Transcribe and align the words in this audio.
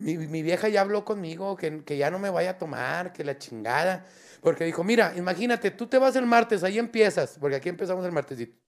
mi, 0.00 0.16
mi 0.16 0.42
vieja 0.42 0.68
ya 0.68 0.80
habló 0.80 1.04
conmigo 1.04 1.56
que, 1.56 1.84
que 1.84 1.96
ya 1.96 2.10
no 2.10 2.18
me 2.18 2.30
vaya 2.30 2.50
a 2.50 2.58
tomar, 2.58 3.12
que 3.12 3.22
la 3.22 3.38
chingada. 3.38 4.06
Porque 4.40 4.64
dijo, 4.64 4.82
mira, 4.82 5.14
imagínate, 5.16 5.70
tú 5.70 5.86
te 5.86 5.98
vas 5.98 6.16
el 6.16 6.26
martes, 6.26 6.64
ahí 6.64 6.78
empiezas, 6.78 7.36
porque 7.38 7.56
aquí 7.56 7.68
empezamos 7.68 8.04
el 8.04 8.12
martesito. 8.12 8.58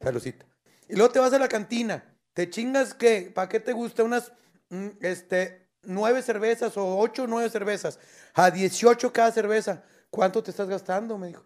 Saludcita. 0.00 0.46
Y 0.88 0.96
luego 0.96 1.12
te 1.12 1.20
vas 1.20 1.32
a 1.32 1.38
la 1.38 1.48
cantina. 1.48 2.04
Te 2.34 2.48
chingas, 2.48 2.94
¿qué? 2.94 3.30
¿Para 3.32 3.48
qué 3.48 3.60
te 3.60 3.72
gusta? 3.72 4.02
Unas, 4.02 4.32
mm, 4.70 4.88
este, 5.00 5.68
nueve 5.82 6.22
cervezas 6.22 6.76
o 6.76 6.98
ocho 6.98 7.24
o 7.24 7.26
nueve 7.26 7.50
cervezas. 7.50 7.98
A 8.34 8.50
18 8.50 9.12
cada 9.12 9.30
cerveza. 9.30 9.84
¿Cuánto 10.10 10.42
te 10.42 10.50
estás 10.50 10.68
gastando? 10.68 11.18
Me 11.18 11.28
dijo. 11.28 11.44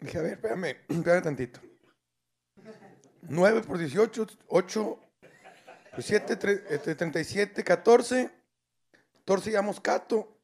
Dije, 0.00 0.18
a 0.18 0.22
ver, 0.22 0.32
espérame, 0.34 0.76
espérame 0.88 1.22
tantito. 1.22 1.60
9 3.22 3.62
por 3.62 3.78
18, 3.78 4.26
8, 4.48 5.00
7, 5.98 6.36
37, 6.36 7.64
14. 7.64 8.30
14 9.24 9.50
ya 9.50 9.62
moscato. 9.62 10.36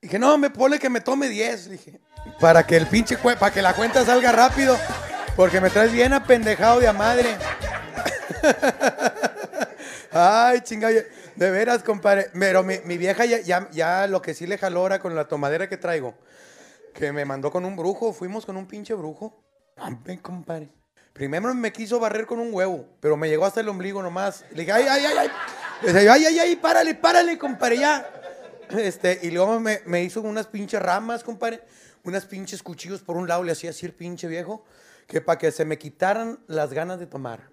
Dije, 0.00 0.18
no, 0.18 0.36
me 0.36 0.50
pone 0.50 0.78
que 0.78 0.90
me 0.90 1.00
tome 1.00 1.28
10. 1.28 1.70
Dije, 1.70 2.00
para 2.40 2.66
que 2.66 2.76
el 2.76 2.86
pinche, 2.86 3.16
para 3.16 3.50
que 3.50 3.62
la 3.62 3.74
cuenta 3.74 4.04
salga 4.04 4.32
rápido. 4.32 4.76
Porque 5.36 5.60
me 5.60 5.70
traes 5.70 5.92
bien 5.92 6.12
apendejado 6.12 6.80
de 6.80 6.88
a 6.88 6.92
madre. 6.92 7.36
Ay, 10.12 10.60
chinga, 10.60 10.88
oye, 10.88 11.06
de 11.34 11.50
veras, 11.50 11.82
compadre. 11.82 12.30
Pero 12.38 12.62
mi, 12.62 12.78
mi 12.84 12.98
vieja 12.98 13.24
ya, 13.24 13.40
ya, 13.40 13.68
ya 13.70 14.06
lo 14.06 14.20
que 14.20 14.34
sí 14.34 14.46
le 14.46 14.58
jaló 14.58 14.80
ahora 14.80 14.98
con 14.98 15.14
la 15.14 15.26
tomadera 15.26 15.68
que 15.68 15.76
traigo, 15.76 16.14
que 16.92 17.10
me 17.12 17.24
mandó 17.24 17.50
con 17.50 17.64
un 17.64 17.74
brujo, 17.74 18.12
fuimos 18.12 18.44
con 18.46 18.56
un 18.56 18.66
pinche 18.66 18.94
brujo. 18.94 19.42
Hombre, 19.76 20.20
compadre. 20.20 20.83
Primero 21.14 21.54
me 21.54 21.72
quiso 21.72 22.00
barrer 22.00 22.26
con 22.26 22.40
un 22.40 22.52
huevo, 22.52 22.88
pero 22.98 23.16
me 23.16 23.28
llegó 23.28 23.46
hasta 23.46 23.60
el 23.60 23.68
ombligo 23.68 24.02
nomás. 24.02 24.44
Le 24.50 24.62
dije, 24.62 24.72
ay, 24.72 24.84
ay, 24.88 25.04
ay, 25.06 25.16
ay. 25.16 25.30
Le 25.82 25.92
dije, 25.92 26.10
ay, 26.10 26.24
ay, 26.26 26.38
ay, 26.40 26.56
párale, 26.56 26.94
párale, 26.96 27.38
compadre, 27.38 27.78
ya. 27.78 28.10
Este, 28.70 29.20
y 29.22 29.30
luego 29.30 29.60
me, 29.60 30.02
hizo 30.02 30.20
unas 30.22 30.48
pinches 30.48 30.82
ramas, 30.82 31.22
compadre. 31.22 31.62
Unas 32.02 32.26
pinches 32.26 32.64
cuchillos 32.64 33.00
por 33.00 33.16
un 33.16 33.28
lado, 33.28 33.44
le 33.44 33.52
hacía 33.52 33.70
así 33.70 33.88
pinche 33.90 34.26
viejo, 34.26 34.64
que 35.06 35.20
para 35.20 35.38
que 35.38 35.52
se 35.52 35.64
me 35.64 35.78
quitaran 35.78 36.40
las 36.48 36.72
ganas 36.72 36.98
de 36.98 37.06
tomar. 37.06 37.48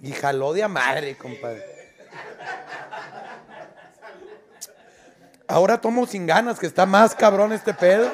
Y 0.00 0.10
jaló 0.10 0.52
de 0.52 0.64
a 0.64 0.68
madre, 0.68 1.16
compadre. 1.16 1.64
Ahora 5.46 5.80
tomo 5.80 6.08
sin 6.08 6.26
ganas, 6.26 6.58
que 6.58 6.66
está 6.66 6.86
más 6.86 7.14
cabrón 7.14 7.52
este 7.52 7.72
pedo. 7.72 8.10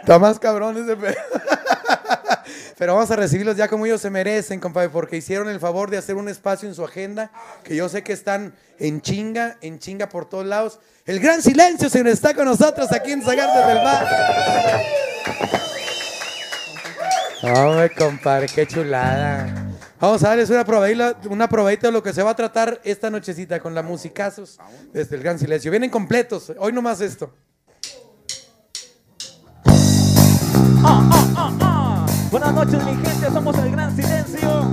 Está 0.00 0.18
más 0.18 0.38
cabrón 0.38 0.76
este 0.76 0.94
pedo. 0.94 1.16
Pero 2.80 2.94
vamos 2.94 3.10
a 3.10 3.16
recibirlos 3.16 3.58
ya 3.58 3.68
como 3.68 3.84
ellos 3.84 4.00
se 4.00 4.08
merecen, 4.08 4.58
compadre, 4.58 4.88
porque 4.88 5.18
hicieron 5.18 5.50
el 5.50 5.60
favor 5.60 5.90
de 5.90 5.98
hacer 5.98 6.14
un 6.16 6.30
espacio 6.30 6.66
en 6.66 6.74
su 6.74 6.82
agenda, 6.82 7.30
que 7.62 7.76
yo 7.76 7.90
sé 7.90 8.02
que 8.02 8.14
están 8.14 8.54
en 8.78 9.02
chinga, 9.02 9.58
en 9.60 9.78
chinga 9.78 10.08
por 10.08 10.26
todos 10.26 10.46
lados. 10.46 10.80
El 11.04 11.20
gran 11.20 11.42
silencio, 11.42 11.90
señor, 11.90 12.08
está 12.08 12.32
con 12.32 12.46
nosotros 12.46 12.90
aquí 12.90 13.12
en 13.12 13.20
Zagartes 13.22 13.66
del 13.66 13.84
Mar. 13.84 14.06
Hombre, 17.42 17.90
compadre, 17.90 18.46
qué 18.46 18.66
chulada. 18.66 19.74
Vamos 20.00 20.24
a 20.24 20.28
darles 20.28 20.48
una 20.48 20.64
probadita, 20.64 21.18
una 21.28 21.50
probadita 21.50 21.88
de 21.88 21.92
lo 21.92 22.02
que 22.02 22.14
se 22.14 22.22
va 22.22 22.30
a 22.30 22.34
tratar 22.34 22.80
esta 22.82 23.10
nochecita 23.10 23.60
con 23.60 23.74
la 23.74 23.82
musicazos 23.82 24.58
desde 24.90 25.16
el 25.16 25.22
gran 25.22 25.38
silencio. 25.38 25.70
Vienen 25.70 25.90
completos, 25.90 26.50
hoy 26.56 26.72
nomás 26.72 27.02
esto. 27.02 27.30
Ah, 30.82 31.34
ah, 31.36 31.58
ah. 31.60 31.79
Buenas 32.30 32.54
noches, 32.54 32.84
mi 32.84 32.92
gente, 32.92 33.26
somos 33.32 33.58
el 33.58 33.72
Gran 33.72 33.96
Silencio. 33.96 34.70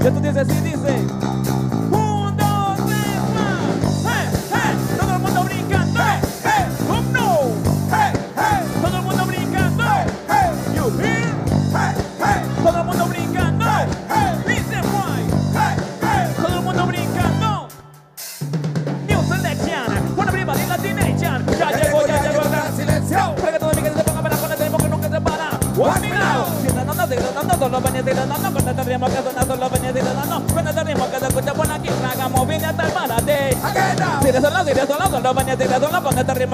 Ya 0.00 0.10
tú 0.10 0.20
dices 0.20 0.36
así, 0.36 0.60
dice. 0.60 1.63
Solo 27.58 27.80
venía 27.80 28.02
si 28.02 28.10
no, 28.10 28.26
no, 28.26 28.38
no, 28.38 28.52
con 28.52 28.68
este 28.68 28.84
ritmo 28.84 29.06
que 29.06 29.22
suena, 29.22 29.44
solo 29.44 29.70
que 31.10 31.18
se 31.18 31.26
escucha 31.26 31.54
por 31.54 31.70
aquí, 31.70 31.88
hagamos 31.88 32.48
bien 32.48 32.64
hasta 32.64 32.86
el 32.86 32.92
parate. 32.92 33.56
Solo, 34.24 34.40
solo, 34.40 34.86
solo 34.86 35.10
solo, 35.10 35.34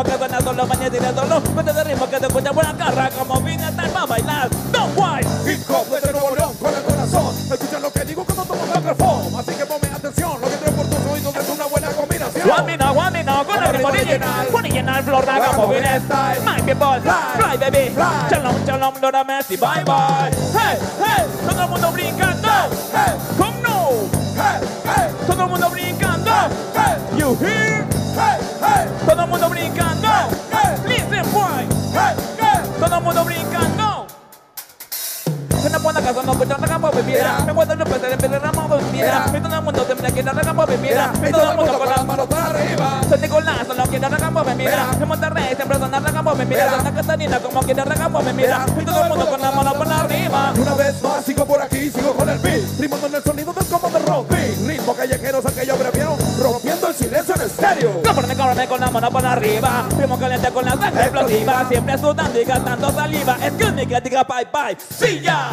que 0.02 0.12
suena, 0.18 0.40
solo 0.40 0.66
venía 0.66 0.90
si 0.90 0.98
de 0.98 1.14
solo, 1.14 1.42
con 1.54 1.66
ritmo 1.84 2.10
que 2.10 2.18
se 2.18 2.26
escucha 2.26 2.52
por 2.52 2.66
acá, 2.66 2.86
hagamos 2.86 3.44
bien 3.44 3.60
hasta 3.62 3.84
el 3.84 3.90
para 3.90 4.06
bailar. 4.06 4.48
Don't 4.72 4.96
why. 4.96 5.20
Hip 5.46 5.60
hop 5.68 5.86
desde 5.90 6.12
Nuevo 6.12 6.34
León 6.36 6.54
con 6.60 6.74
el 6.74 6.82
corazón. 6.82 7.34
Escucha 7.50 7.80
lo 7.80 7.92
que 7.92 8.04
digo 8.04 8.24
cuando 8.24 8.44
tomo 8.44 8.62
micrófono. 8.66 9.38
Así 9.38 9.54
que 9.54 9.66
ponme 9.66 9.88
atención. 9.94 10.40
Lo 10.40 10.48
que 10.48 10.56
traigo 10.56 10.76
por 10.76 10.86
tus 10.86 11.12
oídos 11.12 11.36
es 11.36 11.48
una 11.48 11.64
buena 11.66 11.88
combinación. 11.88 12.66
Me 12.66 12.76
now, 12.76 13.44
con 13.44 13.62
el 13.62 13.72
ritmo 13.72 13.88
original. 13.88 14.46
Original, 14.80 15.02
flow, 15.02 15.20
hagamos 15.20 15.68
bien 15.68 16.00
style. 16.00 16.40
My 16.44 16.60
people, 16.62 17.00
fly 17.36 17.56
baby. 17.58 17.92
Shalom, 18.30 18.56
shalom, 18.64 18.94
Lord 19.02 19.14
of 19.14 19.26
mercy, 19.26 19.56
bye 19.56 19.84
bye. 19.84 20.30
Hey, 20.56 20.78
hey, 20.98 21.26
todo 21.46 21.62
el 21.64 21.68
mundo 21.68 21.92
brincando. 21.92 22.48
Hey, 22.92 23.12
come 23.36 23.60
no. 23.62 24.08
Hey, 24.36 24.60
hey, 24.84 25.10
Todo 25.26 25.42
el 25.44 25.48
mundo 25.50 25.68
brincando. 25.70 26.32
hey, 26.74 26.96
You 27.18 27.34
hear? 27.36 27.84
hey, 28.16 28.40
hey, 28.62 28.88
Todo 29.06 29.22
el 29.22 29.28
mundo 29.28 29.48
brincando. 29.50 30.08
hey, 30.50 30.76
Listen, 30.88 31.30
boy. 31.32 31.66
hey, 31.92 32.14
hey. 32.40 32.60
Todo 32.80 32.96
el 32.96 33.02
mundo 33.02 33.24
brincando. 33.24 33.49
Me 35.90 35.94
pone 35.94 36.06
casa, 36.06 36.22
no 36.22 36.32
escuchan 36.32 36.60
la 36.60 36.68
cama, 36.68 36.90
mira. 37.04 37.40
Me 37.44 37.52
muestran 37.52 37.78
los 37.80 37.88
peces, 37.88 38.30
de 38.30 38.38
ramo, 38.38 38.78
mira. 38.92 39.24
Y 39.26 39.40
todo 39.40 39.56
el 39.56 39.62
mundo 39.62 39.82
te 39.82 39.94
mira 39.96 40.10
que 40.12 40.22
la 40.22 40.32
cama, 40.32 40.66
mira. 40.80 41.12
Y 41.16 41.32
todo 41.32 41.50
el 41.50 41.56
mundo 41.56 41.78
con 41.78 41.88
las 41.88 42.06
manos 42.06 42.26
para 42.28 42.46
arriba. 42.46 43.00
San 43.08 43.20
Nicolás, 43.20 43.66
solo 43.66 43.82
quiere 43.88 44.08
regamo, 44.08 44.44
me 44.44 44.54
mira. 44.54 44.86
En 45.00 45.08
Monterrey 45.08 45.56
siempre 45.56 45.78
son 45.78 45.92
regamo, 45.92 46.34
me 46.36 46.44
mira. 46.44 46.70
Santa 46.70 46.94
Catarina, 46.94 47.40
como 47.40 47.60
quiere 47.62 47.84
regamo, 47.84 48.22
me 48.22 48.32
mira. 48.32 48.66
Y 48.80 48.84
todo 48.84 49.02
el 49.02 49.08
mundo 49.08 49.28
con 49.28 49.40
la 49.40 49.50
mano 49.50 49.74
por 49.74 49.92
arriba. 49.92 50.52
Una 50.56 50.74
vez 50.74 51.02
más 51.02 51.24
sigo 51.24 51.44
por 51.44 51.60
aquí, 51.60 51.90
sigo 51.90 52.14
con 52.14 52.28
el 52.28 52.38
beat 52.38 52.62
Ritmo 52.78 52.96
en 53.04 53.14
el 53.14 53.22
cómprame 58.50 58.68
con 58.68 58.80
la 58.80 58.90
mano 58.90 59.10
por 59.10 59.24
arriba. 59.24 59.88
Primo 59.96 60.18
caliente 60.18 60.50
con 60.50 60.64
la 60.64 60.72
sangre 60.72 61.02
explosiva. 61.02 61.68
Siempre 61.68 61.98
sudando 61.98 62.40
y 62.40 62.44
gastando 62.44 62.92
saliva. 62.92 63.38
Me, 63.74 63.86
que 63.86 64.00
diga 64.00 64.24
bye 64.24 64.46
bye. 64.52 64.76
¡Sí 64.78 65.20
ya! 65.20 65.50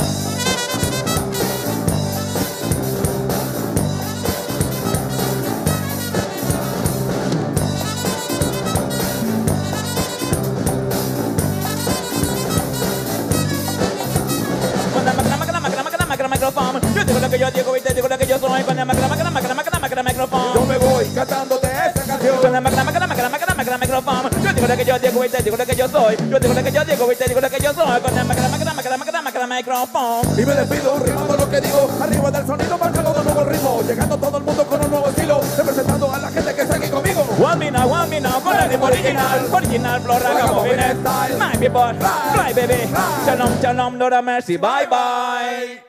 Con 22.48 22.54
la 22.54 22.62
máquina, 22.62 22.84
máquina, 22.86 23.08
máquina, 23.08 23.30
máquina, 23.30 23.56
máquina, 23.56 23.78
micrófono. 23.78 24.30
Yo 24.42 24.54
digo 24.54 24.68
lo 24.68 24.78
que 24.78 24.86
yo 24.86 25.00
digo 25.00 25.26
y 25.26 25.28
te 25.30 25.44
digo 25.44 25.58
lo 25.58 25.66
que 25.66 25.76
yo 25.76 25.90
soy. 25.90 26.16
Yo 26.16 26.40
digo 26.40 26.54
lo 26.54 26.64
que 26.64 26.72
yo 26.72 26.86
digo 26.86 27.12
y 27.12 27.16
te 27.18 27.26
digo 27.28 27.42
lo 27.42 27.50
que 27.50 27.60
yo 27.60 27.74
soy. 27.74 28.00
Con 28.00 28.16
la 28.16 28.24
máquina, 28.24 28.48
máquina, 28.48 28.74
máquina, 28.74 28.98
máquina, 28.98 29.22
máquina, 29.22 29.48
micrófono. 29.48 30.22
Y 30.32 30.46
me 30.46 30.54
despido 30.54 30.98
rimando 31.00 31.36
lo 31.36 31.50
que 31.50 31.60
digo 31.60 31.92
Arriba 32.02 32.32
del 32.32 32.48
sonido 32.48 32.78
marcando 32.78 33.14
de 33.14 33.24
nuevo 33.26 33.42
el 33.42 33.48
ritmo 33.50 33.82
Llegando 33.86 34.18
todo 34.18 34.38
el 34.38 34.44
mundo 34.46 34.66
con 34.66 34.82
un 34.82 34.90
nuevo 34.90 35.10
estilo 35.10 35.42
Representando 35.58 36.14
a 36.14 36.20
la 36.20 36.30
gente 36.30 36.56
que 36.56 36.62
está 36.62 36.76
aquí 36.78 36.88
conmigo 36.90 37.28
One 37.38 37.70
now, 37.70 37.92
one 37.92 38.22
con 38.42 38.56
el 38.56 38.70
ritmo 38.70 38.86
original. 38.86 39.50
Original, 39.52 40.02
flow, 40.02 40.16
hagamos 40.16 40.64
bien 40.64 40.80
style. 40.80 41.38
My 41.38 41.58
people, 41.58 41.94
fly 42.32 42.54
baby. 42.54 42.90
Shalom, 43.26 43.60
shalom, 43.62 44.00
Lord 44.00 44.24
mercy, 44.24 44.56
bye 44.56 44.88
bye. 44.90 45.84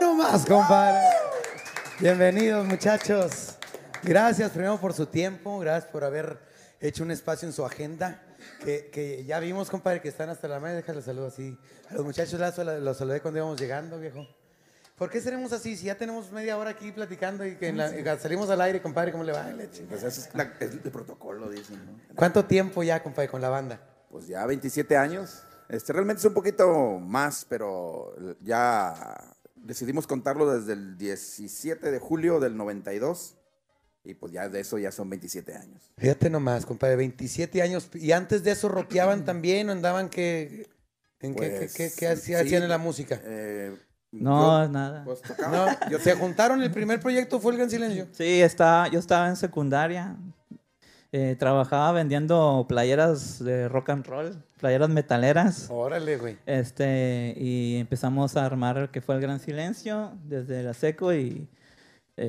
No 0.00 0.14
más, 0.14 0.46
compadre. 0.46 1.02
Bienvenidos, 2.00 2.64
muchachos. 2.64 3.51
Gracias 4.02 4.50
primero 4.50 4.78
por 4.78 4.92
su 4.92 5.06
tiempo, 5.06 5.58
gracias 5.60 5.90
por 5.90 6.04
haber 6.04 6.38
hecho 6.80 7.04
un 7.04 7.10
espacio 7.10 7.46
en 7.46 7.52
su 7.54 7.64
agenda. 7.64 8.22
Que, 8.64 8.90
que 8.92 9.24
ya 9.24 9.38
vimos, 9.38 9.70
compadre, 9.70 10.00
que 10.00 10.08
están 10.08 10.28
hasta 10.28 10.48
la 10.48 10.58
madre. 10.58 10.76
Déjale 10.76 11.00
saludo 11.02 11.28
así. 11.28 11.56
A 11.90 11.94
los 11.94 12.04
muchachos 12.04 12.40
los 12.40 12.96
saludé 12.96 13.20
cuando 13.20 13.38
íbamos 13.38 13.60
llegando, 13.60 14.00
viejo. 14.00 14.26
¿Por 14.98 15.08
qué 15.08 15.20
seremos 15.20 15.52
así? 15.52 15.76
Si 15.76 15.86
ya 15.86 15.96
tenemos 15.96 16.32
media 16.32 16.58
hora 16.58 16.70
aquí 16.70 16.90
platicando 16.90 17.46
y 17.46 17.56
que 17.56 17.68
en 17.68 17.76
la- 17.76 18.18
salimos 18.18 18.50
al 18.50 18.60
aire, 18.60 18.82
compadre, 18.82 19.12
¿cómo 19.12 19.22
le 19.24 19.32
va? 19.32 19.48
Pues 19.88 20.02
es, 20.02 20.28
la- 20.34 20.52
es 20.58 20.72
el 20.72 20.80
protocolo, 20.80 21.48
dicen. 21.48 21.76
¿no? 21.86 22.14
¿Cuánto 22.16 22.44
tiempo 22.44 22.82
ya, 22.82 23.00
compadre, 23.02 23.28
con 23.28 23.40
la 23.40 23.48
banda? 23.48 23.80
Pues 24.10 24.26
ya 24.26 24.44
27 24.44 24.96
años. 24.96 25.44
Este, 25.68 25.92
realmente 25.92 26.18
es 26.20 26.24
un 26.26 26.34
poquito 26.34 26.98
más, 26.98 27.46
pero 27.48 28.14
ya 28.40 29.34
decidimos 29.54 30.06
contarlo 30.08 30.52
desde 30.52 30.72
el 30.72 30.98
17 30.98 31.90
de 31.92 31.98
julio 32.00 32.40
del 32.40 32.56
92. 32.56 33.36
Y 34.04 34.14
pues 34.14 34.32
ya 34.32 34.48
de 34.48 34.60
eso 34.60 34.78
ya 34.78 34.90
son 34.90 35.08
27 35.10 35.54
años. 35.54 35.92
Fíjate 35.96 36.28
nomás, 36.28 36.66
compadre, 36.66 36.96
27 36.96 37.62
años. 37.62 37.88
¿Y 37.94 38.10
antes 38.12 38.42
de 38.42 38.50
eso 38.50 38.68
rockeaban 38.68 39.24
también 39.24 39.68
o 39.68 39.72
andaban 39.72 40.08
que... 40.08 40.68
¿En 41.20 41.34
qué, 41.36 41.50
Pues, 41.50 41.72
qué, 41.74 41.88
qué- 41.88 41.94
qué 41.96 42.08
hacía- 42.08 42.38
sí. 42.40 42.46
hacían 42.46 42.64
en 42.64 42.68
la 42.68 42.78
música? 42.78 43.20
Eh, 43.24 43.76
No, 44.10 44.64
yo, 44.64 44.68
nada. 44.72 45.04
Pues 45.04 45.22
tocaba. 45.22 45.78
No, 45.88 45.98
se 46.00 46.14
juntaron, 46.16 46.60
el 46.62 46.72
primer 46.72 46.98
proyecto 46.98 47.38
fue 47.38 47.52
El 47.52 47.58
Gran 47.58 47.70
Silencio. 47.70 48.08
Sí, 48.12 48.42
estaba, 48.42 48.88
yo 48.88 48.98
estaba 48.98 49.28
en 49.28 49.36
secundaria. 49.36 50.16
eh, 51.12 51.36
trabajaba 51.38 51.92
vendiendo 51.92 52.64
playeras 52.68 53.38
de 53.44 53.68
rock 53.68 53.90
and 53.90 54.06
roll, 54.06 54.42
playeras 54.58 54.88
metaleras. 54.88 55.66
Órale, 55.70 56.16
güey. 56.16 56.38
Este, 56.46 57.34
y 57.36 57.76
empezamos 57.76 58.36
a 58.36 58.44
armar 58.46 58.78
el 58.78 58.90
que 58.90 59.00
fue 59.00 59.14
el 59.14 59.20
Gran 59.20 59.38
Silencio 59.38 60.12
desde 60.24 60.62
la 60.64 60.74
seco 60.74 61.14
y 61.14 61.48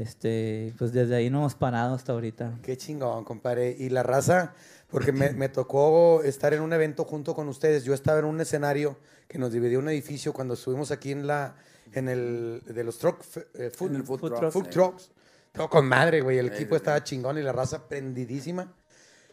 este, 0.01 0.73
pues 0.77 0.91
desde 0.91 1.15
ahí 1.15 1.29
no 1.29 1.39
hemos 1.39 1.55
parado 1.55 1.95
hasta 1.95 2.11
ahorita. 2.13 2.59
Qué 2.63 2.75
chingón, 2.77 3.23
compadre. 3.23 3.75
Y 3.77 3.89
la 3.89 4.03
raza, 4.03 4.53
porque 4.89 5.11
me, 5.11 5.31
me 5.31 5.49
tocó 5.49 6.23
estar 6.23 6.53
en 6.53 6.61
un 6.61 6.73
evento 6.73 7.05
junto 7.05 7.35
con 7.35 7.47
ustedes. 7.47 7.83
Yo 7.83 7.93
estaba 7.93 8.19
en 8.19 8.25
un 8.25 8.41
escenario 8.41 8.97
que 9.27 9.37
nos 9.37 9.51
dividió 9.51 9.79
un 9.79 9.89
edificio 9.89 10.33
cuando 10.33 10.55
estuvimos 10.55 10.91
aquí 10.91 11.11
en 11.11 11.27
la 11.27 11.55
en 11.93 12.09
el 12.09 12.61
de 12.65 12.83
los 12.83 12.97
truck 12.97 13.21
eh, 13.55 13.69
food, 13.69 13.89
En 13.91 13.95
el 13.97 14.03
food 14.03 14.19
Food 14.19 14.29
truck, 14.29 14.39
truck. 14.39 14.51
food 14.53 14.63
sí. 14.65 14.69
trucks. 14.71 15.11
Todo 15.51 15.69
con 15.69 15.85
madre, 15.85 16.21
güey. 16.21 16.39
El 16.39 16.47
Sí, 16.49 16.55
equipo 16.55 16.75
sí, 16.75 16.77
estaba 16.77 16.97
sí. 16.97 17.03
chingón 17.03 17.37
y 17.37 17.41
la 17.43 17.51
raza 17.51 17.87
prendidísima. 17.87 18.73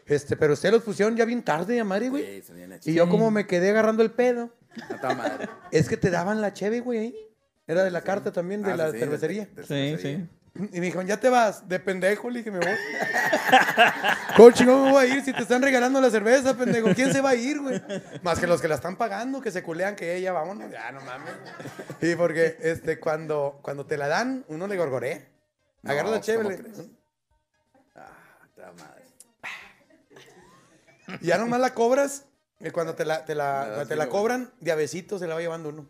Este, 0.05 0.35
pero 0.37 0.53
ustedes 0.53 0.73
los 0.73 0.83
pusieron 0.83 1.15
ya 1.15 1.25
bien 1.25 1.41
tarde, 1.43 1.79
a 1.79 1.83
madre, 1.83 2.09
güey. 2.09 2.41
Sí, 2.43 2.91
Y 2.91 2.93
yo 2.93 3.09
como 3.09 3.31
me 3.31 3.47
quedé 3.47 3.69
agarrando 3.71 4.03
el 4.03 4.11
pedo. 4.11 4.49
Madre. 5.01 5.49
Es 5.71 5.89
que 5.89 5.97
te 5.97 6.09
daban 6.11 6.39
la 6.41 6.53
cheve, 6.53 6.81
güey, 6.81 6.99
ahí. 6.99 7.15
Era 7.67 7.83
de 7.83 7.91
la 7.91 8.01
carta 8.01 8.31
también, 8.31 8.61
de 8.63 8.71
Ah, 8.71 8.75
la 8.77 8.91
sí, 8.91 8.99
cervecería. 8.99 9.45
de- 9.45 9.55
de 9.55 9.61
Sí, 9.63 9.67
cervecería. 9.67 10.17
sí. 10.19 10.29
Y 10.53 10.79
me 10.79 10.85
dijeron, 10.87 11.07
ya 11.07 11.17
te 11.17 11.29
vas, 11.29 11.67
de 11.69 11.79
pendejo, 11.79 12.29
le 12.29 12.39
dije, 12.39 12.51
me 12.51 12.59
voy. 12.59 12.67
¿Cómo 14.35 14.51
chingón 14.51 14.83
me 14.83 14.91
voy 14.91 15.05
a 15.05 15.07
ir 15.15 15.23
si 15.23 15.31
te 15.31 15.43
están 15.43 15.61
regalando 15.61 16.01
la 16.01 16.09
cerveza, 16.09 16.57
pendejo? 16.57 16.93
¿Quién 16.93 17.13
se 17.13 17.21
va 17.21 17.29
a 17.29 17.35
ir, 17.35 17.61
güey? 17.61 17.81
Más 18.21 18.37
que 18.37 18.47
los 18.47 18.61
que 18.61 18.67
la 18.67 18.75
están 18.75 18.97
pagando, 18.97 19.39
que 19.39 19.49
se 19.49 19.63
culean, 19.63 19.95
que 19.95 20.15
ella, 20.15 20.33
vámonos, 20.33 20.69
ya, 20.69 20.91
no 20.91 20.99
mames. 21.01 21.33
Y 22.01 22.15
porque 22.15 22.57
este, 22.59 22.99
cuando, 22.99 23.59
cuando 23.61 23.85
te 23.85 23.95
la 23.95 24.09
dan, 24.09 24.43
uno 24.49 24.67
le 24.67 24.75
gorgorea. 24.75 25.25
Agarra 25.83 26.09
No, 26.09 26.15
la 26.15 26.21
chévere. 26.21 26.59
Ah, 27.95 28.09
madre. 28.77 29.05
Y 31.21 31.27
ya 31.27 31.37
nomás 31.37 31.61
la 31.61 31.73
cobras. 31.73 32.25
Y 32.59 32.69
cuando 32.71 32.93
te 32.93 33.05
la, 33.05 33.23
te 33.25 33.35
la, 33.35 33.85
te 33.87 33.95
la 33.95 34.07
cobran, 34.07 34.51
de 34.59 34.71
abecito 34.71 35.17
se 35.17 35.27
la 35.27 35.35
va 35.35 35.41
llevando 35.41 35.69
uno. 35.69 35.87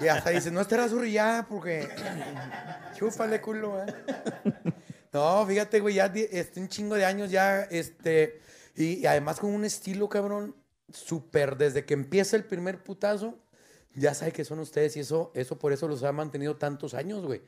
Y 0.00 0.08
hasta 0.08 0.30
dices, 0.30 0.52
no 0.52 0.60
estarás 0.60 0.92
ya 1.10 1.46
porque. 1.48 1.88
Chúpale 2.96 3.40
culo, 3.40 3.82
¿eh? 3.82 3.94
No, 5.12 5.44
fíjate, 5.46 5.80
güey, 5.80 5.94
ya 5.94 6.06
este, 6.06 6.60
un 6.60 6.68
chingo 6.68 6.94
de 6.94 7.04
años 7.04 7.30
ya, 7.30 7.62
este. 7.62 8.40
Y, 8.76 8.98
y 8.98 9.06
además 9.06 9.40
con 9.40 9.50
un 9.50 9.64
estilo, 9.64 10.08
cabrón, 10.08 10.54
súper. 10.92 11.56
Desde 11.56 11.84
que 11.84 11.94
empieza 11.94 12.36
el 12.36 12.44
primer 12.44 12.82
putazo, 12.82 13.38
ya 13.94 14.14
sabe 14.14 14.32
que 14.32 14.44
son 14.44 14.58
ustedes 14.60 14.96
y 14.96 15.00
eso, 15.00 15.32
eso 15.34 15.58
por 15.58 15.72
eso 15.72 15.88
los 15.88 16.02
ha 16.04 16.12
mantenido 16.12 16.56
tantos 16.56 16.94
años, 16.94 17.24
güey. 17.24 17.42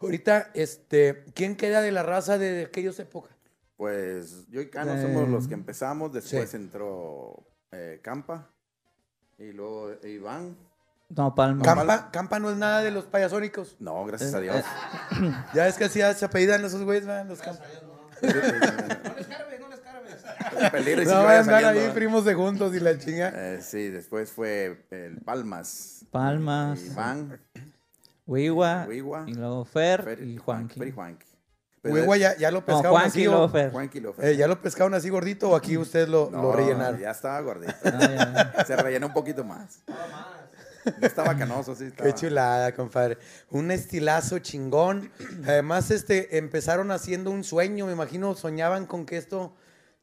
Ahorita, 0.00 0.50
este, 0.54 1.24
¿quién 1.34 1.56
queda 1.56 1.80
de 1.80 1.92
la 1.92 2.02
raza 2.02 2.36
de 2.36 2.64
aquellas 2.64 2.98
épocas? 2.98 3.34
Pues 3.76 4.46
yo 4.48 4.60
y 4.60 4.68
Cano 4.68 4.94
Eh, 4.94 5.02
somos 5.02 5.28
los 5.28 5.48
que 5.48 5.54
empezamos, 5.54 6.12
después 6.12 6.50
sí. 6.50 6.56
entró 6.56 7.44
eh, 7.72 8.00
Campa 8.02 8.50
y 9.38 9.52
luego 9.52 9.94
Iván. 10.04 10.56
No, 11.08 11.34
Palma. 11.34 11.62
Campa, 11.62 12.10
Campa 12.10 12.38
no 12.40 12.50
es 12.50 12.56
nada 12.56 12.82
de 12.82 12.90
los 12.90 13.04
payasónicos. 13.04 13.76
No, 13.78 14.04
gracias 14.04 14.34
a 14.34 14.38
Eh, 14.38 14.42
Dios. 14.42 14.64
Ya 15.54 15.68
es 15.68 15.76
que 15.76 15.84
así 15.84 16.00
se 16.16 16.24
apellidan 16.24 16.64
esos 16.64 16.82
güeyes, 16.82 17.06
¿verdad? 17.06 17.26
Los 17.26 17.40
Campa. 17.40 17.62
El 20.60 20.70
peligro 20.70 21.02
y 21.02 21.04
No 21.04 21.10
sí 21.10 21.16
van 21.16 21.22
a 21.22 21.26
vaya 21.26 21.40
andar 21.40 21.62
saliendo, 21.62 21.88
ahí 21.88 21.94
primos 21.94 22.24
de 22.24 22.34
juntos 22.34 22.74
y 22.74 22.80
la 22.80 22.98
chinga. 22.98 23.32
Eh, 23.34 23.60
sí, 23.60 23.88
después 23.88 24.30
fue 24.30 24.84
el 24.90 25.20
Palmas. 25.20 26.04
Palmas, 26.10 26.80
Iván, 26.84 27.40
Huigua, 28.26 28.84
Huigua, 28.88 29.24
y 29.26 29.34
luego 29.34 29.64
Fer, 29.64 30.02
Fer 30.02 30.22
y 30.22 30.36
Juanqui. 30.38 30.78
Fer 30.78 30.88
y 30.88 30.92
Juanqui. 30.92 31.26
Pero 31.82 31.96
Huehua 31.96 32.16
ya, 32.16 32.36
ya 32.38 32.50
lo 32.50 32.60
No, 32.60 32.66
pescaron 32.66 32.92
Juanqui 32.92 33.08
así. 33.10 33.20
y 33.20 33.24
luego 33.24 33.42
O, 33.42 33.48
Fer. 33.50 33.70
Juanqui 33.72 34.00
lo 34.00 34.14
eh, 34.22 34.36
¿Ya 34.36 34.46
lo 34.46 34.58
pescaron 34.62 34.94
así 34.94 35.10
gordito 35.10 35.50
o 35.50 35.56
aquí 35.56 35.76
ustedes 35.76 36.08
lo, 36.08 36.30
lo 36.30 36.40
No, 36.42 36.52
rellenaron? 36.52 36.98
Ya 36.98 37.10
estaba 37.10 37.38
gordito. 37.40 37.74
Ah, 37.84 37.98
ya, 38.00 38.52
ya. 38.56 38.64
Se 38.64 38.76
rellenó 38.76 39.08
un 39.08 39.12
poquito 39.12 39.44
más. 39.44 39.80
Estaba 41.00 41.36
canoso, 41.36 41.74
sí. 41.74 41.84
Estaba. 41.84 42.08
Qué 42.10 42.14
chulada, 42.14 42.74
compadre. 42.74 43.18
Un 43.50 43.70
estilazo 43.70 44.38
chingón. 44.38 45.10
Además, 45.44 45.90
este, 45.90 46.38
empezaron 46.38 46.90
haciendo 46.90 47.30
un 47.30 47.44
sueño. 47.44 47.86
Me 47.86 47.92
imagino 47.92 48.34
soñaban 48.34 48.86
con 48.86 49.06
que 49.06 49.16
esto. 49.16 49.54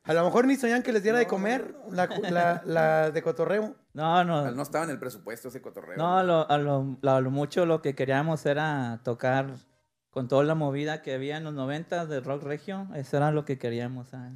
A 0.03 0.13
lo 0.13 0.23
mejor 0.25 0.47
ni 0.47 0.55
soñaban 0.55 0.81
que 0.81 0.91
les 0.91 1.03
diera 1.03 1.19
de 1.19 1.27
comer 1.27 1.75
la, 1.91 2.07
la, 2.29 2.61
la 2.65 3.11
de 3.11 3.21
cotorreo. 3.21 3.75
No, 3.93 4.23
no. 4.23 4.49
No 4.51 4.63
estaba 4.63 4.83
en 4.85 4.89
el 4.89 4.97
presupuesto 4.99 5.49
ese 5.49 5.61
cotorreo. 5.61 5.97
No, 5.97 6.17
a 6.17 6.23
lo, 6.23 6.49
a 6.49 6.57
lo, 6.57 6.97
a 7.03 7.21
lo 7.21 7.29
mucho 7.29 7.65
lo 7.67 7.81
que 7.83 7.93
queríamos 7.93 8.43
era 8.47 8.99
tocar 9.03 9.53
con 10.09 10.27
toda 10.27 10.43
la 10.43 10.55
movida 10.55 11.01
que 11.03 11.13
había 11.13 11.37
en 11.37 11.43
los 11.43 11.53
90 11.53 12.07
de 12.07 12.19
rock 12.19 12.43
regio. 12.43 12.87
Eso 12.95 13.17
era 13.17 13.31
lo 13.31 13.45
que 13.45 13.59
queríamos. 13.59 14.13
ah, 14.13 14.31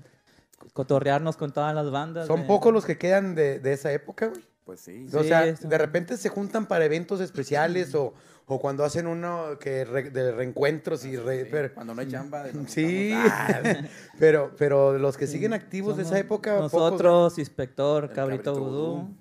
Cotorrearnos 0.73 1.35
con 1.37 1.51
todas 1.51 1.73
las 1.73 1.89
bandas. 1.91 2.27
Son 2.27 2.41
de- 2.41 2.47
pocos 2.47 2.71
los 2.73 2.85
que 2.85 2.97
quedan 2.97 3.35
de, 3.35 3.59
de 3.59 3.73
esa 3.73 3.91
época, 3.91 4.27
güey. 4.27 4.41
Pues 4.65 4.79
sí. 4.81 5.07
O 5.13 5.21
Sí, 5.21 5.27
sea, 5.29 5.45
de 5.45 5.77
repente 5.77 6.17
se 6.17 6.27
juntan 6.29 6.65
para 6.65 6.85
eventos 6.85 7.21
especiales 7.21 7.93
o, 7.93 8.13
o 8.47 8.59
cuando 8.59 8.83
hacen 8.83 9.05
uno 9.05 9.59
que 9.59 9.85
re- 9.85 10.09
de 10.09 10.31
reencuentros 10.31 11.05
y 11.05 11.15
re- 11.17 11.45
pero- 11.45 11.73
Cuando 11.73 11.93
no 11.93 12.01
hay 12.01 12.07
chamba. 12.07 12.45
sí. 12.67 13.11
Ah, 13.13 13.61
pero 14.19 14.51
pero 14.57 14.97
los 14.97 15.17
que 15.17 15.27
siguen 15.27 15.53
activos 15.53 15.97
de 15.97 16.03
esa 16.03 16.17
época 16.17 16.55
pocos, 16.55 16.73
Nosotros, 16.73 17.37
Inspector, 17.37 18.11
Cabrito, 18.11 18.53
Cabrito 18.53 18.59
Vudú. 18.59 19.15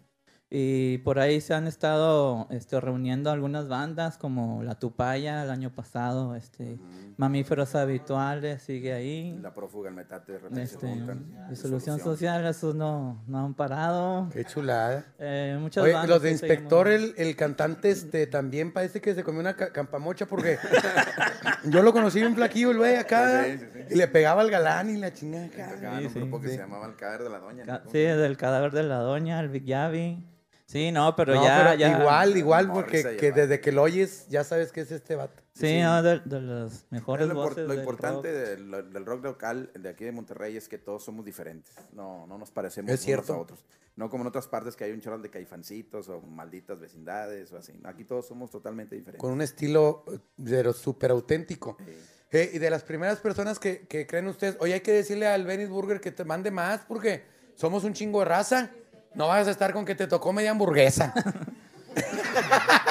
Y 0.56 0.98
por 0.98 1.18
ahí 1.18 1.40
se 1.40 1.52
han 1.52 1.66
estado 1.66 2.46
este, 2.50 2.80
reuniendo 2.80 3.28
algunas 3.32 3.66
bandas 3.66 4.18
como 4.18 4.62
La 4.62 4.76
Tupaya 4.78 5.42
el 5.42 5.50
año 5.50 5.70
pasado. 5.74 6.36
Este, 6.36 6.78
Mamíferos 7.16 7.74
Habituales 7.74 8.62
sigue 8.62 8.92
ahí. 8.92 9.36
La 9.42 9.52
prófuga, 9.52 9.88
el 9.88 9.96
metate, 9.96 10.30
de 10.30 10.38
repente 10.38 10.62
Este, 10.62 10.78
se 10.78 10.86
juntan. 10.94 11.48
disolución 11.50 11.98
social, 11.98 12.46
esos 12.46 12.72
no, 12.76 13.20
no 13.26 13.44
han 13.44 13.54
parado. 13.54 14.28
Qué 14.32 14.44
chulada. 14.44 15.04
Eh, 15.18 15.58
muchas 15.60 15.82
Oye, 15.82 15.92
bandas 15.94 16.10
los 16.10 16.22
de 16.22 16.30
Inspector, 16.30 16.86
seguimos. 16.86 17.18
el, 17.18 17.26
el 17.26 17.34
cantante, 17.36 17.90
este, 17.90 18.28
también 18.28 18.72
parece 18.72 19.00
que 19.00 19.12
se 19.12 19.24
comió 19.24 19.40
una 19.40 19.56
ca- 19.56 19.72
campamocha 19.72 20.26
porque 20.26 20.58
yo 21.64 21.82
lo 21.82 21.92
conocí 21.92 22.20
bien 22.20 22.36
flaquillo, 22.36 22.70
el 22.70 22.78
güey, 22.78 22.94
acá, 22.94 23.42
Sí, 23.44 23.58
sí, 23.58 23.64
sí. 23.72 23.78
y 23.90 23.94
le 23.96 24.06
pegaba 24.06 24.40
al 24.42 24.50
galán 24.52 24.88
y 24.90 24.98
la 24.98 25.12
chingada. 25.12 25.46
acá. 25.46 25.98
Un 26.00 26.10
sí, 26.10 26.18
grupo 26.20 26.40
que 26.40 26.48
se 26.50 26.58
llamaba 26.58 26.86
El 26.86 26.94
Cadáver 26.94 27.24
de 27.24 27.30
la 27.30 27.38
Doña. 27.40 27.64
Ca- 27.64 27.82
¿no? 27.84 27.90
Sí, 27.90 27.98
del 27.98 28.36
cadáver 28.36 28.70
de 28.70 28.82
la 28.84 28.98
doña, 28.98 29.40
el 29.40 29.48
Big 29.48 29.64
Yavi. 29.64 30.30
Sí, 30.66 30.90
no, 30.92 31.14
pero 31.14 31.34
No, 31.34 31.44
ya, 31.44 31.62
pero 31.62 31.74
ya. 31.78 31.98
igual, 32.00 32.36
igual, 32.36 32.72
porque 32.72 33.16
que 33.18 33.32
desde 33.32 33.60
que 33.60 33.70
lo 33.70 33.82
oyes 33.82 34.26
ya 34.28 34.44
sabes 34.44 34.72
que 34.72 34.80
es 34.80 34.90
este 34.90 35.14
vato. 35.14 35.42
Sí, 35.52 35.66
Sí. 35.68 35.80
no, 35.82 36.02
de, 36.02 36.20
de 36.24 36.40
las 36.40 36.86
mejores 36.90 37.28
Es 37.28 37.32
lo, 37.32 37.38
impor- 37.40 37.48
voces 37.50 37.64
lo 37.66 37.70
del 37.70 37.80
importante 37.80 38.28
rock. 38.56 38.58
del, 38.70 38.92
del 38.92 39.06
rock 39.06 39.24
local 39.24 39.70
de 39.78 39.88
aquí 39.90 40.04
de 40.04 40.12
Monterrey 40.12 40.56
es 40.56 40.68
que 40.68 40.78
todos 40.78 41.04
somos 41.04 41.24
diferentes. 41.24 41.72
No, 41.92 42.26
no 42.26 42.38
nos 42.38 42.50
parecemos 42.50 42.90
Es 42.90 43.00
unos 43.00 43.04
cierto. 43.04 43.34
a 43.34 43.38
otros. 43.38 43.64
No 43.96 44.08
como 44.10 44.22
en 44.24 44.28
otras 44.28 44.48
partes 44.48 44.74
que 44.74 44.82
hay 44.84 44.90
un 44.92 45.00
charal 45.00 45.22
de 45.22 45.30
caifancitos 45.30 46.08
o 46.08 46.20
malditas 46.22 46.80
vecindades 46.80 47.52
o 47.52 47.58
así. 47.58 47.78
Aquí 47.84 48.04
todos 48.04 48.26
somos 48.26 48.50
totalmente 48.50 48.96
diferentes. 48.96 49.20
Con 49.20 49.32
un 49.32 49.42
estilo 49.42 50.04
pero 50.42 50.72
súper 50.72 51.10
auténtico. 51.12 51.76
Sí. 51.84 51.92
Eh, 52.32 52.50
y 52.54 52.58
de 52.58 52.70
las 52.70 52.82
primeras 52.82 53.20
personas 53.20 53.60
que, 53.60 53.86
que 53.86 54.06
creen 54.08 54.26
ustedes, 54.26 54.56
oye, 54.58 54.72
hay 54.74 54.80
que 54.80 54.90
decirle 54.92 55.28
al 55.28 55.44
Venice 55.44 55.68
Burger 55.70 56.00
que 56.00 56.10
te 56.10 56.24
mande 56.24 56.50
más 56.50 56.80
porque 56.88 57.22
somos 57.54 57.84
un 57.84 57.92
chingo 57.92 58.20
de 58.20 58.24
raza. 58.24 58.70
No 59.14 59.28
vas 59.28 59.46
a 59.46 59.50
estar 59.50 59.72
con 59.72 59.84
que 59.84 59.94
te 59.94 60.06
tocó 60.06 60.32
media 60.32 60.50
hamburguesa. 60.50 61.12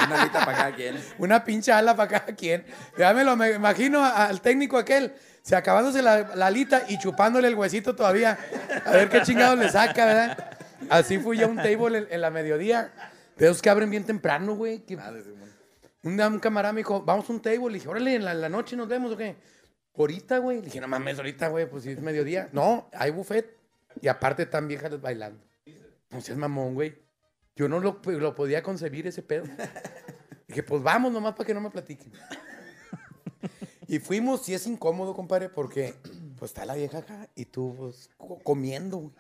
Una 0.08 0.22
alita 0.22 0.46
para 0.46 0.58
cada 0.58 0.76
quien. 0.76 0.98
Una 1.18 1.44
pinche 1.44 1.72
ala 1.72 1.96
para 1.96 2.10
cada 2.20 2.36
quien. 2.36 2.66
Ya 2.98 3.14
me 3.14 3.24
lo 3.24 3.36
me 3.36 3.52
imagino 3.52 4.04
al 4.04 4.42
técnico 4.42 4.78
aquel, 4.78 5.14
se 5.42 5.56
acabándose 5.56 6.02
la, 6.02 6.36
la 6.36 6.48
alita 6.48 6.84
y 6.88 6.98
chupándole 6.98 7.48
el 7.48 7.56
huesito 7.56 7.96
todavía. 7.96 8.38
A 8.86 8.92
ver 8.92 9.10
qué 9.10 9.22
chingados 9.24 9.58
le 9.60 9.70
saca, 9.70 10.06
¿verdad? 10.06 10.50
Así 10.90 11.18
fui 11.18 11.38
yo 11.38 11.46
a 11.46 11.50
un 11.50 11.58
table 11.58 11.98
en, 12.00 12.08
en 12.10 12.22
la 12.22 12.30
mediodía. 12.30 12.92
De 13.38 13.46
esos 13.48 13.62
que 13.62 13.70
abren 13.70 13.90
bien 13.90 14.04
temprano, 14.06 14.56
güey. 14.56 14.80
que- 14.80 14.98
un, 16.04 16.20
un 16.22 16.40
camarada 16.40 16.74
me 16.74 16.80
dijo, 16.82 17.02
vamos 17.02 17.30
a 17.30 17.34
un 17.34 17.42
table. 17.42 17.68
Le 17.68 17.74
dije, 17.76 17.88
órale, 17.90 18.16
en 18.16 18.26
la, 18.26 18.34
la 18.34 18.50
noche 18.50 18.76
nos 18.76 18.88
vemos, 18.88 19.12
¿o 19.12 19.18
qué? 19.18 19.36
Ahorita, 19.98 20.38
güey. 20.40 20.58
Le 20.60 20.66
dije, 20.66 20.80
no 20.82 20.88
mames, 20.88 21.18
ahorita, 21.18 21.48
güey, 21.50 21.66
pues 21.70 21.84
si 21.84 21.92
es 21.92 22.00
mediodía. 22.02 22.50
No, 22.52 22.90
hay 22.94 23.12
buffet. 23.12 23.58
Y 24.02 24.08
aparte 24.08 24.44
están 24.44 24.68
viejas 24.68 25.00
bailando. 25.02 25.40
No 26.14 26.22
seas 26.22 26.38
mamón, 26.38 26.74
güey. 26.76 27.02
Yo 27.56 27.68
no 27.68 27.80
lo, 27.80 28.00
lo 28.06 28.36
podía 28.36 28.64
concebir 28.64 29.08
ese 29.08 29.22
pedo. 29.24 29.44
Dije, 30.48 30.64
pues 30.64 30.82
vamos 30.84 31.12
nomás 31.12 31.34
para 31.34 31.46
que 31.48 31.54
no 31.54 31.62
me 31.62 31.70
platiquen. 31.70 32.12
Y 33.88 34.00
fuimos, 34.00 34.48
y 34.50 34.54
es 34.54 34.66
incómodo, 34.68 35.14
compadre, 35.14 35.50
porque 35.50 35.94
pues 36.40 36.52
está 36.52 36.66
la 36.66 36.76
vieja 36.76 37.00
acá 37.00 37.30
y 37.36 37.46
tú 37.46 37.76
pues, 37.78 38.10
co- 38.18 38.40
comiendo, 38.40 38.98
güey. 38.98 39.14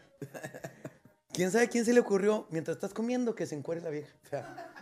¿Quién 1.34 1.52
sabe 1.52 1.68
quién 1.68 1.84
se 1.84 1.94
le 1.94 2.00
ocurrió 2.00 2.48
mientras 2.52 2.78
estás 2.78 2.94
comiendo 2.94 3.34
que 3.36 3.46
se 3.48 3.56
encuere 3.56 3.82
la 3.82 3.90
vieja? 3.90 4.14
O 4.24 4.28
sea, 4.30 4.74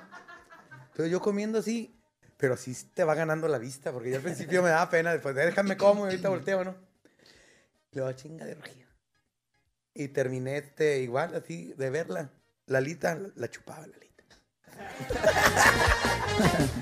Entonces 0.91 1.09
yo 1.11 1.21
comiendo 1.21 1.59
así, 1.59 1.97
pero 2.37 2.57
sí 2.57 2.75
te 2.93 3.03
va 3.05 3.15
ganando 3.15 3.47
la 3.47 3.57
vista, 3.57 3.91
porque 3.93 4.09
yo 4.11 4.17
al 4.17 4.21
principio 4.21 4.61
me 4.61 4.69
daba 4.69 4.89
pena, 4.89 5.13
después 5.13 5.33
déjame 5.33 5.77
como 5.77 6.01
y 6.05 6.09
ahorita 6.09 6.27
volteo, 6.29 6.63
¿no? 6.65 6.75
Le 7.91 8.01
va 8.01 8.15
chinga 8.15 8.45
de 8.45 8.55
rojillo. 8.55 8.87
Y 9.93 10.07
terminé 10.09 10.57
este, 10.57 10.99
igual 11.01 11.35
así 11.35 11.73
de 11.77 11.89
verla. 11.89 12.31
Lalita 12.67 13.17
la 13.35 13.49
chupaba, 13.49 13.85
Lalita. 13.87 14.23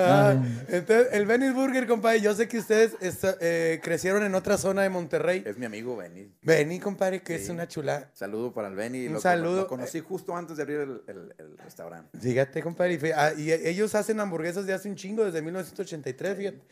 Ah, 0.00 0.36
entonces, 0.68 1.08
el 1.12 1.26
Venice 1.26 1.52
Burger, 1.52 1.86
compadre, 1.88 2.20
yo 2.20 2.32
sé 2.34 2.46
que 2.46 2.58
ustedes 2.58 2.92
eh, 3.40 3.80
crecieron 3.82 4.22
en 4.22 4.34
otra 4.36 4.56
zona 4.56 4.82
de 4.82 4.88
Monterrey. 4.90 5.42
Es 5.44 5.58
mi 5.58 5.66
amigo 5.66 5.96
Benny. 5.96 6.32
Vení, 6.42 6.78
compadre, 6.78 7.20
que 7.22 7.34
es 7.34 7.46
Sí. 7.46 7.50
una 7.50 7.66
chula. 7.66 8.08
Saludo 8.12 8.52
para 8.52 8.68
el 8.68 8.76
Benny. 8.76 9.08
Un 9.08 9.14
lo, 9.14 9.20
saludo. 9.20 9.62
Lo 9.62 9.66
conocí 9.66 9.98
justo 10.00 10.36
antes 10.36 10.56
de 10.56 10.62
abrir 10.62 10.78
el, 10.80 11.02
el- 11.08 11.34
el 11.38 11.58
restaurante. 11.58 12.16
Fíjate, 12.16 12.62
compadre. 12.62 12.94
Y, 12.94 13.10
ah, 13.10 13.32
y 13.36 13.50
ellos 13.52 13.94
hacen 13.96 14.20
hamburguesas 14.20 14.66
de 14.66 14.72
hace 14.74 14.88
un 14.88 14.94
chingo, 14.94 15.24
desde 15.24 15.42
1983, 15.42 16.36
fíjate. 16.36 16.62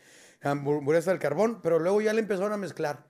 Hamburguesas 0.41 1.09
al 1.09 1.19
carbón, 1.19 1.61
pero 1.61 1.79
luego 1.79 1.99
ya 1.99 2.13
le 2.13 2.21
empezaron 2.21 2.53
a 2.53 2.57
mezclar. 2.57 3.05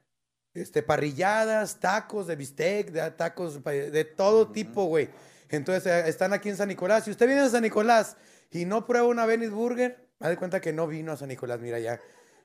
Este, 0.62 0.82
parrilladas, 0.82 1.80
tacos 1.80 2.26
de 2.26 2.36
bistec, 2.36 2.92
de 2.92 3.12
tacos 3.12 3.64
de 3.64 4.06
todo 4.06 4.52
tipo, 4.52 4.86
güey. 4.86 5.10
Entonces, 5.50 5.86
eh, 5.86 6.10
están 6.10 6.34
aquí 6.34 6.50
en 6.50 6.58
San 6.58 6.68
Nicolás. 6.68 7.06
Si 7.06 7.12
usted 7.12 7.28
viene 7.28 7.42
a 7.42 7.50
San 7.50 7.62
Nicolás 7.62 8.18
y 8.52 8.66
no 8.66 8.86
prueba 8.86 9.08
una 9.08 9.26
Venice 9.26 9.52
Burger, 9.52 9.98
me 10.20 10.30
de 10.30 10.38
cuenta 10.38 10.60
que 10.60 10.74
no 10.74 10.88
vino 10.88 11.12
a 11.12 11.18
San 11.18 11.30
Nicolás. 11.30 11.60
Mira, 11.60 11.80
ya. 11.80 12.02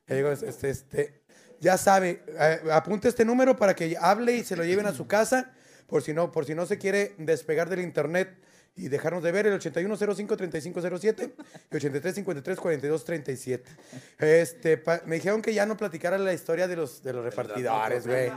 ya 0.06 0.14
digo, 0.14 0.30
este, 0.30 0.70
este, 0.70 1.22
ya 1.58 1.78
sabe, 1.78 2.22
apunte 2.70 3.08
este 3.08 3.24
número 3.24 3.56
para 3.56 3.74
que 3.74 3.96
hable 3.98 4.36
y 4.36 4.44
se 4.44 4.56
lo 4.56 4.64
lleven 4.64 4.86
a 4.86 4.92
su 4.92 5.06
casa, 5.08 5.52
por 5.86 6.02
si 6.02 6.12
no, 6.12 6.32
por 6.32 6.44
si 6.44 6.54
no 6.54 6.66
se 6.66 6.78
quiere 6.78 7.14
despegar 7.18 7.70
del 7.70 7.80
internet 7.80 8.36
y 8.74 8.88
dejarnos 8.88 9.22
de 9.22 9.32
ver 9.32 9.46
el 9.46 9.58
8105-3507 9.60 11.32
y 11.70 11.74
8353-4237. 11.76 13.60
Este, 14.18 14.82
me 15.06 15.16
dijeron 15.16 15.42
que 15.42 15.52
ya 15.54 15.66
no 15.66 15.76
platicara 15.76 16.16
la 16.18 16.32
historia 16.32 16.66
de 16.68 16.76
los, 16.76 17.02
de 17.02 17.12
los 17.12 17.24
repartidores, 17.24 18.06
güey. 18.06 18.30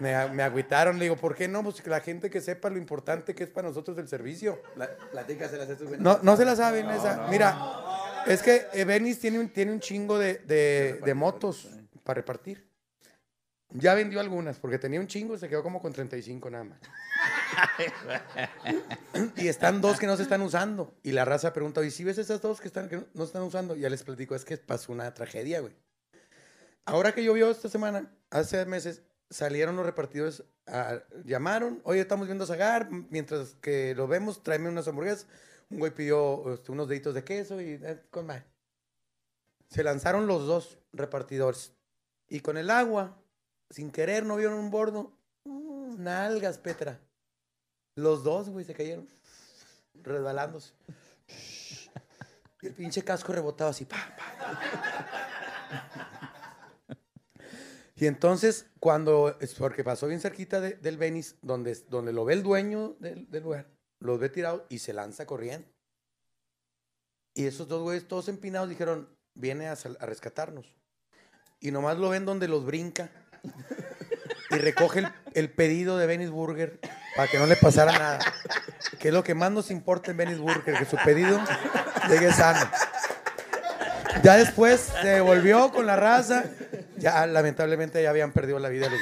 Me, 0.00 0.28
me 0.30 0.42
agüitaron, 0.42 0.98
le 0.98 1.04
digo, 1.04 1.16
¿por 1.16 1.34
qué 1.36 1.46
no? 1.46 1.62
Pues 1.62 1.80
que 1.80 1.88
la 1.88 2.00
gente 2.00 2.28
que 2.28 2.40
sepa 2.40 2.68
lo 2.68 2.78
importante 2.78 3.32
que 3.34 3.44
es 3.44 3.50
para 3.50 3.68
nosotros 3.68 3.96
el 3.98 4.08
servicio. 4.08 4.60
La, 4.76 4.88
platícaselas 5.12 5.70
a. 5.70 5.76
No, 5.98 6.18
no 6.22 6.36
se 6.36 6.44
la 6.44 6.56
saben 6.56 6.90
esa. 6.90 7.28
Mira, 7.30 7.56
es 8.26 8.42
que 8.42 8.66
Venice 8.84 9.20
tiene 9.20 9.38
un, 9.38 9.48
tiene 9.50 9.70
un 9.72 9.78
chingo 9.80 10.18
de, 10.18 10.34
de- 10.38 11.00
de 11.04 11.14
motos 11.14 11.68
para 12.02 12.16
repartir. 12.16 12.66
Ya 13.76 13.94
vendió 13.94 14.20
algunas, 14.20 14.60
porque 14.60 14.78
tenía 14.78 15.00
un 15.00 15.08
chingo, 15.08 15.36
se 15.36 15.48
quedó 15.48 15.64
como 15.64 15.82
con 15.82 15.92
35 15.92 16.48
nada 16.48 16.62
más. 16.62 16.78
y 19.36 19.48
están 19.48 19.80
dos 19.80 19.98
que 19.98 20.06
no 20.06 20.16
se 20.16 20.22
están 20.22 20.42
usando. 20.42 20.94
Y 21.02 21.10
la 21.10 21.24
raza 21.24 21.52
pregunta, 21.52 21.84
¿y 21.84 21.90
si 21.90 22.04
ves 22.04 22.18
esas 22.18 22.40
dos 22.40 22.60
que, 22.60 22.68
están, 22.68 22.88
que 22.88 22.98
no, 22.98 23.04
no 23.14 23.24
se 23.24 23.30
están 23.30 23.42
usando? 23.42 23.74
Ya 23.74 23.90
les 23.90 24.04
platico, 24.04 24.36
es 24.36 24.44
que 24.44 24.56
pasó 24.58 24.92
una 24.92 25.12
tragedia, 25.12 25.58
güey. 25.60 25.74
Ahora 26.84 27.12
que 27.12 27.24
llovió 27.24 27.50
esta 27.50 27.68
semana, 27.68 28.14
hace 28.30 28.64
meses, 28.64 29.02
salieron 29.28 29.74
los 29.74 29.86
repartidores, 29.86 30.44
a- 30.66 31.00
llamaron, 31.24 31.80
oye, 31.82 32.00
estamos 32.00 32.28
viendo 32.28 32.46
Zagar, 32.46 32.88
mientras 33.10 33.56
que 33.56 33.96
lo 33.96 34.06
vemos, 34.06 34.44
tráeme 34.44 34.68
unas 34.68 34.86
hamburguesas. 34.86 35.26
Un 35.68 35.80
güey 35.80 35.92
pidió 35.92 36.54
este, 36.54 36.70
unos 36.70 36.88
deditos 36.88 37.12
de 37.14 37.24
queso 37.24 37.60
y 37.60 37.80
eh, 37.82 38.00
con 38.10 38.26
más. 38.26 38.44
Se 39.68 39.82
lanzaron 39.82 40.28
los 40.28 40.46
dos 40.46 40.78
repartidores. 40.92 41.72
Y 42.28 42.38
con 42.40 42.56
el 42.56 42.70
agua, 42.70 43.18
sin 43.70 43.90
querer, 43.90 44.24
no 44.24 44.36
vieron 44.36 44.54
un 44.58 44.70
bordo. 44.70 45.12
Mm, 45.44 46.02
nalgas, 46.02 46.58
Petra. 46.58 47.00
Los 47.96 48.24
dos, 48.24 48.48
güey, 48.48 48.64
se 48.64 48.74
cayeron. 48.74 49.08
Resbalándose. 49.94 50.72
Y 52.62 52.66
el 52.66 52.74
pinche 52.74 53.02
casco 53.04 53.32
rebotaba 53.32 53.70
así. 53.70 53.84
pa. 53.84 53.96
Y 57.96 58.06
entonces, 58.06 58.66
cuando, 58.80 59.38
porque 59.58 59.84
pasó 59.84 60.08
bien 60.08 60.20
cerquita 60.20 60.60
de- 60.60 60.74
del 60.74 60.96
Venice, 60.98 61.36
donde, 61.42 61.74
donde 61.88 62.12
lo 62.12 62.24
ve 62.24 62.34
el 62.34 62.42
dueño 62.42 62.96
del, 62.98 63.28
lugar, 63.42 63.68
los 64.00 64.18
ve 64.18 64.28
tirados 64.28 64.62
y 64.68 64.80
se 64.80 64.92
lanza 64.92 65.26
corriendo. 65.26 65.68
Y 67.34 67.46
esos 67.46 67.68
dos 67.68 67.82
güeyes, 67.82 68.08
todos 68.08 68.28
empinados, 68.28 68.68
dijeron, 68.68 69.08
viene 69.34 69.68
a, 69.68 69.72
a 69.72 70.06
rescatarnos. 70.06 70.74
Y 71.60 71.70
nomás 71.70 71.98
lo 71.98 72.08
ven 72.10 72.24
donde 72.24 72.48
los 72.48 72.64
brinca. 72.64 73.10
Y 74.50 74.56
recoge 74.56 75.08
el, 75.34 75.50
pedido 75.50 75.98
de 75.98 76.06
Venice 76.06 76.30
Burger 76.30 76.78
para 77.16 77.28
que 77.28 77.38
no 77.38 77.46
le 77.46 77.56
pasara 77.56 77.92
nada. 77.92 78.18
Que 78.98 79.08
es 79.08 79.14
lo 79.14 79.24
que 79.24 79.34
más 79.34 79.50
nos 79.50 79.70
importa 79.70 80.10
en 80.10 80.16
Venice 80.16 80.38
Burger, 80.38 80.78
que 80.78 80.84
su 80.84 80.96
pedido 81.04 81.40
llegue 82.08 82.32
sano. 82.32 82.60
Ya 84.22 84.36
después 84.36 84.92
se 85.02 85.20
volvió 85.20 85.72
con 85.72 85.86
la 85.86 85.96
raza. 85.96 86.44
Ya 86.98 87.26
lamentablemente 87.26 88.02
ya 88.02 88.10
habían 88.10 88.32
perdido 88.32 88.58
la 88.58 88.68
vida 88.68 88.88
los. 88.88 89.00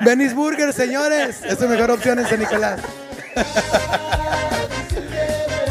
Venice 0.00 0.34
Burger, 0.34 0.72
señores. 0.72 1.42
Es 1.42 1.58
su 1.58 1.68
mejor 1.68 1.90
opción 1.90 2.18
en 2.18 2.26
San 2.26 2.38
Nicolás. 2.38 2.80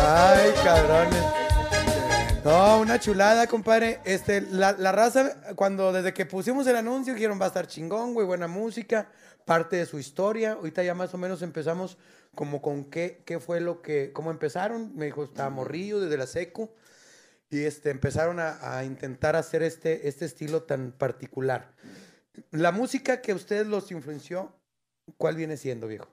Ay, 0.05 0.53
cabrones. 0.63 1.42
No, 2.43 2.81
una 2.81 2.99
chulada, 2.99 3.47
compadre. 3.47 4.01
Este, 4.03 4.41
la, 4.41 4.73
la 4.73 4.91
raza, 4.91 5.55
cuando 5.55 5.93
desde 5.93 6.13
que 6.13 6.25
pusimos 6.25 6.67
el 6.67 6.75
anuncio, 6.75 7.13
dijeron 7.13 7.39
va 7.39 7.45
a 7.45 7.47
estar 7.47 7.67
chingón, 7.67 8.13
güey, 8.13 8.27
buena 8.27 8.47
música, 8.47 9.09
parte 9.45 9.77
de 9.77 9.85
su 9.85 9.97
historia. 9.97 10.53
Ahorita 10.53 10.83
ya 10.83 10.93
más 10.93 11.13
o 11.13 11.17
menos 11.17 11.41
empezamos 11.41 11.97
como 12.35 12.61
con 12.61 12.89
qué, 12.89 13.23
qué 13.25 13.39
fue 13.39 13.61
lo 13.61 13.81
que, 13.81 14.11
cómo 14.11 14.29
empezaron. 14.29 14.93
Me 14.93 15.05
dijo, 15.05 15.23
estaba 15.23 15.49
morrillo 15.49 16.01
desde 16.01 16.17
la 16.17 16.27
seco. 16.27 16.73
Y 17.49 17.63
este, 17.63 17.91
empezaron 17.91 18.41
a, 18.41 18.77
a 18.77 18.83
intentar 18.83 19.37
hacer 19.37 19.63
este, 19.63 20.09
este 20.09 20.25
estilo 20.25 20.63
tan 20.63 20.91
particular. 20.91 21.71
La 22.51 22.73
música 22.73 23.21
que 23.21 23.31
a 23.31 23.35
ustedes 23.35 23.67
los 23.67 23.89
influenció, 23.91 24.51
¿cuál 25.15 25.37
viene 25.37 25.55
siendo, 25.55 25.87
viejo? 25.87 26.09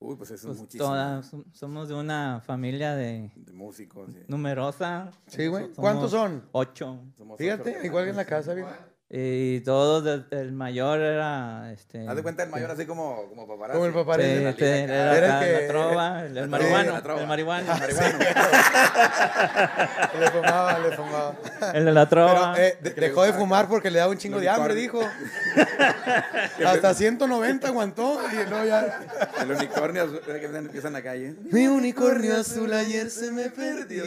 Uy, 0.00 0.14
pues 0.16 0.30
eso 0.30 0.46
Pues 0.46 0.56
es 0.58 0.62
muchísimo. 0.62 0.84
todas, 0.90 1.32
som- 1.32 1.44
somos 1.52 1.88
de 1.88 1.94
una 1.94 2.40
familia 2.46 2.94
de 2.94 3.32
De 3.34 3.52
músicos. 3.52 4.12
sí. 4.12 4.20
numerosa. 4.28 5.10
Sí, 5.26 5.46
güey. 5.48 5.72
¿Cuántos 5.74 6.12
son? 6.12 6.44
Ocho. 6.52 7.00
Somos 7.16 7.36
Fíjate, 7.38 7.76
ocho. 7.78 7.86
igual 7.86 8.04
que 8.04 8.10
en 8.10 8.16
la 8.16 8.24
casa, 8.24 8.54
viejo. 8.54 8.70
Y 9.10 9.60
todos, 9.60 10.26
el 10.32 10.52
mayor 10.52 11.00
era, 11.00 11.72
este... 11.72 12.06
Haz 12.06 12.14
de 12.14 12.22
cuenta 12.22 12.42
el 12.42 12.50
mayor 12.50 12.70
así 12.70 12.84
como, 12.84 13.26
como 13.30 13.48
paparazzi. 13.48 13.72
Como 13.78 13.86
el 13.86 13.94
paparazzi. 13.94 14.40
la 14.42 14.50
este, 14.50 14.80
era. 14.82 15.16
Era 15.16 15.38
el 15.38 15.44
que- 15.46 15.62
la 15.62 15.68
trova, 15.68 16.20
el, 16.20 16.26
el 16.26 16.34
la 16.34 16.42
trova, 16.42 16.58
marihuano, 16.58 16.92
la 16.92 17.02
trova. 17.02 17.20
el 17.22 17.26
marihuano, 17.26 17.74
Marihuano. 17.78 18.18
Le 20.20 20.30
fumaba, 20.30 20.78
le 20.78 20.92
fumaba. 20.96 21.34
el 21.72 21.84
de 21.86 21.92
la 21.92 22.06
trova. 22.08 22.52
Pero 22.54 22.66
eh, 22.68 22.78
de- 22.82 22.90
dejó 22.90 23.22
de 23.22 23.32
fumar 23.32 23.66
porque 23.66 23.90
le 23.90 23.98
daba 23.98 24.12
un 24.12 24.18
chingo 24.18 24.40
de 24.40 24.48
hambre, 24.50 24.74
dijo. 24.74 25.00
Hasta 26.66 26.92
190 26.92 27.66
aguantó 27.66 28.20
y 28.30 28.50
no 28.50 28.62
ya. 28.64 29.00
El 29.40 29.52
unicornio 29.52 30.02
azul, 30.04 30.20
que 30.20 30.44
empiezan 30.44 30.94
acá 30.96 31.10
calle. 31.10 31.34
Mi 31.50 31.66
unicornio 31.66 32.36
azul 32.36 32.70
ayer 32.74 33.08
se 33.10 33.32
me 33.32 33.48
perdió. 33.48 34.04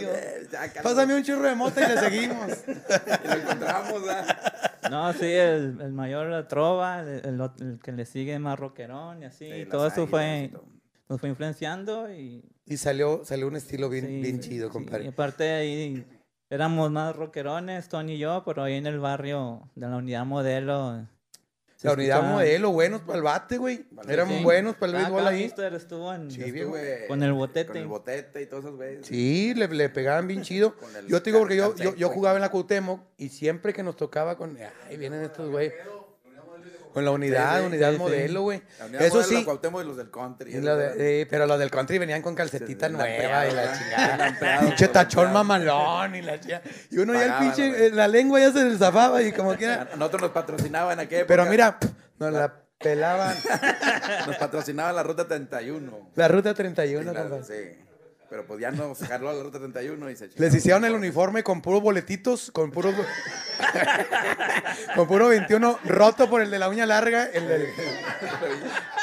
Pásame 0.84 1.16
un 1.16 1.24
churro 1.24 1.48
de 1.48 1.56
mota 1.56 1.82
y 1.84 1.88
le 1.88 2.00
seguimos. 2.00 2.52
Y 3.24 3.28
lo 3.28 3.34
encontramos, 3.34 4.02
¿ah? 4.10 4.26
No, 4.92 5.14
sí, 5.14 5.26
el, 5.26 5.80
el 5.80 5.94
mayor 5.94 6.28
la 6.28 6.50
trova, 6.50 7.00
el, 7.00 7.42
el 7.60 7.80
que 7.82 7.94
le 7.94 8.06
sigue 8.06 8.38
más 8.40 8.60
rockerón 8.60 9.22
y 9.24 9.26
así. 9.26 9.50
Sí, 9.50 9.66
todo 9.66 9.88
eso 9.88 10.04
y 10.04 10.08
fue, 10.08 10.50
todo. 10.52 10.66
nos 11.08 11.22
fue 11.22 11.30
influenciando 11.30 12.14
y... 12.14 12.44
Y 12.66 12.76
salió, 12.76 13.24
salió 13.24 13.48
un 13.48 13.56
estilo 13.56 13.88
bien, 13.90 14.06
sí, 14.06 14.20
bien 14.20 14.42
chido, 14.42 14.68
sí. 14.68 14.74
compadre. 14.74 15.06
Y 15.06 15.08
aparte 15.08 15.46
de 15.46 15.54
ahí 15.54 16.06
éramos 16.50 16.92
más 16.92 17.16
rockerones, 17.16 17.88
Tony 17.88 18.16
y 18.16 18.18
yo, 18.18 18.44
pero 18.46 18.64
ahí 18.64 18.74
en 18.74 18.86
el 18.86 19.00
barrio 19.00 19.72
de 19.76 19.88
la 19.88 19.96
unidad 19.96 20.26
modelo... 20.26 21.08
se 21.82 21.88
La 21.88 21.94
unidad 21.96 22.18
escuchaba- 22.20 22.34
modelo, 22.36 22.72
buenos 22.72 23.02
para 23.02 23.18
el 23.18 23.24
bate, 23.24 23.58
güey. 23.58 23.86
Eran 24.08 24.28
Sí. 24.30 24.44
buenos 24.44 24.76
para 24.76 24.92
el 24.92 24.96
Ah, 24.98 25.00
béisbol 25.00 25.28
ahí. 25.28 25.44
Estuvo 25.76 26.14
en... 26.14 26.30
Sí. 26.30 26.44
Estuve 26.44 27.08
Con 27.08 27.24
el 27.24 27.34
botete. 27.34 27.68
Con 27.70 27.78
el 27.78 27.88
botete 27.88 28.42
y 28.44 28.46
todos 28.46 28.66
esos 28.66 28.76
güeyes. 28.78 29.08
Sí, 29.08 29.56
le, 29.56 29.68
le 29.68 29.90
pegaban 29.90 30.28
bien 30.28 30.42
chido. 30.44 30.76
Yo 31.08 31.24
te 31.24 31.32
digo 31.32 31.40
porque 31.40 31.56
yo, 31.56 31.76
yo, 31.78 31.96
yo 31.96 32.10
jugaba 32.10 32.36
en 32.38 32.42
la 32.42 32.50
Cuauhtémoc 32.50 33.02
y 33.18 33.30
siempre 33.30 33.74
que 33.74 33.82
nos 33.82 33.96
tocaba 33.96 34.38
con... 34.38 34.56
Ay, 34.88 34.98
vienen 34.98 35.24
estos 35.24 35.50
güey. 35.50 35.72
Con 36.94 37.06
la 37.06 37.12
unidad, 37.12 37.56
Sí, 37.56 37.60
sí, 37.62 37.66
unidad 37.68 37.92
sí, 37.94 37.98
modelo, 37.98 38.42
güey. 38.42 38.62
La 38.80 38.86
unidad 38.86 39.02
Eso 39.04 39.16
modelo, 39.16 39.30
sí. 39.30 39.36
La 39.36 39.44
Cuauhtémoc 39.46 39.82
y 39.82 39.86
los 39.86 39.98
del 39.98 40.12
country. 40.12 40.54
Lo 40.62 40.76
de- 40.78 41.22
eh, 41.22 41.26
pero 41.30 41.46
los 41.48 41.58
del 41.60 41.72
country 41.72 41.98
venían 41.98 42.22
con 42.22 42.36
calcetita 42.36 42.90
nueva 42.90 43.48
y 43.48 43.52
la 43.54 43.78
chingada. 43.78 44.60
Pinche 44.62 44.88
tachón 44.90 45.32
mamalón 45.34 46.16
y 46.16 46.22
la 46.22 46.40
chingada. 46.40 46.62
Y 46.90 46.98
uno 46.98 47.14
ya 47.14 47.26
el 47.26 47.34
pinche, 47.40 47.90
la 47.92 48.08
lengua 48.08 48.40
ya 48.40 48.52
se 48.52 48.64
desafaba 48.66 49.22
y 49.22 49.32
como 49.32 49.56
quiera. 49.58 49.90
Nosotros 49.96 50.22
nos 50.24 50.32
patrocinaban 50.32 51.00
aquella 51.00 51.26
Pero 51.28 51.46
mira, 51.46 51.78
nos 52.20 52.32
la 52.34 52.54
pelaban. 52.78 53.36
Nos 54.28 54.36
patrocinaba 54.38 54.92
la 54.92 55.04
ruta 55.04 55.28
31. 55.28 56.12
La 56.16 56.28
ruta 56.28 56.54
31, 56.54 57.04
Sí, 57.04 57.10
claro, 57.16 57.30
compadre. 57.30 57.74
sí. 57.76 57.80
Pero 58.32 58.46
pues 58.46 58.62
ya 58.62 58.72
no 58.72 58.96
se 58.96 59.06
jaló 59.08 59.30
a 59.30 59.34
la 59.34 59.44
ruta 59.44 59.60
31 59.60 60.10
y 60.10 60.16
se 60.16 60.30
chingó. 60.30 60.42
Les 60.42 60.56
hicieron 60.56 60.86
el 60.86 60.94
uniforme 60.94 61.44
con 61.44 61.62
puros 61.62 61.82
boletitos, 61.82 62.50
con 62.52 62.72
puros. 62.72 62.96
con 64.96 65.06
puro 65.06 65.28
21 65.28 65.80
roto 65.84 66.30
por 66.30 66.42
el 66.42 66.50
de 66.50 66.58
la 66.58 66.70
uña 66.70 66.86
larga, 66.86 67.26
el, 67.26 67.46
del- 67.48 67.68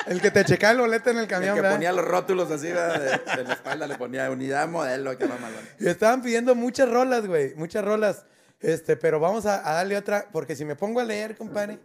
el 0.06 0.22
que 0.22 0.30
te 0.30 0.44
checaba 0.46 0.72
el 0.72 0.78
boleto 0.80 1.10
en 1.10 1.18
el 1.18 1.22
El 1.24 1.28
camión, 1.28 1.54
que 1.54 1.60
¿verdad? 1.60 1.76
ponía 1.76 1.92
los 1.92 2.06
rótulos 2.06 2.50
así, 2.50 2.68
¿verdad? 2.68 3.00
de, 3.00 3.36
de 3.36 3.44
la 3.44 3.52
espalda 3.54 3.86
le 3.86 3.96
ponía 3.96 4.30
unidad 4.30 4.66
modelo, 4.66 5.16
que 5.18 5.26
mamalón. 5.26 5.60
Y 5.78 5.88
estaban 5.88 6.22
pidiendo 6.22 6.54
muchas 6.54 6.88
rolas, 6.88 7.26
güey, 7.26 7.54
muchas 7.54 7.84
rolas. 7.84 8.24
Este, 8.60 8.96
pero 8.96 9.20
vamos 9.20 9.44
a, 9.44 9.68
a 9.70 9.74
darle 9.74 9.96
otra, 9.98 10.26
porque 10.32 10.56
si 10.56 10.64
me 10.64 10.74
pongo 10.74 11.00
a 11.00 11.04
leer, 11.04 11.36
compadre, 11.36 11.78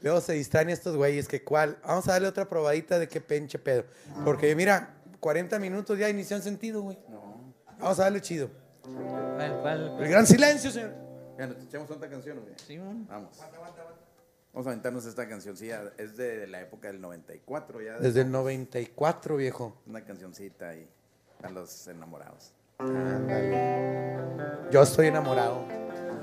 luego 0.00 0.20
se 0.20 0.34
distraen 0.34 0.68
estos 0.68 0.96
güeyes, 0.96 1.28
que 1.28 1.42
cuál. 1.42 1.78
Vamos 1.82 2.06
a 2.08 2.12
darle 2.12 2.28
otra 2.28 2.46
probadita 2.46 2.98
de 2.98 3.08
qué 3.08 3.22
pinche 3.22 3.58
pedo. 3.58 3.84
Porque 4.24 4.54
mira, 4.54 4.96
40 5.20 5.58
minutos 5.58 5.98
ya 5.98 6.08
en 6.36 6.42
sentido, 6.42 6.82
güey. 6.82 6.98
Vamos 7.78 7.98
a 8.00 8.04
darle 8.04 8.20
chido. 8.20 8.50
¿Cuál, 8.82 9.58
cuál, 9.60 9.96
El 10.00 10.08
gran 10.08 10.26
silencio, 10.26 10.70
señor. 10.70 10.92
Ya, 11.38 11.46
¿nos 11.46 11.62
echamos 11.62 11.90
otra 11.90 12.08
canción, 12.10 12.40
güey? 12.40 12.54
Sí, 12.66 12.78
mon. 12.78 13.06
Vamos. 13.06 13.38
Vamos 14.52 14.66
a 14.66 14.70
aventarnos 14.70 15.06
esta 15.06 15.28
cancioncilla. 15.28 15.92
Es 15.96 16.16
de 16.16 16.46
la 16.46 16.60
época 16.60 16.88
del 16.88 17.00
94 17.00 17.80
ya. 17.82 17.98
Desde 17.98 18.22
el 18.22 18.30
94, 18.32 19.36
viejo. 19.36 19.76
Una 19.86 20.04
cancioncita 20.04 20.70
ahí 20.70 20.88
a 21.42 21.50
los 21.50 21.86
enamorados. 21.88 22.52
Yo 24.70 24.82
estoy 24.82 25.06
enamorado. 25.08 25.64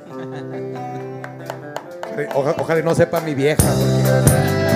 Oja- 2.35 2.55
ojalá 2.59 2.81
no 2.81 2.95
sepa 2.95 3.21
mi 3.21 3.35
vieja. 3.35 3.63
porque- 3.63 4.66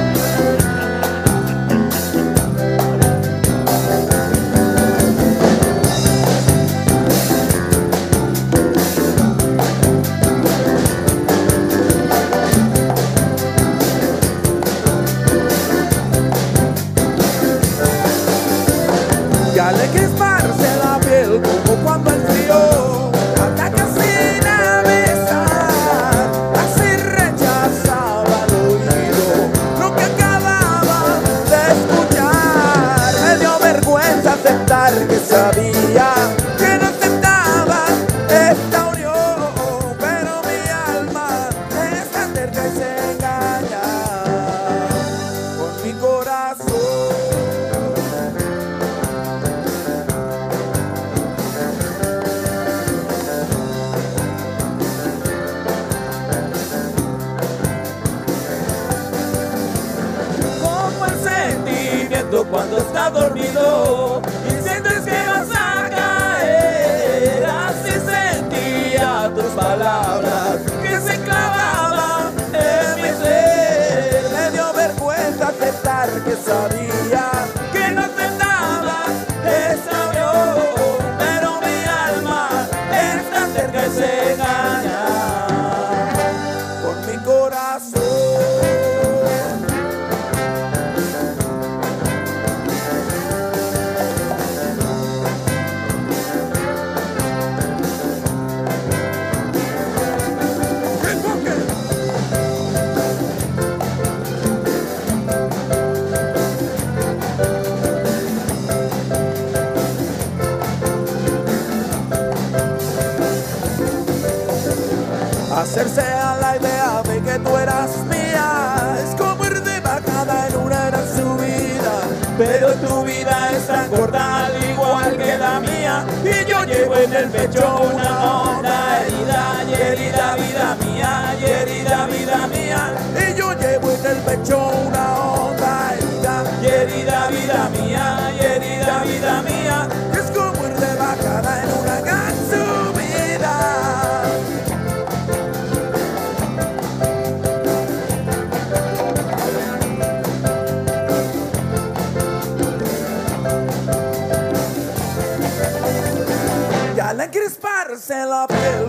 Hacerse 115.53 116.01
a 116.01 116.37
la 116.39 116.55
idea 116.55 117.01
de 117.03 117.21
que 117.21 117.39
tú 117.39 117.57
eras 117.57 117.97
mía 118.09 118.97
es 119.03 119.15
como 119.15 119.45
ir 119.45 119.61
de 119.61 119.79
bajada 119.81 120.47
en 120.47 120.55
una 120.55 120.85
gran 120.85 121.05
subida. 121.05 121.93
Pero 122.37 122.73
tu 122.75 123.03
vida 123.03 123.51
es 123.51 123.67
tan 123.67 123.89
corta, 123.89 124.45
al 124.45 124.63
igual 124.63 125.17
que 125.17 125.37
la 125.37 125.59
mía. 125.59 126.05
Y 126.23 126.49
yo 126.49 126.63
llevo 126.63 126.95
en 126.95 127.13
el 127.13 127.29
pecho 127.29 127.81
una 127.93 128.31
honda 128.31 129.01
herida, 129.01 129.63
y 129.69 129.73
herida 129.73 130.35
vida 130.35 130.77
mía, 130.83 131.35
herida 131.41 132.05
vida 132.07 132.47
mía. 132.47 132.93
Y 133.19 133.37
yo 133.37 133.53
llevo 133.53 133.91
en 133.91 134.05
el 134.05 134.17
pecho 134.23 134.71
una 134.87 135.17
honda 135.17 135.93
herida, 135.93 136.43
y 136.61 136.65
herida 136.65 137.27
vida 137.27 137.69
mía, 137.73 138.31
herida 138.39 139.03
vida 139.03 139.41
mía. 139.41 139.87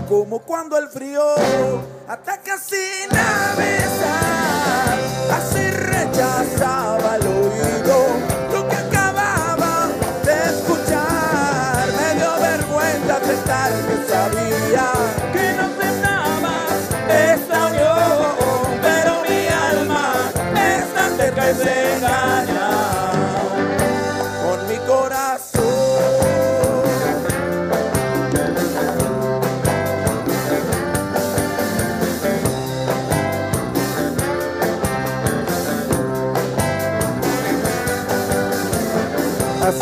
Como 0.08 0.40
cuando 0.40 0.78
el 0.78 0.88
frío 0.88 1.22
ataca 2.08 2.58
sin 2.58 3.10
avisar. 3.16 4.98
Así 5.30 5.61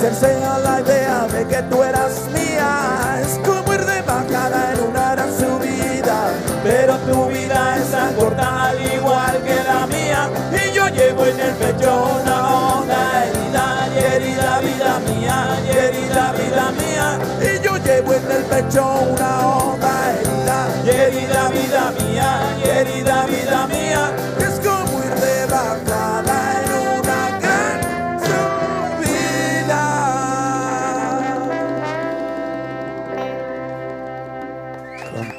Hacerse 0.00 0.42
a 0.42 0.58
la 0.60 0.80
idea 0.80 1.26
de 1.30 1.46
que 1.46 1.62
tú 1.64 1.82
eras 1.82 2.22
mía 2.32 3.20
es 3.20 3.38
como 3.46 3.74
ir 3.74 3.84
de 3.84 4.00
bajada 4.00 4.72
en 4.72 4.80
una 4.88 5.12
gran 5.12 5.28
subida. 5.28 6.30
Pero 6.64 6.96
tu 7.00 7.26
vida 7.26 7.76
es 7.76 7.90
tan 7.90 8.14
corta, 8.14 8.68
al 8.70 8.80
igual 8.80 9.42
que 9.44 9.56
la 9.56 9.86
mía. 9.88 10.30
Y 10.56 10.72
yo 10.72 10.88
llevo 10.88 11.26
en 11.26 11.38
el 11.38 11.52
pecho 11.52 12.18
una 12.22 12.48
honda 12.48 13.26
herida, 13.26 13.88
y 13.94 13.98
herida 13.98 14.60
vida 14.60 15.00
mía, 15.00 15.38
y 15.66 15.76
herida 15.76 16.32
vida 16.32 16.72
mía. 16.80 17.18
Y 17.42 17.62
yo 17.62 17.76
llevo 17.76 18.14
en 18.14 18.32
el 18.32 18.44
pecho 18.44 18.82
una 19.12 19.48
honda 19.48 19.92
herida, 20.14 20.58
y 20.82 20.88
herida 20.88 21.48
vida 21.50 21.92
mía, 22.00 22.30
y 22.58 22.68
herida 22.70 23.09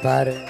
Compadre. 0.02 0.44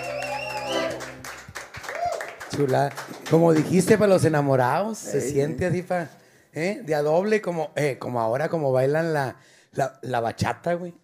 Chula. 2.57 2.91
Como 3.29 3.53
dijiste 3.53 3.99
para 3.99 4.09
los 4.09 4.25
enamorados, 4.25 4.97
se 4.97 5.19
Ey, 5.19 5.31
siente 5.31 5.67
así 5.67 5.83
pa, 5.83 6.09
¿eh? 6.55 6.81
de 6.83 6.95
a 6.95 7.03
doble, 7.03 7.43
como, 7.43 7.71
eh, 7.77 7.99
como 7.99 8.19
ahora, 8.23 8.49
como 8.49 8.73
bailan 8.73 9.12
la, 9.12 9.37
la, 9.73 9.99
la 10.01 10.21
bachata, 10.21 10.73
güey. 10.73 10.95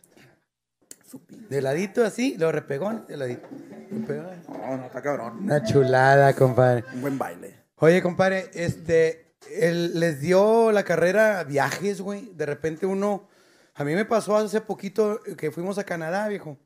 De 1.28 1.60
ladito 1.60 2.02
así, 2.02 2.38
lo 2.38 2.50
repegón, 2.50 3.04
de 3.06 3.18
ladito. 3.18 3.46
Repegón. 3.90 4.42
No, 4.48 4.76
no, 4.78 4.86
está 4.86 5.02
cabrón. 5.02 5.44
Una 5.44 5.62
chulada, 5.62 6.32
compadre. 6.32 6.84
Un 6.94 7.02
buen 7.02 7.18
baile. 7.18 7.54
Oye, 7.76 8.00
compadre, 8.00 8.48
este, 8.54 9.34
él 9.54 10.00
les 10.00 10.20
dio 10.22 10.72
la 10.72 10.84
carrera 10.84 11.44
viajes, 11.44 12.00
güey. 12.00 12.30
De 12.32 12.46
repente 12.46 12.86
uno, 12.86 13.28
a 13.74 13.84
mí 13.84 13.94
me 13.94 14.06
pasó 14.06 14.38
hace 14.38 14.62
poquito 14.62 15.20
que 15.36 15.50
fuimos 15.50 15.76
a 15.76 15.84
Canadá, 15.84 16.28
viejo. 16.28 16.56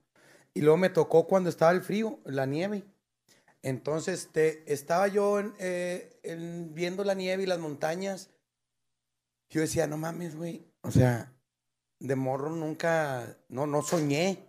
Y 0.54 0.60
luego 0.60 0.76
me 0.76 0.90
tocó 0.90 1.26
cuando 1.26 1.48
estaba 1.48 1.72
el 1.72 1.82
frío, 1.82 2.20
la 2.24 2.46
nieve. 2.46 2.84
Entonces, 3.62 4.24
este, 4.24 4.70
estaba 4.72 5.08
yo 5.08 5.38
en, 5.38 5.54
eh, 5.58 6.18
en- 6.22 6.74
viendo 6.74 7.04
la 7.04 7.14
nieve 7.14 7.44
y 7.44 7.46
las 7.46 7.58
montañas. 7.58 8.30
Yo 9.50 9.60
decía, 9.60 9.86
no 9.86 9.96
mames, 9.98 10.36
güey. 10.36 10.66
O 10.82 10.90
sea, 10.90 11.32
de 12.00 12.16
morro 12.16 12.50
nunca, 12.50 13.36
no, 13.48 13.66
no 13.66 13.82
soñé 13.82 14.44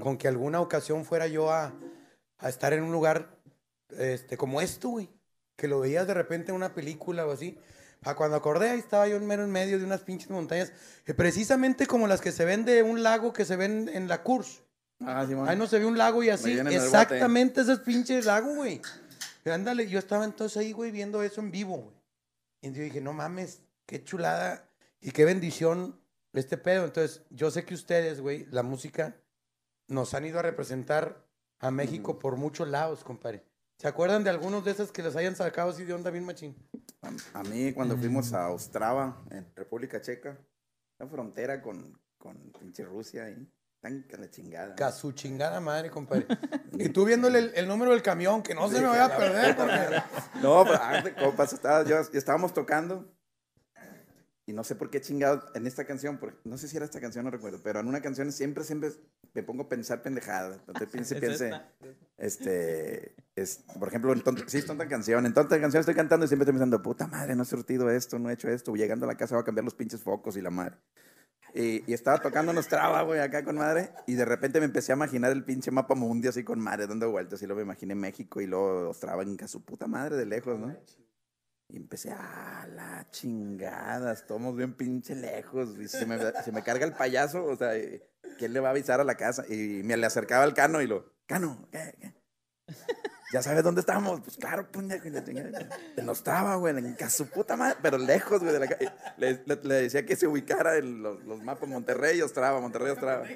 con 0.00 0.16
que 0.16 0.26
alguna 0.26 0.60
ocasión 0.62 1.04
fuera 1.04 1.26
yo 1.26 1.50
a, 1.52 1.74
a 2.38 2.48
estar 2.48 2.72
en 2.72 2.82
un 2.82 2.92
lugar 2.92 3.36
este, 3.90 4.36
como 4.38 4.60
esto, 4.62 4.88
güey. 4.88 5.10
Que 5.56 5.68
lo 5.68 5.80
veías 5.80 6.06
de 6.06 6.14
repente 6.14 6.50
en 6.50 6.56
una 6.56 6.74
película 6.74 7.26
o 7.26 7.32
así. 7.32 7.58
A 8.02 8.14
cuando 8.14 8.36
acordé, 8.36 8.70
ahí 8.70 8.78
estaba 8.78 9.06
yo 9.08 9.16
en 9.16 9.26
mero 9.26 9.44
en 9.44 9.50
medio 9.50 9.78
de 9.78 9.84
unas 9.84 10.00
pinches 10.02 10.30
montañas, 10.30 10.72
eh, 11.06 11.14
precisamente 11.14 11.86
como 11.86 12.06
las 12.06 12.20
que 12.20 12.30
se 12.32 12.44
ven 12.44 12.64
de 12.64 12.82
un 12.82 13.02
lago 13.02 13.32
que 13.32 13.44
se 13.44 13.56
ven 13.56 13.90
en 13.92 14.06
la 14.08 14.22
Curse. 14.22 14.62
Ah, 15.00 15.24
Simón. 15.26 15.48
Ahí 15.48 15.56
no 15.56 15.66
se 15.66 15.78
ve 15.78 15.86
un 15.86 15.98
lago 15.98 16.22
y 16.22 16.30
así. 16.30 16.58
Exactamente 16.58 17.60
esos 17.60 17.80
pinches 17.80 18.24
lagos, 18.24 18.56
güey. 18.56 18.80
Ándale, 19.44 19.88
yo 19.88 19.98
estaba 19.98 20.24
entonces 20.24 20.56
ahí, 20.56 20.72
güey, 20.72 20.90
viendo 20.90 21.22
eso 21.22 21.40
en 21.40 21.50
vivo, 21.50 21.76
güey. 21.76 21.96
Y 22.62 22.72
yo 22.72 22.82
dije, 22.82 23.00
no 23.00 23.12
mames, 23.12 23.62
qué 23.86 24.02
chulada 24.02 24.68
y 25.00 25.12
qué 25.12 25.24
bendición 25.24 26.00
este 26.32 26.58
pedo. 26.58 26.84
Entonces, 26.84 27.22
yo 27.30 27.50
sé 27.50 27.64
que 27.64 27.74
ustedes, 27.74 28.20
güey, 28.20 28.46
la 28.50 28.62
música, 28.62 29.16
nos 29.88 30.14
han 30.14 30.26
ido 30.26 30.38
a 30.38 30.42
representar 30.42 31.24
a 31.60 31.70
México 31.70 32.18
por 32.18 32.36
muchos 32.36 32.68
lados, 32.68 33.04
compadre. 33.04 33.44
¿Se 33.78 33.86
acuerdan 33.86 34.24
de 34.24 34.30
algunos 34.30 34.64
de 34.64 34.72
esos 34.72 34.90
que 34.90 35.02
les 35.02 35.14
hayan 35.16 35.36
sacado 35.36 35.70
así 35.70 35.84
de 35.84 35.92
onda 35.92 36.10
bien 36.10 36.24
machín? 36.24 36.56
A, 37.02 37.40
a 37.40 37.42
mí, 37.44 37.72
cuando 37.72 37.96
fuimos 37.96 38.32
a 38.32 38.50
Ostrava, 38.50 39.22
en 39.30 39.46
República 39.54 40.00
Checa, 40.00 40.38
la 40.98 41.06
frontera 41.06 41.62
con, 41.62 42.00
con 42.18 42.36
pinche 42.58 42.84
Rusia 42.84 43.24
ahí, 43.24 43.48
tan 43.80 44.02
que 44.04 44.16
la 44.16 44.30
chingada. 44.30 44.92
Su 44.92 45.12
chingada 45.12 45.60
madre, 45.60 45.90
compadre. 45.90 46.26
y 46.72 46.88
tú 46.88 47.04
viéndole 47.04 47.38
el, 47.38 47.52
el 47.54 47.68
número 47.68 47.92
del 47.92 48.02
camión, 48.02 48.42
que 48.42 48.54
no 48.54 48.68
se 48.68 48.80
me 48.80 48.86
vaya 48.86 49.06
a 49.06 49.16
perder, 49.16 49.56
porque... 49.56 50.02
No, 50.42 50.64
pero 50.64 50.78
ah, 50.80 51.00
de 51.02 51.14
compas, 51.14 51.52
estaba, 51.52 51.84
yo, 51.84 51.98
estábamos 52.12 52.52
tocando 52.52 53.16
y 54.48 54.52
no 54.52 54.62
sé 54.62 54.76
por 54.76 54.90
qué 54.90 55.00
chingados 55.00 55.44
en 55.54 55.66
esta 55.66 55.84
canción, 55.84 56.18
porque, 56.18 56.38
no 56.44 56.56
sé 56.56 56.68
si 56.68 56.76
era 56.76 56.84
esta 56.84 57.00
canción, 57.00 57.24
no 57.24 57.32
recuerdo, 57.32 57.58
pero 57.64 57.80
en 57.80 57.88
una 57.88 58.00
canción 58.00 58.30
siempre, 58.30 58.62
siempre 58.62 58.92
me 59.34 59.42
pongo 59.42 59.64
a 59.64 59.68
pensar 59.68 60.02
pendejadas. 60.02 60.60
Entonces 60.68 60.88
piense, 60.88 61.16
piense, 61.16 61.50
este, 62.16 63.16
es, 63.34 63.64
por 63.76 63.88
ejemplo, 63.88 64.12
en 64.12 64.22
tonta, 64.22 64.44
sí, 64.46 64.58
es 64.58 64.66
tonta 64.66 64.86
canción, 64.86 65.26
en 65.26 65.34
tonta 65.34 65.60
canción 65.60 65.80
estoy 65.80 65.96
cantando 65.96 66.24
y 66.24 66.28
siempre 66.28 66.44
estoy 66.44 66.52
pensando, 66.52 66.80
puta 66.80 67.08
madre, 67.08 67.34
no 67.34 67.42
he 67.42 67.46
surtido 67.46 67.90
esto, 67.90 68.20
no 68.20 68.30
he 68.30 68.34
hecho 68.34 68.48
esto, 68.48 68.72
llegando 68.74 69.04
a 69.04 69.08
la 69.08 69.16
casa 69.16 69.34
voy 69.34 69.42
a 69.42 69.44
cambiar 69.44 69.64
los 69.64 69.74
pinches 69.74 70.00
focos 70.00 70.36
y 70.36 70.42
la 70.42 70.50
madre. 70.50 70.76
Y, 71.56 71.90
y 71.90 71.94
estaba 71.94 72.20
tocando 72.20 72.52
unos 72.52 72.68
traba, 72.68 73.00
güey, 73.00 73.18
acá 73.18 73.42
con 73.42 73.56
madre. 73.56 73.90
Y 74.06 74.12
de 74.12 74.26
repente 74.26 74.58
me 74.60 74.66
empecé 74.66 74.92
a 74.92 74.96
imaginar 74.96 75.32
el 75.32 75.42
pinche 75.42 75.70
mapa 75.70 75.94
mundi 75.94 76.28
así 76.28 76.44
con 76.44 76.60
madre, 76.60 76.86
dando 76.86 77.10
vueltas. 77.10 77.40
Y 77.40 77.46
luego 77.46 77.60
me 77.60 77.64
imaginé 77.64 77.94
México 77.94 78.42
y 78.42 78.46
luego 78.46 78.90
Ostrava 78.90 79.22
en 79.22 79.48
su 79.48 79.64
puta 79.64 79.86
madre 79.86 80.16
de 80.16 80.26
lejos, 80.26 80.58
¿no? 80.58 80.76
Y 81.68 81.78
empecé, 81.78 82.12
ah, 82.12 82.66
la 82.74 83.08
chingada, 83.10 84.12
estamos 84.12 84.54
bien 84.54 84.74
pinche 84.74 85.14
lejos. 85.14 85.78
Y 85.78 85.88
se 85.88 86.04
me, 86.04 86.18
se 86.44 86.52
me 86.52 86.62
carga 86.62 86.84
el 86.84 86.92
payaso, 86.92 87.44
o 87.44 87.56
sea, 87.56 87.70
¿quién 88.38 88.52
le 88.52 88.60
va 88.60 88.68
a 88.68 88.72
avisar 88.72 89.00
a 89.00 89.04
la 89.04 89.16
casa? 89.16 89.44
Y 89.48 89.82
me 89.82 89.96
le 89.96 90.04
acercaba 90.04 90.44
al 90.44 90.52
cano 90.52 90.82
y 90.82 90.86
lo, 90.86 91.10
cano, 91.26 91.66
¿qué? 91.72 91.94
qué? 91.98 92.14
¿Ya 93.36 93.42
sabes 93.42 93.62
dónde 93.62 93.80
estamos? 93.82 94.22
Pues 94.22 94.38
claro, 94.38 94.66
puñeta, 94.72 95.06
y 95.06 95.10
la 95.10 95.22
chingada. 95.22 95.68
En 95.94 96.08
Ostrava, 96.08 96.56
güey, 96.56 96.74
en 96.78 96.94
ca- 96.94 97.10
su 97.10 97.26
puta 97.28 97.54
madre, 97.54 97.76
pero 97.82 97.98
lejos, 97.98 98.40
güey, 98.40 98.50
de 98.50 98.60
la 98.60 98.66
calle. 98.66 98.90
Le, 99.18 99.42
le- 99.44 99.60
le 99.62 99.74
decía 99.74 100.06
que 100.06 100.16
se 100.16 100.26
ubicara 100.26 100.76
en 100.78 101.02
los, 101.02 101.22
los 101.24 101.42
mapas 101.42 101.68
Monterrey, 101.68 102.22
Ostrava, 102.22 102.58
Monterrey, 102.62 102.92
Ostrava. 102.92 103.26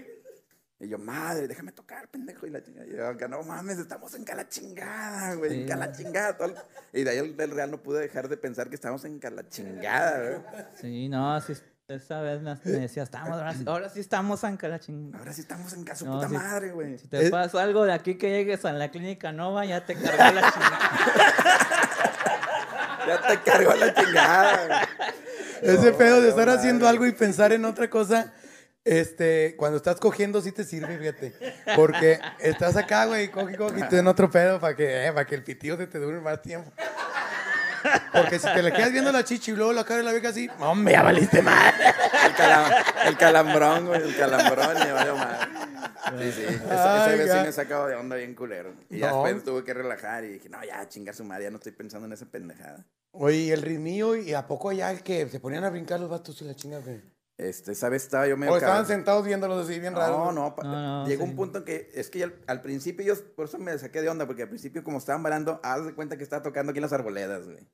Y 0.82 0.88
yo, 0.88 0.96
madre, 0.96 1.46
déjame 1.48 1.72
tocar, 1.72 2.08
pendejo. 2.08 2.46
Y 2.46 2.50
la 2.50 2.62
chingada. 2.64 2.86
Y 2.86 2.92
yo, 2.96 3.06
acá, 3.08 3.28
no 3.28 3.42
mames, 3.42 3.76
estamos 3.76 4.14
en 4.14 4.24
cala 4.24 4.48
chingada, 4.48 5.34
güey, 5.34 5.52
en 5.52 5.60
Sí. 5.64 5.68
cala 5.68 5.92
chingada. 5.92 6.34
todo 6.38 6.48
el- 6.48 6.54
Y 6.98 7.04
de 7.04 7.10
ahí 7.10 7.18
el, 7.18 7.50
real 7.50 7.70
no 7.70 7.82
pude 7.82 8.00
dejar 8.00 8.30
de 8.30 8.38
pensar 8.38 8.70
que 8.70 8.76
estábamos 8.76 9.04
en 9.04 9.18
cala 9.18 9.46
chingada, 9.50 10.18
güey. 10.38 10.64
Sí, 10.80 11.10
no, 11.10 11.38
sí, 11.42 11.52
esa 11.90 12.20
vez 12.20 12.40
me, 12.40 12.54
me 12.64 12.70
decía, 12.78 13.02
estamos, 13.02 13.30
ahora, 13.30 13.52
sí- 13.54 13.64
ahora 13.66 13.88
sí 13.88 14.00
estamos 14.00 14.44
en 14.44 14.58
la 14.62 14.78
chingada. 14.80 15.18
Ahora 15.18 15.32
sí 15.32 15.40
estamos 15.40 15.72
en 15.72 15.84
casa 15.84 16.04
No, 16.04 16.14
puta 16.14 16.28
madre, 16.28 16.70
güey. 16.72 16.98
Si 16.98 17.08
te 17.08 17.30
pasa 17.30 17.62
algo 17.62 17.84
de 17.84 17.92
aquí 17.92 18.16
que 18.16 18.30
llegues 18.30 18.64
a 18.64 18.72
la 18.72 18.90
clínica 18.90 19.32
Nova, 19.32 19.64
ya 19.64 19.84
te 19.84 19.94
cargó 19.94 20.34
la 20.40 20.52
chingada. 20.52 20.90
Ya 23.06 23.20
te 23.28 23.40
cargó 23.50 23.74
la 23.74 23.94
chingada, 23.94 24.66
güey. 24.66 25.10
Ese 25.62 25.92
pedo 25.92 26.20
de 26.20 26.28
estar 26.28 26.46
no, 26.46 26.52
haciendo 26.52 26.86
algo 26.86 27.06
y 27.06 27.12
pensar 27.12 27.52
en 27.52 27.64
otra 27.64 27.88
cosa, 27.90 28.32
este, 28.84 29.56
cuando 29.56 29.78
estás 29.78 29.96
cogiendo 29.96 30.40
sí 30.40 30.52
te 30.52 30.64
sirve, 30.64 30.96
fíjate. 30.98 31.34
Porque 31.76 32.20
estás 32.38 32.76
acá, 32.76 33.06
güey, 33.06 33.30
coge, 33.30 33.56
coge, 33.56 33.80
y 33.80 33.88
tú 33.88 33.96
en 33.96 34.06
otro 34.06 34.30
pedo 34.30 34.60
para 34.60 34.76
que, 34.76 35.06
eh, 35.06 35.12
para 35.12 35.26
que 35.26 35.34
el 35.34 35.42
pitío 35.42 35.76
se 35.76 35.86
te 35.86 35.98
dure 35.98 36.20
más 36.20 36.40
tiempo. 36.42 36.70
Porque 38.12 38.38
si 38.38 38.46
te 38.46 38.62
le 38.62 38.72
quedas 38.72 38.92
viendo 38.92 39.10
la 39.12 39.24
chichi 39.24 39.52
y 39.52 39.54
luego 39.56 39.72
la 39.72 39.84
cara 39.84 39.98
de 39.98 40.04
la 40.04 40.12
vieja 40.12 40.28
así, 40.28 40.48
hombre, 40.58 40.92
ya 40.94 41.02
valiste 41.02 41.42
mal. 41.42 41.74
El, 42.26 42.34
calam- 42.34 42.84
el 43.06 43.16
calambrón, 43.16 43.86
güey, 43.86 44.02
el 44.02 44.16
calambrón, 44.16 44.76
y 44.88 44.90
valió 44.92 45.16
madre. 45.16 45.48
Sí, 46.18 46.32
sí. 46.32 46.42
Ese, 46.44 46.64
ga- 46.68 47.44
me 47.44 47.52
sacado 47.52 47.86
de 47.86 47.94
onda 47.94 48.16
bien 48.16 48.34
culero. 48.34 48.74
Y 48.88 48.98
ya 48.98 49.10
No. 49.10 49.22
después 49.24 49.44
tuve 49.44 49.64
que 49.64 49.74
relajar 49.74 50.24
y 50.24 50.28
dije, 50.34 50.48
no, 50.48 50.62
ya, 50.64 50.88
chingar 50.88 51.14
su 51.14 51.24
madre, 51.24 51.44
ya 51.44 51.50
no 51.50 51.56
estoy 51.56 51.72
pensando 51.72 52.06
en 52.06 52.12
esa 52.12 52.26
pendejada. 52.26 52.84
Oye, 53.12 53.36
y 53.38 53.50
el 53.50 53.62
ritmillo, 53.62 54.16
¿y 54.16 54.34
a 54.34 54.46
poco 54.46 54.70
ya 54.72 54.94
que 54.96 55.28
se 55.28 55.40
ponían 55.40 55.64
a 55.64 55.70
brincar 55.70 55.98
los 56.00 56.08
vatos 56.10 56.40
y 56.42 56.44
la 56.44 56.54
chingada? 56.54 56.82
güey? 56.84 57.00
Este, 57.40 57.72
esa 57.72 57.88
vez 57.88 58.04
estaba 58.04 58.26
yo 58.28 58.36
medio 58.36 58.52
O 58.52 58.56
estaban 58.56 58.84
sentados 58.86 59.24
viéndolos 59.24 59.66
así 59.66 59.80
bien 59.80 59.94
raro. 59.94 60.26
No, 60.26 60.32
no, 60.32 60.54
No, 60.62 61.02
no, 61.02 61.06
llegó 61.06 61.24
sí. 61.24 61.30
un 61.30 61.36
punto 61.36 61.58
en 61.58 61.64
que 61.64 61.90
es 61.94 62.10
que 62.10 62.22
al, 62.24 62.34
al 62.46 62.60
principio 62.60 63.04
yo 63.04 63.14
por 63.34 63.46
eso 63.46 63.58
me 63.58 63.78
saqué 63.78 64.02
de 64.02 64.08
onda 64.10 64.26
porque 64.26 64.42
al 64.42 64.48
principio 64.48 64.84
como 64.84 64.98
estaban 64.98 65.22
bailando, 65.22 65.58
haz 65.62 65.86
de 65.86 65.94
cuenta 65.94 66.16
que 66.18 66.22
estaba 66.24 66.42
tocando 66.42 66.70
aquí 66.70 66.78
en 66.78 66.82
las 66.82 66.92
arboledas, 66.92 67.46
güey. 67.46 67.66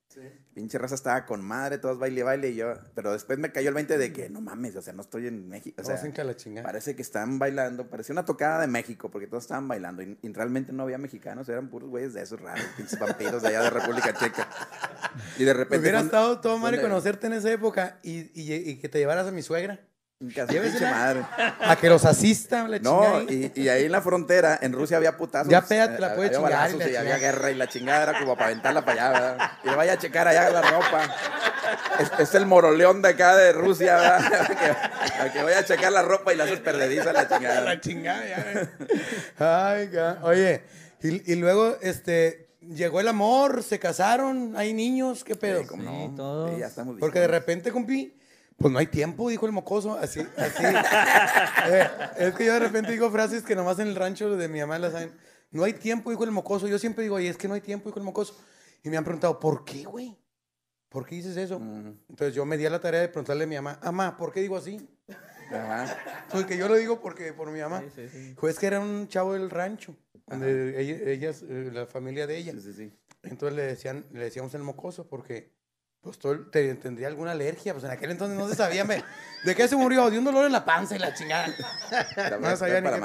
Pinche 0.55 0.79
raza 0.79 0.95
estaba 0.95 1.27
con 1.27 1.43
madre, 1.45 1.79
todos 1.79 1.99
baile 1.99 2.21
y 2.21 2.23
baile 2.23 2.49
y 2.51 2.55
yo, 2.55 2.73
pero 2.95 3.13
después 3.13 3.39
me 3.39 3.53
cayó 3.53 3.69
el 3.69 3.75
20 3.75 3.99
de 3.99 4.13
que 4.13 4.31
no 4.31 4.41
mames, 4.41 4.75
o 4.77 4.81
sea, 4.83 4.95
no 4.95 5.03
estoy 5.03 5.27
en 5.27 5.49
México, 5.49 5.83
o 5.83 5.85
sea, 5.85 6.01
en 6.01 6.13
que 6.13 6.25
la 6.25 6.35
chingada. 6.37 6.65
parece 6.67 6.97
que 6.97 7.03
estaban 7.03 7.39
bailando, 7.39 7.91
parecía 7.91 8.13
una 8.15 8.25
tocada 8.25 8.61
de 8.63 8.67
México 8.69 9.11
porque 9.11 9.27
todos 9.27 9.45
estaban 9.45 9.69
bailando 9.69 10.03
y, 10.03 10.17
y 10.23 10.33
realmente 10.33 10.73
no 10.73 10.85
había 10.85 10.97
mexicanos, 10.97 11.49
eran 11.51 11.69
puros 11.69 11.91
güeyes 11.91 12.15
de 12.15 12.23
esos 12.23 12.41
raros, 12.41 12.65
pinches 12.77 12.99
vampiros 12.99 13.43
de 13.43 13.49
allá 13.49 13.63
de 13.65 13.71
República 13.71 14.15
Checa. 14.15 14.49
Y 15.39 15.45
de 15.45 15.53
repente 15.55 15.79
Hubiera 15.79 16.01
estado 16.01 16.41
todo 16.41 16.59
¿dónde? 16.59 16.81
conocerte 16.81 17.27
en 17.27 17.33
esa 17.35 17.51
época 17.51 17.99
y, 18.03 18.31
y- 18.41 18.55
y 18.71 18.79
que 18.79 18.89
te 18.89 18.99
llevaras 18.99 19.27
a 19.27 19.31
mi 19.33 19.43
suegra. 19.57 19.81
madre. 20.91 21.23
A 21.61 21.77
que 21.77 21.89
los 21.91 22.05
asista, 22.07 22.67
la 22.69 22.79
No, 22.79 23.23
y, 23.23 23.53
y 23.55 23.69
ahí 23.69 23.85
en 23.85 23.93
la 23.93 24.01
frontera, 24.01 24.59
en 24.63 24.73
Rusia 24.73 24.97
había 24.97 25.17
putazos. 25.17 25.51
Ya 25.51 25.61
pégate, 25.63 25.99
la 26.01 26.13
eh, 26.13 26.17
puede 26.17 26.35
había 26.37 26.49
chingar 26.67 26.71
y 26.71 26.79
la 26.79 26.85
y 26.85 26.97
había 26.97 27.01
chingada. 27.01 27.19
guerra 27.19 27.51
y 27.51 27.55
la 27.55 27.69
chingada 27.69 28.03
era 28.03 28.19
como 28.21 28.35
para 28.35 28.47
aventarla 28.47 28.85
para 28.85 29.09
allá, 29.09 29.21
¿verdad? 29.21 29.51
Y 29.65 29.69
le 29.71 29.77
vaya 29.77 29.93
a 29.93 29.99
checar 29.99 30.27
allá 30.29 30.49
la 30.51 30.63
ropa. 30.63 31.15
Es, 32.01 32.13
es 32.29 32.35
el 32.35 32.47
moroleón 32.47 33.03
de 33.03 33.11
acá 33.11 33.37
de 33.37 33.53
Rusia, 33.53 33.97
¿verdad? 33.97 34.49
que, 34.59 35.21
a 35.23 35.33
que 35.33 35.43
vaya 35.43 35.59
a 35.59 35.65
checar 35.65 35.93
la 35.93 36.03
ropa 36.03 36.33
y 36.33 36.37
la 36.37 36.45
haces 36.45 36.61
perdediza 36.61 37.13
la 37.13 37.29
chingada. 37.29 37.61
La 37.61 37.81
chingada, 37.81 38.25
ya. 38.27 38.71
Ay, 39.39 39.89
ga- 39.89 40.19
oye, 40.23 40.63
y, 41.03 41.33
y 41.33 41.35
luego, 41.37 41.77
este, 41.83 42.49
llegó 42.61 43.01
el 43.01 43.09
amor, 43.09 43.63
se 43.63 43.79
casaron, 43.79 44.55
hay 44.57 44.73
niños, 44.73 45.25
¿qué 45.25 45.37
pedo? 45.37 45.61
Sí, 45.61 45.67
como 45.67 45.83
Sí, 45.83 46.09
no. 46.09 46.15
todos. 46.17 46.51
Sí, 46.55 46.61
ya 46.61 46.67
estamos 46.69 46.97
Porque 46.99 47.21
de 47.21 47.29
repente, 47.29 47.71
compi, 47.71 48.17
pues 48.57 48.73
no 48.73 48.79
hay 48.79 48.87
tiempo, 48.87 49.29
dijo 49.29 49.47
el 49.47 49.53
mocoso, 49.53 49.95
así, 49.95 50.21
así. 50.37 50.63
Eh, 51.69 51.89
es 52.19 52.35
que 52.35 52.45
yo 52.45 52.53
de 52.53 52.61
repente 52.61 52.93
digo 52.93 53.11
frases 53.11 53.43
que 53.43 53.57
nomás 53.57 53.79
en 53.81 53.89
el 53.89 53.97
rancho 53.97 54.37
de 54.37 54.49
mi 54.49 54.61
mamá 54.61 54.79
las 54.79 54.93
saben. 54.93 55.13
No 55.51 55.65
hay 55.65 55.73
tiempo, 55.73 56.11
dijo 56.11 56.25
el 56.25 56.31
mocoso. 56.31 56.69
Yo 56.69 56.79
siempre 56.79 57.03
digo, 57.03 57.19
y 57.19 57.27
es 57.27 57.37
que 57.37 57.49
no 57.49 57.55
hay 57.55 57.61
tiempo, 57.61 57.89
dijo 57.89 57.99
el 57.99 58.05
mocoso. 58.05 58.37
Y 58.85 58.89
me 58.89 58.97
han 58.97 59.05
preguntado, 59.05 59.41
¿por 59.41 59.65
qué, 59.65 59.85
güey? 59.85 60.17
¿Por 60.89 61.07
qué 61.07 61.17
dices 61.17 61.37
eso? 61.37 61.57
Entonces 61.57 62.35
yo 62.35 62.45
me 62.47 62.57
di 62.57 62.67
a 62.67 62.71
la 62.71 62.81
tarea 62.81 63.01
de 63.01 63.09
preguntarle 63.09 63.45
a 63.45 63.47
mi 63.47 63.57
mamá, 63.57 63.81
mamá, 63.83 64.17
¿por 64.17 64.33
qué 64.33 64.41
digo 64.41 64.57
así? 64.57 64.89
Ajá. 65.51 65.97
Porque 66.31 66.57
yo 66.57 66.69
lo 66.69 66.75
digo 66.75 67.01
porque 67.01 67.33
por 67.33 67.51
mi 67.51 67.61
mamá. 67.61 67.83
Sí, 67.95 68.09
sí, 68.09 68.09
sí. 68.09 68.35
Pues 68.39 68.59
que 68.59 68.67
era 68.67 68.81
un 68.81 69.07
chavo 69.09 69.35
del 69.35 69.51
rancho, 69.51 69.95
donde 70.27 71.13
ellas, 71.13 71.45
eh, 71.49 71.71
la 71.73 71.87
familia 71.87 72.27
de 72.27 72.37
ella. 72.37 72.53
Sí, 72.53 72.61
sí, 72.61 72.73
sí. 72.73 72.93
Entonces 73.23 73.57
le 73.57 73.63
decían, 73.63 74.07
le 74.13 74.25
decíamos 74.25 74.55
el 74.55 74.63
mocoso 74.63 75.09
porque 75.09 75.56
pues 76.01 76.19
todo 76.19 76.39
te- 76.51 76.75
tendría 76.77 77.09
alguna 77.09 77.33
alergia, 77.33 77.73
pues 77.73 77.85
en 77.85 77.91
aquel 77.91 78.11
entonces 78.13 78.39
no 78.39 78.49
se 78.49 78.55
sabía 78.55 78.85
me- 78.85 79.03
de 79.45 79.55
qué 79.55 79.67
se 79.69 79.77
murió, 79.77 80.09
de 80.11 80.19
un 80.19 80.25
dolor 80.25 80.47
en 80.47 80.53
la 80.53 80.65
panza 80.65 80.95
y 80.97 80.99
la 80.99 81.13
chingada. 81.15 81.47
La 82.17 82.39
no 82.39 82.57
sabía 82.57 82.81
ni 82.81 82.89
qué. 82.91 82.99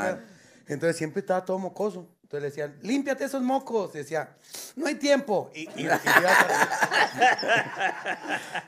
Entonces 0.68 0.98
siempre 0.98 1.20
estaba 1.22 1.44
todo 1.44 1.58
mocoso. 1.60 2.08
Entonces 2.32 2.42
le 2.44 2.48
decían, 2.64 2.80
límpiate 2.82 3.26
esos 3.26 3.44
mocos. 3.44 3.94
Y 3.94 3.98
decía, 3.98 4.30
no 4.78 4.86
hay 4.88 4.96
tiempo. 4.96 5.52
Y, 5.54 5.64
y- 5.64 5.72
y 5.76 5.82
iba 5.84 5.96
a- 5.96 7.10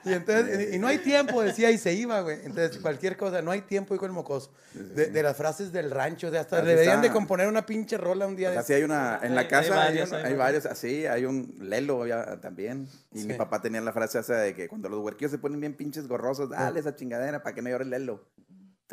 y 0.03 0.11
entonces, 0.13 0.73
y, 0.75 0.79
no 0.79 0.87
hay 0.87 0.97
tiempo, 0.97 1.41
decía, 1.41 1.71
y 1.71 1.77
se 1.77 1.93
iba, 1.93 2.19
güey. 2.21 2.39
Entonces, 2.43 2.77
cualquier 2.79 3.15
cosa, 3.15 3.41
no 3.41 3.51
hay 3.51 3.61
tiempo, 3.61 3.93
dijo 3.93 4.05
el 4.05 4.11
mocoso. 4.11 4.51
De, 4.73 5.05
de 5.07 5.23
las 5.23 5.37
frases 5.37 5.71
del 5.71 5.91
rancho, 5.91 6.29
de 6.29 6.39
hasta 6.39 6.57
Así 6.57 6.65
deberían 6.67 6.95
está. 6.95 7.07
de 7.07 7.13
componer 7.13 7.47
una 7.47 7.65
pinche 7.65 7.97
rola 7.97 8.27
un 8.27 8.35
día. 8.35 8.51
de- 8.51 8.57
Así 8.57 8.73
hay 8.73 8.83
una, 8.83 9.19
en 9.23 9.33
la 9.33 9.41
Hay- 9.41 9.47
casa 9.47 9.73
hay 9.75 9.79
hay, 9.79 9.85
varios, 9.87 10.09
uno- 10.09 10.17
hay 10.17 10.25
hay 10.25 10.35
varios, 10.35 10.65
así, 10.65 11.05
hay 11.05 11.23
un 11.25 11.55
Lelo 11.61 12.01
había 12.01 12.41
también. 12.41 12.89
Y 13.13 13.23
mi 13.23 13.31
Sí. 13.33 13.37
papá 13.37 13.61
tenía 13.61 13.79
la 13.79 13.93
frase 13.93 14.19
esa 14.19 14.35
de 14.35 14.53
que 14.53 14.67
cuando 14.67 14.89
los 14.89 14.99
huerquillos 14.99 15.31
se 15.31 15.37
ponen 15.37 15.61
bien 15.61 15.73
pinches 15.75 16.07
gorrosos, 16.07 16.49
dale 16.49 16.81
esa 16.81 16.95
chingadera 16.97 17.41
para 17.41 17.55
que 17.55 17.61
no 17.61 17.69
llore 17.69 17.85
el 17.85 17.91
Lelo. 17.91 18.25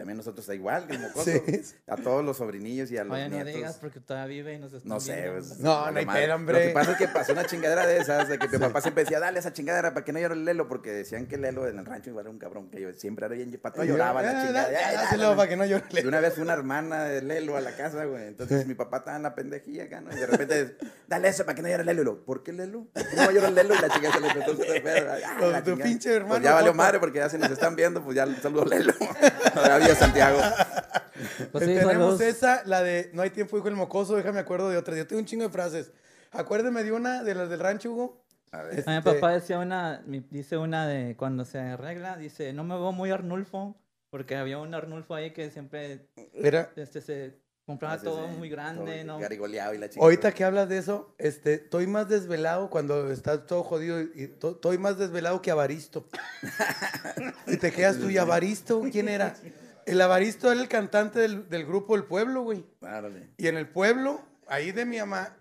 También 0.01 0.17
nosotros 0.17 0.49
igual, 0.49 0.87
que 0.87 0.95
el 0.95 1.01
mocoso. 1.01 1.31
Sí. 1.31 1.43
A 1.87 1.97
todos 1.97 2.25
los 2.25 2.39
sobrinillos 2.39 2.91
y 2.91 2.97
a 2.97 3.05
los 3.05 3.13
Oye, 3.15 3.29
no 3.29 3.35
nietos. 3.37 3.53
digas 3.55 3.77
porque 3.79 4.01
todavía 4.01 4.37
vive 4.43 4.55
y 4.55 4.59
nos 4.59 4.73
está 4.73 4.89
No 4.89 4.99
sé, 4.99 5.13
viendo. 5.21 5.33
pues, 5.35 5.59
No, 5.59 5.91
no 5.91 5.99
hay 5.99 6.07
pedo, 6.07 6.35
hombre. 6.37 6.59
Lo 6.59 6.69
que 6.69 6.73
pasa 6.73 6.93
es 6.93 6.97
que 6.97 7.09
pasó 7.09 7.33
una 7.35 7.45
chingadera 7.45 7.87
de 7.87 7.99
esas, 7.99 8.27
de 8.27 8.39
que 8.39 8.49
mi 8.49 8.57
papá 8.57 8.81
siempre 8.81 9.05
decía, 9.05 9.21
dale 9.21 9.39
esa 9.41 9.53
chingadera 9.53 9.93
para 9.93 10.03
que 10.03 10.15
no 10.15 10.19
llore 10.19 10.33
el 10.37 10.47
Lelo, 10.47 10.69
porque 10.69 10.91
decían 10.91 11.27
que 11.27 11.35
el 11.35 11.43
Lelo 11.43 11.69
en 11.69 11.79
el 11.79 11.85
rancho 11.85 12.09
igual 12.09 12.25
era 12.25 12.31
un 12.31 12.39
cabrón, 12.39 12.71
que 12.71 12.81
yo 12.81 12.91
siempre 12.95 13.27
era 13.27 13.35
bien 13.35 13.51
pato, 13.61 13.85
lloraba 13.85 14.23
"Eh, 14.23 14.25
la 14.25 14.33
da- 14.33 14.47
chingadera. 14.47 15.17
da- 15.19 15.37
para 15.37 15.49
que 15.51 15.57
no 15.57 15.67
llore. 15.67 15.85
Y 16.03 16.07
una 16.07 16.21
vez 16.21 16.33
fue 16.33 16.45
una 16.45 16.55
hermana 16.55 17.05
de 17.05 17.21
Lelo 17.21 17.59
a 17.59 17.61
la 17.61 17.77
casa, 17.77 18.03
güey. 18.07 18.27
Entonces 18.27 18.67
mi 18.67 18.73
papá 18.73 18.99
estaba 18.99 19.19
en 19.19 19.23
la 19.25 19.35
pendejilla 19.35 19.85
acá, 19.85 20.01
¿no? 20.01 20.17
Y 20.17 20.19
de 20.19 20.27
repente, 20.27 20.77
dale 21.09 21.29
eso 21.29 21.45
para 21.45 21.57
que 21.57 21.61
no 21.61 21.69
llore 21.69 21.83
el 21.83 21.87
Lelo. 21.89 22.01
Y 22.01 22.05
lo, 22.07 22.25
¿por 22.25 22.43
qué 22.43 22.55
Lelo? 22.55 22.87
¿Por 22.91 23.07
qué 23.07 23.17
no 23.17 23.23
va 23.25 23.29
a 23.29 23.33
llorar 23.33 23.49
el 23.51 23.55
Lelo? 23.55 23.75
Y 23.75 23.79
la 23.83 23.89
chica 23.91 24.13
se 24.13 24.21
le 24.21 24.29
metió 24.29 24.45
todo 24.47 25.51
la 25.53 25.63
tu 25.63 25.71
chingada. 25.73 25.85
pinche 25.85 26.11
hermano 26.15 26.31
Pues 26.37 26.43
ya 26.43 26.55
valió 26.55 26.73
madre 26.73 26.99
porque 27.01 27.19
ya 27.19 27.29
se 27.29 27.37
nos 27.37 27.51
están 27.51 27.77
viendo, 27.77 28.03
pues 28.03 28.17
ya 28.17 28.27
saludo 28.41 28.65
Lelo. 28.65 28.95
Todavía 29.95 29.95
Santiago. 29.97 30.41
Pues 31.53 31.65
sí, 31.65 31.75
Tenemos 31.75 31.93
saludos. 31.93 32.21
esa, 32.23 32.63
la 32.65 32.83
de 32.83 33.11
no 33.13 33.21
hay 33.21 33.29
tiempo, 33.31 33.55
dijo 33.57 33.69
el 33.69 33.75
mocoso, 33.77 34.17
déjame 34.17 34.39
acuerdo 34.39 34.71
de 34.71 34.79
otra. 34.79 34.97
Yo 34.97 35.07
tengo 35.07 35.21
un 35.21 35.27
chingo 35.27 35.45
de 35.45 35.51
frases. 35.51 35.93
Acuérdeme 36.31 36.83
de 36.83 36.93
una 36.93 37.23
de 37.23 37.35
las 37.35 37.51
del 37.51 37.61
rancho, 37.61 37.91
Hugo. 37.93 38.25
A 38.53 38.63
ver. 38.63 38.83
A 38.87 38.91
mi 38.91 38.97
Este, 38.99 39.13
papá 39.13 39.33
decía 39.33 39.59
una, 39.59 40.03
dice 40.31 40.57
una 40.57 40.87
de 40.87 41.17
cuando 41.17 41.45
se 41.45 41.59
arregla, 41.59 42.17
dice, 42.17 42.55
no 42.55 42.65
me 42.65 42.75
veo 42.75 42.93
muy 42.93 43.11
Arnulfo, 43.11 43.77
porque 44.09 44.37
había 44.37 44.59
un 44.59 44.73
Arnulfo 44.75 45.15
ahí 45.15 45.33
que 45.33 45.51
siempre 45.51 46.07
Era, 46.33 46.71
este, 46.77 47.03
se 47.03 47.39
compraba 47.67 47.99
sí, 47.99 48.05
todo 48.05 48.27
sí. 48.29 48.37
muy 48.39 48.49
grande, 48.49 49.05
Todo 49.05 49.15
¿no? 49.15 49.19
Garigoleado 49.21 49.75
y 49.75 49.79
la 49.79 49.91
chica. 49.91 50.03
ahorita 50.03 50.33
que 50.33 50.45
hablas 50.45 50.69
de 50.71 50.79
eso, 50.79 51.15
este, 51.19 51.55
estoy 51.55 51.87
más 51.87 52.09
desvelado 52.09 52.71
cuando 52.71 53.13
estás 53.13 53.45
todo 53.47 53.63
jodido 53.63 54.01
y 54.01 54.27
to- 54.27 54.53
estoy 54.53 54.79
más 54.79 54.97
desvelado 54.99 55.43
que 55.43 55.51
Avaristo. 55.51 56.09
y 57.47 57.57
te 57.59 57.71
quedas 57.73 57.99
tú, 57.99 58.09
¿y 58.09 58.17
Avaristo? 58.19 58.81
¿Quién 58.91 59.09
era? 59.11 59.35
El 59.87 60.01
Avaristo 60.01 60.51
era 60.53 60.61
el 60.61 60.69
cantante 60.69 61.19
del, 61.21 61.49
del 61.49 61.67
grupo 61.67 61.97
El 61.97 62.05
Pueblo, 62.05 62.43
güey. 62.43 62.65
Árale. 62.83 63.31
Y 63.37 63.47
en 63.49 63.57
el 63.57 63.69
pueblo, 63.69 64.21
ahí 64.47 64.73
de 64.73 64.85
mi 64.85 64.99
mamá, 64.99 65.37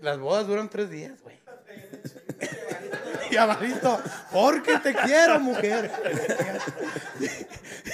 las 0.00 0.18
bodas 0.18 0.46
duran 0.46 0.68
tres 0.68 0.90
días, 0.90 1.20
güey. 1.22 1.36
y 3.30 3.36
Avaristo, 3.36 4.00
porque 4.32 4.78
te 4.78 4.94
quiero, 4.94 5.40
mujer. 5.40 5.90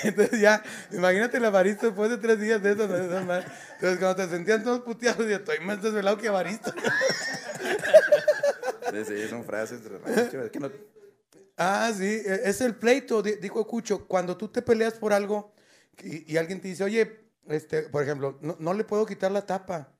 Entonces 0.04 0.40
ya, 0.40 0.62
imagínate 0.90 1.36
el 1.36 1.44
Avaristo 1.44 1.86
después 1.86 2.10
de 2.10 2.16
tres 2.18 2.40
días 2.40 2.62
de 2.62 2.72
eso. 2.72 2.88
madres. 3.24 3.46
Entonces 3.74 3.98
cuando 3.98 4.16
te 4.16 4.28
sentían 4.28 4.64
todos 4.64 4.80
puteados, 4.80 5.26
yo 5.28 5.36
estoy 5.36 5.60
más 5.60 5.80
desvelado 5.82 6.16
que 6.18 6.28
Avaristo. 6.28 6.72
Sí, 8.90 9.04
sí, 9.06 9.28
son 9.28 9.44
frases 9.44 9.82
de 9.84 9.98
rancho. 9.98 10.42
Es 10.42 10.50
que 10.50 10.58
no... 10.60 10.70
Ah, 11.56 11.90
sí, 11.96 12.04
e- 12.04 12.40
es 12.44 12.60
el 12.60 12.74
pleito, 12.74 13.22
di- 13.22 13.36
dijo 13.36 13.66
Cucho. 13.66 14.06
Cuando 14.06 14.36
tú 14.36 14.48
te 14.48 14.60
peleas 14.62 14.94
por 14.94 15.12
algo 15.12 15.54
y, 16.02 16.32
y 16.32 16.36
alguien 16.36 16.60
te 16.60 16.68
dice, 16.68 16.84
oye, 16.84 17.20
este, 17.46 17.82
por 17.84 18.02
ejemplo, 18.02 18.38
no, 18.40 18.56
no 18.58 18.74
le 18.74 18.84
puedo 18.84 19.04
quitar 19.06 19.30
la 19.32 19.44
tapa. 19.46 19.92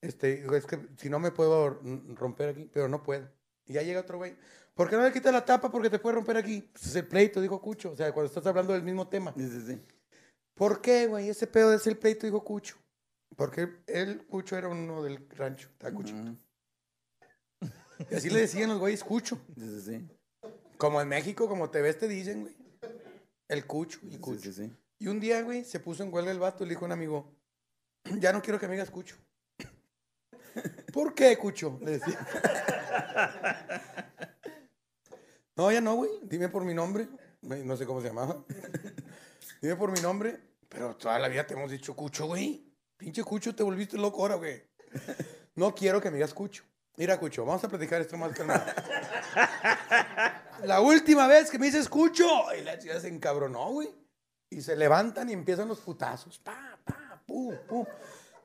Este, 0.00 0.44
es 0.56 0.66
que 0.66 0.78
si 0.98 1.08
no 1.08 1.18
me 1.18 1.30
puedo 1.32 1.80
romper 2.14 2.50
aquí, 2.50 2.70
pero 2.72 2.88
no 2.88 3.02
puedo. 3.02 3.28
Y 3.66 3.72
ya 3.74 3.82
llega 3.82 4.00
otro 4.00 4.18
güey. 4.18 4.36
¿Por 4.74 4.88
qué 4.90 4.96
no 4.96 5.02
le 5.04 5.12
quitas 5.12 5.32
la 5.32 5.44
tapa? 5.44 5.70
Porque 5.70 5.90
te 5.90 5.98
puede 5.98 6.16
romper 6.16 6.36
aquí. 6.36 6.60
Pues 6.72 6.86
es 6.86 6.96
el 6.96 7.08
pleito, 7.08 7.40
dijo 7.40 7.60
Cucho. 7.60 7.92
O 7.92 7.96
sea, 7.96 8.12
cuando 8.12 8.28
estás 8.28 8.46
hablando 8.46 8.72
del 8.74 8.82
mismo 8.82 9.08
tema. 9.08 9.32
Sí, 9.36 9.48
sí, 9.48 9.62
sí. 9.66 9.82
¿Por 10.54 10.80
qué, 10.80 11.06
güey? 11.06 11.28
Ese 11.30 11.46
pedo 11.46 11.72
es 11.72 11.86
el 11.86 11.96
pleito, 11.96 12.26
dijo 12.26 12.44
Cucho. 12.44 12.76
Porque 13.36 13.68
él, 13.86 14.26
Cucho, 14.28 14.56
era 14.56 14.68
uno 14.68 15.02
del 15.02 15.26
rancho. 15.30 15.68
Está 15.72 15.90
Cucho. 15.92 16.14
Ujú. 16.14 16.36
Y 18.10 18.14
así 18.14 18.28
le 18.28 18.40
decían 18.40 18.68
los 18.68 18.78
güeyes 18.78 19.02
Cucho. 19.02 19.40
Sí, 19.56 19.80
sí, 19.80 19.80
sí. 19.80 20.08
Como 20.76 21.00
en 21.00 21.08
México, 21.08 21.48
como 21.48 21.70
te 21.70 21.80
ves, 21.80 21.98
te 21.98 22.06
dicen, 22.06 22.42
güey. 22.42 22.56
El 23.48 23.66
Cucho 23.66 23.98
y 24.02 24.12
Sí, 24.12 24.18
Cucho. 24.18 24.40
sí, 24.40 24.52
sí. 24.52 24.72
Y 24.98 25.08
un 25.08 25.20
día, 25.20 25.42
güey, 25.42 25.64
se 25.64 25.80
puso 25.80 26.02
en 26.02 26.12
huelga 26.12 26.30
el 26.30 26.38
vato 26.38 26.64
y 26.64 26.66
le 26.66 26.74
dijo 26.74 26.84
a 26.84 26.86
un 26.86 26.92
amigo, 26.92 27.34
ya 28.18 28.32
no 28.32 28.40
quiero 28.40 28.58
que 28.58 28.66
me 28.66 28.74
digas 28.74 28.90
Cucho. 28.90 29.16
¿Por 30.92 31.14
qué, 31.14 31.36
Cucho? 31.36 31.78
Le 31.82 31.98
decía. 31.98 32.26
No, 35.56 35.72
ya 35.72 35.80
no, 35.80 35.94
güey. 35.94 36.10
Dime 36.22 36.50
por 36.50 36.66
mi 36.66 36.74
nombre. 36.74 37.08
No 37.40 37.76
sé 37.78 37.86
cómo 37.86 38.02
se 38.02 38.08
llamaba. 38.08 38.44
Dime 39.62 39.74
por 39.76 39.90
mi 39.90 40.00
nombre. 40.00 40.38
Pero 40.68 40.94
toda 40.96 41.18
la 41.18 41.28
vida 41.28 41.46
te 41.46 41.54
hemos 41.54 41.70
dicho 41.70 41.96
Cucho, 41.96 42.26
güey. 42.26 42.70
Pinche 42.98 43.24
Cucho, 43.24 43.54
te 43.54 43.62
volviste 43.62 43.96
loco 43.96 44.20
ahora, 44.20 44.34
güey. 44.34 44.62
No 45.54 45.74
quiero 45.74 45.98
que 45.98 46.10
me 46.10 46.16
digas 46.16 46.34
Cucho. 46.34 46.64
Mira, 46.98 47.18
Cucho, 47.18 47.46
vamos 47.46 47.64
a 47.64 47.68
platicar 47.70 48.02
esto 48.02 48.18
más 48.18 48.32
calmado. 48.32 48.64
La 50.64 50.82
última 50.82 51.26
vez 51.26 51.50
que 51.50 51.58
me 51.58 51.66
dices 51.66 51.88
Cucho. 51.88 52.54
Y 52.54 52.62
la 52.62 52.78
chica 52.78 53.00
se 53.00 53.08
encabronó, 53.08 53.70
güey. 53.70 53.88
Y 54.50 54.60
se 54.60 54.76
levantan 54.76 55.28
y 55.28 55.32
empiezan 55.32 55.68
los 55.68 55.80
putazos. 55.80 56.38
Pa, 56.38 56.78
pa, 56.84 57.20
pum, 57.26 57.54
pum. 57.68 57.84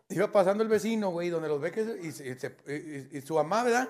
Iba 0.10 0.32
pasando 0.32 0.64
el 0.64 0.70
vecino, 0.70 1.10
güey, 1.10 1.30
donde 1.30 1.48
los 1.48 1.62
ve 1.62 1.72
que... 1.72 3.10
Y, 3.12 3.22
su 3.22 3.36
mamá, 3.36 3.64
¿verdad? 3.64 3.88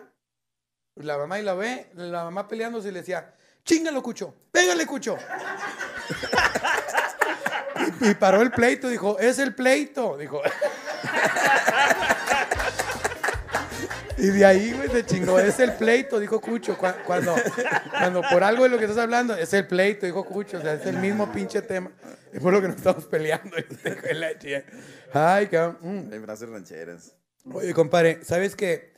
La 0.96 1.18
mamá 1.18 1.40
y 1.40 1.44
la 1.44 1.54
ve, 1.54 1.90
la 1.96 2.26
mamá 2.26 2.48
peleándose 2.48 2.90
y 2.90 2.92
le 2.92 3.00
decía, 3.00 3.34
chingalo, 3.64 4.04
Cucho, 4.04 4.36
pégale, 4.52 4.86
Cucho. 4.86 5.18
y 8.02 8.14
paró 8.16 8.42
el 8.42 8.52
pleito, 8.52 8.90
dijo, 8.90 9.18
es 9.18 9.40
el 9.40 9.56
pleito. 9.56 10.18
Dijo. 10.18 10.42
y 14.22 14.28
de 14.30 14.46
ahí, 14.46 14.72
güey, 14.74 14.90
se 14.90 15.06
chingó, 15.06 15.40
es 15.40 15.60
el 15.60 15.74
pleito, 15.74 16.20
dijo 16.20 16.40
Cucho. 16.40 16.78
Cu- 16.78 16.86
Cuando, 17.06 17.36
cuando 17.92 18.22
por 18.32 18.44
algo 18.44 18.64
de 18.64 18.70
lo 18.70 18.78
que 18.78 18.86
estás 18.86 19.00
hablando, 19.00 19.36
es 19.36 19.54
el 19.54 19.68
pleito, 19.68 20.06
dijo 20.06 20.24
Cucho. 20.26 20.58
O 20.58 20.62
sea, 20.62 20.74
es 20.76 20.86
el 20.86 20.98
mismo 20.98 21.32
pinche 21.32 21.62
tema. 21.62 21.92
Es 22.32 22.40
por 22.40 22.54
lo 22.54 22.62
que 22.62 22.68
nos 22.68 22.78
estamos 22.78 23.06
peleando. 23.06 23.56
Ay, 25.14 25.48
cabrón. 25.48 25.78
mm. 25.82 26.14
Hay 26.14 26.20
frases 26.20 26.50
rancheras. 26.50 27.16
Oye, 27.52 27.74
compadre, 27.74 28.20
¿sabes 28.24 28.56
que 28.56 28.94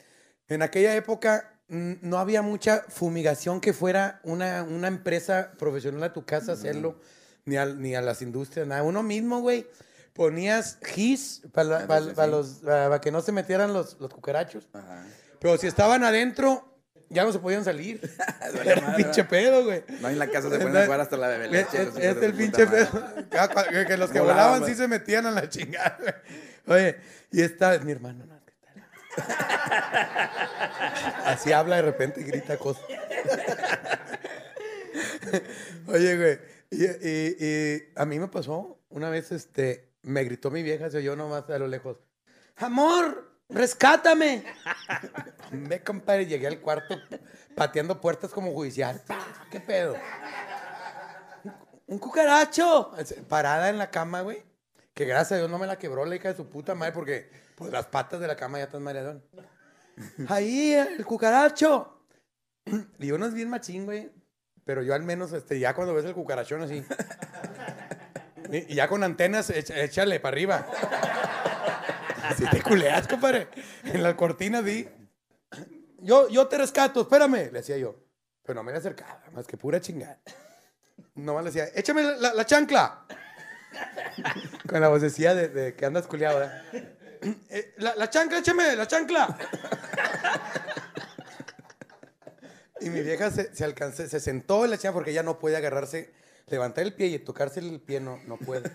en 0.50 0.62
aquella 0.62 0.96
época 0.96 1.58
mm, 1.70 1.94
no 2.02 2.18
había 2.20 2.42
mucha 2.42 2.84
fumigación 2.90 3.62
que 3.62 3.74
fuera 3.74 4.20
una, 4.24 4.64
una 4.64 4.88
empresa 4.88 5.54
profesional 5.58 6.04
a 6.04 6.14
tu 6.14 6.26
casa 6.26 6.52
a 6.52 6.56
hacerlo, 6.56 7.00
ni, 7.46 7.56
al- 7.56 7.82
ni 7.82 7.96
a 7.96 8.02
las 8.02 8.22
industrias, 8.22 8.68
nada? 8.68 8.84
Uno 8.84 9.02
mismo, 9.02 9.40
güey, 9.40 9.66
ponías 10.14 10.78
gis 10.86 11.42
para 11.54 11.86
Ah, 11.90 12.00
sí, 12.02 12.10
sí. 12.16 12.28
los 12.30 12.48
para 12.64 13.02
que 13.02 13.12
no 13.12 13.22
se 13.22 13.32
metieran 13.32 13.74
los, 13.74 14.00
los 14.00 14.14
cucarachos. 14.14 14.68
Ajá. 14.74 15.04
Pero 15.40 15.58
si 15.58 15.68
estaban 15.68 16.04
adentro, 16.04 16.70
ya 17.10 17.24
no 17.26 17.34
se 17.34 17.40
podían 17.40 17.64
salir. 17.66 18.00
Era 18.64 18.82
madre, 18.82 19.04
pinche 19.04 19.24
pedo, 19.26 19.64
güey. 19.66 19.84
No, 20.02 20.10
en 20.10 20.20
la 20.20 20.28
casa 20.28 20.50
se 20.50 20.58
ponen 20.60 20.78
a 20.78 20.86
jugar 20.86 21.02
hasta 21.02 21.18
la 21.18 21.28
bebé 21.28 21.50
leche. 21.50 21.82
es- 21.84 21.98
es 21.98 22.18
el 22.24 22.34
pinche 22.34 22.66
pedo. 22.68 22.90
Ah, 23.38 23.50
que, 23.70 23.86
que 23.86 23.98
los 23.98 24.10
que 24.12 24.20
Volaban, 24.20 24.66
sí 24.66 24.76
se 24.76 24.88
metían 24.88 25.26
a 25.26 25.32
la 25.32 25.50
chingada. 25.50 25.98
güey. 26.00 26.14
Oye, 26.80 26.98
y 27.32 27.42
esta 27.42 27.74
es 27.76 27.84
mi 27.84 27.92
hermano. 27.92 28.26
¿no? 28.26 28.40
¿Qué 28.46 28.54
tal? 28.62 28.74
Así 31.26 31.52
habla 31.52 31.76
de 31.78 31.82
repente 31.84 32.22
y 32.22 32.24
grita 32.24 32.58
cosas. 32.58 32.84
Oye, 35.88 36.18
güey. 36.18 36.40
Y, 36.72 36.86
y- 36.86 37.36
y 37.40 37.84
a 37.96 38.06
mí 38.06 38.20
me 38.20 38.28
pasó 38.28 38.80
una 38.90 39.10
vez, 39.10 39.32
este, 39.32 39.90
me 40.04 40.24
gritó 40.24 40.52
mi 40.52 40.64
vieja, 40.64 40.90
se 40.90 40.98
oyó 40.98 41.16
nomás 41.16 41.50
a 41.50 41.58
lo 41.58 41.68
lejos. 41.68 41.98
Amor, 42.58 43.40
rescátame. 43.50 44.44
Me 45.52 45.82
compadre, 45.82 46.26
llegué 46.26 46.48
al 46.48 46.60
cuarto 46.60 46.96
pateando 47.56 48.00
puertas 48.00 48.32
como 48.32 48.52
judicial. 48.54 49.02
¿Qué 49.50 49.60
pedo? 49.60 49.96
Un 51.88 52.00
cucaracho. 52.00 52.92
Parada 53.28 53.70
en 53.70 53.78
la 53.78 53.90
cama, 53.90 54.22
güey. 54.22 54.44
Que 54.94 55.06
gracias 55.06 55.34
a 55.34 55.38
Dios 55.38 55.50
no 55.50 55.58
me 55.58 55.68
la 55.68 55.80
quebró 55.80 56.06
la 56.06 56.16
hija 56.16 56.30
de 56.30 56.36
su 56.36 56.50
puta 56.50 56.76
madre 56.76 56.94
porque 56.94 57.30
pues 57.56 57.72
las 57.72 57.88
patas 57.88 58.20
de 58.20 58.28
la 58.28 58.36
cama 58.36 58.60
ya 58.60 58.66
están 58.66 58.84
mareadón. 58.84 59.24
Ahí, 60.28 60.74
el 60.74 61.06
cucaracho. 61.06 62.06
Y 63.00 63.12
uno 63.12 63.26
es 63.26 63.34
bien 63.34 63.50
machín, 63.50 63.86
güey. 63.86 64.12
Pero 64.66 64.82
yo 64.82 64.94
al 64.94 65.04
menos, 65.04 65.34
este, 65.34 65.60
ya 65.60 65.74
cuando 65.74 65.94
ves 65.94 66.06
el 66.06 66.14
cucarachón 66.14 66.62
así. 66.62 66.86
Y 68.52 68.76
ya 68.76 68.88
con 68.88 69.04
antenas, 69.04 69.50
échale 69.50 70.20
para 70.20 70.34
arriba. 70.34 70.68
Así 72.24 72.46
te 72.48 72.62
culeas, 72.62 73.08
compadre. 73.08 73.48
En 73.84 74.04
la 74.04 74.16
cortina, 74.16 74.62
di. 74.62 74.88
Yo, 76.00 76.28
yo 76.30 76.48
te 76.48 76.58
rescato, 76.58 77.02
espérame, 77.02 77.46
le 77.52 77.60
decía 77.60 77.78
yo. 77.78 77.96
Pero 78.44 78.56
no 78.56 78.64
me 78.64 78.72
le 78.74 78.78
acercaba, 78.78 79.22
más 79.32 79.48
que 79.48 79.56
pura 79.58 79.80
chingada. 79.80 80.20
Nomás 81.16 81.44
le 81.46 81.52
decía, 81.52 81.70
échame 81.76 82.04
la, 82.04 82.18
la- 82.18 82.34
la 82.34 82.46
chancla. 82.46 83.06
Con 84.68 84.82
la 84.82 84.90
vocecilla 84.90 85.34
de, 85.34 85.48
de 85.48 85.76
que 85.76 85.86
andas 85.86 86.06
culeado, 86.08 86.44
eh, 87.50 87.74
la, 87.78 87.96
la 87.96 88.10
chancla, 88.10 88.40
échame, 88.40 88.76
la 88.76 88.86
chancla. 88.88 89.38
y 92.82 92.90
mi 92.90 93.02
vieja 93.02 93.32
se, 93.32 93.56
se 93.56 93.64
alcanzó, 93.64 94.06
se 94.08 94.20
sentó 94.20 94.66
en 94.66 94.72
la 94.72 94.78
chancla 94.78 94.94
porque 94.94 95.12
ella 95.12 95.24
no 95.24 95.40
puede 95.40 95.56
agarrarse, 95.56 96.14
levantar 96.48 96.84
el 96.84 96.94
pie 96.94 97.08
y 97.08 97.20
tocarse 97.20 97.60
el 97.60 97.80
pie 97.80 98.00
no, 98.00 98.20
no 98.26 98.38
puede. 98.38 98.72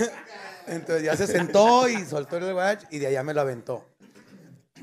Entonces 0.66 1.04
ya 1.04 1.16
se 1.16 1.26
sentó 1.26 1.88
y 1.88 2.04
soltó 2.04 2.38
el 2.38 2.52
guaracho 2.52 2.86
y 2.90 2.98
de 2.98 3.08
allá 3.08 3.22
me 3.22 3.34
lo 3.34 3.40
aventó. 3.40 3.86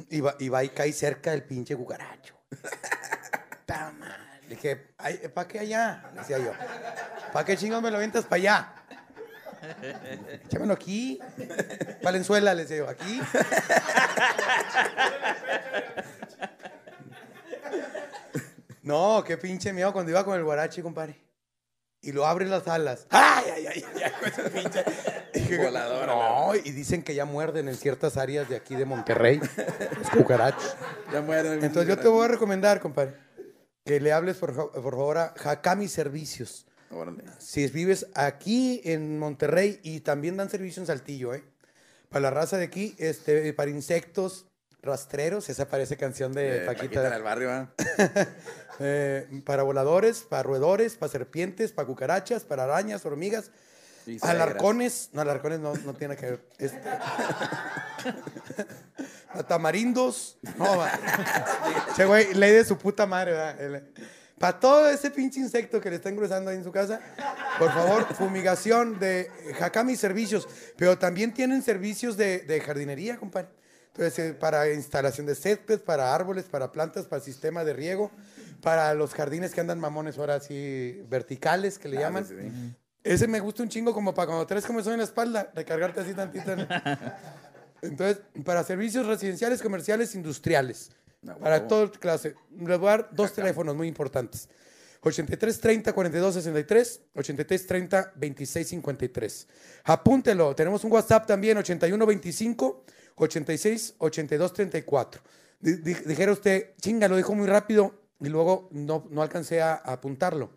Y 0.09 0.21
va, 0.21 0.35
y 0.39 0.49
va 0.49 0.63
y 0.63 0.69
cae 0.69 0.91
cerca 0.93 1.31
del 1.31 1.43
pinche 1.43 1.75
cucaracho. 1.75 2.35
Ta 3.65 3.91
madre. 3.91 4.41
Le 4.43 4.55
dije, 4.55 4.75
¿para 5.33 5.47
qué 5.47 5.59
allá? 5.59 6.11
Decía 6.15 6.39
yo. 6.39 6.51
¿Para 7.31 7.45
qué 7.45 7.57
chingón 7.57 7.83
me 7.83 7.91
lo 7.91 7.97
aventas 7.97 8.25
para 8.25 8.35
allá? 8.35 8.73
Échamelo 10.45 10.73
aquí. 10.73 11.19
Valenzuela, 12.01 12.53
le 12.53 12.63
decía 12.63 12.77
yo, 12.77 12.89
aquí. 12.89 13.21
No, 18.83 19.23
qué 19.25 19.37
pinche 19.37 19.71
miedo 19.71 19.93
cuando 19.93 20.11
iba 20.11 20.25
con 20.25 20.37
el 20.37 20.43
guarachi, 20.43 20.81
compadre. 20.81 21.17
Y 22.03 22.11
lo 22.11 22.27
abren 22.27 22.49
las 22.51 22.67
alas. 22.67 23.07
¡Ay, 23.09 23.45
ay, 23.55 23.65
ay! 23.67 23.85
ay, 23.95 24.01
ay, 24.03 24.11
ese 24.27 24.43
pinche- 24.51 24.83
Voladora, 25.63 26.05
No, 26.13 26.53
y 26.55 26.71
dicen 26.71 27.01
que 27.01 27.15
ya 27.15 27.25
muerden 27.25 27.67
en 27.69 27.75
ciertas 27.75 28.17
áreas 28.17 28.47
de 28.49 28.55
aquí 28.55 28.75
de 28.75 28.85
Monterrey. 28.85 29.39
Los 29.39 30.09
cucarachos. 30.11 30.75
Ya 31.11 31.21
mueren. 31.21 31.63
Entonces 31.63 31.87
yo 31.87 31.97
te 31.97 32.07
voy 32.07 32.25
a 32.25 32.27
recomendar, 32.27 32.79
compadre, 32.79 33.15
que 33.85 33.99
le 33.99 34.11
hables 34.11 34.37
por, 34.37 34.53
fa- 34.53 34.71
por 34.71 34.93
favor 34.93 35.17
a 35.17 35.33
Hakami 35.43 35.87
Servicios. 35.87 36.67
Órale. 36.91 37.23
Si 37.39 37.65
vives 37.67 38.05
aquí 38.13 38.81
en 38.83 39.17
Monterrey 39.17 39.79
y 39.83 40.01
también 40.01 40.37
dan 40.37 40.49
servicio 40.49 40.81
en 40.81 40.87
Saltillo, 40.87 41.33
¿eh? 41.33 41.43
Para 42.09 42.23
la 42.23 42.29
raza 42.31 42.57
de 42.57 42.65
aquí, 42.65 42.93
este, 42.99 43.51
para 43.53 43.71
insectos 43.71 44.45
rastreros, 44.83 45.49
esa 45.49 45.67
parece 45.67 45.97
canción 45.97 46.33
de 46.33 46.57
Eh, 46.57 46.59
Paquita. 46.65 46.83
Paquita 46.83 47.07
en 47.07 47.13
el 47.13 47.23
barrio, 47.23 47.51
¿ah? 47.51 47.69
Eh, 48.79 49.27
para 49.45 49.61
voladores, 49.61 50.23
para 50.23 50.41
roedores, 50.41 50.95
para 50.95 51.11
serpientes, 51.11 51.71
para 51.71 51.85
cucarachas, 51.85 52.43
para 52.43 52.63
arañas, 52.63 53.05
hormigas, 53.05 53.51
alarcones. 54.23 55.11
No, 55.13 55.21
alarcones 55.21 55.59
no, 55.59 55.75
no 55.75 55.93
tiene 55.93 56.15
que 56.15 56.25
ver. 56.25 56.41
Este, 56.57 56.81
tamarindos. 59.47 60.37
No, 60.57 60.75
va. 60.77 60.91
Che, 61.95 62.03
güey, 62.05 62.33
ley 62.33 62.51
de 62.51 62.65
su 62.65 62.75
puta 62.79 63.05
madre, 63.05 63.33
¿verdad? 63.33 63.83
Para 64.39 64.59
todo 64.59 64.89
ese 64.89 65.11
pinche 65.11 65.39
insecto 65.39 65.79
que 65.79 65.91
le 65.91 65.97
está 65.97 66.09
engrosando 66.09 66.49
ahí 66.49 66.57
en 66.57 66.63
su 66.63 66.71
casa, 66.71 66.99
por 67.59 67.71
favor, 67.71 68.11
fumigación 68.15 68.99
de 68.99 69.29
Hakami 69.61 69.95
Servicios. 69.95 70.47
Pero 70.75 70.97
también 70.97 71.31
tienen 71.31 71.61
servicios 71.61 72.17
de, 72.17 72.39
de 72.39 72.59
jardinería, 72.59 73.17
compadre. 73.17 73.49
Entonces, 73.95 74.19
eh, 74.19 74.33
para 74.33 74.71
instalación 74.73 75.27
de 75.27 75.35
césped, 75.35 75.79
para 75.81 76.15
árboles, 76.15 76.45
para 76.45 76.71
plantas, 76.71 77.05
para 77.05 77.21
sistema 77.21 77.63
de 77.63 77.73
riego, 77.73 78.09
para 78.61 78.93
los 78.95 79.13
jardines 79.13 79.53
que 79.53 79.61
andan 79.61 79.79
mamones 79.79 80.17
ahora 80.17 80.35
así 80.35 80.99
verticales, 81.09 81.77
que 81.77 81.87
le 81.89 81.97
Ah, 81.97 82.01
llaman. 82.01 82.25
sí. 82.25 82.33
Ese 83.03 83.27
me 83.27 83.39
gusta 83.39 83.61
un 83.63 83.69
chingo 83.69 83.93
como 83.93 84.13
para 84.13 84.27
cuando 84.27 84.47
traes 84.47 84.65
comezón 84.65 84.93
en 84.93 84.99
la 84.99 85.03
espalda, 85.03 85.51
recargarte 85.53 85.99
así 85.99 86.13
tantito. 86.13 86.55
¿no? 86.55 86.65
Entonces, 87.83 88.21
para 88.45 88.63
servicios 88.63 89.05
residenciales, 89.05 89.61
comerciales, 89.61 90.15
industriales. 90.15 90.89
Ah, 91.27 91.35
para 91.39 91.67
toda 91.67 91.91
clase. 91.91 92.35
Les 92.57 92.79
voy 92.79 92.87
a 92.87 92.91
dar 92.97 93.09
dos 93.11 93.31
teléfonos 93.33 93.75
muy 93.75 93.87
importantes. 93.87 94.49
83 95.01 95.59
30 95.59 95.91
42 95.93 96.33
63, 96.35 97.01
83 97.13 97.67
30 97.67 98.13
26 98.15 98.67
53. 98.69 99.47
Apúntelo. 99.83 100.55
Tenemos 100.55 100.83
un 100.85 100.91
WhatsApp 100.93 101.27
también, 101.27 101.57
81 101.57 102.05
25 102.05 102.85
86 103.15 103.95
82 103.97 104.53
34. 104.53 105.21
Di- 105.59 105.77
di- 105.77 105.93
Dijera 105.93 106.31
usted, 106.31 106.71
chinga, 106.81 107.07
lo 107.07 107.15
dijo 107.15 107.33
muy 107.35 107.47
rápido 107.47 107.93
y 108.19 108.29
luego 108.29 108.69
no, 108.71 109.05
no 109.09 109.21
alcancé 109.21 109.61
a, 109.61 109.73
a 109.73 109.93
apuntarlo. 109.93 110.51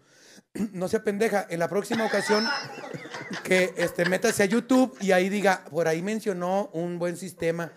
No 0.73 0.89
sea 0.89 1.05
pendeja. 1.05 1.47
En 1.51 1.59
la 1.59 1.69
próxima 1.69 2.05
ocasión 2.07 2.47
que 3.45 3.75
este, 3.77 4.05
métase 4.07 4.43
a 4.43 4.47
YouTube 4.47 4.97
y 5.01 5.13
ahí 5.13 5.29
diga, 5.29 5.65
por 5.71 5.87
ahí 5.89 6.03
mencionó 6.03 6.71
un 6.73 6.99
buen 6.99 7.17
sistema 7.17 7.73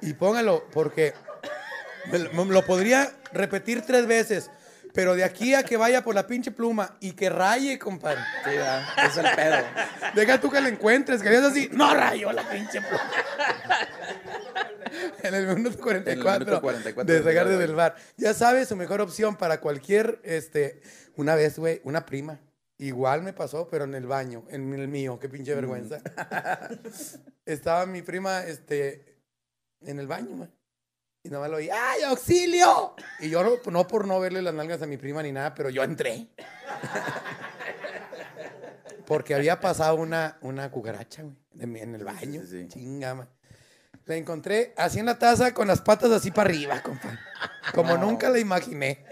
y 0.00 0.14
póngalo, 0.14 0.64
porque 0.72 1.12
me 2.10 2.18
lo- 2.18 2.44
me 2.44 2.52
lo 2.52 2.64
podría 2.64 3.12
repetir 3.32 3.82
tres 3.82 4.06
veces, 4.06 4.50
pero 4.92 5.14
de 5.14 5.24
aquí 5.24 5.54
a 5.54 5.62
que 5.62 5.76
vaya 5.76 6.02
por 6.04 6.14
la 6.14 6.26
pinche 6.26 6.50
pluma 6.50 6.96
y 7.00 7.12
que 7.12 7.30
raye, 7.30 7.78
compadre. 7.78 8.20
Sí, 8.44 8.50
es 9.06 9.16
el 9.16 9.26
pedo. 9.34 9.56
Deja 10.14 10.40
tú 10.40 10.50
que 10.50 10.60
la 10.60 10.68
encuentres, 10.68 11.22
que 11.22 11.30
veas 11.30 11.44
así, 11.44 11.68
no 11.72 11.94
rayó 11.94 12.32
la 12.32 12.48
pinche 12.48 12.80
pluma. 12.80 13.10
en 15.22 15.34
el 15.34 15.46
minuto 15.46 15.78
44, 15.78 16.44
minuto 16.44 16.60
44 16.60 17.14
de 17.14 17.22
regarde 17.22 17.56
del 17.56 17.74
bar. 17.74 17.96
Ya 18.16 18.34
sabes, 18.34 18.68
su 18.68 18.76
mejor 18.76 19.00
opción 19.00 19.36
para 19.36 19.60
cualquier, 19.60 20.20
este, 20.24 20.82
una 21.16 21.34
vez, 21.34 21.58
güey, 21.58 21.80
una 21.84 22.04
prima. 22.04 22.40
Igual 22.78 23.22
me 23.22 23.32
pasó, 23.32 23.68
pero 23.68 23.84
en 23.84 23.94
el 23.94 24.06
baño, 24.06 24.44
en 24.48 24.72
el 24.74 24.88
mío, 24.88 25.18
qué 25.20 25.28
pinche 25.28 25.54
vergüenza. 25.54 26.00
Estaba 27.46 27.86
mi 27.86 28.02
prima, 28.02 28.44
este, 28.44 29.20
en 29.82 29.98
el 29.98 30.06
baño, 30.06 30.36
güey. 30.36 30.48
Y 31.24 31.28
nomás 31.30 31.50
lo 31.50 31.58
oí, 31.58 31.70
¡ay, 31.70 32.02
auxilio! 32.02 32.94
Y 33.20 33.30
yo 33.30 33.44
no, 33.44 33.70
no 33.70 33.86
por 33.86 34.06
no 34.08 34.18
verle 34.18 34.42
las 34.42 34.52
nalgas 34.54 34.82
a 34.82 34.86
mi 34.86 34.96
prima 34.96 35.22
ni 35.22 35.30
nada, 35.30 35.54
pero 35.54 35.70
yo 35.70 35.84
entré. 35.84 36.26
Porque 39.06 39.34
había 39.34 39.60
pasado 39.60 39.94
una, 39.96 40.38
una 40.40 40.70
cucaracha, 40.70 41.22
güey, 41.22 41.36
en, 41.80 41.94
el 41.94 42.04
baño. 42.04 42.40
sí, 42.42 42.62
sí. 42.62 42.68
Chinga, 42.68 43.14
ma. 43.14 43.28
La 44.06 44.16
encontré 44.16 44.74
así 44.76 44.98
en 44.98 45.06
la 45.06 45.16
taza 45.18 45.54
con 45.54 45.68
las 45.68 45.80
patas 45.80 46.10
así 46.10 46.32
para 46.32 46.50
arriba, 46.50 46.82
compadre. 46.82 47.18
Como 47.72 47.96
nunca 47.96 48.28
la 48.28 48.40
imaginé. 48.40 49.04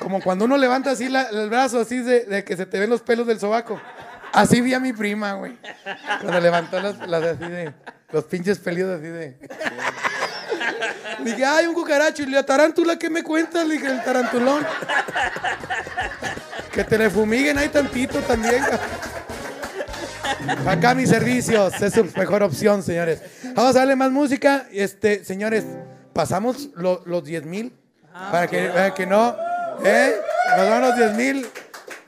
Como 0.00 0.22
cuando 0.22 0.46
uno 0.46 0.56
levanta 0.56 0.92
así 0.92 1.10
la- 1.10 1.28
el 1.28 1.50
brazo, 1.50 1.80
así 1.80 1.98
de, 1.98 2.24
de 2.24 2.42
que 2.44 2.56
se 2.56 2.64
te 2.64 2.80
ven 2.80 2.88
los 2.88 3.02
pelos 3.02 3.26
del 3.26 3.38
sobaco. 3.38 3.78
Así 4.32 4.62
vi 4.62 4.72
a 4.72 4.80
mi 4.80 4.94
prima, 4.94 5.34
güey. 5.34 5.58
Cuando 6.22 6.40
levantó 6.40 6.80
las, 6.80 7.06
las 7.06 7.22
así 7.22 7.44
de. 7.50 7.74
Los 8.12 8.24
pinches 8.24 8.58
pelidos 8.60 8.98
así 8.98 9.08
de. 9.08 9.38
Le 11.24 11.30
dije, 11.30 11.44
ay, 11.44 11.66
un 11.66 11.74
cucaracho. 11.74 12.22
Y 12.22 12.26
dije, 12.26 12.42
tarántula, 12.42 12.98
¿qué 12.98 13.08
me 13.10 13.22
cuentas? 13.22 13.66
Le 13.66 13.74
dije, 13.74 13.86
el 13.88 14.02
tarantulón. 14.02 14.66
Que 16.72 16.84
te 16.84 16.96
le 16.98 17.10
fumiguen 17.10 17.58
ahí 17.58 17.68
tantito 17.68 18.18
también. 18.20 18.62
Acá 20.66 20.94
mis 20.94 21.08
servicios, 21.08 21.80
es 21.80 21.92
su 21.94 22.04
mejor 22.16 22.42
opción, 22.42 22.82
señores. 22.82 23.20
Vamos 23.54 23.76
a 23.76 23.80
darle 23.80 23.96
más 23.96 24.10
música. 24.10 24.66
Este, 24.72 25.24
señores, 25.24 25.64
pasamos 26.12 26.70
lo- 26.74 27.02
los 27.06 27.24
10 27.24 27.44
mil. 27.44 27.72
Para 28.30 28.46
que, 28.46 28.66
para 28.68 28.94
que 28.94 29.06
no. 29.06 29.36
¿Eh? 29.84 30.14
Nos 30.56 30.68
van 30.68 30.80
los 30.82 30.96
10 30.96 31.14
mil. 31.14 31.46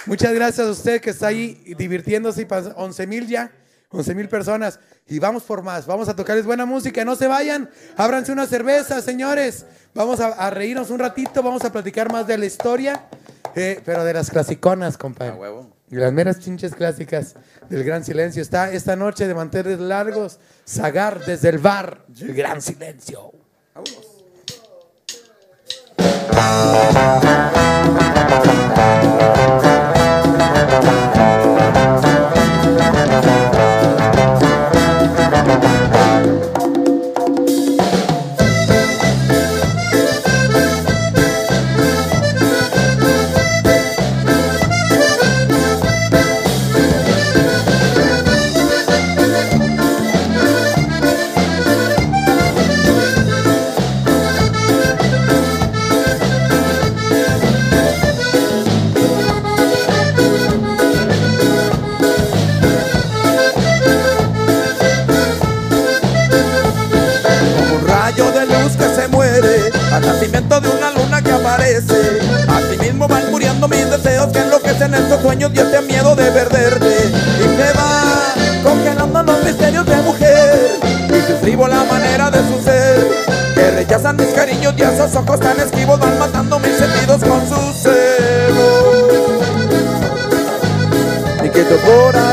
Muchas 0.07 0.33
gracias 0.35 0.67
a 0.67 0.71
usted 0.71 1.01
que 1.01 1.11
está 1.11 1.29
ahí 1.29 1.63
divirtiéndose. 1.79 2.43
y 2.43 2.45
pas- 2.47 2.73
11 2.77 3.07
mil 3.07 3.27
ya. 3.27 3.51
11 3.91 4.15
mil 4.15 4.29
personas. 4.29 4.81
Y 5.07 5.19
vamos 5.19 5.43
por 5.43 5.63
más. 5.63 5.87
Vamos 5.87 6.09
a 6.09 6.17
tocarles 6.17 6.47
buena 6.47 6.65
música. 6.65 7.05
No 7.05 7.15
se 7.17 7.27
vayan. 7.27 7.69
Ábranse 7.97 8.33
una 8.33 8.47
cerveza, 8.47 9.01
señores. 9.03 9.67
Vamos 9.95 10.21
a, 10.21 10.29
a 10.29 10.51
reírnos 10.51 10.91
un 10.91 10.99
ratito. 10.99 11.43
Vamos 11.43 11.65
a 11.65 11.71
platicar 11.73 12.11
más 12.11 12.27
de 12.27 12.39
la 12.39 12.47
historia. 12.47 13.07
eh, 13.55 13.81
pero 13.85 14.05
de 14.05 14.15
las 14.15 14.31
clasiconas, 14.31 14.97
compadre. 14.97 15.33
A 15.33 15.37
huevo. 15.37 15.71
Y 15.91 15.97
las 15.97 16.13
meras 16.13 16.41
chinches 16.41 16.75
clásicas 16.75 17.35
del 17.69 17.85
Gran 17.85 18.03
Silencio. 18.05 18.43
Está 18.43 18.73
esta 18.73 18.97
noche 18.97 19.29
de 19.29 19.35
manteles 19.35 19.79
largos, 19.79 20.41
Zagar 20.67 21.25
desde 21.25 21.51
el 21.51 21.59
bar 21.59 22.05
del 22.09 22.35
Gran 22.35 22.61
Silencio. 22.63 23.33
Vámonos. 23.75 24.05
en 74.85 74.95
estos 74.95 75.21
sueños 75.23 75.51
y 75.55 75.59
este 75.59 75.81
miedo 75.83 76.15
de 76.15 76.31
perderte. 76.31 77.13
Y 77.41 77.57
se 77.57 77.73
va 77.73 78.35
congelando 78.63 79.23
los 79.23 79.45
misterios 79.45 79.87
de 79.87 79.97
mujer. 79.97 80.81
Y 81.09 81.33
suscribo 81.33 81.67
la 81.69 81.85
manera 81.85 82.31
de 82.31 82.39
su 82.39 82.63
ser. 82.63 83.07
Que 83.55 83.71
rechazan 83.71 84.17
mis 84.17 84.29
cariños 84.29 84.75
y 84.77 84.83
esos 84.83 85.15
ojos 85.15 85.39
tan 85.39 85.59
esquivos 85.61 85.99
Van 86.01 86.19
matando 86.19 86.59
mis 86.59 86.77
sentidos 86.77 87.23
con 87.23 87.41
su 87.49 87.73
cebo. 87.83 89.41
Y 91.45 91.49
que 91.49 91.63
tu 91.65 91.77
corazón 91.81 92.24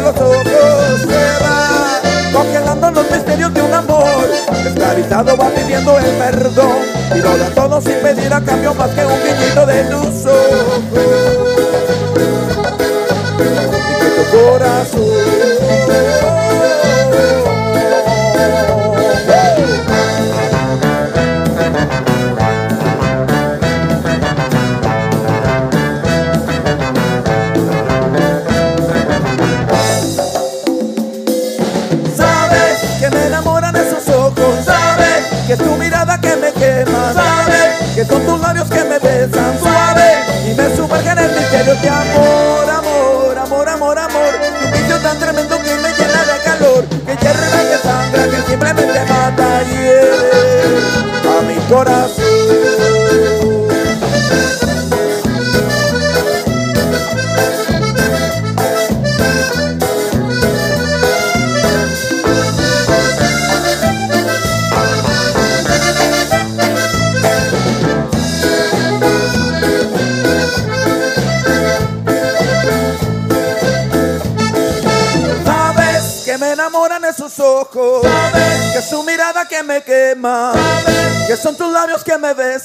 los 0.00 0.16
ojos 0.16 0.44
se 1.00 1.44
va 1.44 2.00
Congelando 2.32 2.90
los 2.90 3.10
misterios 3.10 3.54
de 3.54 3.62
un 3.62 3.72
amor. 3.72 4.28
Esclavizado 4.66 5.36
va 5.36 5.48
pidiendo 5.50 5.98
el 5.98 6.04
perdón 6.04 6.78
Y 7.14 7.18
lo 7.18 7.36
da 7.38 7.50
todo 7.54 7.80
sin 7.80 7.94
pedir 8.00 8.32
a 8.32 8.40
cambio 8.40 8.74
Más 8.74 8.90
que 8.90 9.06
un 9.06 9.18
guiñito 9.22 9.66
de 9.66 9.84
tus 9.84 10.26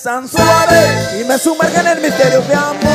besan 0.01 0.27
suave. 0.27 1.19
Y 1.19 1.23
me 1.25 1.37
sumergen 1.37 1.85
en 1.85 1.97
el 1.97 2.01
misterio 2.01 2.41
de 2.41 2.55
amor, 2.55 2.90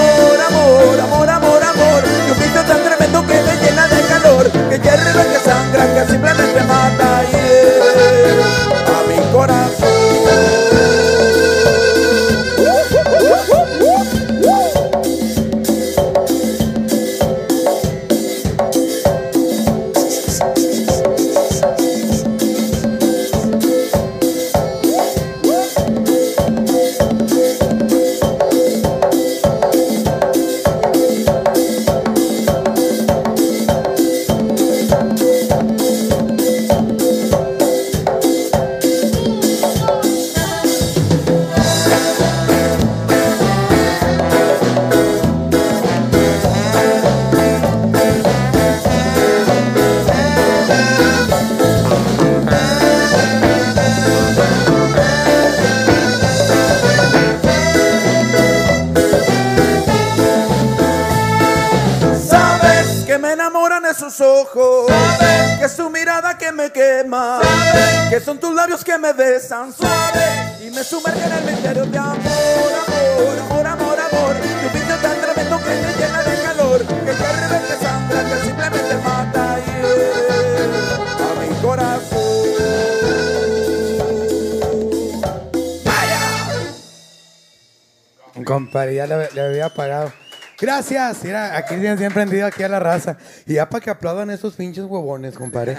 Gracias. 90.89 91.25
Mira, 91.25 91.57
aquí 91.57 91.75
tienen 91.75 91.99
siempre 91.99 92.23
prendido 92.23 92.47
aquí 92.47 92.63
a 92.63 92.69
la 92.69 92.79
raza. 92.79 93.17
Y 93.47 93.55
ya 93.55 93.69
para 93.69 93.83
que 93.83 93.91
aplaudan 93.91 94.31
esos 94.31 94.55
pinches 94.55 94.85
huevones, 94.85 95.35
compadre. 95.35 95.77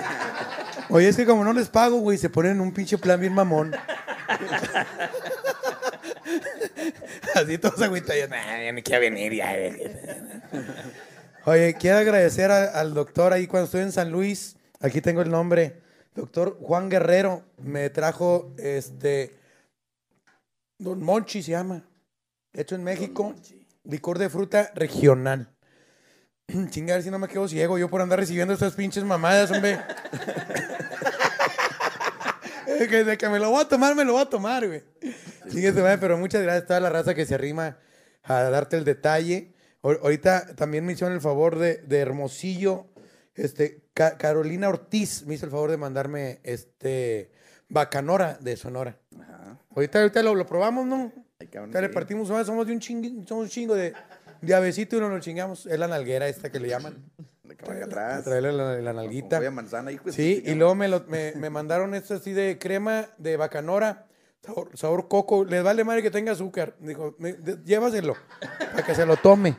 Oye, 0.89 1.07
es 1.07 1.15
que 1.15 1.25
como 1.25 1.43
no 1.45 1.53
les 1.53 1.69
pago, 1.69 1.97
güey, 1.99 2.17
se 2.17 2.29
ponen 2.29 2.53
en 2.53 2.61
un 2.61 2.73
pinche 2.73 2.97
plan 2.97 3.19
bien 3.19 3.33
mamón. 3.33 3.73
Así 7.35 7.57
todos 7.57 7.81
agüitados. 7.81 8.29
Nah, 8.29 8.63
ya 8.65 8.73
me 8.73 8.83
quiero 8.83 9.01
venir 9.01 9.33
ya. 9.33 9.55
Oye, 11.45 11.73
quiero 11.79 11.97
agradecer 11.99 12.51
a- 12.51 12.71
al 12.79 12.93
doctor 12.93 13.31
ahí 13.33 13.47
cuando 13.47 13.65
estoy 13.65 13.81
en 13.81 13.91
San 13.93 14.11
Luis. 14.11 14.57
Aquí 14.81 14.99
tengo 15.01 15.21
el 15.21 15.29
nombre. 15.29 15.81
Doctor 16.15 16.57
Juan 16.61 16.89
Guerrero 16.89 17.43
me 17.61 17.89
trajo 17.89 18.53
este. 18.57 19.37
Don 20.77 21.01
Monchi 21.01 21.41
se 21.41 21.51
llama. 21.51 21.83
Hecho 22.53 22.75
en 22.75 22.83
México. 22.83 23.33
Licor 23.89 24.19
de 24.19 24.29
fruta 24.29 24.71
regional. 24.75 25.49
Chinga, 26.69 26.93
a 26.93 26.97
ver 26.97 27.03
si 27.03 27.11
no 27.11 27.19
me 27.19 27.27
quedo 27.27 27.47
ciego 27.47 27.77
yo 27.77 27.89
por 27.89 28.01
andar 28.01 28.19
recibiendo 28.19 28.53
estas 28.53 28.73
pinches 28.73 29.03
mamadas, 29.03 29.51
hombre. 29.51 29.79
Que 32.89 33.03
de 33.03 33.17
que 33.17 33.27
me 33.27 33.39
lo 33.39 33.49
voy 33.49 33.63
a 33.63 33.67
tomar, 33.67 33.95
me 33.95 34.05
lo 34.05 34.13
voy 34.13 34.21
a 34.21 34.29
tomar, 34.29 34.65
güey. 34.67 34.83
Chingue 35.49 35.73
pero 35.99 36.17
muchas 36.17 36.43
gracias 36.43 36.63
a 36.63 36.67
toda 36.67 36.79
la 36.79 36.89
raza 36.89 37.15
que 37.15 37.25
se 37.25 37.33
arrima 37.33 37.77
a 38.23 38.43
darte 38.43 38.77
el 38.77 38.83
detalle. 38.85 39.53
Ahor- 39.81 39.99
Ahorita 40.03 40.55
también 40.55 40.85
me 40.85 40.93
hicieron 40.93 41.13
el 41.15 41.21
favor 41.21 41.57
de, 41.57 41.77
de 41.77 41.97
Hermosillo. 41.99 42.87
Este, 43.33 43.81
Ca- 43.93 44.17
Carolina 44.17 44.69
Ortiz 44.69 45.23
me 45.25 45.33
hizo 45.35 45.45
el 45.45 45.51
favor 45.51 45.71
de 45.71 45.77
mandarme 45.77 46.39
este 46.43 47.31
Bacanora 47.67 48.37
de 48.41 48.55
Sonora. 48.57 48.97
Ahorita, 49.75 49.99
ahorita 49.99 50.21
lo, 50.21 50.35
lo 50.35 50.45
probamos, 50.45 50.85
¿no? 50.85 51.11
Ay, 51.39 51.47
cabrón, 51.47 51.71
partimos, 51.93 52.27
somos 52.27 52.47
somos 52.47 52.65
de 52.65 52.73
un 52.73 52.79
chingo, 52.79 53.07
somos 53.27 53.43
un 53.43 53.49
chingo 53.49 53.75
de, 53.75 53.93
de 54.41 54.55
avecito 54.55 54.97
y 54.97 54.99
nos 54.99 55.11
lo 55.11 55.19
chingamos. 55.19 55.67
Es 55.67 55.77
la 55.77 55.87
nalguera 55.87 56.27
esta 56.27 56.51
que 56.51 56.59
le 56.59 56.67
llaman. 56.69 56.95
Que 57.57 57.65
vaya 57.65 57.85
atrás. 57.85 58.23
Traerle 58.23 58.51
la, 58.53 58.75
la 58.81 58.93
nalguita. 58.93 59.39
Manzana, 59.51 59.91
hijo 59.91 60.05
de 60.05 60.11
Sí, 60.13 60.43
y 60.45 60.53
luego 60.55 60.75
me, 60.75 60.87
lo- 60.87 61.05
me, 61.07 61.33
me 61.35 61.49
mandaron 61.49 61.93
esto 61.95 62.15
así 62.15 62.31
de 62.33 62.57
crema 62.59 63.07
de 63.17 63.35
bacanora, 63.37 64.05
sabor, 64.45 64.69
sabor 64.75 65.07
coco. 65.07 65.43
Les 65.45 65.63
vale 65.63 65.83
madre 65.83 66.01
que 66.03 66.11
tenga 66.11 66.31
azúcar. 66.33 66.75
Dijo, 66.79 67.15
me- 67.19 67.33
de- 67.33 67.57
llévaselo 67.63 68.15
para 68.71 68.83
que 68.83 68.93
se 68.95 69.05
lo 69.05 69.15
tome. 69.17 69.55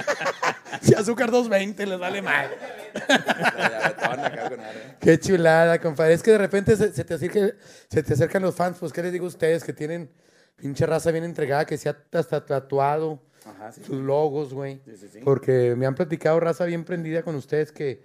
si 0.82 0.94
azúcar 0.94 1.30
220, 1.30 1.86
les 1.86 1.98
vale 1.98 2.22
madre. 2.22 2.56
Qué 5.00 5.18
chulada, 5.20 5.78
compadre. 5.80 6.14
Es 6.14 6.22
que 6.22 6.32
de 6.32 6.38
repente 6.38 6.74
se, 6.76 6.92
se 6.92 7.04
te 7.04 7.14
acerca- 7.14 7.54
se 7.90 8.02
te 8.02 8.12
acercan 8.14 8.42
los 8.42 8.54
fans. 8.54 8.78
Pues, 8.80 8.92
¿qué 8.92 9.02
les 9.02 9.12
digo 9.12 9.26
a 9.26 9.28
ustedes? 9.28 9.62
Que 9.64 9.72
tienen 9.72 10.10
pinche 10.56 10.86
raza 10.86 11.10
bien 11.12 11.24
entregada, 11.24 11.64
que 11.66 11.76
se 11.78 11.88
ha 11.88 11.96
hasta 12.12 12.44
tatuado 12.44 13.20
Ajá, 13.44 13.72
sí. 13.72 13.82
sus 13.84 13.96
logos, 13.98 14.52
güey. 14.52 14.80
Sí, 14.84 14.96
sí, 14.96 15.08
sí. 15.08 15.20
Porque 15.24 15.74
me 15.76 15.86
han 15.86 15.94
platicado 15.94 16.40
raza 16.40 16.64
bien 16.64 16.84
prendida 16.84 17.22
con 17.22 17.34
ustedes 17.36 17.70
que 17.72 18.02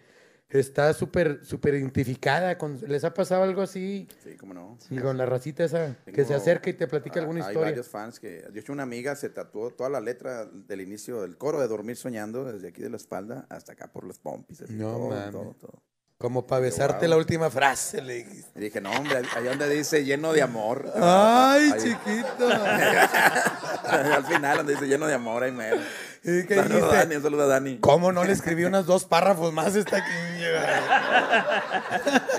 está 0.49 0.93
súper, 0.93 1.45
súper 1.45 1.76
identificada. 1.76 2.58
Con, 2.58 2.78
¿Les 2.88 3.04
ha 3.06 3.14
pasado 3.14 3.43
algo 3.43 3.62
así? 3.62 4.08
Sí, 4.22 4.36
cómo 4.36 4.54
no. 4.54 4.78
Y 4.89 4.97
con 4.99 5.18
la 5.18 5.26
racita 5.26 5.64
esa 5.64 5.95
que 6.06 6.26
se 6.26 6.34
acerca 6.34 6.70
y 6.70 6.74
te 6.74 6.88
platica 6.88 7.22
alguna 7.22 7.39
Hay 7.45 7.52
historia. 7.52 7.70
varios 7.72 7.88
fans 7.88 8.20
que. 8.20 8.41
De 8.52 8.60
hecho, 8.60 8.74
una 8.74 8.84
amiga 8.84 9.16
se 9.16 9.30
tatuó 9.30 9.72
toda 9.72 9.89
la 9.89 10.02
letra 10.02 10.45
del 10.45 10.82
inicio 10.82 11.22
del 11.22 11.38
coro 11.38 11.62
de 11.62 11.70
Dormir 11.70 11.95
Soñando, 11.95 12.43
desde 12.52 12.68
aquí 12.68 12.82
de 12.82 12.89
la 12.89 12.97
espalda 12.97 13.45
hasta 13.49 13.72
acá 13.74 13.91
por 13.93 14.04
los 14.04 14.20
pompis. 14.20 14.62
así, 14.62 14.74
No 14.74 15.10
todo, 15.32 15.56
todo. 15.60 15.84
Como 16.22 16.45
para 16.45 16.61
besarte 16.61 17.05
Wow. 17.07 17.09
la 17.09 17.17
última 17.17 17.49
frase, 17.49 18.01
le 18.01 18.13
dijiste. 18.24 18.51
Y 18.59 18.59
dije, 18.61 18.80
no, 18.80 18.91
hombre, 18.91 19.24
ahí 19.36 19.43
donde 19.43 19.67
dice 19.69 20.05
lleno 20.05 20.32
de 20.34 20.41
amor. 20.43 20.93
¡Ay, 20.95 21.72
Ahí- 21.74 21.82
chiquito! 21.82 22.47
Al 23.88 24.26
final, 24.26 24.57
donde 24.57 24.74
dice 24.74 24.88
lleno 24.88 25.07
de 25.07 25.13
amor, 25.15 25.43
ahí 25.43 25.51
mero. 25.51 25.78
¿Y 26.24 26.45
qué 26.45 26.55
Saludos 26.55 26.93
a 26.93 26.97
Dani, 26.97 27.15
saludo 27.22 27.43
a 27.43 27.47
Dani. 27.47 27.80
¿Cómo 27.80 28.11
no 28.11 28.24
le 28.24 28.32
escribí 28.34 28.63
unos 28.63 28.86
dos 28.86 29.05
párrafos 29.05 29.51
más 29.53 29.76
esta 29.76 29.97
quiña? 30.05 30.51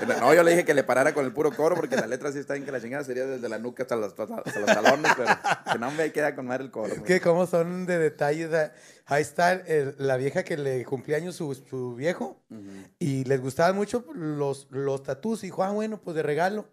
No, 0.19 0.33
yo 0.33 0.43
le 0.43 0.51
dije 0.51 0.65
que 0.65 0.73
le 0.73 0.83
parara 0.83 1.13
con 1.13 1.25
el 1.25 1.31
puro 1.31 1.51
coro, 1.55 1.75
porque 1.75 1.95
la 1.95 2.07
letra 2.07 2.31
sí 2.31 2.39
está 2.39 2.55
en 2.55 2.65
que 2.65 2.71
la 2.71 2.81
chingada 2.81 3.03
sería 3.03 3.25
desde 3.25 3.47
la 3.49 3.57
nuca 3.59 3.83
hasta 3.83 3.95
los, 3.95 4.11
hasta 4.17 4.59
los 4.59 4.65
talones, 4.65 5.11
pero 5.15 5.29
que 5.71 5.79
no, 5.79 5.87
ahí 5.87 6.11
queda 6.11 6.35
con 6.35 6.45
madre 6.47 6.63
el 6.65 6.71
coro. 6.71 6.89
pues. 6.95 7.01
que 7.03 7.21
cómo 7.21 7.45
son 7.47 7.85
de 7.85 7.97
detalles. 7.99 8.53
ah, 8.53 8.71
Ahí 9.05 9.21
está 9.21 9.53
el- 9.53 9.95
la 9.97 10.17
vieja 10.17 10.43
que 10.43 10.57
le 10.57 10.83
cumplía 10.85 11.17
años 11.17 11.35
su, 11.35 11.53
su 11.55 11.95
viejo 11.95 12.41
y 12.99 13.23
les 13.25 13.41
gustaban 13.41 13.75
mucho 13.75 14.05
los, 14.13 14.67
los 14.71 15.03
tatús. 15.03 15.43
Y 15.43 15.47
dijo, 15.47 15.63
ah, 15.63 15.71
bueno, 15.71 15.99
pues 16.01 16.15
de 16.15 16.23
regalo. 16.23 16.67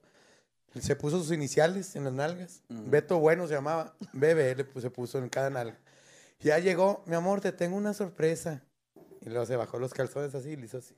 Se 0.79 0.95
puso 0.97 1.19
sus 1.19 1.33
iniciales 1.33 1.97
en 1.97 2.05
las 2.05 2.13
nalgas. 2.13 2.63
Beto 2.69 3.19
Bueno 3.19 3.47
se 3.49 3.55
llamaba. 3.55 3.95
Bebe, 4.13 4.55
le 4.55 4.69
pu- 4.69 4.81
se 4.81 4.91
puso 4.91 5.19
en 5.19 5.29
cada 5.29 5.51
nalga. 5.51 5.77
Ya 6.41 6.59
llegó, 6.59 7.03
mi 7.07 7.15
amor, 7.15 7.41
te 7.41 7.53
tengo 7.53 7.77
una 7.77 7.93
sorpresa. 7.95 8.63
Y 9.21 9.29
luego 9.29 9.45
se 9.47 9.57
bajó 9.57 9.79
los 9.79 9.93
calzones 9.93 10.35
así 10.35 10.51
y 10.51 10.57
le 10.57 10.67
hizo 10.67 10.79
así. 10.79 10.97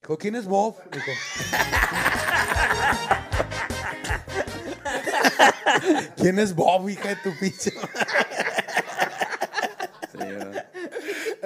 Dijo, 0.00 0.16
¿quién 0.16 0.34
es 0.34 0.46
Bob? 0.46 0.76
Dijo. 0.90 1.10
¿Quién 6.16 6.38
es 6.38 6.54
Bob, 6.54 6.88
hija 6.88 7.08
de 7.10 7.16
tu 7.16 7.30
pinche? 7.38 7.72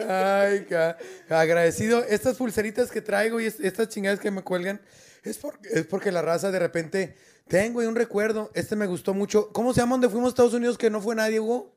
Ay, 0.09 0.67
agradecido. 1.29 2.05
Estas 2.05 2.37
pulseritas 2.37 2.91
que 2.91 3.01
traigo 3.01 3.41
y 3.41 3.47
es- 3.47 3.61
estas 3.61 3.89
chingadas 3.89 4.21
que 4.21 4.31
me 4.31 4.43
cuelgan 4.43 4.81
es, 5.25 5.39
por- 5.39 5.59
es 5.70 5.87
porque 5.87 6.12
la 6.12 6.22
raza 6.22 6.51
de 6.51 6.59
repente 6.59 7.16
tengo 7.49 7.81
un 7.81 7.97
recuerdo. 7.97 8.51
Este 8.55 8.77
me 8.77 8.87
gustó 8.87 9.14
mucho. 9.14 9.51
¿Cómo 9.53 9.72
se 9.75 9.81
llama 9.81 9.93
donde 9.95 10.09
fuimos 10.09 10.29
a 10.29 10.31
Estados 10.31 10.55
Unidos 10.55 10.79
que 10.79 10.91
no 10.91 11.01
fue 11.01 11.14
nadie, 11.14 11.41
Hugo? 11.41 11.75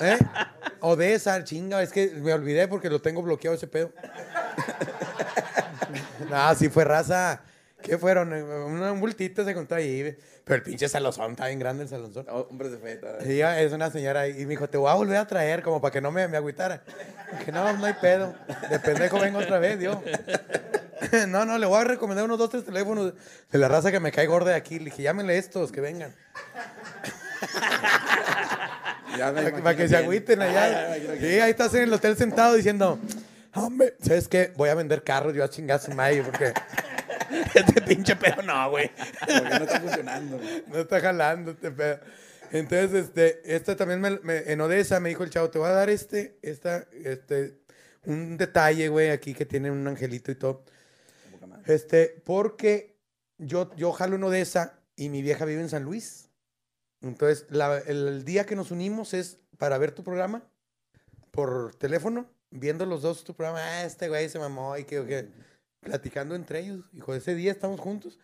¿Eh? 0.00 0.18
Odessa, 0.80 1.42
chinga, 1.44 1.82
es 1.82 1.90
que 1.92 2.08
me 2.08 2.32
olvidé 2.32 2.66
porque 2.68 2.88
lo 2.88 3.00
tengo 3.02 3.22
bloqueado 3.22 3.56
ese 3.56 3.66
pedo. 3.66 3.92
no, 6.30 6.54
sí 6.54 6.68
fue 6.68 6.84
raza. 6.84 7.42
¿Qué 7.82 7.98
fueron? 7.98 8.32
Una- 8.32 8.92
Un 8.92 9.00
bultito 9.00 9.44
se 9.44 9.50
encontró 9.50 9.76
ahí. 9.76 10.16
Pero 10.50 10.56
el 10.58 10.62
pinche 10.64 10.88
salonzón, 10.88 11.30
está 11.30 11.46
bien 11.46 11.60
grande 11.60 11.84
el 11.84 11.88
salonzón. 11.88 12.26
Oh, 12.28 12.48
Hombres 12.50 12.72
de 12.72 12.78
fe. 12.78 13.00
Ella 13.24 13.60
es 13.60 13.72
una 13.72 13.88
señora 13.88 14.26
y 14.26 14.34
me 14.44 14.46
dijo, 14.50 14.68
te 14.68 14.78
voy 14.78 14.90
a 14.90 14.94
volver 14.94 15.16
a 15.16 15.24
traer 15.26 15.62
como 15.62 15.80
para 15.80 15.92
que 15.92 16.00
no 16.00 16.10
me, 16.10 16.26
me 16.26 16.36
agüitara. 16.38 16.82
Que 17.44 17.52
no, 17.52 17.72
no 17.74 17.86
hay 17.86 17.94
pedo. 17.94 18.34
De 18.68 18.80
pendejo 18.80 19.20
vengo 19.20 19.38
otra 19.38 19.58
vez, 19.60 19.78
yo. 19.80 20.02
No, 21.28 21.46
no, 21.46 21.56
le 21.56 21.64
voy 21.66 21.80
a 21.80 21.84
recomendar 21.84 22.24
unos 22.26 22.36
dos, 22.36 22.50
tres 22.50 22.64
teléfonos 22.64 23.14
de 23.50 23.58
la 23.58 23.68
raza 23.68 23.90
que 23.90 24.00
me 24.00 24.12
cae 24.12 24.26
gorda 24.26 24.50
de 24.50 24.56
aquí. 24.56 24.78
Le 24.78 24.86
dije, 24.86 25.02
llámenle 25.02 25.38
estos, 25.38 25.72
que 25.72 25.80
vengan. 25.80 26.12
Para 29.18 29.62
para 29.62 29.76
que 29.76 29.88
se 29.88 29.96
agüiten 29.96 30.42
Ah, 30.42 30.44
allá. 30.44 30.96
quién. 30.98 31.20
Sí, 31.20 31.40
ahí 31.40 31.50
estás 31.50 31.72
en 31.74 31.82
el 31.84 31.92
hotel 31.92 32.16
sentado 32.16 32.54
diciendo, 32.54 32.98
hombre, 33.54 33.94
¿sabes 34.02 34.28
qué? 34.28 34.52
Voy 34.56 34.68
a 34.68 34.74
vender 34.74 35.02
carros 35.02 35.34
yo 35.34 35.42
a 35.44 35.48
chingar 35.48 35.78
a 35.78 35.82
su 35.82 35.90
madre 35.92 36.22
porque 36.22 36.52
este 37.54 37.82
pinche 37.82 38.16
pedo 38.16 38.42
no, 38.42 38.70
güey. 38.70 38.90
Porque 39.20 39.34
no 39.58 39.64
está 39.64 39.80
funcionando. 39.80 40.40
No 40.68 40.78
está 40.78 41.00
jalando 41.00 41.50
este 41.52 41.70
pedo. 41.70 42.00
Entonces, 42.52 43.04
este, 43.06 43.42
esta 43.54 43.76
también 43.76 44.00
me, 44.00 44.18
me- 44.20 44.52
en 44.52 44.60
Odessa 44.60 44.98
me 45.00 45.08
dijo 45.10 45.22
el 45.22 45.30
chavo, 45.30 45.50
te 45.50 45.58
voy 45.58 45.68
a 45.68 45.72
dar 45.72 45.88
este, 45.90 46.38
esta, 46.42 46.86
este, 47.04 47.60
un 48.06 48.36
detalle, 48.36 48.88
güey, 48.88 49.10
aquí 49.10 49.34
que 49.34 49.46
tiene 49.46 49.70
un 49.70 49.86
angelito 49.86 50.32
y 50.32 50.34
todo. 50.34 50.64
Este, 51.66 52.20
porque 52.24 52.96
yo, 53.38 53.74
yo 53.76 53.92
jalo 53.92 54.16
en 54.16 54.24
Odessa 54.24 54.80
y 54.96 55.08
mi 55.10 55.22
vieja 55.22 55.44
vive 55.44 55.60
en 55.60 55.68
San 55.68 55.84
Luis. 55.84 56.28
Entonces, 57.02 57.46
la- 57.50 57.78
el, 57.78 58.08
el 58.08 58.24
día 58.24 58.46
que 58.46 58.56
nos 58.56 58.70
unimos 58.72 59.14
es 59.14 59.38
para 59.58 59.78
ver 59.78 59.92
tu 59.92 60.02
programa 60.02 60.42
por 61.30 61.74
teléfono, 61.76 62.28
viendo 62.50 62.84
los 62.84 63.02
dos 63.02 63.22
tu 63.24 63.34
programa. 63.34 63.60
Ah, 63.62 63.84
este 63.84 64.08
güey 64.08 64.28
se 64.28 64.38
mamó 64.40 64.76
y 64.76 64.84
que, 64.84 65.06
que 65.06 65.28
platicando 65.80 66.34
entre 66.34 66.60
ellos. 66.60 66.84
Hijo, 66.94 67.14
ese 67.14 67.34
día 67.34 67.50
estamos 67.52 67.80
juntos. 67.80 68.18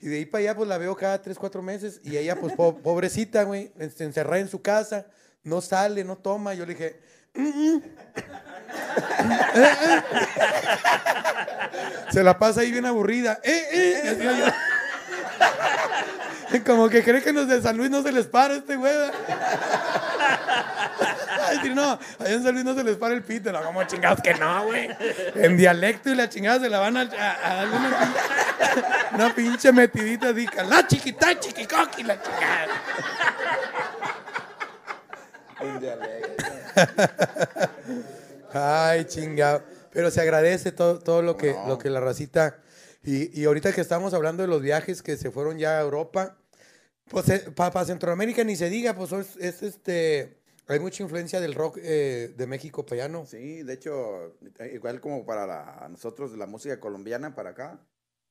Y 0.00 0.08
de 0.08 0.16
ahí 0.16 0.24
para 0.26 0.40
allá, 0.42 0.56
pues 0.56 0.68
la 0.68 0.78
veo 0.78 0.96
cada 0.96 1.20
tres, 1.20 1.38
cuatro 1.38 1.60
meses. 1.62 2.00
Y 2.04 2.16
ella, 2.16 2.36
pues 2.36 2.54
po- 2.54 2.78
pobrecita, 2.82 3.42
güey, 3.44 3.72
en- 3.78 3.92
encerrada 3.98 4.38
en 4.40 4.48
su 4.48 4.62
casa, 4.62 5.06
no 5.42 5.60
sale, 5.60 6.04
no 6.04 6.16
toma. 6.16 6.54
Yo 6.54 6.64
le 6.66 6.74
dije. 6.74 7.00
Se 12.12 12.22
la 12.24 12.38
pasa 12.38 12.60
ahí 12.62 12.72
bien 12.72 12.86
aburrida. 12.86 13.40
Eh, 13.44 13.62
eh. 13.72 14.52
Como 16.66 16.88
que 16.88 17.02
cree 17.02 17.22
que 17.22 17.32
los 17.32 17.48
de 17.48 17.62
San 17.62 17.76
Luis 17.76 17.90
no 17.90 18.02
se 18.02 18.12
les 18.12 18.26
para 18.26 18.54
este 18.54 18.76
güey. 18.76 18.92
sí, 21.62 21.70
no, 21.74 21.98
allá 22.18 22.34
en 22.34 22.42
San 22.42 22.52
Luis 22.52 22.64
no 22.64 22.74
se 22.74 22.84
les 22.84 22.96
para 22.96 23.14
el 23.14 23.22
pito. 23.22 23.52
No, 23.52 23.62
como 23.62 23.82
chingados 23.84 24.20
que 24.20 24.34
no, 24.34 24.64
güey. 24.66 24.88
En 25.34 25.56
dialecto 25.56 26.10
y 26.10 26.14
la 26.14 26.28
chingada 26.28 26.60
se 26.60 26.68
la 26.68 26.78
van 26.80 26.96
a, 26.96 27.02
a, 27.02 27.64
una, 27.66 27.90
pin- 27.90 29.14
una 29.14 29.34
pinche 29.34 29.72
metidita 29.72 30.32
dica. 30.32 30.62
La 30.64 30.86
chiquita, 30.86 31.38
chiquicoqui, 31.38 32.02
la 32.02 32.20
chingada. 32.20 32.66
Dialecto. 35.80 36.44
Ay, 38.52 39.04
chingado. 39.04 39.62
Pero 39.92 40.10
se 40.10 40.20
agradece 40.20 40.72
todo, 40.72 40.98
todo 41.00 41.22
lo, 41.22 41.36
que, 41.36 41.56
lo 41.66 41.78
que 41.78 41.90
la 41.90 42.00
racita. 42.00 42.58
Y, 43.02 43.38
y 43.40 43.44
ahorita 43.46 43.72
que 43.72 43.80
estamos 43.80 44.14
hablando 44.14 44.42
de 44.42 44.48
los 44.48 44.62
viajes 44.62 45.02
que 45.02 45.16
se 45.16 45.30
fueron 45.30 45.58
ya 45.58 45.78
a 45.78 45.80
Europa, 45.80 46.36
pues 47.10 47.26
para 47.54 47.84
Centroamérica 47.84 48.44
ni 48.44 48.56
se 48.56 48.70
diga, 48.70 48.94
pues 48.94 49.12
es, 49.12 49.36
es, 49.36 49.62
este. 49.62 50.38
Hay 50.68 50.78
mucha 50.78 51.02
influencia 51.02 51.40
del 51.40 51.54
rock 51.54 51.78
eh, 51.82 52.32
de 52.36 52.46
México 52.46 52.86
para 52.86 53.02
allá, 53.02 53.08
¿no? 53.12 53.26
Sí, 53.26 53.64
de 53.64 53.72
hecho, 53.72 54.36
eh, 54.60 54.70
igual 54.74 55.00
como 55.00 55.26
para 55.26 55.44
la- 55.44 55.88
nosotros 55.90 56.30
la 56.38 56.46
música 56.46 56.78
colombiana 56.78 57.34
para 57.34 57.50
acá, 57.50 57.80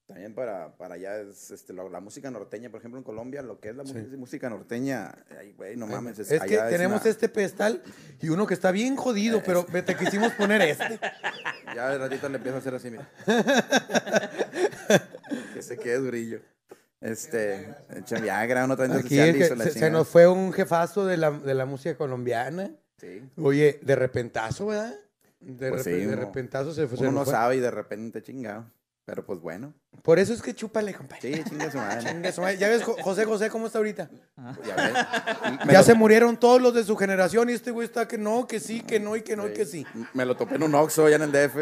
también 0.07 0.33
para, 0.33 0.77
para 0.77 0.95
allá 0.95 1.19
es 1.19 1.51
este, 1.51 1.73
la 1.73 1.99
música 1.99 2.31
norteña, 2.31 2.69
por 2.71 2.79
ejemplo, 2.79 2.97
en 2.97 3.03
Colombia, 3.03 3.41
lo 3.41 3.59
que 3.59 3.69
es 3.69 3.75
la 3.75 3.83
música 3.83 4.49
norteña, 4.49 5.13
ay, 5.37 5.51
güey, 5.51 5.75
no 5.75 5.85
mames. 5.85 6.17
Es, 6.17 6.29
que 6.41 6.57
tenemos 6.69 7.01
una- 7.01 7.09
este 7.11 7.27
pedestal 7.27 7.83
y 8.21 8.29
uno 8.29 8.47
que 8.47 8.53
está 8.53 8.71
bien 8.71 8.95
jodido, 8.95 9.43
pero 9.45 9.65
te 9.65 9.97
quisimos 9.97 10.31
poner 10.33 10.61
este. 10.61 10.97
Ya 11.75 11.89
de 11.89 11.97
ratito 11.99 12.27
le 12.29 12.37
empiezo 12.37 12.55
a 12.55 12.59
hacer 12.61 12.73
así, 12.73 12.89
mira. 12.89 13.07
que 15.53 15.61
se 15.61 15.77
quede 15.77 15.97
durillo. 15.97 16.39
Este, 17.01 17.73
echa 17.95 18.19
Viagra, 18.19 18.65
uno 18.65 18.75
también 18.75 18.99
Aquí 18.99 19.19
hizo 19.19 19.55
la 19.55 19.65
se, 19.65 19.89
nos 19.89 20.07
fue 20.07 20.27
un 20.27 20.51
jefazo 20.51 21.05
de 21.05 21.15
la, 21.17 21.31
de 21.31 21.53
la 21.53 21.65
música 21.65 21.95
colombiana. 21.95 22.71
Sí. 22.97 23.23
Oye, 23.37 23.79
de 23.81 23.95
repentazo, 23.95 24.67
¿verdad? 24.67 24.93
De, 25.39 25.69
Pues 25.69 25.83
sí, 25.83 25.91
de 25.91 26.15
repentazo 26.15 26.73
se 26.73 26.83
Uno 26.83 27.03
nos 27.03 27.13
no 27.13 27.23
fue. 27.23 27.33
sabe 27.33 27.55
y 27.55 27.59
de 27.61 27.71
repente 27.71 28.21
chingado. 28.21 28.65
Pero 29.05 29.25
pues 29.25 29.39
bueno. 29.39 29.73
Por 30.03 30.19
eso 30.19 30.33
es 30.33 30.41
que 30.41 30.53
chúpale, 30.53 30.93
compadre. 30.93 31.33
Sí, 31.33 31.43
chinga 31.49 31.71
su 31.71 31.77
madre. 31.77 32.07
Chingue 32.07 32.31
su 32.31 32.41
madre. 32.41 32.57
Ya 32.57 32.67
ves, 32.69 32.83
Jo- 32.83 32.97
José 33.01 33.25
José, 33.25 33.49
¿cómo 33.49 33.65
está 33.67 33.79
ahorita? 33.79 34.09
Ya 34.67 34.75
ves. 34.75 34.93
Ya 35.71 35.79
lo- 35.79 35.83
se 35.83 35.93
murieron 35.95 36.37
todos 36.37 36.61
los 36.61 36.73
de 36.75 36.83
su 36.83 36.95
generación 36.97 37.49
y 37.49 37.53
este 37.53 37.71
güey 37.71 37.87
está 37.87 38.07
que 38.07 38.17
no, 38.19 38.45
que 38.45 38.59
sí, 38.59 38.81
que 38.81 38.99
no 38.99 39.15
y 39.15 39.21
que 39.23 39.35
no 39.37 39.47
y 39.47 39.53
que 39.53 39.65
sí. 39.65 39.83
Me 40.13 40.25
lo 40.25 40.35
topé 40.35 40.55
en 40.55 40.63
un 40.63 40.75
Oxxo 40.75 41.05
allá 41.05 41.15
en 41.15 41.21
el 41.23 41.31
DF. 41.31 41.57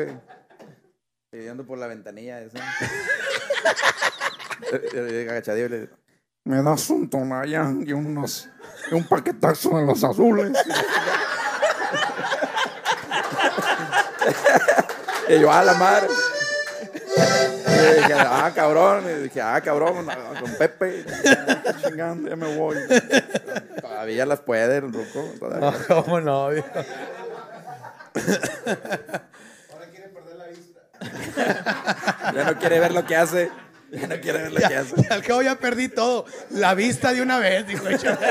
Pidiendo 1.29 1.65
por 1.65 1.77
la 1.77 1.87
ventanilla 1.87 2.41
esa. 2.41 2.57
Eh, 4.71 4.89
eh, 4.93 5.27
Agachadillo 5.29 5.65
y 5.67 5.69
le 5.69 5.89
Me 6.45 6.61
das 6.61 6.89
un 6.89 7.09
tonalla 7.09 7.73
y, 7.85 7.93
unos, 7.93 8.49
y 8.91 8.95
un 8.95 9.07
paquetazo 9.07 9.77
de 9.77 9.85
los 9.85 10.03
azules. 10.03 10.51
Y 15.29 15.39
yo, 15.41 15.51
a 15.51 15.63
la 15.63 15.73
madre. 15.73 16.07
Y 17.65 17.95
dije, 17.97 18.13
ah, 18.13 18.51
cabrón. 18.55 19.03
Y 19.09 19.23
dije, 19.23 19.41
ah, 19.41 19.59
cabrón, 19.61 20.07
con 20.39 20.51
Pepe. 20.55 21.05
Chingando, 21.83 22.29
ya 22.29 22.35
me 22.35 22.55
voy. 22.55 22.77
Todavía 23.81 24.25
las 24.25 24.39
puede, 24.39 24.77
el 24.77 24.93
ruco. 24.93 25.29
Todavía. 25.39 25.71
No, 25.89 26.03
¿Cómo 26.03 26.21
no? 26.21 26.49
viejo? 26.49 26.67
Ya 32.33 32.43
no 32.43 32.59
quiere 32.59 32.79
ver 32.79 32.91
lo 32.91 33.05
que 33.05 33.15
hace. 33.15 33.51
Ya 33.91 34.07
no 34.07 34.19
quiere 34.19 34.43
ver 34.43 34.51
lo 34.51 34.59
que 34.59 34.75
hace. 34.75 34.95
Al 35.09 35.23
cabo 35.23 35.41
ya 35.41 35.55
perdí 35.55 35.89
todo. 35.89 36.25
La 36.49 36.73
vista 36.73 37.13
de 37.13 37.21
una 37.21 37.39
vez, 37.39 37.67
dijo 37.67 37.87
el 37.87 37.97
chavo. 37.97 38.19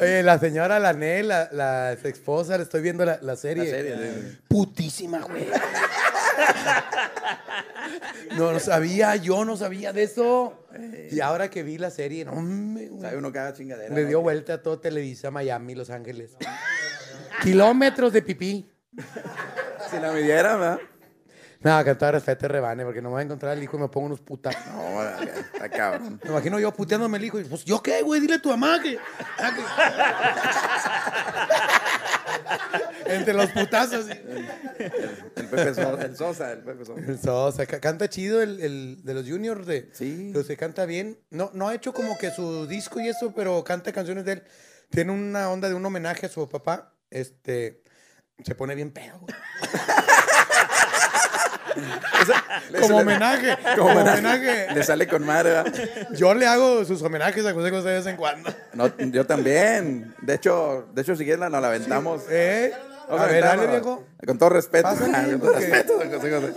Oye, 0.00 0.22
la 0.22 0.38
señora 0.38 0.78
Lané, 0.78 1.22
la, 1.22 1.48
la 1.52 1.92
esposa, 1.92 2.56
le 2.56 2.64
estoy 2.64 2.82
viendo 2.82 3.04
la, 3.04 3.18
la 3.22 3.36
serie. 3.36 3.64
La 3.64 3.70
serie, 3.70 3.96
sí. 3.96 4.38
Putísima, 4.48 5.20
güey. 5.20 5.46
No, 8.36 8.52
no 8.52 8.58
sabía, 8.58 9.16
yo 9.16 9.44
no 9.44 9.56
sabía 9.56 9.92
de 9.92 10.04
eso. 10.04 10.66
Y 11.10 11.20
ahora 11.20 11.50
que 11.50 11.62
vi 11.62 11.78
la 11.78 11.90
serie, 11.90 12.24
no, 12.24 12.40
me. 12.40 12.88
Sabe 13.00 13.16
uno 13.16 13.30
que 13.30 13.38
haga 13.38 13.52
chingadera. 13.52 13.94
le 13.94 14.02
¿no? 14.02 14.08
dio 14.08 14.20
vuelta 14.22 14.54
a 14.54 14.62
todo 14.62 14.78
Televisa, 14.78 15.30
Miami, 15.30 15.74
Los 15.74 15.90
Ángeles. 15.90 16.36
Kilómetros 17.42 18.12
de 18.12 18.22
pipí. 18.22 18.70
Si 19.90 19.98
la 19.98 20.12
midiera, 20.12 20.56
¿verdad? 20.56 20.78
Nada, 21.62 21.84
que 21.84 21.94
todo 21.94 22.12
respeto 22.12 22.48
rebane, 22.48 22.84
porque 22.84 23.00
no 23.00 23.08
me 23.08 23.12
voy 23.14 23.20
a 23.20 23.24
encontrar 23.24 23.56
el 23.56 23.62
hijo 23.62 23.76
y 23.76 23.80
me 23.80 23.88
pongo 23.88 24.06
unos 24.08 24.20
putas. 24.20 24.56
No, 24.66 25.02
está 25.02 25.68
cabrón. 25.68 26.20
Me 26.24 26.30
imagino 26.30 26.58
yo 26.58 26.72
puteándome 26.72 27.18
el 27.18 27.24
hijo 27.24 27.38
y 27.40 27.44
pues, 27.44 27.64
¿yo 27.64 27.80
qué, 27.82 28.02
güey? 28.02 28.20
Dile 28.20 28.34
a 28.34 28.42
tu 28.42 28.48
mamá 28.48 28.80
que... 28.82 28.98
ah, 29.38 29.52
Entre 33.06 33.34
los 33.34 33.50
putazos. 33.50 34.06
El 34.08 35.46
Pepe 35.48 35.74
Sosa, 35.74 36.02
el 36.04 36.16
Sosa, 36.16 36.52
el 36.52 36.58
Pepe 36.60 36.84
Sosa. 36.84 37.00
El 37.00 37.18
Sosa, 37.20 37.66
ca- 37.66 37.80
canta 37.80 38.08
chido 38.08 38.40
el, 38.42 38.60
el 38.60 39.04
de 39.04 39.14
los 39.14 39.28
juniors 39.28 39.66
de... 39.66 39.90
Sí. 39.92 40.30
Los 40.32 40.46
que 40.46 40.56
canta 40.56 40.86
bien. 40.86 41.18
No, 41.30 41.50
no 41.54 41.68
ha 41.68 41.74
hecho 41.74 41.92
como 41.92 42.16
que 42.18 42.30
su 42.30 42.66
disco 42.66 43.00
y 43.00 43.08
eso, 43.08 43.32
pero 43.34 43.62
canta 43.64 43.92
canciones 43.92 44.24
de 44.24 44.32
él. 44.32 44.42
Tiene 44.90 45.12
una 45.12 45.50
onda 45.50 45.68
de 45.68 45.74
un 45.74 45.84
homenaje 45.84 46.26
a 46.26 46.28
su 46.28 46.48
papá. 46.48 46.94
Este... 47.10 47.82
Se 48.44 48.54
pone 48.54 48.74
bien 48.74 48.90
pedo, 48.90 49.18
güey. 49.20 49.34
Como 52.80 52.98
homenaje. 52.98 53.56
Como 53.76 53.90
homenaje. 53.90 54.66
Le 54.74 54.82
sale 54.82 55.06
con 55.06 55.24
madre, 55.24 55.50
¿verdad? 55.50 55.72
Yo 56.14 56.34
le 56.34 56.46
hago 56.46 56.84
sus 56.84 57.02
homenajes 57.02 57.44
a 57.46 57.52
José 57.52 57.70
José 57.70 57.88
de 57.88 57.94
vez 57.94 58.06
en 58.06 58.16
cuando. 58.16 58.50
No, 58.74 58.90
yo 58.96 59.26
también. 59.26 60.14
De 60.22 60.34
hecho, 60.34 60.86
de 60.94 61.02
hecho 61.02 61.14
si 61.16 61.24
quieres 61.24 61.40
la, 61.40 61.48
nos 61.48 61.60
la 61.62 61.68
aventamos. 61.68 62.22
¿Eh? 62.30 62.72
Vamos 63.08 63.20
A 63.20 63.26
ver, 63.26 63.42
dale, 63.42 63.62
aventarnos. 63.62 63.70
viejo. 63.70 64.04
Con 64.26 64.38
todo 64.38 64.48
respeto. 64.50 64.88
Pásale, 64.88 65.30
con 65.32 65.40
todo 65.40 65.52
respeto, 65.54 65.92
José 65.98 66.30
José. 66.30 66.52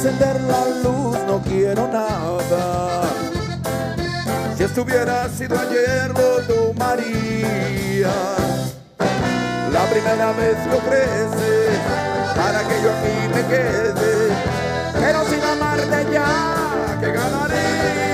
Encender 0.00 0.40
la 0.44 0.64
luz, 0.82 1.18
no 1.26 1.42
quiero 1.42 1.86
nada. 1.86 3.02
Si 4.56 4.62
estuviera 4.64 5.28
sido 5.28 5.58
ayer 5.58 6.08
lo 6.08 6.40
tomaría. 6.48 8.10
La 9.70 9.84
primera 9.90 10.32
vez 10.32 10.56
que 10.56 10.74
ofreces 10.74 11.78
para 12.34 12.60
que 12.66 12.82
yo 12.82 12.90
aquí 12.90 13.28
me 13.34 13.42
quede. 13.46 14.30
Pero 14.94 15.24
sin 15.26 15.42
amarte 15.42 16.06
ya, 16.10 16.98
que 16.98 17.12
ganaría. 17.12 18.09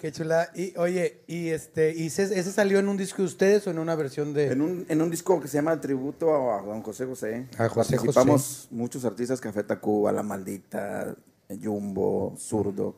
Qué 0.00 0.10
chula. 0.12 0.50
Y 0.54 0.76
oye, 0.78 1.20
y 1.26 1.48
este, 1.48 1.94
¿y 1.94 2.06
ese, 2.06 2.22
ese 2.24 2.50
salió 2.52 2.78
en 2.78 2.88
un 2.88 2.96
disco 2.96 3.22
de 3.22 3.26
ustedes 3.28 3.66
o 3.66 3.70
en 3.70 3.78
una 3.78 3.94
versión 3.94 4.32
de 4.32 4.46
En 4.52 4.60
un, 4.62 4.86
en 4.88 5.02
un 5.02 5.10
disco 5.10 5.40
que 5.40 5.48
se 5.48 5.58
llama 5.58 5.80
Tributo 5.80 6.52
a 6.52 6.62
don 6.62 6.82
José 6.82 7.04
José. 7.06 7.46
A 7.58 7.68
José 7.68 7.96
Participamos 7.96 8.68
muchos 8.70 9.04
artistas, 9.04 9.40
Café 9.40 9.62
Tacuba, 9.62 10.10
La 10.12 10.22
Maldita, 10.22 11.14
Jumbo, 11.62 12.34
Zurdo. 12.38 12.96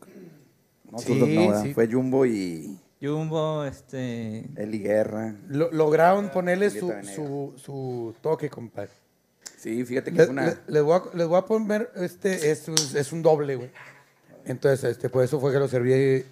No, 0.90 0.98
Sí, 0.98 1.14
no, 1.14 1.26
¿verdad? 1.48 1.62
sí. 1.64 1.74
Fue 1.74 1.86
Jumbo 1.90 2.24
y 2.26 2.78
Jumbo, 3.02 3.64
este. 3.64 4.48
Eli 4.56 4.78
Guerra. 4.78 5.34
Lo- 5.48 5.72
lograron 5.72 6.28
ponerle 6.30 6.70
su, 6.70 6.92
su, 7.14 7.54
su 7.56 8.14
toque, 8.20 8.48
compadre. 8.48 8.90
Sí, 9.56 9.84
fíjate 9.84 10.12
que 10.12 10.18
Le- 10.18 10.24
fue 10.26 10.32
una... 10.32 10.46
le- 10.46 10.56
les, 10.68 10.82
voy 10.82 10.94
a, 11.00 11.16
les 11.16 11.26
voy 11.26 11.38
a 11.38 11.42
poner, 11.46 11.90
este, 11.96 12.50
es, 12.50 12.68
un- 12.68 12.96
es 12.96 13.12
un 13.12 13.22
doble, 13.22 13.56
güey. 13.56 13.70
Entonces, 14.44 14.84
este, 14.90 15.08
por 15.08 15.24
eso 15.24 15.40
fue 15.40 15.52
que 15.52 15.58
lo 15.58 15.68
serví 15.68 16.24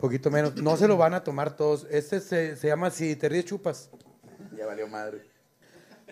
poquito 0.00 0.30
menos. 0.30 0.56
No 0.56 0.76
se 0.76 0.88
lo 0.88 0.96
van 0.96 1.14
a 1.14 1.22
tomar 1.24 1.56
todos. 1.56 1.86
Este 1.90 2.20
se, 2.20 2.56
se 2.56 2.66
llama 2.68 2.90
Si 2.90 3.16
te 3.16 3.28
ríes 3.28 3.44
chupas. 3.44 3.90
Ya 4.56 4.66
valió 4.66 4.86
madre. 4.88 5.22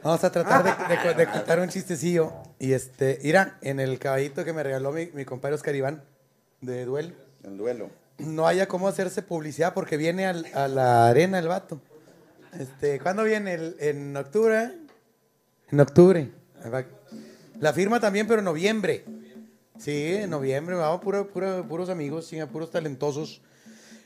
Vamos 0.03 0.25
a 0.25 0.33
tratar 0.33 0.63
de, 0.65 0.95
de 0.95 1.03
co- 1.03 1.15
de 1.19 1.27
contar 1.27 1.61
un 1.61 1.69
chistecillo. 1.69 2.33
Y 2.59 2.73
este, 2.73 3.19
mira, 3.23 3.59
en 3.61 3.81
el 3.81 3.99
caballito 3.99 4.45
que 4.45 4.53
me 4.53 4.63
regaló 4.63 4.93
mi, 4.93 5.07
mi 5.13 5.25
compadre 5.25 5.55
Oscar 5.57 5.75
Iván 5.75 6.03
de 6.63 6.85
duelo, 6.87 7.15
El 7.45 7.57
duelo. 7.59 7.91
no 8.19 8.47
haya 8.47 8.67
cómo 8.69 8.89
hacerse 8.89 9.21
publicidad 9.23 9.75
porque 9.75 9.97
viene 9.99 10.27
al- 10.27 10.47
a 10.55 10.69
la 10.69 11.09
arena 11.09 11.39
el 11.39 11.49
vato. 11.49 11.81
Este, 12.59 12.99
¿Cuándo 12.99 13.25
viene? 13.25 13.55
El- 13.55 13.77
¿En 13.79 14.17
octubre? 14.17 14.73
En 15.71 15.81
octubre. 15.81 16.31
La 17.59 17.73
firma 17.73 18.01
también, 18.01 18.27
pero 18.27 18.39
en 18.39 18.45
noviembre. 18.47 19.05
Sí, 19.79 20.15
en 20.17 20.31
noviembre, 20.31 20.75
vamos, 20.77 21.01
puro, 21.03 21.29
puro- 21.29 21.67
puros 21.69 21.89
amigos, 21.91 22.27
sí, 22.27 22.39
puros 22.51 22.71
talentosos. 22.71 23.43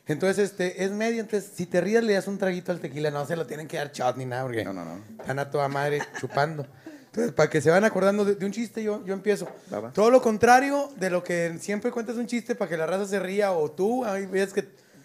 Entonces, 0.06 0.50
este, 0.50 0.84
es 0.84 0.90
medio, 0.90 1.20
entonces, 1.22 1.50
si 1.54 1.64
te 1.66 1.80
ríes, 1.80 2.04
le 2.04 2.12
das 2.12 2.26
un 2.28 2.36
traguito 2.36 2.72
al 2.72 2.80
tequila, 2.80 3.10
no 3.10 3.24
se 3.26 3.36
lo 3.36 3.46
tienen 3.46 3.66
que 3.66 3.78
dar 3.78 3.90
shot 3.90 4.16
ni 4.16 4.26
nada, 4.26 4.42
porque 4.42 4.62
No, 4.64 4.72
no, 4.74 4.84
no. 4.84 5.02
están 5.18 5.38
a 5.38 5.50
toda 5.50 5.66
madre 5.68 6.00
chupando. 6.20 6.66
Entonces, 7.06 7.32
para 7.32 7.48
que 7.48 7.60
se 7.60 7.70
van 7.70 7.84
acordando 7.84 8.24
de, 8.24 8.34
de 8.34 8.44
un 8.44 8.52
chiste, 8.52 8.82
yo, 8.82 9.04
yo 9.06 9.14
empiezo. 9.14 9.48
Va, 9.72 9.80
va. 9.80 9.92
Todo 9.92 10.10
lo 10.10 10.20
contrario 10.20 10.90
de 10.96 11.08
lo 11.10 11.22
que 11.24 11.56
siempre 11.60 11.90
cuentas 11.90 12.16
un 12.16 12.26
chiste 12.26 12.54
para 12.54 12.68
que 12.68 12.76
la 12.76 12.86
raza 12.86 13.06
se 13.06 13.18
ría, 13.18 13.52
o 13.52 13.70
tú, 13.70 14.04
ahí 14.04 14.26
ves 14.26 14.52
que 14.52 14.64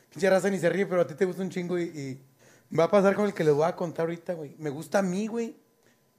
pinche 0.10 0.30
raza 0.30 0.50
ni 0.50 0.60
se 0.60 0.70
ríe, 0.70 0.86
pero 0.86 1.02
a 1.02 1.08
ti 1.08 1.14
te 1.14 1.24
gusta 1.26 1.44
un 1.44 1.50
chingo 1.50 1.78
y, 1.80 1.84
y 1.84 2.76
va 2.76 2.86
a 2.86 2.92
pasar 2.92 3.16
con 3.16 3.26
el 3.26 3.34
que 3.34 3.44
les 3.44 3.54
voy 3.54 3.66
a 3.68 3.76
contar 3.76 4.06
ahorita, 4.08 4.34
güey. 4.34 4.56
Me 4.58 4.70
gusta 4.70 5.00
a 5.00 5.02
mí, 5.04 5.28
güey, 5.28 5.56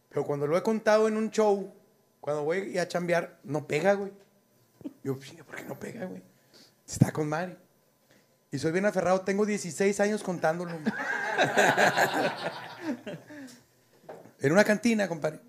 pero 0.09 0.25
cuando 0.25 0.47
lo 0.47 0.57
he 0.57 0.63
contado 0.63 1.07
en 1.09 1.17
un 1.19 1.31
show, 1.31 1.75
cuando 2.21 2.45
voy 2.45 2.79
a 2.79 2.89
chambear, 2.89 3.39
no 3.45 3.67
pega, 3.67 3.93
güey. 3.95 4.13
Yo, 5.05 5.19
¿por 5.19 5.57
qué 5.57 5.65
no 5.69 5.79
pega, 5.79 6.07
güey? 6.07 6.23
Está 6.89 7.13
con 7.13 7.29
madre. 7.29 7.57
Y 8.53 8.59
soy 8.59 8.73
bien 8.73 8.85
aferrado, 8.87 9.21
tengo 9.21 9.47
16 9.47 10.01
años 10.01 10.23
contándolo. 10.23 10.73
en 14.41 14.53
una 14.53 14.65
cantina, 14.65 15.07
compadre. 15.09 15.41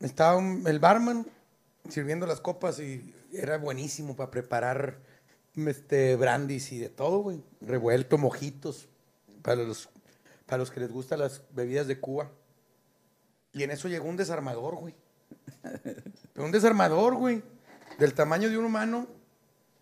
Estaba 0.00 0.36
un- 0.36 0.66
el 0.66 0.80
barman 0.80 1.26
sirviendo 1.88 2.26
las 2.26 2.40
copas 2.40 2.80
y 2.80 3.14
era 3.32 3.56
buenísimo 3.58 4.16
para 4.16 4.30
preparar 4.30 4.98
este, 5.54 6.16
brandis 6.16 6.72
y 6.72 6.78
de 6.78 6.88
todo, 6.88 7.18
güey. 7.20 7.40
Revuelto, 7.60 8.18
mojitos, 8.18 8.88
para 9.42 9.62
los, 9.62 9.88
para 10.46 10.58
los 10.58 10.70
que 10.72 10.80
les 10.80 10.90
gustan 10.90 11.20
las 11.20 11.42
bebidas 11.50 11.86
de 11.86 12.00
Cuba. 12.00 12.30
Y 13.52 13.62
en 13.62 13.70
eso 13.70 13.86
llegó 13.88 14.08
un 14.08 14.16
desarmador, 14.16 14.74
güey. 14.76 14.94
Pero 16.32 16.44
un 16.46 16.52
desarmador, 16.52 17.14
güey. 17.14 17.42
Del 17.98 18.14
tamaño 18.14 18.48
de 18.48 18.58
un 18.58 18.64
humano, 18.64 19.06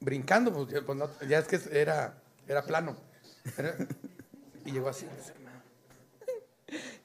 brincando, 0.01 0.53
pues, 0.53 0.69
ya, 0.69 0.83
pues, 0.85 0.99
no- 0.99 1.11
ya 1.29 1.39
es 1.39 1.47
que 1.49 1.61
era, 1.79 2.15
era 2.49 2.63
plano. 2.63 2.97
Y 4.65 4.73
llegó 4.73 4.89
así. 4.89 5.07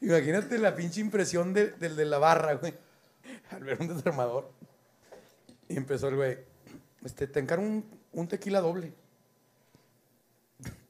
Imagínate 0.01 0.57
la 0.57 0.75
pinche 0.75 1.01
impresión 1.01 1.53
de- 1.53 1.71
del 1.71 1.95
de 1.95 2.05
la 2.05 2.17
barra, 2.19 2.53
güey. 2.55 2.73
Al 3.51 3.63
ver 3.63 3.77
un 3.79 3.87
desarmador. 3.87 4.51
Y 5.67 5.77
empezó 5.77 6.09
el 6.09 6.15
güey. 6.15 6.37
Este, 7.03 7.27
te 7.27 7.39
encargo 7.39 7.63
un, 7.65 7.85
un 8.13 8.27
tequila 8.27 8.61
doble. 8.61 8.93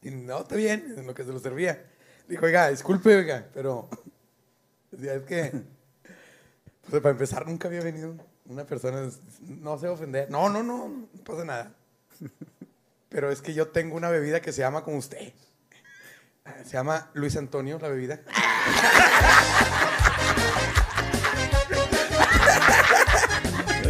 Y 0.01 0.11
no, 0.11 0.41
está 0.41 0.55
bien, 0.55 0.93
en 0.97 1.07
lo 1.07 1.13
que 1.13 1.23
se 1.23 1.31
lo 1.31 1.39
servía. 1.39 1.83
Dijo, 2.27 2.45
oiga, 2.45 2.69
disculpe, 2.69 3.15
oiga, 3.15 3.47
pero. 3.53 3.89
decía, 4.91 5.13
es 5.15 5.23
que. 5.23 5.51
Pues 6.89 7.01
para 7.01 7.11
empezar, 7.11 7.47
nunca 7.47 7.67
había 7.67 7.81
venido 7.81 8.15
una 8.45 8.65
persona. 8.65 9.09
No 9.41 9.77
se 9.79 9.87
ofender. 9.87 10.29
No, 10.29 10.49
no, 10.49 10.61
no, 10.61 10.87
no 10.89 11.23
pasa 11.23 11.43
nada. 11.45 11.73
Pero 13.09 13.31
es 13.31 13.41
que 13.41 13.53
yo 13.53 13.67
tengo 13.69 13.95
una 13.95 14.09
bebida 14.09 14.41
que 14.41 14.51
se 14.51 14.61
llama 14.61 14.83
como 14.83 14.97
usted. 14.97 15.33
Se 16.63 16.73
llama 16.73 17.09
Luis 17.13 17.35
Antonio, 17.37 17.79
la 17.79 17.87
bebida. 17.87 18.19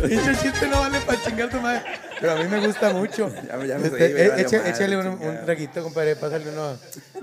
Pinche 0.08 0.36
chiste 0.36 0.68
no 0.68 0.80
vale 0.80 1.00
para 1.02 1.22
chingar 1.22 1.50
tu 1.50 1.60
madre. 1.60 1.82
Pero 2.20 2.34
a 2.34 2.36
mí 2.36 2.48
me 2.48 2.66
gusta 2.66 2.92
mucho. 2.94 3.32
Ya 3.48 3.58
me- 3.58 3.68
ya 3.68 3.78
me 3.78 3.88
Este, 3.88 4.28
eh, 4.28 4.70
échale 4.70 4.98
un, 4.98 5.46
traguito, 5.46 5.84
compadre, 5.84 6.16
pásale 6.16 6.50
uno. 6.50 6.78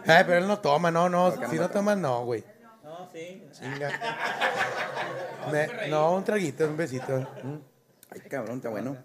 Ay, 0.07 0.25
pero 0.27 0.39
él 0.39 0.47
no 0.47 0.59
toma, 0.59 0.91
no, 0.91 1.09
no. 1.09 1.33
que 1.35 1.41
no 1.45 1.51
si 1.51 1.57
no 1.57 1.63
toma. 1.69 1.93
tomas, 1.95 1.99
no, 1.99 2.25
güey. 2.25 2.45
No, 2.83 3.09
sí. 3.13 3.47
Chinga. 3.53 3.91
Me- 5.53 5.89
no, 5.89 6.15
un 6.15 6.25
traguito, 6.25 6.67
un 6.67 6.77
besito. 6.77 7.29
Ay, 8.11 8.21
cabrón, 8.29 8.57
está 8.57 8.69
bueno. 8.69 8.97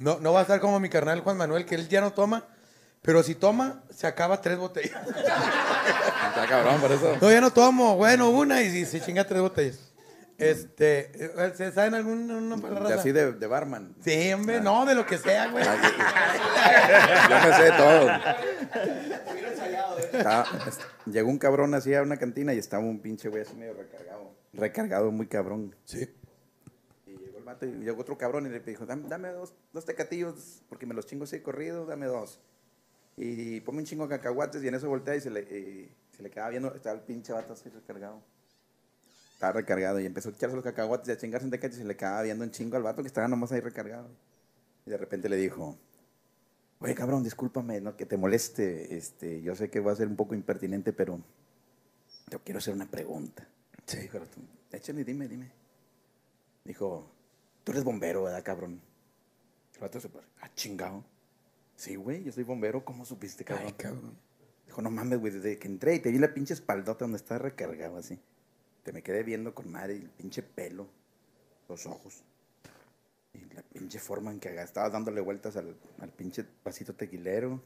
No, 0.00 0.18
no 0.18 0.32
va 0.32 0.40
a 0.40 0.42
estar 0.42 0.58
como 0.60 0.80
mi 0.80 0.88
carnal 0.88 1.20
Juan 1.20 1.36
Manuel, 1.36 1.64
que 1.66 1.76
él 1.76 1.88
ya 1.88 2.00
no 2.00 2.12
toma, 2.12 2.44
pero 3.02 3.22
si 3.22 3.34
toma, 3.34 3.82
se 3.94 4.06
acaba 4.06 4.40
tres 4.40 4.58
botellas. 4.58 4.92
Está 5.06 6.46
cabrón, 6.48 6.80
por 6.80 6.90
eso. 6.90 7.16
No, 7.20 7.30
ya 7.30 7.40
no 7.40 7.52
tomo, 7.52 7.96
bueno, 7.96 8.30
una 8.30 8.62
y, 8.62 8.84
se 8.86 9.00
chinga 9.00 9.24
tres 9.24 9.40
botellas. 9.40 9.78
Este, 10.38 11.12
¿se 11.54 11.70
saben 11.72 11.94
alguna 11.94 12.56
para 12.56 12.80
la 12.80 12.88
De 12.88 12.94
así 12.94 13.12
de, 13.12 13.32
de 13.32 13.46
barman. 13.46 13.94
Sí, 14.02 14.32
hombre, 14.32 14.58
no, 14.62 14.86
de 14.86 14.94
lo 14.94 15.04
que 15.04 15.18
sea, 15.18 15.48
güey. 15.48 15.62
Yo 15.62 15.70
me 17.46 17.56
sé 17.56 17.62
de 17.64 17.72
todo. 17.72 18.10
Estaba- 20.12 20.46
es- 20.66 20.78
llegó 21.12 21.28
un 21.28 21.38
cabrón 21.38 21.74
así 21.74 21.94
a 21.94 22.00
una 22.02 22.16
cantina 22.16 22.54
y 22.54 22.58
estaba 22.58 22.82
un 22.82 23.00
pinche 23.00 23.28
güey 23.28 23.42
así 23.42 23.54
medio 23.54 23.74
recargado. 23.74 24.32
Recargado 24.54 25.10
muy 25.12 25.26
cabrón. 25.26 25.76
Sí. 25.84 26.08
Y 27.50 27.66
llegó 27.66 27.66
el 27.66 27.66
vato 27.66 27.66
y 27.66 27.84
llegó 27.84 28.00
otro 28.00 28.18
cabrón 28.18 28.46
y 28.46 28.50
le 28.50 28.60
dijo, 28.60 28.86
dame, 28.86 29.08
dame 29.08 29.28
dos, 29.30 29.54
dos 29.72 29.84
tecatillos 29.84 30.62
porque 30.68 30.86
me 30.86 30.94
los 30.94 31.06
chingo 31.06 31.24
así 31.24 31.40
corrido, 31.40 31.86
dame 31.86 32.06
dos. 32.06 32.40
Y 33.16 33.60
ponme 33.60 33.80
un 33.80 33.84
chingo 33.84 34.06
de 34.06 34.16
cacahuates 34.16 34.62
y 34.62 34.68
en 34.68 34.74
eso 34.74 34.88
voltea 34.88 35.16
y 35.16 35.20
se 35.20 35.30
le, 35.30 35.40
y 35.40 35.94
se 36.16 36.22
le 36.22 36.30
quedaba 36.30 36.50
viendo, 36.50 36.74
estaba 36.74 36.94
el 36.94 37.02
pinche 37.02 37.32
vato 37.32 37.52
así 37.52 37.68
recargado. 37.68 38.22
Estaba 39.34 39.52
recargado 39.54 40.00
y 40.00 40.06
empezó 40.06 40.28
a 40.28 40.32
echarse 40.32 40.54
los 40.54 40.64
cacahuates 40.64 41.08
y 41.08 41.12
a 41.12 41.16
chingarse 41.16 41.46
en 41.46 41.50
tecates 41.50 41.78
y 41.78 41.80
se 41.82 41.86
le 41.86 41.96
quedaba 41.96 42.22
viendo 42.22 42.44
un 42.44 42.50
chingo 42.50 42.76
al 42.76 42.82
vato 42.82 43.02
que 43.02 43.08
estaba 43.08 43.28
nomás 43.28 43.52
ahí 43.52 43.60
recargado. 43.60 44.08
Y 44.86 44.90
de 44.90 44.96
repente 44.96 45.28
le 45.28 45.36
dijo, 45.36 45.76
oye 46.78 46.94
cabrón, 46.94 47.22
discúlpame, 47.22 47.80
no 47.80 47.96
que 47.96 48.06
te 48.06 48.16
moleste, 48.16 48.96
este, 48.96 49.42
yo 49.42 49.54
sé 49.54 49.70
que 49.70 49.80
va 49.80 49.92
a 49.92 49.96
ser 49.96 50.08
un 50.08 50.16
poco 50.16 50.34
impertinente, 50.34 50.92
pero 50.92 51.20
te 52.28 52.38
quiero 52.38 52.58
hacer 52.58 52.74
una 52.74 52.86
pregunta. 52.86 53.46
Sí. 53.86 53.98
El 53.98 54.20
vato, 54.20 54.40
échale, 54.72 55.04
dime, 55.04 55.28
dime. 55.28 55.50
Dijo, 56.64 57.10
tú 57.64 57.72
eres 57.72 57.84
bombero, 57.84 58.24
¿verdad, 58.24 58.42
cabrón? 58.42 58.80
El 59.74 59.80
vato 59.80 60.00
se 60.00 60.08
paró, 60.08 60.26
ah, 60.40 60.50
chingado. 60.54 61.04
Sí, 61.76 61.96
güey, 61.96 62.24
yo 62.24 62.32
soy 62.32 62.44
bombero, 62.44 62.84
¿cómo 62.84 63.04
supiste, 63.04 63.44
cabrón? 63.44 63.66
Ay, 63.68 63.72
cabrón. 63.72 64.18
Dijo, 64.66 64.82
no 64.82 64.90
mames, 64.90 65.18
güey, 65.18 65.32
desde 65.32 65.58
que 65.58 65.66
entré 65.66 65.94
y 65.94 66.00
te 66.00 66.10
vi 66.10 66.18
la 66.18 66.32
pinche 66.34 66.54
espaldota 66.54 67.04
donde 67.04 67.16
estaba 67.16 67.38
recargado 67.38 67.96
así. 67.96 68.20
Te 68.82 68.92
me 68.92 69.02
quedé 69.02 69.22
viendo 69.22 69.54
con 69.54 69.70
madre 69.70 69.94
el 69.94 70.10
pinche 70.10 70.42
pelo, 70.42 70.88
los 71.68 71.86
ojos. 71.86 72.22
Y 73.32 73.40
la 73.54 73.62
pinche 73.62 73.98
forma 73.98 74.30
en 74.30 74.40
que 74.40 74.54
estabas 74.60 74.92
dándole 74.92 75.20
vueltas 75.20 75.56
al, 75.56 75.76
al 76.00 76.10
pinche 76.10 76.44
pasito 76.44 76.94
tequilero. 76.94 77.62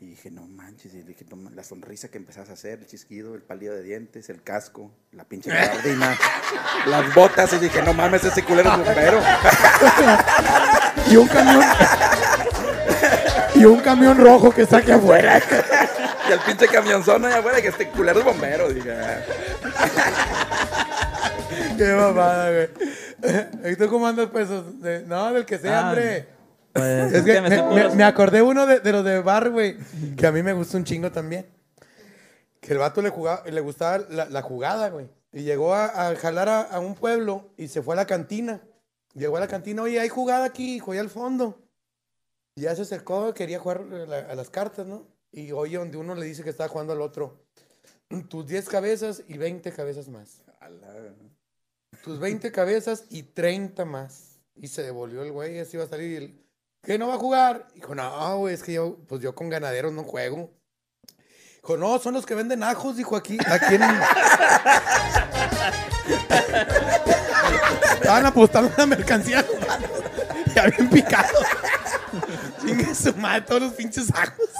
Y 0.00 0.06
dije, 0.06 0.30
no 0.30 0.42
manches, 0.46 0.92
y 0.92 1.02
dije, 1.02 1.24
no 1.34 1.50
la 1.50 1.62
sonrisa 1.62 2.08
que 2.08 2.18
empezabas 2.18 2.50
a 2.50 2.54
hacer, 2.54 2.80
el 2.80 2.86
chisquido, 2.86 3.34
el 3.36 3.42
palillo 3.42 3.72
de 3.74 3.82
dientes, 3.84 4.28
el 4.28 4.42
casco, 4.42 4.90
la 5.12 5.24
pinche 5.24 5.50
gabardina, 5.50 6.18
las 6.86 7.14
botas, 7.14 7.52
y 7.52 7.58
dije, 7.58 7.80
no 7.82 7.94
mames, 7.94 8.24
ese 8.24 8.42
culero 8.42 8.72
es 8.72 8.78
bombero. 8.78 9.20
Y 11.10 11.16
un 11.16 11.28
camión. 11.28 11.62
y 13.54 13.64
un 13.66 13.80
camión 13.80 14.16
rojo 14.18 14.50
que 14.52 14.62
está 14.62 14.78
aquí 14.78 14.90
afuera. 14.90 15.40
Y 16.26 16.32
el 16.32 16.40
pinche 16.40 16.66
camionzón 16.68 17.22
allá 17.26 17.38
afuera, 17.40 17.60
que 17.60 17.68
este 17.68 17.88
culero 17.90 18.18
es 18.20 18.24
bombero, 18.24 18.70
dije. 18.72 18.94
Qué 21.76 21.84
mamada, 21.92 22.50
güey. 22.50 23.72
¿Y 23.72 23.76
tú 23.76 23.88
cómo 23.88 24.06
andas, 24.06 24.28
pues? 24.32 24.48
De- 24.80 25.02
no, 25.06 25.32
del 25.34 25.44
que 25.44 25.58
sea, 25.58 25.80
Ah, 25.80 25.88
hombre. 25.90 26.26
Pues, 26.74 27.12
Es 27.12 27.24
que 27.24 27.40
me 27.96 28.04
acordé 28.04 28.42
uno 28.42 28.66
de, 28.66 28.80
de 28.80 28.92
los 28.92 29.04
de 29.04 29.20
bar, 29.20 29.50
güey, 29.50 29.76
que 30.16 30.26
a 30.26 30.32
mí 30.32 30.42
me 30.42 30.52
gusta 30.52 30.76
un 30.76 30.84
chingo 30.84 31.10
también. 31.12 31.46
Que 32.60 32.72
el 32.72 32.78
vato 32.78 33.00
le, 33.02 33.10
jugaba, 33.10 33.44
le 33.48 33.60
gustaba 33.60 33.98
la, 34.10 34.24
la 34.26 34.42
jugada, 34.42 34.88
güey. 34.90 35.08
Y 35.32 35.42
llegó 35.42 35.74
a, 35.74 36.08
a 36.08 36.16
jalar 36.16 36.48
a, 36.48 36.60
a 36.62 36.80
un 36.80 36.94
pueblo 36.94 37.50
y 37.56 37.68
se 37.68 37.82
fue 37.82 37.94
a 37.94 37.96
la 37.96 38.06
cantina. 38.06 38.60
Llegó 39.14 39.36
a 39.36 39.40
la 39.40 39.48
cantina, 39.48 39.82
oye, 39.82 40.00
hay 40.00 40.08
jugada 40.08 40.44
aquí, 40.46 40.76
hijo, 40.76 40.92
allá 40.92 41.00
al 41.02 41.10
fondo. 41.10 41.60
Y 42.56 42.62
ya 42.62 42.74
se 42.74 42.82
acercó, 42.82 43.32
quería 43.34 43.58
jugar 43.58 43.82
a, 43.92 44.06
la- 44.06 44.18
a 44.30 44.34
las 44.34 44.50
cartas, 44.50 44.86
¿no? 44.86 45.06
Y 45.30 45.52
oye, 45.52 45.76
donde 45.76 45.96
uno 45.96 46.14
le 46.14 46.26
dice 46.26 46.42
que 46.42 46.50
está 46.50 46.68
jugando 46.68 46.92
al 46.92 47.00
otro. 47.02 47.44
Tus 48.28 48.46
10 48.46 48.68
cabezas 48.68 49.22
y 49.28 49.38
20 49.38 49.72
cabezas 49.72 50.08
más. 50.08 50.42
Tus 52.02 52.18
20 52.18 52.50
cabezas 52.52 53.04
y 53.10 53.22
30 53.24 53.84
más. 53.84 54.40
Y 54.56 54.68
se 54.68 54.82
devolvió 54.82 55.22
el 55.22 55.32
güey, 55.32 55.58
así 55.58 55.76
va 55.76 55.84
a 55.84 55.88
salir. 55.88 56.12
y 56.12 56.16
el, 56.16 56.43
¿Qué 56.84 56.98
no 56.98 57.08
va 57.08 57.14
a 57.14 57.18
jugar? 57.18 57.66
Dijo, 57.74 57.94
no, 57.94 58.48
es 58.48 58.62
que 58.62 58.74
yo, 58.74 58.98
pues 59.08 59.22
yo 59.22 59.34
con 59.34 59.48
ganaderos 59.48 59.92
no 59.92 60.04
juego. 60.04 60.52
Dijo, 61.56 61.78
no, 61.78 61.98
son 61.98 62.12
los 62.12 62.26
que 62.26 62.34
venden 62.34 62.62
ajos, 62.62 62.96
dijo 62.96 63.16
aquí. 63.16 63.38
Aquí 63.46 63.76
en. 63.76 63.82
Estaban 67.94 68.26
apostando 68.26 68.70
una 68.76 68.86
mercancía. 68.86 69.44
Ya 70.54 70.66
bien 70.66 70.90
picado. 70.90 71.38
Chingue 72.60 72.94
su 72.94 73.14
madre, 73.16 73.40
todos 73.42 73.62
los 73.62 73.72
pinches 73.72 74.10
ajos. 74.14 74.50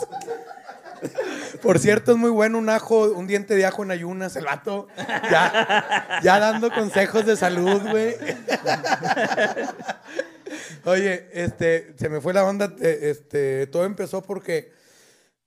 Por 1.64 1.78
cierto, 1.78 2.12
es 2.12 2.18
muy 2.18 2.30
bueno 2.30 2.58
un 2.58 2.68
ajo, 2.68 3.04
un 3.10 3.26
diente 3.26 3.56
de 3.56 3.64
ajo 3.66 3.82
en 3.82 3.90
ayunas, 3.90 4.36
el 4.36 4.44
vato. 4.44 4.86
Ya, 4.96 6.20
ya 6.22 6.38
dando 6.38 6.70
consejos 6.70 7.24
de 7.26 7.36
salud, 7.36 7.80
güey. 7.90 8.14
Oye, 10.84 11.26
este, 11.32 11.94
se 11.98 12.08
me 12.08 12.20
fue 12.20 12.34
la 12.34 12.44
onda. 12.44 12.72
Este, 12.80 13.66
todo 13.68 13.84
empezó 13.86 14.22
porque 14.22 14.72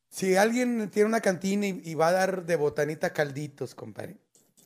si 0.10 0.36
alguien 0.36 0.90
tiene 0.90 1.08
una 1.08 1.22
cantina 1.22 1.68
y, 1.68 1.82
y 1.86 1.94
va 1.94 2.08
a 2.10 2.14
dar 2.14 2.46
de 2.46 2.56
botanita 2.56 3.14
calditos, 3.14 3.76
compadre, 3.76 4.18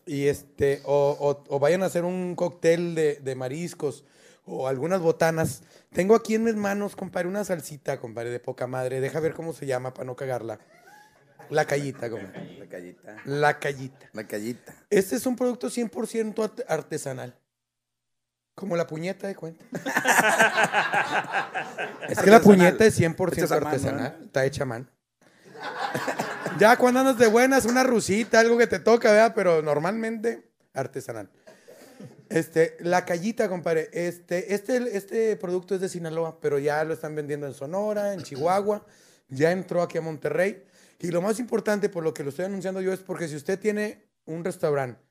y 0.06 0.28
este, 0.28 0.82
o, 0.86 1.18
o- 1.20 1.44
o 1.54 1.60
vayan 1.60 1.84
a 1.84 1.88
hacer 1.88 2.06
un 2.06 2.36
cóctel 2.36 2.96
de, 2.96 3.16
de 3.16 3.36
mariscos 3.36 4.06
o 4.46 4.68
algunas 4.68 5.02
botanas, 5.02 5.64
tengo 5.94 6.16
aquí 6.16 6.36
en 6.36 6.46
mis 6.46 6.56
manos, 6.56 6.96
compadre, 6.96 7.28
una 7.28 7.44
salsita, 7.44 8.00
compadre, 8.00 8.30
de 8.32 8.40
poca 8.40 8.66
madre. 8.68 9.02
Deja 9.02 9.20
ver 9.20 9.34
cómo 9.34 9.52
se 9.54 9.66
llama 9.66 9.94
para 9.94 10.06
no 10.06 10.16
cagarla. 10.16 10.60
La 11.52 11.66
callita, 11.66 12.10
compadre. 12.10 12.58
La 12.60 12.68
callita. 12.68 13.18
La 13.26 13.60
callita. 13.60 14.10
La 14.14 14.28
callita. 14.28 14.74
Este 14.90 15.16
es 15.18 15.26
un 15.26 15.36
producto 15.36 15.70
100% 15.70 16.44
art- 16.44 16.62
artesanal. 16.68 17.38
Como 18.56 18.76
la 18.76 18.86
puñeta 18.88 19.28
de 19.28 19.36
cuenta. 19.36 19.64
es 22.10 22.20
que 22.20 22.30
la 22.30 22.40
puñeta 22.42 22.86
es 22.86 23.00
100% 23.00 23.34
Hecha 23.34 23.46
a 23.46 23.50
mano, 23.60 23.68
artesanal. 23.68 24.18
Está 24.24 24.46
hecha 24.46 24.64
a 24.64 24.66
mano. 24.66 24.88
ya 26.60 26.78
cuando 26.78 27.00
andas 27.02 27.18
de 27.18 27.28
buenas, 27.28 27.66
una 27.66 27.84
rusita, 27.84 28.40
algo 28.40 28.58
que 28.58 28.68
te 28.68 28.80
toca, 28.80 29.12
¿verdad? 29.12 29.34
Pero 29.36 29.62
normalmente 29.62 30.50
artesanal. 30.74 31.30
Este, 32.30 32.78
la 32.80 33.04
callita, 33.06 33.50
compadre. 33.50 33.90
Este, 33.92 34.54
este, 34.54 34.96
este 34.98 35.36
producto 35.36 35.76
es 35.76 35.82
de 35.82 35.90
Sinaloa, 35.90 36.40
pero 36.40 36.60
ya 36.60 36.84
lo 36.86 36.94
están 36.94 37.14
vendiendo 37.16 37.46
en 37.48 37.54
Sonora, 37.54 38.14
en 38.14 38.24
Chihuahua. 38.24 38.86
Ya 39.28 39.52
entró 39.52 39.82
aquí 39.82 39.98
a 39.98 40.02
Monterrey. 40.02 40.64
Y 41.02 41.10
lo 41.10 41.22
más 41.22 41.40
importante, 41.40 41.90
por 41.90 42.04
lo 42.04 42.14
que 42.14 42.24
lo 42.24 42.30
estoy 42.30 42.46
anunciando 42.46 42.80
yo, 42.80 42.94
es 42.94 43.00
porque 43.00 43.28
si 43.28 43.36
usted 43.36 43.60
tiene 43.60 44.06
un 44.26 44.44
restaurante 44.44 45.02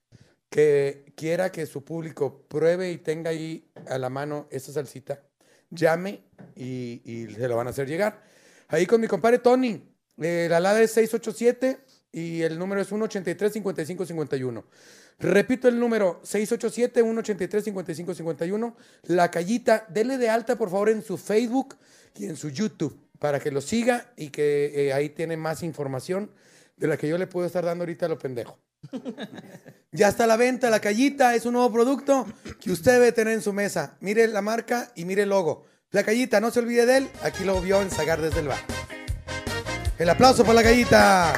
que 0.49 1.13
quiera 1.17 1.51
que 1.51 1.67
su 1.67 1.85
público 1.85 2.47
pruebe 2.47 2.93
y 2.93 2.99
tenga 2.99 3.31
ahí 3.31 3.69
a 3.89 3.99
la 3.99 4.09
mano 4.09 4.47
esa 4.51 4.73
salsita, 4.73 5.21
llame 5.69 6.23
y, 6.55 7.27
se 7.35 7.49
lo 7.49 7.57
van 7.57 7.67
a 7.67 7.71
hacer 7.71 7.89
llegar. 7.89 8.23
Ahí 8.69 8.87
con 8.87 9.01
mi 9.01 9.09
compadre 9.09 9.41
Tony. 9.41 9.83
eh, 10.19 10.47
la 10.49 10.59
alada 10.59 10.81
es 10.81 10.93
687 10.93 11.81
y 12.13 12.43
el 12.43 12.57
número 12.57 12.81
es 12.81 12.87
183 12.87 13.53
55 13.53 14.07
51. 14.07 14.65
Repito 15.19 15.67
el 15.67 15.79
número 15.79 16.21
687 16.23 17.03
183 17.03 17.65
55 17.65 18.15
51. 18.15 18.77
La 19.09 19.29
callita, 19.29 19.87
dele 19.89 20.19
de 20.19 20.31
alta 20.31 20.57
por 20.57 20.71
favor 20.71 20.89
en 20.89 21.03
su 21.03 21.19
Facebook 21.19 21.77
y 22.15 22.27
en 22.27 22.37
su 22.37 22.49
YouTube 22.49 23.10
para 23.21 23.39
que 23.39 23.53
lo 23.53 23.61
siga 23.61 24.13
y 24.17 24.31
que 24.31 24.73
eh, 24.75 24.93
ahí 24.93 25.11
tiene 25.11 25.37
más 25.37 25.63
información 25.63 26.33
de 26.77 26.89
la 26.89 26.97
que 26.97 27.07
yo 27.07 27.19
le 27.19 27.27
puedo 27.29 27.47
estar 27.47 27.65
dando 27.65 27.83
ahorita 27.83 28.07
a 28.07 28.09
lo 28.09 28.19
pendejo. 28.19 28.59
Ya 29.93 30.07
está 30.07 30.23
a 30.23 30.27
la 30.29 30.37
venta, 30.37 30.71
la 30.71 30.79
callita 30.79 31.35
es 31.35 31.47
un 31.47 31.55
nuevo 31.55 31.73
producto 31.73 32.25
que 32.61 32.71
usted 32.71 32.93
debe 32.93 33.11
tener 33.11 33.35
en 33.35 33.43
su 33.43 33.53
mesa. 33.53 33.97
Mire 33.99 34.29
la 34.29 34.41
marca 34.41 34.93
y 34.95 35.05
mire 35.05 35.25
el 35.25 35.31
logo. 35.31 35.65
La 35.91 36.05
callita, 36.05 36.39
no 36.39 36.53
se 36.53 36.61
olvide 36.61 36.87
de 36.87 36.99
él. 36.99 37.11
Aquí 37.25 37.43
lo 37.43 37.61
vio 37.61 37.83
en 37.83 37.91
Sagar 37.91 38.21
desde 38.21 38.39
el 38.39 38.47
bar. 38.47 38.61
El 39.99 40.09
aplauso 40.09 40.45
para 40.45 40.55
la 40.55 40.63
callita. 40.63 41.33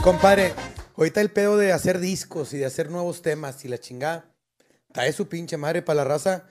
Compadre, 0.00 0.54
ahorita 0.96 1.20
el 1.20 1.32
pedo 1.32 1.56
de 1.56 1.72
hacer 1.72 1.98
discos 1.98 2.54
y 2.54 2.58
de 2.58 2.66
hacer 2.66 2.88
nuevos 2.88 3.20
temas 3.20 3.64
y 3.64 3.68
la 3.68 3.78
chingada. 3.78 4.30
Trae 4.92 5.12
su 5.12 5.28
pinche 5.28 5.56
madre 5.56 5.82
para 5.82 5.96
la 5.96 6.04
raza. 6.04 6.44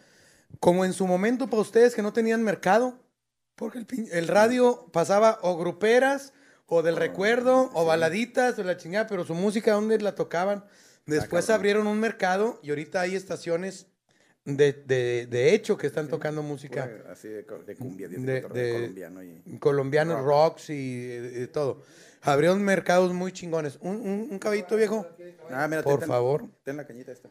Como 0.59 0.85
en 0.85 0.93
su 0.93 1.07
momento 1.07 1.47
para 1.47 1.61
ustedes 1.61 1.95
que 1.95 2.01
no 2.01 2.13
tenían 2.13 2.43
mercado, 2.43 2.99
porque 3.55 3.85
el, 4.11 4.27
radio 4.27 4.87
pasaba 4.91 5.39
o 5.41 5.57
gruperas, 5.57 6.33
o 6.65 6.81
del 6.81 6.95
recuerdo, 6.95 7.69
o 7.73 7.85
baladitas, 7.85 8.57
o 8.57 8.63
la 8.63 8.77
chingada, 8.77 9.07
pero 9.07 9.25
su 9.25 9.33
música, 9.35 9.73
¿dónde 9.73 9.99
la 9.99 10.15
tocaban? 10.15 10.63
Después 11.05 11.49
abrieron 11.49 11.87
un 11.87 11.99
mercado 11.99 12.59
y 12.63 12.69
ahorita 12.69 13.01
hay 13.01 13.15
estaciones 13.15 13.87
de, 14.45 14.71
de, 14.73 15.27
de 15.27 15.53
hecho 15.53 15.77
que 15.77 15.85
están 15.87 16.07
tocando 16.07 16.41
música 16.41 16.89
Pura 16.89 17.11
Así 17.11 17.27
de, 17.27 17.45
cumbia, 17.75 18.07
de, 18.07 18.41
colombiano. 18.41 19.23
Y, 19.23 19.57
colombianos, 19.59 20.17
Rock. 20.17 20.25
rocks 20.27 20.69
y, 20.69 21.47
todo. 21.51 21.83
Abrieron 22.21 22.63
mercados 22.63 23.13
muy 23.13 23.31
chingones. 23.31 23.77
Un, 23.81 23.95
un, 23.97 24.27
un 24.31 24.39
caballito 24.39 24.75
viejo, 24.77 25.05
ah, 25.49 25.67
mira, 25.67 25.83
por 25.83 25.99
ten- 25.99 26.07
favor. 26.07 26.45
Ten 26.63 26.77
la 26.77 26.87
cañita 26.87 27.11
esta. 27.11 27.29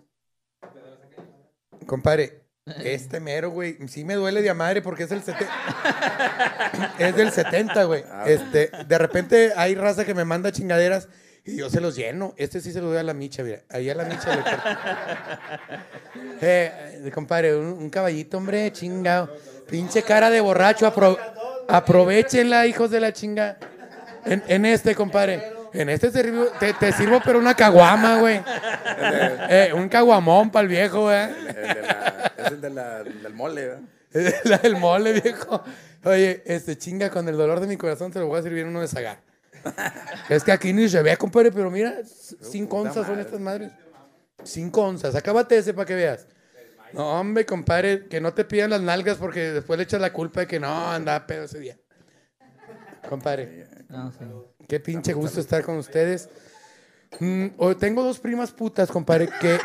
Compadre, 1.87 2.43
este 2.85 3.21
mero, 3.21 3.51
güey, 3.51 3.77
sí 3.89 4.05
me 4.05 4.15
duele 4.15 4.43
de 4.43 4.51
a 4.51 4.55
madre 4.55 4.83
porque 4.83 5.05
es 5.05 5.11
el 5.11 5.23
70. 5.23 5.53
es 6.99 7.17
del 7.17 7.33
70, 7.33 7.85
güey. 7.85 8.05
Ah, 8.11 8.25
Este, 8.27 8.71
de 8.87 8.99
repente 8.99 9.53
hay 9.57 9.75
raza 9.75 10.05
que 10.05 10.15
me 10.15 10.25
manda 10.25 10.53
chingaderas 10.53 11.09
y 11.45 11.57
yo 11.57 11.71
se 11.71 11.81
los 11.81 11.97
lleno. 11.97 12.35
Este 12.37 12.61
sí 12.61 12.73
se 12.73 12.81
lo 12.81 12.89
doy 12.89 12.99
a 12.99 13.03
la 13.03 13.15
micha, 13.15 13.43
mira. 13.43 13.61
Ahí 13.71 13.89
a 13.91 13.95
la 13.95 14.05
micha 14.05 14.37
le 14.37 14.43
corto. 14.43 14.69
eh, 16.43 17.01
eh, 17.05 17.11
compadre, 17.13 17.57
un, 17.57 17.67
un 17.67 17.91
caballito, 17.91 18.37
hombre, 18.37 18.71
chingado. 18.73 19.35
Pinche 19.69 20.03
cara 20.03 20.31
de 20.31 20.41
borracho, 20.41 20.87
apro- 20.93 21.19
aprovechenla, 21.69 22.67
hijos 22.67 22.91
de 22.91 23.01
la 23.01 23.13
chinga. 23.13 23.59
En, 24.25 24.43
en 24.49 24.67
este, 24.67 24.95
compadre. 24.95 25.60
En 25.73 25.89
este 25.89 26.11
te, 26.11 26.25
sirvo- 26.25 26.51
te, 26.59 26.73
te 26.75 26.93
sirvo, 26.93 27.21
pero 27.25 27.39
una 27.39 27.55
caguama, 27.55 28.19
güey. 28.19 28.41
Eh, 29.49 29.73
un 29.75 29.89
caguamón 29.89 30.51
para 30.51 30.63
el 30.63 30.69
viejo, 30.69 31.03
güey. 31.03 31.17
El 31.17 31.57
es 32.37 32.53
el 32.53 32.61
de 32.61 32.71
la- 32.71 33.03
del 33.05 33.35
mole, 33.35 33.67
¿verdad? 33.67 33.81
Es 34.13 34.45
la 34.45 34.59
del 34.59 34.77
mole, 34.77 35.21
viejo. 35.21 35.63
Oye, 36.05 36.43
este 36.47 36.77
chinga, 36.77 37.11
con 37.11 37.29
el 37.29 37.37
dolor 37.37 37.61
de 37.61 37.67
mi 37.67 37.77
corazón 37.77 38.11
te 38.11 38.19
lo 38.19 38.27
voy 38.27 38.41
a 38.41 38.43
servir 38.43 38.65
uno 38.67 38.81
de 38.81 38.89
sagar. 38.89 39.21
es 40.29 40.43
que 40.43 40.53
aquí 40.53 40.73
ni 40.73 40.89
se 40.89 41.03
ve, 41.03 41.17
compadre, 41.17 41.53
pero 41.53 41.71
mira, 41.71 41.93
c- 42.05 42.37
cinco 42.41 42.79
onzas 42.79 43.07
son 43.07 43.21
estas 43.21 43.39
madres. 43.41 43.71
Cinco 44.43 44.83
onzas. 44.83 45.15
Acábate 45.15 45.59
ese 45.59 45.75
para 45.75 45.85
que 45.87 45.95
veas. 45.95 46.27
No, 46.93 47.21
hombre, 47.21 47.45
compadre, 47.47 48.07
que 48.09 48.21
no 48.21 48.33
te 48.35 48.45
pidan 48.45 48.71
las 48.71 48.81
nalgas 48.81 49.17
porque 49.19 49.53
después 49.53 49.77
le 49.77 49.85
echas 49.85 50.01
la 50.01 50.13
culpa 50.13 50.41
de 50.41 50.47
que 50.49 50.59
no, 50.59 50.91
andaba 50.91 51.25
pedo 51.27 51.45
ese 51.45 51.59
día. 51.61 51.77
Compadre, 53.09 53.67
No, 53.89 54.11
sí. 54.13 54.19
Qué 54.71 54.79
pinche 54.79 55.13
gusto 55.13 55.41
estar 55.41 55.65
con 55.65 55.79
ustedes. 55.79 56.29
Mm, 57.19 57.49
hoy 57.59 57.75
tengo 57.75 58.05
dos 58.05 58.21
primas 58.21 58.53
putas, 58.53 58.89
compadre, 58.89 59.29
que 59.41 59.59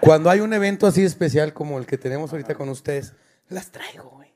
cuando 0.00 0.30
hay 0.30 0.40
un 0.40 0.54
evento 0.54 0.86
así 0.86 1.04
especial 1.04 1.52
como 1.52 1.78
el 1.78 1.84
que 1.84 1.98
tenemos 1.98 2.32
ahorita 2.32 2.54
con 2.54 2.70
ustedes, 2.70 3.12
las 3.50 3.70
traigo, 3.70 4.08
güey. 4.08 4.34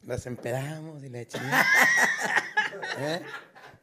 Las 0.00 0.24
empedamos 0.24 1.04
y 1.04 1.10
la 1.10 1.26
chingada. 1.26 1.66
¿Eh? 2.98 3.20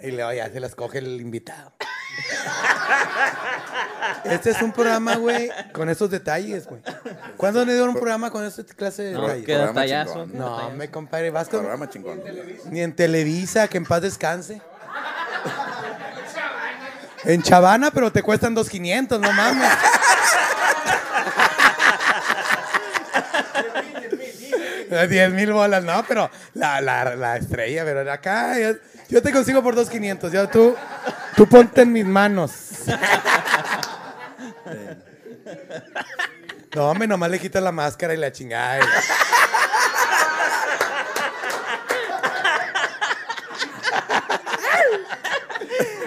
Y 0.01 0.11
luego 0.11 0.31
ya 0.33 0.49
se 0.49 0.59
las 0.59 0.75
coge 0.75 0.99
el 0.99 1.19
invitado. 1.21 1.73
Este 4.23 4.49
es 4.49 4.61
un 4.61 4.71
programa, 4.71 5.15
güey, 5.15 5.49
con 5.71 5.89
esos 5.89 6.09
detalles, 6.09 6.65
güey. 6.67 6.81
¿Cuándo 7.37 7.63
le 7.63 7.73
dieron 7.73 7.89
un 7.89 7.95
programa 7.95 8.31
con 8.31 8.43
esta 8.43 8.63
clase 8.63 9.03
de 9.03 9.13
No, 9.13 9.21
detalles? 9.21 9.45
qué 9.45 9.53
programa 9.53 9.81
detallazo. 9.81 10.11
chingón. 10.13 10.31
qué 10.31 10.37
No, 10.37 10.49
detallazo. 10.51 10.75
me 10.77 10.91
compadre, 10.91 11.29
vas 11.29 11.47
con... 11.49 11.59
Programa 11.59 11.89
chingón. 11.89 12.21
Ni 12.71 12.81
en 12.81 12.95
Televisa, 12.95 13.67
que 13.67 13.77
en 13.77 13.85
paz 13.85 14.01
descanse. 14.01 14.61
En 17.25 17.41
Chavana, 17.43 17.91
pero 17.91 18.11
te 18.11 18.23
cuestan 18.23 18.55
2.500, 18.55 19.19
no 19.19 19.31
mames. 19.33 19.69
10 25.09 25.31
mil 25.33 25.53
bolas, 25.53 25.83
no, 25.83 26.03
pero 26.07 26.29
la, 26.55 26.81
la, 26.81 27.15
la 27.15 27.37
estrella, 27.37 27.83
pero 27.85 28.11
acá 28.11 28.55
yo 29.09 29.21
te 29.21 29.31
consigo 29.31 29.61
por 29.61 29.75
2.500. 29.75 30.31
Yo, 30.31 30.47
tú, 30.47 30.75
tú 31.35 31.47
ponte 31.47 31.81
en 31.81 31.91
mis 31.91 32.05
manos. 32.05 32.51
No, 36.75 36.91
hombre, 36.91 37.07
nomás 37.07 37.31
le 37.31 37.39
quitas 37.39 37.63
la 37.63 37.71
máscara 37.71 38.13
y 38.13 38.17
la 38.17 38.31
chingada. 38.31 38.79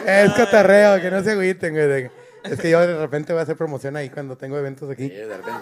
Es 0.06 0.32
cotarreo, 0.32 1.00
que 1.00 1.10
no 1.10 1.22
se 1.22 1.32
agüiten, 1.32 1.74
güey. 1.74 2.21
Es 2.44 2.58
que 2.58 2.70
yo 2.70 2.80
de 2.80 2.96
repente 2.98 3.32
voy 3.32 3.40
a 3.40 3.42
hacer 3.44 3.56
promoción 3.56 3.96
ahí 3.96 4.10
cuando 4.10 4.36
tengo 4.36 4.58
eventos 4.58 4.88
Sí, 4.88 4.92
aquí. 4.92 5.08
de 5.08 5.36
repente. 5.36 5.60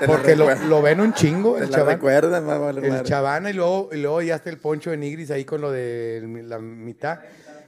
Te 0.00 0.06
Porque 0.06 0.34
lo, 0.36 0.52
lo 0.66 0.82
ven 0.82 1.00
un 1.00 1.12
chingo, 1.14 1.56
el 1.58 1.70
la 1.70 1.76
chaval. 1.76 1.94
recuerdan, 1.94 2.48
va 2.48 2.56
a 2.56 2.58
valer 2.58 2.84
El 2.84 2.90
madre. 2.90 3.04
chavana 3.04 3.50
y 3.50 3.52
luego, 3.52 3.88
y 3.92 3.98
luego 3.98 4.20
ya 4.22 4.34
está 4.36 4.50
el 4.50 4.58
poncho 4.58 4.90
de 4.90 4.96
Nigris 4.96 5.30
ahí 5.30 5.44
con 5.44 5.60
lo 5.60 5.70
de 5.70 6.22
la 6.46 6.58
mitad. 6.58 7.20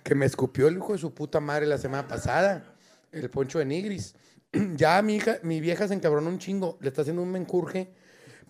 Que 0.02 0.14
me 0.14 0.26
escupió 0.26 0.68
el 0.68 0.76
hijo 0.76 0.92
de 0.94 0.98
su 0.98 1.14
puta 1.14 1.40
madre 1.40 1.66
la 1.66 1.78
semana 1.78 2.08
pasada. 2.08 2.64
El 3.12 3.30
poncho 3.30 3.58
de 3.58 3.64
Nigris. 3.66 4.14
Ya 4.74 5.00
mi 5.02 5.14
hija, 5.16 5.36
mi 5.42 5.60
vieja 5.60 5.86
se 5.86 5.94
encabronó 5.94 6.28
un 6.28 6.38
chingo. 6.40 6.76
Le 6.80 6.88
está 6.88 7.02
haciendo 7.02 7.22
un 7.22 7.30
mencurje 7.30 7.88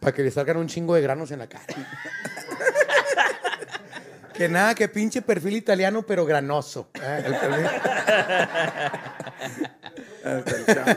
para 0.01 0.15
que 0.15 0.23
le 0.23 0.31
salgan 0.31 0.57
un 0.57 0.67
chingo 0.67 0.95
de 0.95 1.03
granos 1.03 1.31
en 1.31 1.41
la 1.41 1.47
cara. 1.47 1.65
que 4.41 4.49
nada, 4.49 4.75
que 4.75 4.89
pinche 4.89 5.21
perfil 5.21 5.57
italiano, 5.57 6.07
pero 6.07 6.25
granoso. 6.25 6.89
¿eh? 6.95 7.25
El 10.25 10.43
perfil-. 10.45 10.97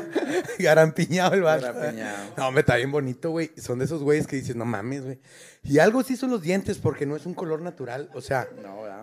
Garampiñado 0.60 1.34
el 1.34 1.42
vato. 1.42 1.74
Garampiñado. 1.74 2.34
No, 2.38 2.48
hombre, 2.48 2.62
está 2.62 2.78
bien 2.78 2.94
bonito, 2.94 3.32
güey. 3.32 3.52
Son 3.58 3.80
de 3.80 3.86
esos 3.86 4.02
güeyes 4.02 4.28
que 4.28 4.38
dices, 4.38 4.56
no 4.56 4.64
mames, 4.64 5.04
güey. 5.04 5.20
Y 5.62 5.80
algo 5.80 6.04
sí 6.04 6.16
son 6.16 6.32
los 6.32 6.42
dientes, 6.42 6.78
porque 6.78 7.06
no 7.06 7.18
es 7.18 7.26
un 7.26 7.34
color 7.34 7.62
natural. 7.62 8.10
O 8.14 8.22
sea, 8.22 8.48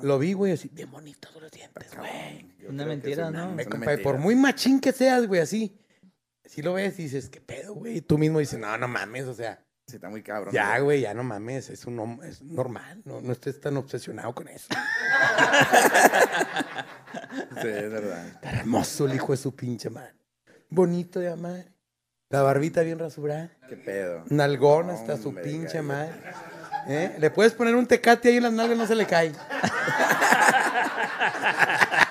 lo 0.00 0.18
vi, 0.18 0.32
güey, 0.32 0.52
así, 0.52 0.70
bien 0.72 0.90
bonitos 0.90 1.30
son 1.32 1.42
los 1.42 1.52
dientes, 1.52 1.94
güey. 1.94 2.50
Una 2.66 2.86
mentira, 2.86 3.30
¿no? 3.30 3.50
Me 3.52 3.66
mentira. 3.66 4.02
Por 4.02 4.16
muy 4.16 4.36
machín 4.36 4.80
que 4.80 4.92
seas, 4.92 5.26
güey, 5.26 5.42
así. 5.42 5.78
Si 6.46 6.62
lo 6.62 6.72
ves 6.72 6.98
y 6.98 7.02
dices, 7.02 7.28
¿qué 7.28 7.42
pedo, 7.42 7.74
güey? 7.74 7.98
Y 7.98 8.00
tú 8.00 8.16
mismo 8.16 8.38
dices, 8.38 8.58
no, 8.58 8.78
no 8.78 8.88
mames, 8.88 9.26
o 9.26 9.34
sea, 9.34 9.62
Sí, 9.90 9.96
está 9.96 10.08
muy 10.08 10.22
cabrón. 10.22 10.54
ya, 10.54 10.78
güey. 10.78 11.00
ya 11.00 11.14
no 11.14 11.22
mames, 11.22 11.70
es, 11.70 11.84
un, 11.84 12.20
es 12.24 12.42
normal, 12.42 13.02
no, 13.04 13.20
no 13.20 13.32
estés 13.32 13.60
tan 13.60 13.76
obsesionado 13.76 14.34
con 14.34 14.48
eso. 14.48 14.68
Sí, 17.60 17.68
es 17.68 17.90
verdad. 17.90 18.26
Está 18.28 18.50
hermoso 18.50 19.06
el 19.06 19.14
hijo 19.14 19.32
de 19.32 19.36
su 19.36 19.54
pinche 19.54 19.90
madre. 19.90 20.14
Bonito 20.68 21.20
de 21.20 21.34
madre. 21.36 21.72
La 22.28 22.42
barbita 22.42 22.82
bien 22.82 22.98
rasurada. 22.98 23.50
Qué 23.68 23.76
pedo. 23.76 24.24
Nalgón 24.28 24.90
hasta 24.90 25.16
su 25.16 25.34
pinche 25.34 25.82
madre. 25.82 26.12
¿Eh? 26.86 27.16
Le 27.18 27.30
puedes 27.30 27.52
poner 27.52 27.74
un 27.74 27.86
tecate 27.86 28.28
ahí 28.28 28.36
en 28.36 28.44
las 28.44 28.52
nalgas, 28.52 28.78
no 28.78 28.86
se 28.86 28.94
le 28.94 29.06
cae. 29.06 29.32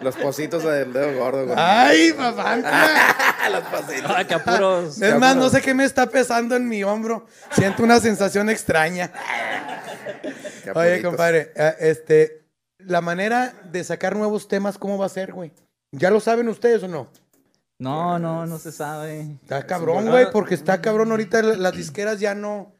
Los 0.00 0.16
positos 0.16 0.64
del 0.64 0.92
dedo 0.92 1.18
gordo, 1.18 1.44
güey. 1.46 1.56
¡Ay, 1.58 2.12
papá! 2.12 2.56
Los 3.50 3.62
positos. 3.64 4.10
Ah, 4.14 4.24
que 4.26 4.34
apuros. 4.34 5.00
Es 5.00 5.18
más, 5.18 5.36
no 5.36 5.48
sé 5.50 5.60
qué 5.60 5.74
me 5.74 5.84
está 5.84 6.06
pesando 6.06 6.56
en 6.56 6.68
mi 6.68 6.82
hombro. 6.84 7.26
Siento 7.52 7.82
una 7.82 8.00
sensación 8.00 8.48
extraña. 8.48 9.12
Qué 10.64 10.70
Oye, 10.72 11.02
compadre, 11.02 11.52
eh, 11.54 11.74
este, 11.80 12.46
la 12.78 13.00
manera 13.00 13.52
de 13.70 13.82
sacar 13.84 14.16
nuevos 14.16 14.48
temas, 14.48 14.78
¿cómo 14.78 14.98
va 14.98 15.06
a 15.06 15.10
ser, 15.10 15.32
güey? 15.32 15.52
¿Ya 15.92 16.10
lo 16.10 16.20
saben 16.20 16.48
ustedes 16.48 16.82
o 16.82 16.88
no? 16.88 17.10
No, 17.78 18.18
no, 18.18 18.46
no 18.46 18.58
se 18.58 18.72
sabe. 18.72 19.38
Está 19.42 19.66
cabrón, 19.66 20.08
güey, 20.10 20.30
porque 20.30 20.54
está 20.54 20.80
cabrón 20.80 21.10
ahorita 21.10 21.42
la- 21.42 21.56
las 21.56 21.72
disqueras 21.72 22.20
ya 22.20 22.34
no, 22.34 22.74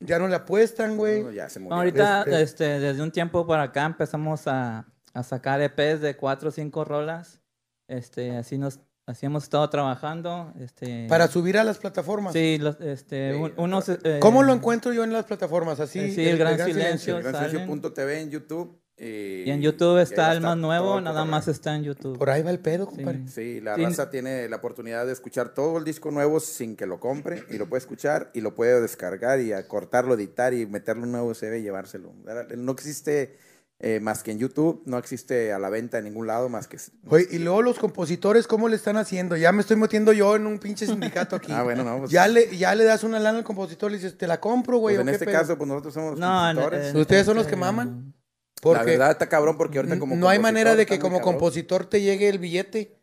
ya 0.00 0.18
no 0.18 0.26
le 0.28 0.34
apuestan, 0.34 0.96
güey. 0.96 1.22
No, 1.22 1.30
ya 1.30 1.48
se 1.48 1.60
murió. 1.60 1.74
No, 1.74 1.80
ahorita, 1.80 2.20
Este- 2.22 2.42
este, 2.42 2.64
desde 2.80 3.00
un 3.02 3.12
tiempo 3.12 3.46
para 3.46 3.62
acá 3.64 3.84
empezamos 3.86 4.42
a, 4.46 4.84
a 5.12 5.22
sacar 5.22 5.60
EPs 5.60 6.00
de 6.00 6.16
cuatro 6.16 6.48
o 6.48 6.52
cinco 6.52 6.84
rolas. 6.84 7.40
Este, 7.88 8.36
así 8.36 8.56
nos, 8.58 8.80
así 9.06 9.26
hemos 9.26 9.42
estado 9.44 9.68
trabajando. 9.70 10.52
Este, 10.60 11.06
Para 11.08 11.26
subir 11.28 11.58
a 11.58 11.64
las 11.64 11.78
plataformas. 11.78 12.32
Sí, 12.32 12.58
los, 12.58 12.80
este, 12.80 13.34
un- 13.34 13.52
unos. 13.56 13.88
eh, 13.88 14.18
¿Cómo 14.20 14.42
lo 14.42 14.52
encuentro 14.52 14.92
yo 14.92 15.02
en 15.04 15.12
las 15.12 15.24
plataformas? 15.24 15.80
Así, 15.80 15.98
Eh, 15.98 16.12
sí, 16.14 16.26
el 16.26 16.38
Gran 16.38 16.58
Silencio. 16.64 17.16
El 17.16 17.22
Gran 17.24 17.34
salen. 17.34 17.50
Silencio.tv 17.50 18.20
en 18.20 18.30
YouTube. 18.30 18.80
Y, 19.02 19.44
Y 19.46 19.50
en 19.50 19.62
YouTube 19.62 19.98
está 19.98 20.30
el 20.30 20.42
más 20.42 20.58
nuevo, 20.58 20.98
el 20.98 21.04
nada 21.04 21.24
más 21.24 21.48
está 21.48 21.74
en 21.74 21.84
YouTube. 21.84 22.18
Por 22.18 22.28
ahí 22.28 22.42
va 22.42 22.50
el 22.50 22.58
pedo, 22.58 22.86
compadre. 22.86 23.26
Sí, 23.28 23.58
la 23.62 23.74
Sí. 23.76 23.82
raza 23.82 24.10
tiene 24.10 24.46
la 24.46 24.56
oportunidad 24.56 25.06
de 25.06 25.12
escuchar 25.14 25.54
todo 25.54 25.78
el 25.78 25.84
disco 25.84 26.10
nuevo 26.10 26.38
sin 26.38 26.76
que 26.76 26.84
lo 26.84 27.00
compre 27.00 27.42
y 27.48 27.56
lo 27.56 27.66
puede 27.66 27.78
escuchar 27.80 28.30
y 28.34 28.42
lo 28.42 28.54
puede 28.54 28.78
descargar 28.82 29.40
y 29.40 29.54
acortarlo, 29.54 30.12
editar 30.12 30.52
y 30.52 30.66
meterlo 30.66 31.04
en 31.04 31.06
un 31.06 31.12
nuevo 31.12 31.28
USB 31.30 31.60
y 31.60 31.62
llevárselo. 31.62 32.12
No 32.58 32.72
existe 32.72 33.38
eh, 33.82 33.98
más 33.98 34.22
que 34.22 34.30
en 34.30 34.38
YouTube, 34.38 34.82
no 34.84 34.98
existe 34.98 35.52
a 35.54 35.58
la 35.58 35.70
venta 35.70 35.96
en 35.98 36.04
ningún 36.04 36.26
lado 36.26 36.48
más 36.50 36.68
que... 36.68 36.76
Oye, 37.08 37.26
y 37.30 37.38
luego 37.38 37.62
los 37.62 37.78
compositores, 37.78 38.46
¿cómo 38.46 38.68
le 38.68 38.76
están 38.76 38.98
haciendo? 38.98 39.36
Ya 39.38 39.52
me 39.52 39.62
estoy 39.62 39.76
metiendo 39.76 40.12
yo 40.12 40.36
en 40.36 40.46
un 40.46 40.58
pinche 40.58 40.86
sindicato 40.86 41.34
aquí. 41.36 41.50
Ah, 41.56 41.62
bueno, 41.62 41.82
no, 41.82 41.98
pues- 42.00 42.10
ya, 42.10 42.28
le, 42.28 42.56
ya 42.56 42.74
le 42.74 42.84
das 42.84 43.04
una 43.04 43.18
lana 43.18 43.38
al 43.38 43.44
compositor 43.44 43.90
y 43.90 43.94
le 43.94 43.98
dices, 44.02 44.18
te 44.18 44.26
la 44.26 44.38
compro, 44.38 44.76
güey. 44.78 44.96
Pues 44.96 45.06
¿o 45.06 45.08
en 45.08 45.14
este 45.14 45.24
pedo? 45.24 45.38
caso, 45.38 45.56
pues 45.56 45.66
nosotros 45.68 45.94
somos 45.94 46.18
No, 46.18 46.50
en- 46.50 46.56
compositores. 46.56 46.90
en- 46.94 47.00
¿Ustedes 47.00 47.24
son 47.26 47.36
los 47.36 47.46
que 47.46 47.56
maman? 47.56 48.12
la 48.12 48.60
Porque 48.62 48.84
verdad 48.90 49.12
está 49.12 49.26
cabrón 49.30 49.56
porque 49.56 49.78
ahorita 49.78 49.98
como 49.98 50.14
no 50.16 50.28
hay 50.28 50.38
manera 50.38 50.76
de 50.76 50.84
que 50.84 50.98
como 50.98 51.22
compositor 51.22 51.86
te 51.86 52.02
llegue 52.02 52.28
el 52.28 52.38
billete. 52.38 52.99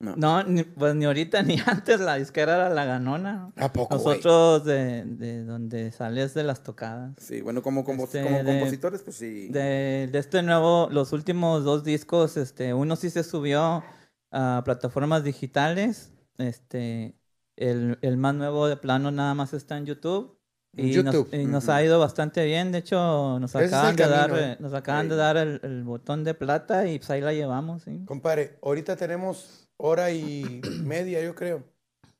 No, 0.00 0.42
ni, 0.42 0.64
pues 0.64 0.94
ni 0.94 1.04
ahorita 1.06 1.42
ni 1.44 1.58
antes 1.64 2.00
la 2.00 2.16
disquera 2.16 2.56
era 2.56 2.68
la 2.68 2.84
ganona. 2.84 3.52
¿A 3.56 3.72
poco? 3.72 3.94
Nosotros 3.94 4.64
de, 4.64 5.04
de 5.04 5.44
donde 5.44 5.92
sales 5.92 6.34
de 6.34 6.42
las 6.44 6.62
tocadas. 6.62 7.14
Sí, 7.18 7.40
bueno, 7.40 7.62
como, 7.62 7.84
como, 7.84 8.04
Este, 8.04 8.22
como 8.22 8.38
de- 8.42 8.44
compositores, 8.44 9.02
pues 9.02 9.16
sí. 9.16 9.48
De, 9.48 10.08
de 10.10 10.18
este 10.18 10.42
nuevo, 10.42 10.88
los 10.90 11.12
últimos 11.12 11.64
dos 11.64 11.84
discos, 11.84 12.36
este, 12.36 12.74
uno 12.74 12.96
sí 12.96 13.08
se 13.10 13.22
subió 13.24 13.82
a 14.30 14.62
plataformas 14.64 15.24
digitales. 15.24 16.12
Este, 16.38 17.14
el, 17.56 17.98
el 18.02 18.16
más 18.16 18.34
nuevo 18.34 18.66
de 18.66 18.76
plano 18.76 19.10
nada 19.10 19.34
más 19.34 19.54
está 19.54 19.76
en 19.78 19.86
YouTube. 19.86 20.38
Y, 20.76 20.96
nos, 20.96 21.14
YouTube. 21.14 21.28
y 21.32 21.44
nos 21.46 21.68
ha 21.68 21.84
ido 21.84 22.00
bastante 22.00 22.44
bien. 22.44 22.72
De 22.72 22.78
hecho, 22.78 23.38
nos 23.38 23.54
acaban 23.54 23.94
de 23.94 24.08
dar, 24.08 24.28
camino, 24.30 24.38
¿eh? 24.48 24.52
eh, 24.52 24.56
nos 24.58 24.74
acaban 24.74 25.08
de 25.08 25.14
dar 25.14 25.36
el, 25.36 25.60
el 25.62 25.84
botón 25.84 26.24
de 26.24 26.34
plata 26.34 26.88
y 26.88 26.98
pues 26.98 27.08
ahí 27.10 27.20
la 27.20 27.32
llevamos. 27.32 27.84
¿sí? 27.84 28.02
Compadre, 28.04 28.58
ahorita 28.60 28.96
tenemos 28.96 29.63
hora 29.76 30.10
y 30.10 30.60
media, 30.82 31.22
yo 31.22 31.34
creo. 31.34 31.62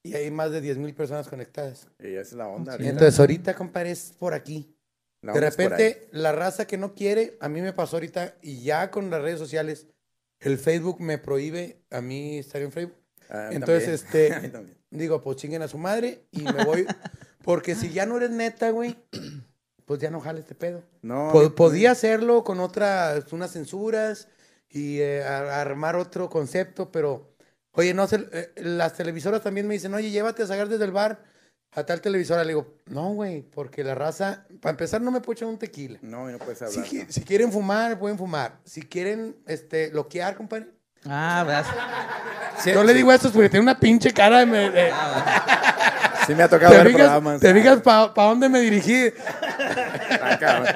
Y 0.03 0.15
hay 0.15 0.31
más 0.31 0.51
de 0.51 0.61
10 0.61 0.79
mil 0.79 0.95
personas 0.95 1.29
conectadas. 1.29 1.89
Y 1.99 2.09
esa 2.09 2.21
es 2.21 2.33
la 2.33 2.49
onda. 2.49 2.73
Ahorita. 2.73 2.91
Entonces, 2.91 3.19
ahorita, 3.19 3.55
compadre, 3.55 3.91
es 3.93 4.13
por 4.19 4.35
aquí. 4.35 4.77
La 5.23 5.33
De 5.33 5.41
repente, 5.41 6.09
la 6.13 6.33
raza 6.33 6.67
que 6.67 6.77
no 6.77 6.95
quiere, 6.95 7.39
a 7.41 7.49
mí 7.49 7.63
me 7.63 7.73
pasó 7.73 7.97
ahorita, 7.97 8.35
y 8.43 8.63
ya 8.63 8.91
con 8.91 9.09
las 9.09 9.23
redes 9.23 9.39
sociales, 9.39 9.87
el 10.41 10.59
Facebook 10.59 11.01
me 11.01 11.17
prohíbe 11.17 11.81
a 11.91 12.03
mí 12.03 12.39
estar 12.39 12.61
en 12.61 12.71
Facebook. 12.71 12.99
Ah, 13.31 13.49
Entonces, 13.51 14.03
también. 14.13 14.45
este. 14.45 14.77
Digo, 14.91 15.23
pues 15.23 15.39
chinguen 15.39 15.63
a 15.63 15.69
su 15.69 15.79
madre 15.79 16.27
y 16.31 16.43
me 16.43 16.65
voy. 16.65 16.87
Porque 17.43 17.75
si 17.75 17.91
ya 17.91 18.07
no 18.07 18.17
eres 18.17 18.31
neta, 18.31 18.71
güey, 18.71 18.97
pues 19.85 20.01
ya 20.01 20.11
no 20.11 20.21
jale 20.21 20.41
este 20.41 20.55
pedo. 20.55 20.83
No, 21.03 21.33
podía 21.55 21.91
hacerlo 21.91 22.45
con 22.45 22.61
otras, 22.61 23.33
unas 23.33 23.53
censuras 23.53 24.29
y 24.69 25.01
eh, 25.01 25.23
armar 25.23 25.97
otro 25.97 26.31
concepto, 26.31 26.91
pero, 26.91 27.34
oye, 27.75 27.95
no 27.95 28.07
sé, 28.07 28.27
eh, 28.33 28.53
las 28.57 28.95
televisoras 28.95 29.43
también 29.43 29.67
me 29.69 29.75
dicen, 29.75 29.93
oye, 29.95 30.11
llévate 30.11 30.43
a 30.43 30.47
sacar 30.47 30.69
desde 30.69 30.85
el 30.85 30.93
bar 30.93 31.21
a 31.77 31.85
tal 31.85 32.01
televisora. 32.01 32.43
Le 32.45 32.49
digo, 32.51 32.79
no, 32.87 33.11
güey, 33.15 33.43
porque 33.43 33.85
la 33.85 33.95
raza, 33.95 34.47
para 34.61 34.71
empezar, 34.71 35.01
no 35.01 35.11
me 35.11 35.21
puedo 35.21 35.35
echar 35.37 35.49
un 35.49 35.59
tequila. 35.59 35.99
No, 36.03 36.29
y 36.29 36.33
no 36.33 36.39
puedes 36.39 36.59
Si, 36.59 36.65
hablar. 36.65 37.07
si 37.09 37.21
quieren 37.23 37.51
fumar, 37.53 37.99
pueden 37.99 38.17
fumar. 38.19 38.59
Si 38.65 38.83
quieren, 38.83 39.37
este, 39.47 39.91
bloquear, 39.91 40.37
compadre. 40.37 40.69
Ah, 41.07 41.45
¿verdad? 41.47 41.65
Sí, 42.61 42.73
Yo 42.73 42.83
le 42.83 42.95
digo 42.95 43.13
esto 43.13 43.31
porque 43.31 43.51
tiene 43.51 43.63
una 43.63 43.79
pinche 43.79 44.11
cara 44.13 44.39
de... 44.39 44.47
me- 44.47 44.71
de- 44.71 44.91
Sí 46.27 46.35
me 46.35 46.43
ha 46.43 46.49
tocado 46.49 46.71
¿Te 46.73 46.79
ver 46.79 46.87
fijas, 46.87 47.03
programas. 47.03 47.41
te 47.43 47.53
fijas 47.53 47.83
para 47.83 48.11
dónde 48.15 48.49
me 48.49 48.61
dirigí? 48.61 49.13
Está 50.11 50.39
cabrón. 50.39 50.67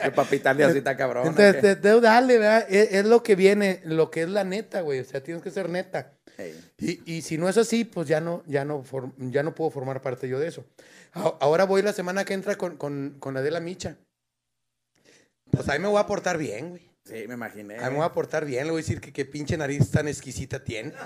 Que 0.00 0.10
pa' 0.12 0.24
pitarle 0.24 0.64
así 0.64 0.78
está 0.78 0.96
cabrón. 0.96 1.26
Entonces, 1.26 1.56
¿o 1.56 1.60
te, 1.60 1.74
te- 1.76 2.00
dale, 2.00 2.38
¿verdad? 2.38 2.66
Es, 2.68 2.92
es 2.92 3.04
lo 3.06 3.22
que 3.24 3.34
viene, 3.34 3.80
lo 3.84 4.12
que 4.12 4.22
es 4.22 4.28
la 4.28 4.44
neta, 4.44 4.80
güey. 4.82 5.00
O 5.00 5.04
sea, 5.04 5.20
tienes 5.20 5.42
que 5.42 5.50
ser 5.50 5.68
neta. 5.68 6.12
Y, 6.78 7.00
y 7.16 7.22
si 7.22 7.38
no 7.38 7.48
es 7.48 7.56
así, 7.56 7.84
pues 7.84 8.08
ya 8.08 8.20
no, 8.20 8.42
ya 8.46 8.64
no, 8.64 8.82
for- 8.82 9.12
ya 9.18 9.42
no 9.42 9.54
puedo 9.54 9.70
formar 9.70 10.00
parte 10.02 10.28
yo 10.28 10.38
de 10.40 10.48
eso. 10.48 10.64
A- 11.12 11.36
Ahora 11.40 11.64
voy 11.64 11.82
la 11.82 11.92
semana 11.92 12.24
que 12.24 12.34
entra 12.34 12.56
con, 12.56 12.76
con, 12.76 13.16
con 13.20 13.36
Adela 13.36 13.60
Micha. 13.60 13.96
Pues 15.50 15.68
ahí 15.68 15.78
me 15.78 15.88
voy 15.88 16.00
a 16.00 16.06
portar 16.06 16.38
bien, 16.38 16.70
güey. 16.70 16.90
Sí, 17.04 17.26
me 17.28 17.34
imaginé. 17.34 17.78
Ahí 17.78 17.90
me 17.90 17.96
voy 17.96 18.06
a 18.06 18.12
portar 18.12 18.44
bien. 18.46 18.64
Le 18.64 18.70
voy 18.70 18.80
a 18.80 18.82
decir 18.84 19.00
que 19.00 19.12
qué 19.12 19.24
pinche 19.24 19.56
nariz 19.56 19.90
tan 19.90 20.08
exquisita 20.08 20.62
tiene. 20.64 20.92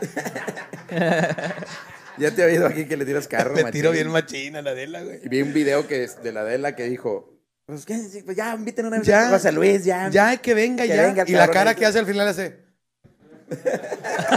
Ya 2.19 2.31
te 2.31 2.41
he 2.43 2.47
oído 2.47 2.67
aquí 2.67 2.87
que 2.87 2.97
le 2.97 3.05
tiras 3.05 3.29
carro, 3.29 3.53
Me 3.55 3.63
machín. 3.63 3.73
tiro 3.83 3.93
bien 3.93 4.09
machina 4.09 4.61
a 4.61 4.63
la 4.63 4.71
Adela, 4.71 5.03
güey. 5.03 5.21
Y 5.23 5.29
vi 5.29 5.43
un 5.43 5.53
video 5.53 5.87
que 5.87 6.05
es 6.05 6.23
de 6.23 6.33
la 6.33 6.41
Adela 6.41 6.75
que 6.75 6.85
dijo, 6.85 7.39
pues, 7.67 7.85
pues 8.25 8.35
ya, 8.37 8.55
inviten 8.55 8.87
una 8.87 8.97
vez 8.99 9.07
Ya. 9.07 9.29
a 9.35 9.53
Luis, 9.53 9.85
ya. 9.85 10.09
Ya, 10.09 10.37
que 10.39 10.55
venga, 10.55 10.85
Que 10.85 10.89
ya. 10.89 11.03
venga 11.09 11.25
y 11.27 11.33
la 11.33 11.49
cara 11.49 11.75
que 11.75 11.85
hace 11.85 11.99
al 11.99 12.07
final 12.07 12.27
hace. 12.27 12.65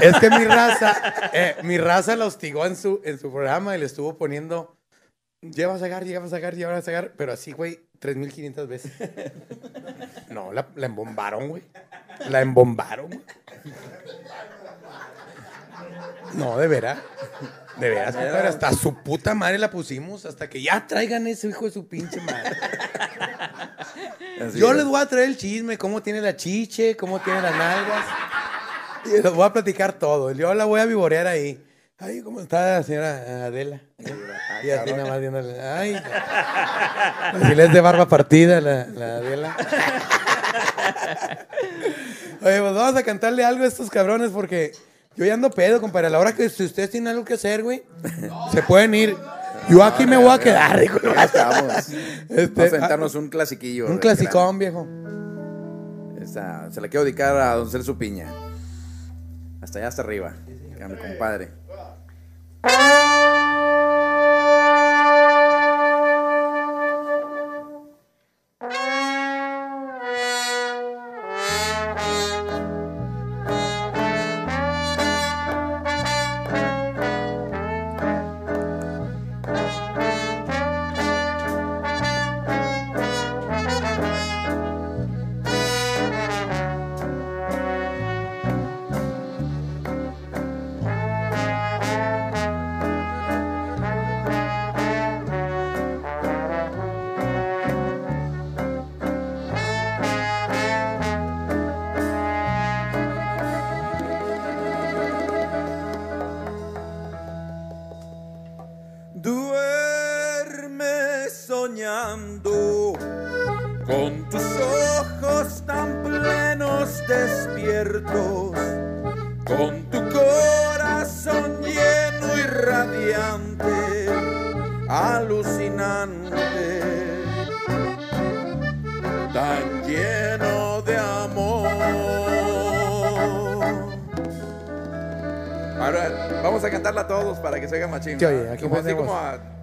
Es 0.02 0.20
que 0.20 0.30
mi 0.30 0.46
raza, 0.46 1.14
eh, 1.34 1.56
mi 1.64 1.78
raza 1.78 2.16
la 2.16 2.26
hostigó 2.26 2.66
en 2.66 2.76
su, 2.76 3.02
en 3.04 3.20
su 3.20 3.32
programa 3.32 3.76
y 3.76 3.80
le 3.80 3.86
estuvo 3.86 4.18
poniendo. 4.18 4.76
Lleva 5.42 5.76
a 5.76 5.80
sacar, 5.80 6.04
lleva 6.04 6.26
a 6.26 6.30
sacar, 6.30 6.56
lleva 6.56 6.76
a 6.76 6.82
sacar. 6.82 7.14
Pero 7.16 7.32
así, 7.32 7.54
güey, 7.54 7.80
3.500 8.02 8.68
veces. 8.68 8.92
No, 10.30 10.54
la, 10.54 10.68
la 10.76 10.86
embombaron, 10.86 11.48
güey. 11.50 11.64
La 12.30 12.42
embombaron, 12.42 13.08
güey. 13.08 13.22
No, 16.34 16.58
de 16.58 16.68
veras. 16.68 17.00
De 17.78 17.90
veras, 17.90 18.16
compadre, 18.16 18.48
hasta 18.50 18.74
su 18.74 18.94
puta 18.96 19.34
madre 19.34 19.58
la 19.58 19.72
pusimos. 19.72 20.26
Hasta 20.26 20.50
que 20.50 20.62
ya 20.62 20.86
traigan 20.86 21.26
ese 21.28 21.48
hijo 21.48 21.66
de 21.66 21.72
su 21.72 21.88
pinche 21.88 22.20
madre. 22.22 22.52
Así 24.42 24.60
Yo 24.60 24.72
es. 24.72 24.78
les 24.78 24.86
voy 24.86 25.02
a 25.02 25.06
traer 25.06 25.30
el 25.30 25.38
chisme, 25.38 25.78
cómo 25.78 26.02
tiene 26.04 26.22
la 26.22 26.36
chiche, 26.36 26.96
cómo 26.96 27.20
tiene 27.20 27.42
las 27.42 27.56
nalgas. 27.56 28.06
Y 29.18 29.22
les 29.22 29.34
voy 29.34 29.46
a 29.46 29.54
platicar 29.54 29.94
todo. 29.94 30.32
Yo 30.32 30.54
la 30.54 30.66
voy 30.66 30.80
a 30.82 30.86
vivorear 30.86 31.28
ahí. 31.28 31.64
Ay, 31.98 32.22
¿cómo 32.22 32.40
está 32.40 32.78
la 32.78 32.84
señora 32.84 33.46
Adela? 33.46 33.82
Y 34.64 34.70
así 34.70 34.92
nada 34.92 35.10
más 35.10 35.20
viéndole. 35.20 35.60
Ay, 35.60 36.02
así 37.34 37.56
les 37.56 37.74
de 37.74 37.82
barba 37.82 38.08
partida 38.08 38.62
la, 38.62 38.86
la 38.86 39.18
Adela. 39.18 39.58
Oye, 42.42 42.62
pues 42.62 42.74
vamos 42.74 42.96
a 42.96 43.04
cantarle 43.04 43.44
algo 43.44 43.66
a 43.66 43.68
estos 43.68 43.90
cabrones 43.90 44.32
porque 44.32 44.72
yo 45.18 45.26
ya 45.26 45.34
ando 45.34 45.50
pedo, 45.50 45.82
compadre. 45.82 46.08
A 46.08 46.12
la 46.12 46.20
hora 46.20 46.34
que 46.34 46.48
si 46.50 46.64
ustedes 46.64 46.90
tienen 46.90 47.10
algo 47.10 47.26
que 47.26 47.34
hacer, 47.34 47.64
güey, 47.64 47.84
se 48.54 48.64
pueden 48.64 48.96
ir. 48.96 49.18
Yo 49.68 49.84
aquí 49.84 50.06
me 50.06 50.16
voy 50.16 50.32
a 50.32 50.40
quedar, 50.40 50.82
hijo. 50.82 51.00
Ya 51.04 51.26
estamos. 51.26 51.90
Este, 52.30 52.48
Vamos 52.48 52.74
a 52.74 52.80
sentarnos 52.80 53.16
un 53.16 53.28
clasiquillo. 53.28 53.88
Un 53.88 53.98
clasicón, 53.98 54.58
viejo. 54.58 54.88
Esta, 56.22 56.72
se 56.72 56.80
la 56.80 56.88
quiero 56.88 57.04
dedicar 57.04 57.36
a 57.36 57.56
Don 57.56 57.70
Celso 57.70 57.98
Piña. 57.98 58.32
Hasta 59.62 59.80
allá, 59.80 59.88
hasta 59.88 60.02
arriba. 60.02 60.34
A 60.82 60.88
mi 60.88 60.98
compadre. 60.98 61.52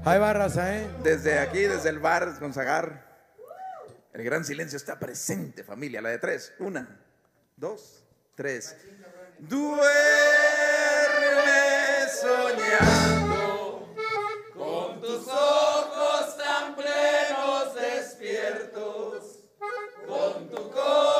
Hay 0.09 0.21
barras, 0.21 0.57
¿eh? 0.57 0.89
desde 1.03 1.41
aquí, 1.41 1.63
desde 1.63 1.89
el 1.89 1.99
bar 1.99 2.39
con 2.39 2.55
Zagar. 2.55 3.05
El 4.13 4.23
gran 4.23 4.45
silencio 4.45 4.77
está 4.77 5.01
presente, 5.01 5.65
familia. 5.65 6.01
La 6.01 6.11
de 6.11 6.19
tres. 6.19 6.55
Una, 6.61 7.01
dos, 7.57 8.05
tres. 8.37 8.77
Duerme 9.41 9.81
soñando 12.23 13.97
con 14.55 15.01
tus 15.01 15.27
ojos 15.27 16.37
tan 16.37 16.77
plenos 16.77 17.75
despiertos, 17.75 19.41
con 20.07 20.49
tu 20.51 20.71
corazón 20.71 21.16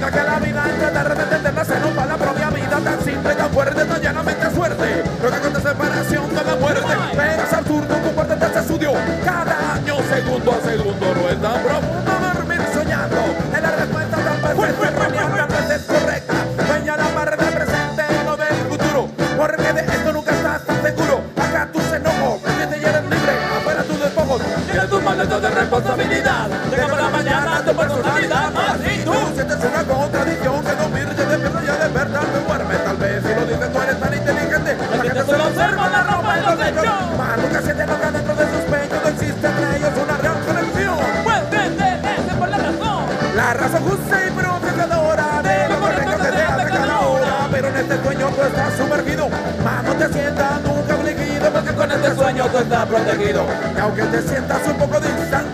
La 0.00 0.10
vida, 0.10 0.22
la 0.22 0.38
vida, 0.38 0.38
la 0.38 0.38
vida 0.38 0.58
que 0.58 0.62
la 0.62 0.62
vida 0.62 0.74
entra 0.74 0.90
de 0.90 1.08
repente 1.08 1.36
te 1.36 1.52
nace 1.52 1.76
en 1.76 1.84
un 1.84 1.94
palabra 1.94 2.28
Muerte 3.58 3.84
no 3.86 3.98
llanamente 3.98 4.54
suerte. 4.54 5.02
Lo 5.20 5.30
que 5.32 5.38
cuenta 5.38 5.60
separación 5.60 6.28
de 6.28 6.44
la 6.44 6.54
muerte. 6.54 6.94
Pero 7.16 7.42
es 7.42 7.52
absurdo 7.52 8.02
comportarte 8.04 8.46
este 8.46 8.58
estudio. 8.60 8.92
Cada 9.24 9.74
año, 9.74 9.96
segundo 10.08 10.52
a 10.52 10.68
segundo, 10.68 11.14
no 11.14 11.28
es 11.28 11.42
tan 11.42 11.62
profundo 11.62 12.12
dormir 12.34 12.60
soñando. 12.72 13.16
En 13.52 13.62
la 13.62 13.70
respuesta 13.72 14.16
tan 14.16 14.40
perfecta, 14.40 15.46
vez 15.46 15.70
es 15.70 15.82
correcta. 15.82 16.34
Sueña 16.68 16.96
la 16.96 17.08
parte 17.08 17.44
del 17.44 17.54
presente, 17.54 18.02
no 18.24 18.36
del 18.36 18.54
futuro. 18.68 19.08
Porque 19.36 19.72
de 19.72 19.80
esto 19.80 20.12
nunca 20.12 20.30
estás 20.30 20.64
tan 20.64 20.82
seguro. 20.82 21.20
Acá 21.36 21.68
tus 21.72 21.92
enojos, 21.92 22.40
y 22.46 22.84
eres 22.84 23.02
libre. 23.02 23.32
Afuera 23.58 23.82
tus 23.82 24.00
despojos, 24.00 24.42
tienes 24.70 24.88
tus 24.88 25.02
maletas 25.02 25.42
de 25.42 25.50
responsabilidad. 25.50 26.07
Personalidad. 27.78 28.52
Así 28.68 29.02
tú 29.04 29.14
sientes 29.34 29.58
una 29.62 29.84
contradicción 29.84 30.64
que 30.64 30.72
dormirte 30.74 31.24
despierta 31.24 31.62
y 31.64 31.68
a 31.68 31.76
despertar 31.76 32.24
te 32.24 32.40
duerme. 32.40 32.74
Tal 32.74 32.96
vez 32.96 33.22
si 33.22 33.34
lo 33.34 33.46
dices 33.46 33.72
tú 33.72 33.78
eres 33.80 34.00
tan 34.00 34.14
inteligente. 34.14 34.76
La 34.90 35.02
gente 35.04 35.22
solo 35.24 35.44
observa 35.46 35.88
la 35.88 36.02
ropa 36.02 36.38
y 36.38 36.42
los 36.42 36.66
hechos. 36.66 37.18
Más 37.18 37.38
nunca 37.38 37.62
siente 37.62 37.86
lo 37.86 38.00
que 38.00 38.10
dentro 38.10 38.34
de 38.34 38.44
sus 38.52 38.62
pechos 38.72 38.98
no 39.02 39.08
existe 39.08 39.46
entre 39.46 39.76
ellos 39.76 39.92
una 40.02 40.16
real 40.18 40.38
conexión. 40.46 40.98
Pues 41.24 41.50
detenerte 41.50 42.34
por 42.34 42.48
la 42.48 42.58
razón. 42.58 43.04
La 43.36 43.54
razón 43.54 43.82
justa 43.84 44.16
y 44.26 44.30
provocadora 44.32 45.42
de 45.42 45.68
lo 45.68 45.80
correcto 45.80 46.16
que 46.18 46.30
te 46.34 46.42
hace 46.42 46.70
cada 46.70 47.00
hora. 47.00 47.48
Pero 47.50 47.68
en 47.68 47.76
este 47.76 48.02
sueño 48.02 48.28
tú 48.28 48.42
estás 48.42 48.72
sumergido. 48.76 49.28
Más 49.64 49.84
no 49.84 49.92
te 49.94 50.12
sientas 50.12 50.60
nunca 50.62 50.94
afligido 50.94 51.50
porque 51.52 51.72
con 51.74 51.92
este 51.92 52.14
sueño 52.14 52.46
tú 52.50 52.58
estás 52.58 52.86
protegido. 52.86 53.46
Y 53.76 53.78
aunque 53.78 54.02
te 54.02 54.22
sientas 54.22 54.60
un 54.66 54.76
poco 54.78 55.00
distante, 55.00 55.47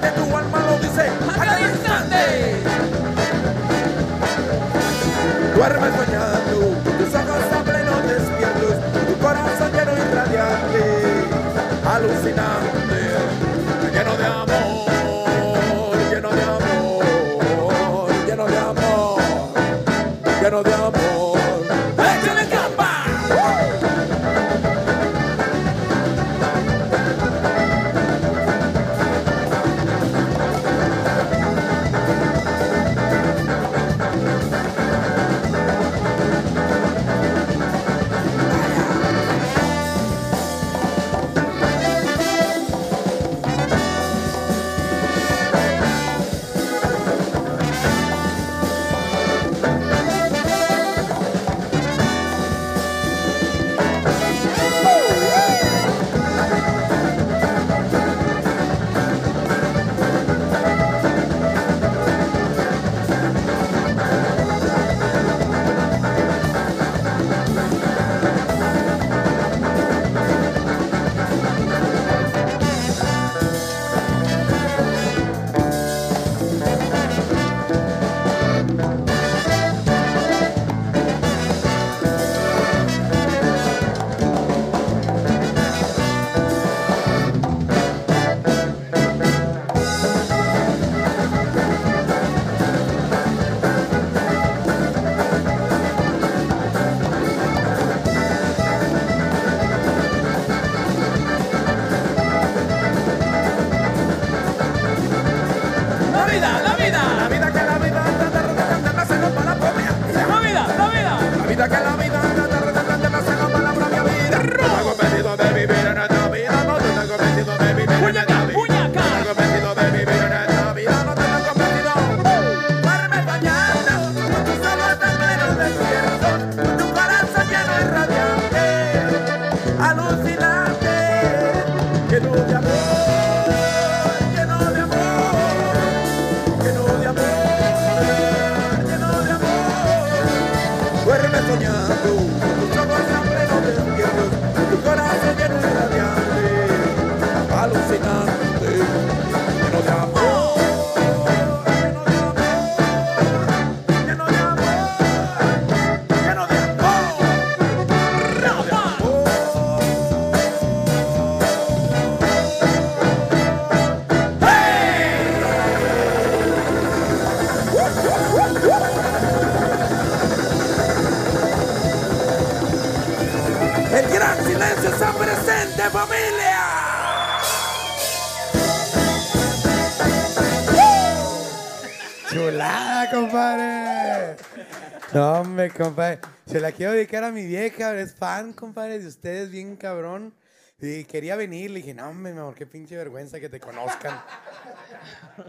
Se 186.54 186.60
la 186.60 186.70
quiero 186.70 186.92
dedicar 186.92 187.24
a 187.24 187.32
mi 187.32 187.44
vieja. 187.44 188.00
Es 188.00 188.14
fan, 188.14 188.52
compadre, 188.52 189.00
de 189.00 189.08
ustedes, 189.08 189.50
bien 189.50 189.74
cabrón. 189.74 190.32
Y 190.78 191.02
quería 191.02 191.34
venir. 191.34 191.72
Le 191.72 191.80
dije, 191.80 191.94
no, 191.94 192.14
mi 192.14 192.30
amor, 192.30 192.54
qué 192.54 192.64
pinche 192.64 192.96
vergüenza 192.96 193.40
que 193.40 193.48
te 193.48 193.58
conozcan. 193.58 194.22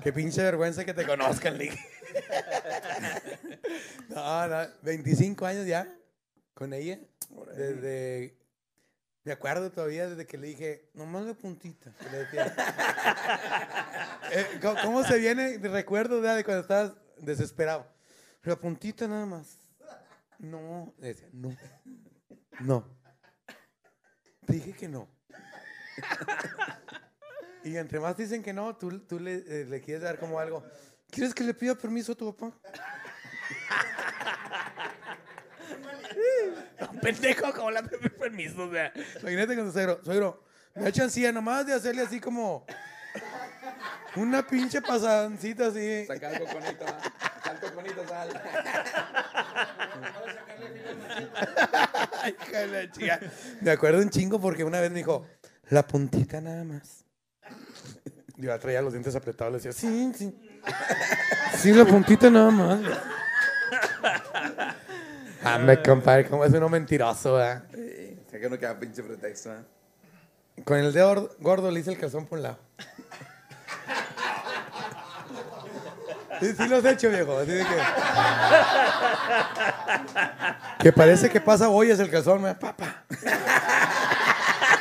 Qué 0.01 0.11
pinche 0.11 0.41
vergüenza 0.41 0.83
que 0.83 0.95
te 0.95 1.05
conozcan, 1.05 1.59
le 1.59 1.65
dije. 1.65 1.89
No, 4.09 4.47
no, 4.47 4.67
25 4.81 5.45
años 5.45 5.67
ya 5.67 5.95
con 6.55 6.73
ella. 6.73 6.99
Desde. 7.55 8.39
Me 9.23 9.31
acuerdo 9.31 9.71
todavía 9.71 10.09
desde 10.09 10.25
que 10.25 10.39
le 10.39 10.47
dije, 10.47 10.89
nomás 10.95 11.27
de 11.27 11.35
puntita. 11.35 11.91
que 11.99 12.09
le 12.09 12.17
decía. 12.17 12.55
Eh, 14.31 14.57
¿cómo, 14.59 14.81
cómo 14.81 15.03
se 15.03 15.19
viene? 15.19 15.59
Recuerdo 15.59 16.19
de 16.19 16.43
cuando 16.43 16.61
estabas 16.63 16.93
desesperado. 17.19 17.85
La 18.41 18.55
puntita 18.55 19.07
nada 19.07 19.27
más. 19.27 19.64
No, 20.39 20.93
le 20.99 21.07
decía, 21.07 21.29
no. 21.31 21.55
No. 22.59 22.87
Te 24.45 24.53
dije 24.53 24.73
que 24.73 24.87
no. 24.87 25.09
Y 27.63 27.77
entre 27.77 27.99
más 27.99 28.15
dicen 28.15 28.43
que 28.43 28.53
no, 28.53 28.75
tú, 28.75 28.99
tú 28.99 29.19
le, 29.19 29.43
eh, 29.47 29.65
le 29.65 29.81
quieres 29.81 30.03
dar 30.03 30.19
como 30.19 30.39
algo. 30.39 30.63
¿Quieres 31.09 31.33
que 31.33 31.43
le 31.43 31.53
pida 31.53 31.75
permiso 31.75 32.11
a 32.11 32.15
tu 32.15 32.35
papá? 32.35 32.55
No, 36.79 36.91
pendejo, 37.01 37.53
como 37.53 37.71
le 37.71 37.81
doy 37.81 38.09
permiso. 38.09 38.63
O 38.63 38.71
sea, 38.71 38.91
imagínate 39.21 39.55
con 39.55 39.65
tu 39.65 39.71
suegro. 39.71 40.03
Suegro, 40.03 40.43
me 40.73 40.83
da 40.83 40.91
chancilla 40.91 41.31
nomás 41.31 41.65
de 41.65 41.73
hacerle 41.73 42.01
así 42.01 42.19
como 42.19 42.65
una 44.15 44.45
pinche 44.45 44.81
pasancita 44.81 45.67
así. 45.67 46.05
Saca 46.05 46.29
algo 46.29 46.45
con 46.45 46.63
¿va? 47.63 48.07
sal. 48.07 48.41
Me 53.61 53.71
acuerdo 53.71 54.01
un 54.01 54.09
chingo 54.09 54.39
porque 54.39 54.63
una 54.63 54.79
vez 54.79 54.91
me 54.91 54.97
dijo, 54.97 55.25
la 55.69 55.85
puntita 55.87 56.41
nada 56.41 56.63
más. 56.63 57.03
Yo 58.37 58.47
ya 58.49 58.59
traía 58.59 58.81
los 58.81 58.93
dientes 58.93 59.15
apretados, 59.15 59.51
le 59.53 59.57
decía, 59.59 59.71
sí, 59.71 60.11
sí. 60.15 60.37
Sí, 61.57 61.71
la 61.73 61.85
puntita 61.85 62.29
nada 62.29 62.51
más. 62.51 62.79
Ah, 65.43 65.57
me 65.59 65.81
compadre, 65.81 66.27
como 66.27 66.43
es 66.43 66.51
uno 66.53 66.67
mentiroso, 66.69 67.33
¿verdad? 67.35 67.63
Sí, 67.73 68.19
sé 68.29 68.39
que 68.39 68.49
no 68.49 68.57
queda 68.57 68.77
pinche 68.79 69.03
pretexto, 69.03 69.53
¿eh? 69.53 69.59
Con 70.63 70.77
el 70.79 70.91
dedo 70.91 71.11
or- 71.11 71.35
gordo 71.39 71.69
le 71.71 71.79
hice 71.81 71.91
el 71.91 71.99
calzón 71.99 72.25
por 72.25 72.39
un 72.39 72.43
lado. 72.43 72.57
Sí, 76.39 76.53
sí 76.57 76.67
lo 76.67 76.77
has 76.77 76.85
hecho, 76.85 77.09
viejo. 77.09 77.37
Así 77.37 77.51
de 77.51 77.63
que... 77.65 77.75
que 80.79 80.91
parece 80.91 81.29
que 81.29 81.41
pasa 81.41 81.69
ollas 81.69 81.99
el 81.99 82.09
calzón, 82.09 82.41
¿verdad? 82.43 82.59
papá. 82.59 83.03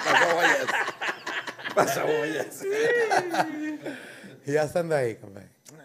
Pasa 0.05 0.35
bollas. 0.35 0.67
Pasa 1.75 2.03
bollas. 2.05 2.63
Y 4.47 4.53
ya 4.53 4.65
estando 4.65 4.95
ahí, 4.97 5.17
compadre. 5.17 5.49
Ah, 5.73 5.83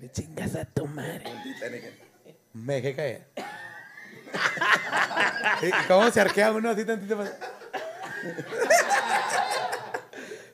Me 0.00 0.10
chingas 0.10 0.54
a 0.56 0.64
tu 0.64 0.86
madre. 0.86 1.24
Me 2.52 2.74
dejé 2.80 2.94
caer. 2.96 3.26
¿Y 5.62 5.70
cómo 5.86 6.10
se 6.10 6.20
arquea 6.20 6.52
uno 6.52 6.70
así 6.70 6.84
tantito? 6.84 7.16
más? 7.16 7.32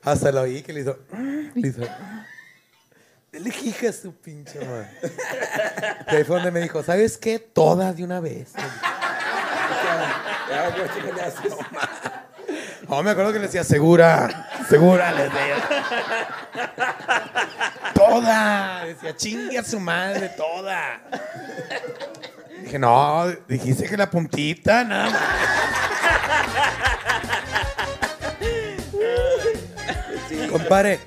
Hasta 0.03 0.31
lo 0.31 0.41
oí 0.41 0.61
que 0.61 0.73
le 0.73 0.81
hizo. 0.81 0.97
Le 1.55 1.67
hizo. 1.67 1.81
Dele 3.31 3.53
hija 3.63 3.89
a 3.89 3.93
su 3.93 4.13
pinche 4.13 4.59
madre. 4.59 4.89
Y 6.11 6.15
ahí 6.15 6.23
fue 6.23 6.37
donde 6.37 6.51
me 6.51 6.61
dijo, 6.61 6.81
¿sabes 6.81 7.17
qué? 7.17 7.39
Todas 7.39 7.97
de 7.97 8.03
una 8.03 8.19
vez. 8.21 8.53
Ya, 10.49 10.71
¿cómo 10.71 10.87
chingas 10.93 11.15
le 11.15 11.21
haces? 11.21 11.53
No, 12.87 13.03
me 13.03 13.11
acuerdo 13.11 13.33
que 13.33 13.39
le 13.39 13.45
decía, 13.47 13.65
segura, 13.65 14.49
segura, 14.69 15.11
le 15.11 15.23
decía. 15.23 15.55
Toda. 17.93 18.85
Decía, 18.85 19.15
chingue 19.17 19.57
a 19.57 19.63
su 19.63 19.79
madre, 19.79 20.29
toda. 20.29 21.01
Dije, 22.61 22.79
no, 22.79 23.27
dijiste 23.47 23.89
que 23.89 23.97
la 23.97 24.09
puntita, 24.09 24.85
nada 24.85 25.09
más. 25.09 25.21
Compare, 30.51 30.99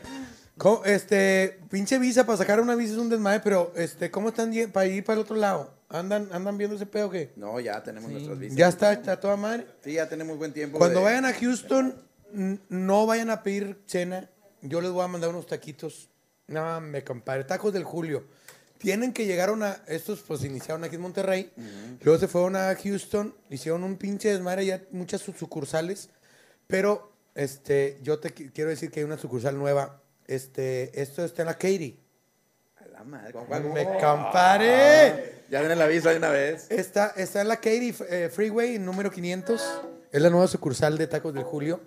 ¿cómo- 0.60 0.84
este, 0.84 1.58
pinche 1.70 1.98
visa 1.98 2.24
para 2.26 2.38
sacar 2.38 2.60
una 2.60 2.74
visa 2.74 2.92
es 2.92 2.98
un 2.98 3.08
desmadre, 3.08 3.40
pero 3.40 3.72
este, 3.76 4.10
¿cómo 4.10 4.28
están 4.28 4.52
para 4.72 4.86
ir 4.86 5.02
para 5.04 5.14
el 5.18 5.20
otro 5.24 5.36
lado? 5.36 5.74
¿Andan, 5.88 6.28
andan 6.32 6.56
viendo 6.56 6.76
ese 6.76 6.86
pedo 6.86 7.06
o 7.08 7.10
qué? 7.10 7.32
No, 7.36 7.58
ya 7.58 7.82
tenemos 7.82 8.10
nuestras 8.10 8.38
visas. 8.38 8.56
Ya 8.56 8.68
está, 8.68 8.92
está 8.92 9.18
toda 9.18 9.36
madre. 9.36 9.66
Sí, 9.82 9.94
ya 9.94 10.08
tenemos 10.08 10.38
buen 10.38 10.52
tiempo. 10.52 10.78
Cuando 10.78 11.00
de- 11.00 11.04
vayan 11.04 11.24
a 11.24 11.32
Houston, 11.32 11.94
no 12.68 13.06
vayan 13.06 13.30
a 13.30 13.42
pedir 13.42 13.80
cena. 13.86 14.28
Yo 14.62 14.80
les 14.80 14.90
voy 14.92 15.02
a 15.02 15.08
mandar 15.08 15.30
unos 15.30 15.46
taquitos. 15.46 16.08
No, 16.46 16.80
me 16.80 17.02
compadre. 17.02 17.44
Tacos 17.44 17.72
del 17.72 17.82
Julio. 17.84 18.24
Tienen 18.78 19.12
que 19.12 19.26
llegar 19.26 19.48
a 19.48 19.52
una. 19.52 19.82
Estos 19.88 20.20
pues 20.20 20.44
iniciaron 20.44 20.84
aquí 20.84 20.94
en 20.96 21.02
Monterrey. 21.02 21.50
Luego 22.02 22.20
se 22.20 22.28
fueron 22.28 22.54
a 22.56 22.74
Houston. 22.76 23.34
Hicieron 23.50 23.82
un 23.82 23.96
pinche 23.96 24.30
desmadre. 24.32 24.64
Ya 24.66 24.82
muchas 24.92 25.22
sucursales. 25.22 26.08
Pero 26.68 27.12
este, 27.34 27.98
yo 28.02 28.20
te 28.20 28.34
qui- 28.34 28.52
quiero 28.52 28.70
decir 28.70 28.90
que 28.90 29.00
hay 29.00 29.04
una 29.04 29.18
sucursal 29.18 29.58
nueva. 29.58 30.00
Este, 30.30 31.00
esto 31.00 31.24
está 31.24 31.42
en 31.42 31.46
la 31.46 31.54
Katy. 31.54 31.98
A 32.76 32.86
la 32.86 33.04
madre. 33.04 33.32
Me 33.74 33.84
compare. 33.84 35.40
Ya 35.50 35.62
den 35.62 35.76
la 35.78 35.86
visa 35.88 36.10
de 36.10 36.18
una 36.18 36.28
vez. 36.30 36.70
Está, 36.70 37.08
está 37.16 37.40
en 37.40 37.48
la 37.48 37.56
Katy 37.56 37.94
eh, 38.08 38.30
Freeway, 38.32 38.78
número 38.78 39.10
500. 39.10 39.60
Es 40.12 40.22
la 40.22 40.30
nueva 40.30 40.46
sucursal 40.46 40.96
de 40.96 41.06
Tacos 41.08 41.34
del 41.34 41.42
Julio. 41.42 41.80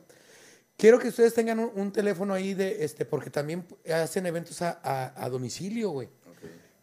Quiero 0.75 0.99
que 0.99 1.07
ustedes 1.07 1.33
tengan 1.33 1.59
un, 1.59 1.71
un 1.75 1.91
teléfono 1.93 2.33
ahí 2.33 2.53
de 2.53 2.83
este, 2.83 3.05
porque 3.05 3.29
también 3.29 3.65
hacen 3.93 4.25
eventos 4.25 4.61
a, 4.61 4.79
a- 4.83 5.13
a 5.23 5.29
domicilio, 5.29 5.91
güey. 5.91 6.09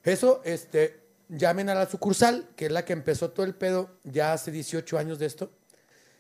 Eso, 0.03 0.41
este, 0.45 1.01
llamen 1.29 1.69
a 1.69 1.75
la 1.75 1.87
sucursal, 1.87 2.49
que 2.57 2.67
es 2.67 2.73
la 2.73 2.85
que 2.87 2.95
empezó 2.95 3.31
todo 3.33 3.45
el 3.45 3.55
pedo 3.55 3.99
ya 4.05 4.33
hace 4.33 4.51
18 4.51 4.97
años 4.97 5.19
de 5.19 5.27
esto. 5.27 5.51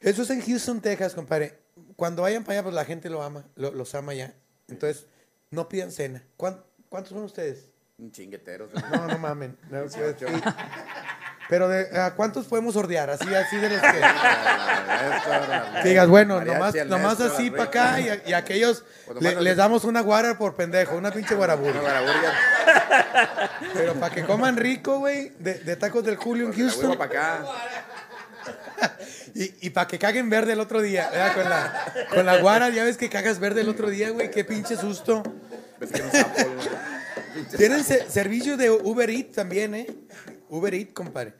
Eso 0.00 0.22
es 0.22 0.30
en 0.30 0.40
Houston, 0.40 0.80
Texas, 0.80 1.12
compadre. 1.12 1.58
Cuando 1.96 2.22
vayan 2.22 2.44
para 2.44 2.54
allá, 2.58 2.62
pues 2.62 2.74
la 2.76 2.84
gente 2.84 3.10
lo 3.10 3.20
ama, 3.22 3.44
lo- 3.56 3.72
los 3.72 3.92
ama 3.96 4.14
ya. 4.14 4.32
Entonces, 4.68 5.06
no 5.50 5.68
pidan 5.68 5.90
cena. 5.90 6.22
¿Cuán- 6.36 6.62
¿Cuántos 6.88 7.12
son 7.14 7.24
ustedes? 7.24 7.66
Un 7.98 8.12
chinguetero. 8.12 8.68
No, 8.92 9.06
no 9.08 9.18
mamen. 9.18 9.56
No. 9.70 9.84
Pero 11.48 11.68
de, 11.68 11.96
¿a 11.98 12.12
cuántos 12.14 12.46
podemos 12.46 12.74
sordear? 12.74 13.08
Así, 13.10 13.32
así 13.34 13.56
de 13.56 13.70
los 13.70 13.80
que... 13.80 14.00
que 15.82 15.88
digas, 15.88 16.08
bueno, 16.08 16.40
nomás, 16.40 16.74
nomás 16.86 17.20
así 17.20 17.50
para 17.50 17.64
acá 17.64 18.00
y, 18.00 18.08
a- 18.08 18.22
y 18.26 18.32
a 18.32 18.38
aquellos 18.38 18.84
Pues 19.06 19.22
le- 19.22 19.40
les 19.40 19.56
damos 19.56 19.84
una 19.84 20.00
guara 20.00 20.36
por 20.38 20.56
pendejo, 20.56 20.96
una 20.96 21.12
pinche 21.12 21.34
guarabura. 21.36 21.80
Pero 23.74 23.94
para 23.94 24.14
que 24.14 24.24
coman 24.24 24.56
rico, 24.56 24.98
güey, 24.98 25.32
de, 25.38 25.54
de 25.60 25.76
tacos 25.76 26.04
del 26.04 26.16
Julio 26.16 26.46
en 26.46 26.52
Houston. 26.52 26.96
para 26.98 27.04
acá. 27.10 27.44
Y, 29.34 29.66
y 29.66 29.70
para 29.70 29.86
que 29.86 29.98
caguen 29.98 30.28
verde 30.30 30.52
el 30.54 30.60
otro 30.60 30.80
día, 30.82 31.08
¿verdad? 31.10 31.34
Con 31.34 31.44
la, 31.48 31.84
con 32.14 32.26
la 32.26 32.36
guara, 32.38 32.68
ya 32.70 32.84
ves 32.84 32.96
que 32.96 33.08
cagas 33.08 33.38
verde 33.38 33.60
el 33.60 33.68
otro 33.68 33.88
día, 33.90 34.10
güey, 34.10 34.30
qué 34.30 34.44
pinche 34.44 34.76
susto. 34.76 35.22
Tienen 37.56 37.84
se- 37.84 38.10
servicio 38.10 38.56
de 38.56 38.70
Uber 38.70 39.08
Eats 39.10 39.32
también, 39.36 39.74
¿eh? 39.74 39.86
Uber 40.48 40.74
Eats, 40.74 40.92
compadre. 40.92 41.34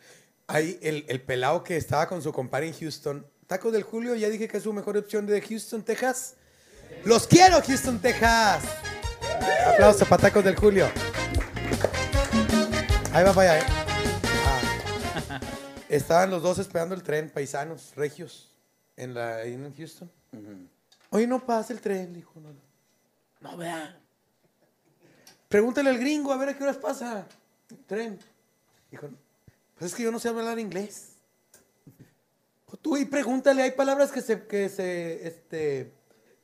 Ahí 0.46 0.78
el, 0.82 1.04
el 1.08 1.20
pelado 1.20 1.62
que 1.62 1.76
estaba 1.76 2.06
con 2.08 2.22
su 2.22 2.32
compadre 2.32 2.68
en 2.68 2.74
Houston. 2.74 3.26
Tacos 3.46 3.72
del 3.72 3.82
Julio, 3.82 4.14
ya 4.14 4.28
dije 4.28 4.48
que 4.48 4.56
es 4.56 4.62
su 4.62 4.72
mejor 4.72 4.96
opción 4.96 5.26
de 5.26 5.40
Houston, 5.40 5.82
Texas. 5.82 6.34
¡Los 7.04 7.26
quiero, 7.26 7.60
Houston, 7.62 8.00
Texas! 8.00 8.64
Aplausos 9.72 10.08
para 10.08 10.22
Tacos 10.22 10.44
del 10.44 10.56
Julio. 10.56 10.88
Ahí 13.12 13.24
va 13.24 13.32
para 13.32 13.52
allá, 13.52 13.60
¿eh? 13.60 13.66
Ah. 15.30 15.40
Estaban 15.88 16.30
los 16.30 16.42
dos 16.42 16.58
esperando 16.58 16.94
el 16.94 17.02
tren, 17.02 17.30
paisanos, 17.30 17.92
regios, 17.96 18.50
en, 18.96 19.14
la, 19.14 19.42
en 19.44 19.74
Houston. 19.74 20.10
Hoy 21.10 21.26
no 21.26 21.44
pasa 21.44 21.72
el 21.72 21.80
tren, 21.80 22.12
dijo. 22.12 22.32
No, 22.40 22.52
no. 22.52 22.60
no 23.40 23.56
vea. 23.56 23.98
Pregúntale 25.48 25.90
al 25.90 25.98
gringo 25.98 26.32
a 26.32 26.36
ver 26.36 26.50
a 26.50 26.56
qué 26.56 26.64
horas 26.64 26.76
pasa 26.76 27.26
el 27.70 27.78
tren. 27.84 28.18
Dijo, 28.96 29.10
pues 29.78 29.92
es 29.92 29.96
que 29.96 30.04
yo 30.04 30.10
no 30.10 30.18
sé 30.18 30.28
hablar 30.28 30.58
inglés. 30.58 31.12
Pues 32.66 32.82
tú 32.82 32.96
y 32.96 33.04
pregúntale, 33.04 33.62
hay 33.62 33.70
palabras 33.70 34.10
que 34.10 34.20
se, 34.20 34.44
que 34.48 34.68
se, 34.68 35.24
este, 35.24 35.92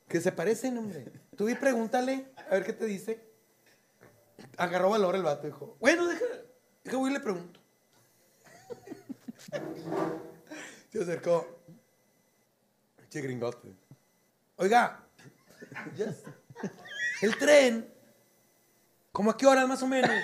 que 0.06 0.20
se 0.20 0.30
parecen, 0.30 0.78
hombre. 0.78 1.10
Tú 1.36 1.48
y 1.48 1.56
pregúntale, 1.56 2.28
a 2.48 2.50
ver 2.50 2.64
qué 2.64 2.72
te 2.72 2.86
dice. 2.86 3.28
Agarró 4.56 4.90
valor 4.90 5.16
el 5.16 5.24
vato, 5.24 5.48
dijo, 5.48 5.76
bueno, 5.80 6.06
deja, 6.06 6.24
deja 6.84 6.96
voy 6.96 7.10
y 7.10 7.14
le 7.14 7.18
pregunto. 7.18 7.58
Se 10.92 11.02
acercó. 11.02 11.58
Che 13.10 13.20
gringote. 13.20 13.74
Oiga, 14.56 15.04
el 17.22 17.36
tren, 17.36 17.91
¿cómo 19.12 19.30
a 19.30 19.36
qué 19.36 19.46
horas 19.46 19.68
más 19.68 19.82
o 19.82 19.86
menos? 19.86 20.10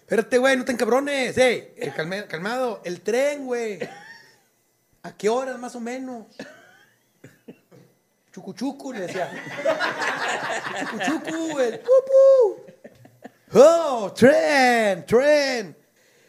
Espérate, 0.00 0.38
güey, 0.38 0.56
no 0.56 0.64
te 0.64 0.72
encabrones. 0.72 1.38
Ey, 1.38 1.74
el 1.76 1.94
calme- 1.94 2.26
calmado. 2.26 2.80
El 2.84 3.00
tren, 3.00 3.46
güey. 3.46 3.78
¿A 5.02 5.12
qué 5.16 5.28
horas 5.28 5.58
más 5.58 5.74
o 5.76 5.80
menos? 5.80 6.26
Chucuchucu, 8.32 8.92
le 8.92 9.00
decía. 9.02 9.30
Chucuchucu, 10.80 11.58
el 11.60 11.80
pupu. 11.80 12.64
Oh, 13.54 14.12
tren, 14.16 15.04
tren. 15.06 15.76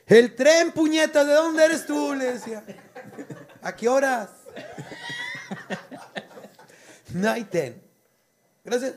El 0.05 0.35
tren, 0.35 0.71
puñeta, 0.71 1.23
¿de 1.23 1.33
dónde 1.33 1.65
eres 1.65 1.85
tú? 1.85 2.13
Le 2.13 2.33
decía. 2.33 2.63
¿A 3.61 3.75
qué 3.75 3.87
horas? 3.89 4.29
Night 7.13 7.49
ten. 7.49 7.81
Gracias. 8.63 8.95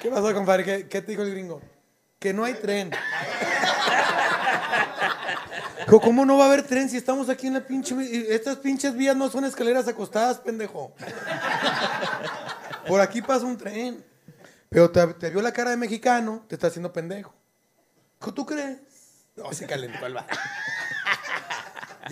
¿Qué 0.00 0.10
pasó, 0.10 0.34
compadre? 0.34 0.64
¿Qué, 0.64 0.88
qué 0.88 1.02
te 1.02 1.12
dijo 1.12 1.22
el 1.22 1.30
gringo? 1.30 1.60
Que 2.18 2.32
no 2.32 2.44
hay 2.44 2.54
tren. 2.54 2.90
¿Cómo 5.86 6.24
no 6.24 6.38
va 6.38 6.44
a 6.44 6.48
haber 6.48 6.62
tren 6.62 6.88
si 6.88 6.96
estamos 6.96 7.28
aquí 7.28 7.48
en 7.48 7.54
la 7.54 7.66
pinche... 7.66 7.94
Estas 8.34 8.56
pinches 8.58 8.96
vías 8.96 9.16
no 9.16 9.28
son 9.28 9.44
escaleras 9.44 9.88
acostadas, 9.88 10.38
pendejo. 10.38 10.94
Por 12.86 13.00
aquí 13.00 13.20
pasa 13.20 13.44
un 13.44 13.58
tren. 13.58 14.04
Pero 14.68 14.90
te, 14.90 15.06
te 15.14 15.30
vio 15.30 15.42
la 15.42 15.52
cara 15.52 15.70
de 15.70 15.76
mexicano, 15.76 16.44
te 16.48 16.54
está 16.54 16.68
haciendo 16.68 16.92
pendejo. 16.92 17.34
¿tú 18.34 18.46
crees? 18.46 18.78
No, 19.36 19.52
se 19.52 19.66
calentó 19.66 20.06
el 20.06 20.14
vato. 20.14 20.36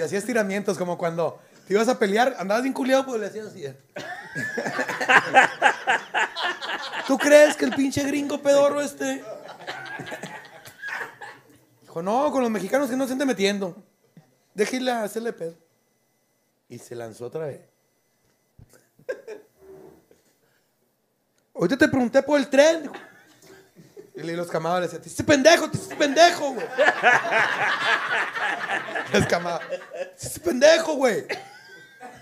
Y 0.00 0.02
hacía 0.02 0.18
estiramientos 0.18 0.78
como 0.78 0.96
cuando 0.96 1.38
te 1.68 1.74
ibas 1.74 1.86
a 1.88 1.98
pelear, 1.98 2.34
andabas 2.38 2.62
bien 2.62 2.72
culiado, 2.72 3.04
pues 3.04 3.20
le 3.20 3.26
hacías 3.26 3.48
así. 3.48 3.66
eh. 3.66 3.76
¿Tú 7.06 7.18
crees 7.18 7.54
que 7.54 7.66
el 7.66 7.74
pinche 7.74 8.02
gringo 8.04 8.40
pedorro 8.40 8.80
este? 8.80 9.22
Dijo, 11.82 12.02
no, 12.02 12.32
con 12.32 12.40
los 12.40 12.50
mexicanos 12.50 12.88
que 12.88 12.96
no 12.96 13.06
se 13.06 13.12
ande 13.12 13.26
metiendo. 13.26 13.76
Déjale 14.54 14.90
hacerle 14.90 15.34
pedo. 15.34 15.54
Y 16.70 16.78
se 16.78 16.94
lanzó 16.94 17.26
otra 17.26 17.44
vez. 17.44 17.60
Ahorita 21.54 21.76
te 21.76 21.88
pregunté 21.88 22.22
por 22.22 22.40
el 22.40 22.48
tren. 22.48 22.90
Y 24.22 24.32
los 24.32 24.48
camados 24.48 24.80
le 24.80 24.86
decían, 24.86 25.02
te 25.02 25.08
hiciste 25.08 25.24
pendejo, 25.24 25.70
te 25.70 25.76
hiciste 25.76 25.96
pendejo, 25.96 26.52
güey. 26.52 26.66
Los 29.12 29.26
camados, 29.26 29.62
te 29.68 30.14
hiciste 30.16 30.40
pendejo, 30.40 30.94
güey. 30.94 31.26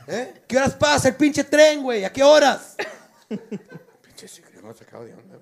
¿Eh? 0.06 0.42
¿Qué 0.46 0.56
horas 0.56 0.74
pasa 0.74 1.08
el 1.08 1.16
pinche 1.16 1.42
tren, 1.44 1.82
güey? 1.82 2.04
¿A 2.04 2.12
qué 2.12 2.22
horas? 2.22 2.76
pinche 3.28 4.28
chico, 4.28 4.48
no 4.62 4.72
sacado 4.74 5.04
de 5.04 5.12
onda. 5.12 5.38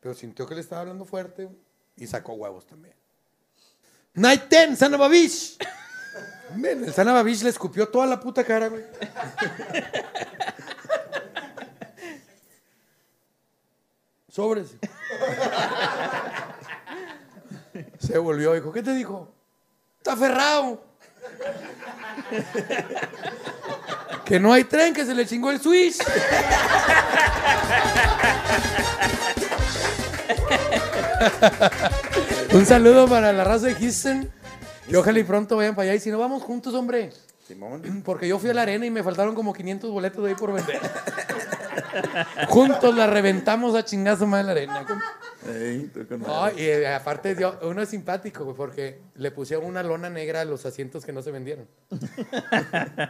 Pero 0.00 0.14
sintió 0.14 0.46
que 0.46 0.54
le 0.54 0.62
estaba 0.62 0.80
hablando 0.80 1.04
fuerte 1.04 1.50
y 1.96 2.06
sacó 2.06 2.32
huevos 2.34 2.66
también. 2.66 2.94
Night 4.14 4.44
10, 4.48 4.78
San 4.78 4.92
Beach. 5.10 5.58
Men, 6.56 6.84
el 6.84 6.94
San 6.94 7.24
Beach 7.24 7.42
le 7.42 7.50
escupió 7.50 7.88
toda 7.88 8.06
la 8.06 8.20
puta 8.20 8.44
cara, 8.44 8.68
güey. 8.68 8.84
Sobres. 14.34 14.74
Se 17.98 18.18
volvió 18.18 18.52
y 18.52 18.58
dijo, 18.58 18.72
¿qué 18.72 18.82
te 18.82 18.92
dijo? 18.94 19.32
Está 19.98 20.12
aferrado. 20.12 20.84
que 24.24 24.40
no 24.40 24.52
hay 24.52 24.64
tren, 24.64 24.92
que 24.94 25.04
se 25.04 25.14
le 25.14 25.26
chingó 25.26 25.50
el 25.50 25.60
switch. 25.60 25.98
Un 32.52 32.66
saludo 32.66 33.08
para 33.08 33.32
la 33.32 33.44
raza 33.44 33.66
de 33.66 33.74
Houston. 33.74 34.30
Y 34.88 34.94
ojalá 34.94 35.18
y 35.18 35.24
pronto 35.24 35.56
vayan 35.56 35.74
para 35.74 35.90
allá. 35.90 35.96
Y 35.96 36.00
si 36.00 36.10
no, 36.10 36.18
vamos 36.18 36.42
juntos, 36.42 36.74
hombre. 36.74 37.10
Simón. 37.46 38.02
Porque 38.04 38.28
yo 38.28 38.38
fui 38.38 38.50
a 38.50 38.54
la 38.54 38.62
arena 38.62 38.86
y 38.86 38.90
me 38.90 39.02
faltaron 39.02 39.34
como 39.34 39.52
500 39.52 39.90
boletos 39.90 40.22
de 40.24 40.30
ahí 40.30 40.36
por 40.36 40.52
vender. 40.52 40.80
Juntos 42.48 42.94
la 42.96 43.06
reventamos 43.06 43.74
a 43.74 43.84
chingazo 43.84 44.26
más 44.26 44.40
en 44.40 44.46
la 44.46 44.52
arena. 44.52 44.86
Ey, 45.46 45.90
No, 46.26 46.50
y 46.56 46.62
eh, 46.62 46.86
aparte 46.94 47.34
dio- 47.34 47.58
uno 47.62 47.82
es 47.82 47.88
simpático, 47.90 48.44
güey, 48.44 48.56
porque 48.56 49.00
le 49.16 49.30
pusieron 49.30 49.66
una 49.66 49.82
lona 49.82 50.08
negra 50.10 50.40
a 50.42 50.44
los 50.44 50.64
asientos 50.66 51.04
que 51.04 51.12
no 51.12 51.20
se 51.22 51.30
vendieron. 51.30 51.68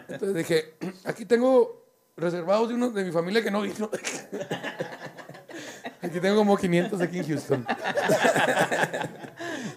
Entonces 0.08 0.34
dije, 0.34 0.74
aquí 1.04 1.24
tengo 1.26 1.84
reservados 2.16 2.68
de 2.68 2.74
uno 2.74 2.90
de 2.90 3.04
mi 3.04 3.12
familia 3.12 3.42
que 3.42 3.50
no 3.50 3.60
vino. 3.62 3.90
Aquí 6.02 6.20
tengo 6.20 6.36
como 6.36 6.56
500 6.56 7.00
aquí 7.00 7.18
en 7.18 7.26
Houston. 7.28 7.66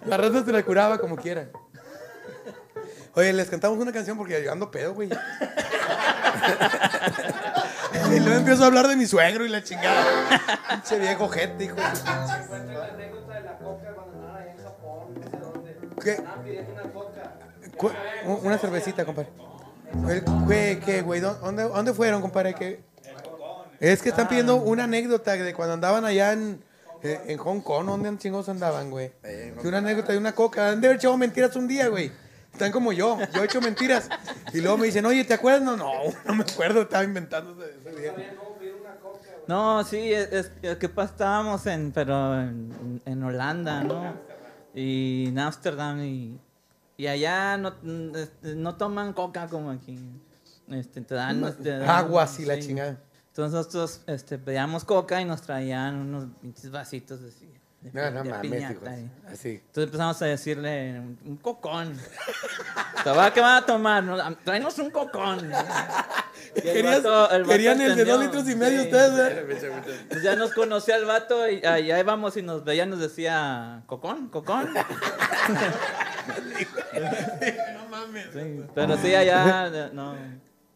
La 0.05 0.17
raza 0.17 0.43
se 0.43 0.51
la 0.51 0.61
curaba 0.63 0.97
como 0.97 1.15
quieran. 1.15 1.49
Oye, 3.13 3.31
les 3.33 3.49
cantamos 3.49 3.79
una 3.79 3.91
canción 3.91 4.17
porque 4.17 4.43
yo 4.43 4.51
ando 4.51 4.69
pedo, 4.69 4.93
güey. 4.93 5.09
Y 8.15 8.19
luego 8.19 8.37
empiezo 8.39 8.63
a 8.63 8.67
hablar 8.67 8.87
de 8.87 8.95
mi 8.95 9.05
suegro 9.05 9.45
y 9.45 9.49
la 9.49 9.63
chingada. 9.63 10.03
Pinche 10.69 10.99
viejo 10.99 11.27
gente, 11.29 11.65
hijo. 11.65 11.75
¿Qué? 16.01 16.17
Una 18.43 18.57
cervecita, 18.57 19.05
compadre. 19.05 19.29
El- 20.09 20.23
¿Qué, 20.47 20.81
qué, 20.85 21.01
güey? 21.01 21.21
¿Dó- 21.21 21.35
¿Dónde, 21.35 21.63
¿Dónde 21.63 21.93
fueron, 21.93 22.21
compadre? 22.21 22.53
¿Qué? 22.53 22.81
Es 23.79 24.01
que 24.01 24.09
están 24.09 24.27
pidiendo 24.27 24.55
una 24.55 24.85
anécdota 24.85 25.33
de 25.33 25.53
cuando 25.53 25.73
andaban 25.75 26.03
allá 26.03 26.33
en, 26.33 26.63
eh, 27.03 27.21
en 27.27 27.37
Hong 27.37 27.61
Kong. 27.61 27.85
¿Dónde 27.85 28.17
chingos 28.17 28.49
andaban, 28.49 28.89
güey? 28.89 29.11
Eh, 29.23 29.53
Que 29.61 29.67
una 29.67 29.77
anécdota 29.77 30.11
de 30.13 30.17
una 30.17 30.33
coca. 30.33 30.69
Han 30.69 30.81
de 30.81 30.87
haber 30.87 30.97
echado 30.97 31.15
mentiras 31.17 31.55
un 31.55 31.67
día, 31.67 31.87
güey. 31.89 32.11
Están 32.57 32.71
como 32.71 32.91
yo. 32.91 33.19
Yo 33.35 33.41
he 33.43 33.45
hecho 33.45 33.61
mentiras. 33.61 34.09
Y 34.51 34.61
luego 34.61 34.77
me 34.79 34.87
dicen, 34.87 35.05
oye, 35.05 35.23
¿te 35.23 35.35
acuerdas? 35.35 35.61
No, 35.61 35.77
no, 35.77 35.91
no 36.25 36.33
me 36.35 36.43
acuerdo. 36.43 36.81
Estaba 36.81 37.03
inventando 37.03 37.55
ese, 37.63 38.01
día. 38.01 38.13
No, 39.47 39.83
sí, 39.83 40.11
es, 40.11 40.31
es- 40.33 40.51
es 40.61 40.77
que 40.77 40.87
estábamos 40.87 41.65
en, 41.67 41.91
pero 41.91 42.33
en, 42.39 43.01
en 43.05 43.23
Holanda, 43.23 43.83
¿no? 43.83 44.13
Y 44.73 45.27
en 45.27 45.39
Ámsterdam 45.39 46.01
y, 46.03 46.39
y 46.97 47.07
allá 47.07 47.57
no, 47.57 47.73
este, 48.15 48.55
no 48.55 48.75
toman 48.75 49.13
coca 49.13 49.47
como 49.47 49.69
aquí. 49.71 49.97
Este, 50.69 51.01
te 51.01 51.15
dan, 51.15 51.55
te 51.61 51.69
dan- 51.77 51.89
Aguas 51.89 52.39
y 52.39 52.45
la 52.45 52.59
chingada. 52.59 52.97
Entonces 53.27 53.53
nosotros 53.53 54.01
este, 54.07 54.37
pedíamos 54.39 54.83
coca 54.83 55.21
y 55.21 55.25
nos 55.25 55.43
traían 55.43 55.95
unos 55.95 56.25
pinches 56.41 56.71
vasitos 56.71 57.19
así. 57.21 57.49
De 57.81 57.91
No, 57.93 58.11
no 58.11 58.23
de 58.23 58.29
mames. 58.29 58.63
Así. 59.31 59.49
Entonces 59.65 59.83
empezamos 59.85 60.21
a 60.21 60.25
decirle 60.25 60.99
un, 61.25 61.37
cocón. 61.37 61.97
¿Qué 63.03 63.09
va 63.11 63.31
¿Qué 63.33 63.39
van 63.41 63.63
a 63.63 63.65
tomar? 63.65 64.03
No, 64.03 64.35
Tráenos 64.37 64.77
un 64.79 64.89
cocón. 64.91 65.51
El 66.55 66.61
Querías- 66.63 67.03
vato- 67.03 67.31
el 67.31 67.41
vato 67.43 67.51
querían 67.51 67.81
el 67.81 67.95
de 67.95 68.05
dos 68.05 68.19
litros 68.21 68.49
y 68.49 68.55
medio 68.55 68.81
Sí. 68.81 68.85
ustedes, 68.87 69.31
¿eh? 69.31 70.05
Pues 70.09 70.23
ya 70.23 70.35
nos 70.35 70.53
conocía 70.53 70.95
el 70.95 71.05
vato 71.05 71.47
y 71.49 71.63
allá 71.65 71.99
íbamos 71.99 72.35
y 72.37 72.41
nos 72.41 72.63
veía 72.63 72.83
y 72.85 72.87
nos 72.87 72.99
decía, 72.99 73.83
cocón, 73.85 74.29
cocón. 74.29 74.73
No 77.73 77.87
mames. 77.89 78.27
Sí, 78.33 78.63
pero 78.73 78.97
sí, 78.97 79.13
allá 79.15 79.67
eh, 79.67 79.89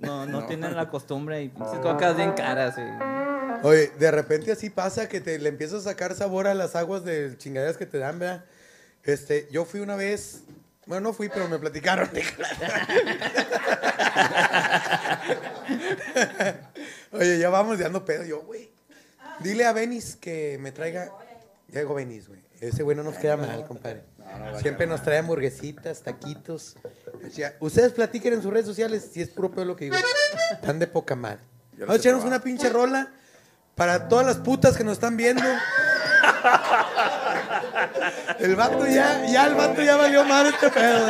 no, 0.01 0.25
no, 0.25 0.41
no 0.41 0.47
tienen 0.47 0.75
la 0.75 0.89
costumbre 0.89 1.41
y 1.43 1.49
pinches 1.49 1.79
cocas 1.79 2.15
bien 2.17 2.33
caras. 2.33 2.75
y- 2.77 3.65
Oye, 3.65 3.91
de 3.99 4.11
repente 4.11 4.51
así 4.51 4.69
pasa 4.69 5.07
que 5.07 5.21
te 5.21 5.37
le 5.37 5.49
empiezas 5.49 5.85
a 5.85 5.91
sacar 5.91 6.15
sabor 6.15 6.47
a 6.47 6.53
las 6.53 6.75
aguas 6.75 7.03
de 7.05 7.35
chingaderas 7.37 7.77
que 7.77 7.85
te 7.85 7.99
dan, 7.99 8.17
¿verdad? 8.19 8.43
Este, 9.03 9.47
yo 9.51 9.65
fui 9.65 9.79
una 9.81 9.95
vez, 9.95 10.43
bueno, 10.87 11.09
no 11.09 11.13
fui, 11.13 11.29
pero 11.29 11.47
me 11.47 11.59
platicaron. 11.59 12.09
Oye, 17.11 17.37
ya 17.39 17.49
vamos 17.49 17.77
de 17.77 17.85
ando 17.85 18.05
pedo. 18.05 18.23
Yo, 18.23 18.41
güey, 18.41 18.71
dile 19.41 19.65
a 19.65 19.73
Benis 19.73 20.15
que 20.15 20.57
me 20.59 20.71
traiga. 20.71 21.11
Ya 21.67 21.81
llegó 21.81 21.93
Benis, 21.95 22.27
güey. 22.27 22.41
Ese 22.59 22.83
güey 22.83 22.95
no 22.97 23.03
nos 23.03 23.15
queda 23.17 23.37
mal, 23.37 23.65
compadre. 23.67 24.03
Siempre 24.61 24.85
nos 24.87 25.01
trae 25.01 25.19
hamburguesitas, 25.19 26.01
taquitos. 26.01 26.75
Ustedes 27.59 27.91
platiquen 27.93 28.33
en 28.33 28.41
sus 28.41 28.51
redes 28.51 28.65
sociales 28.65 29.09
si 29.11 29.21
es 29.21 29.29
puro 29.29 29.51
pedo 29.51 29.65
lo 29.65 29.75
que 29.75 29.85
digo. 29.85 29.97
Están 30.51 30.79
de 30.79 30.87
poca 30.87 31.15
madre. 31.15 31.39
Vamos 31.77 31.95
a 31.95 31.97
echarnos 31.97 32.23
una 32.23 32.39
pinche 32.39 32.69
rola 32.69 33.11
para 33.75 34.07
todas 34.07 34.25
las 34.25 34.37
putas 34.37 34.77
que 34.77 34.83
nos 34.83 34.93
están 34.93 35.17
viendo. 35.17 35.43
El 38.39 38.55
vato 38.55 38.85
ya, 38.85 39.25
ya 39.25 39.45
el 39.47 39.55
vato 39.55 39.81
ya 39.81 39.95
valió 39.95 40.23
mal 40.23 40.47
este 40.47 40.69
pedo. 40.69 41.07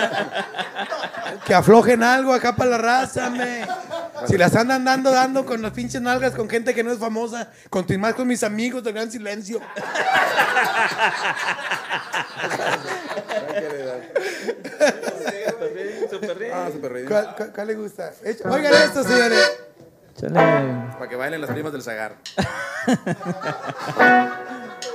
Que 1.46 1.54
aflojen 1.54 2.04
algo 2.04 2.34
acá 2.34 2.56
para 2.56 2.72
la 2.72 2.78
raza, 2.78 3.30
me. 3.30 3.66
Si 4.28 4.38
las 4.38 4.56
andan 4.56 4.86
dando, 4.86 5.12
dando 5.12 5.46
con 5.46 5.62
las 5.62 5.72
pinches 5.72 6.02
nalgas 6.02 6.34
con 6.34 6.50
gente 6.50 6.74
que 6.74 6.84
no 6.84 6.92
es 6.92 7.00
famosa, 7.00 7.50
continuar 7.70 8.16
con 8.16 8.28
mis 8.28 8.44
amigos 8.44 8.84
del 8.84 8.94
gran 8.94 9.12
silencio. 9.12 9.60
Ah. 16.54 16.70
¿Cuál, 17.08 17.36
cuál- 17.36 17.52
cuál 17.54 17.68
le 17.68 17.76
gusta? 17.76 18.12
Echa- 18.24 18.50
Oigan 18.50 18.74
esto, 18.74 19.04
señores. 19.04 19.52
Chale. 20.20 20.34
Para 20.94 21.08
que 21.10 21.16
bailen 21.16 21.42
las 21.42 21.52
primas 21.52 21.72
del 21.72 21.82
Zagar. 21.82 22.16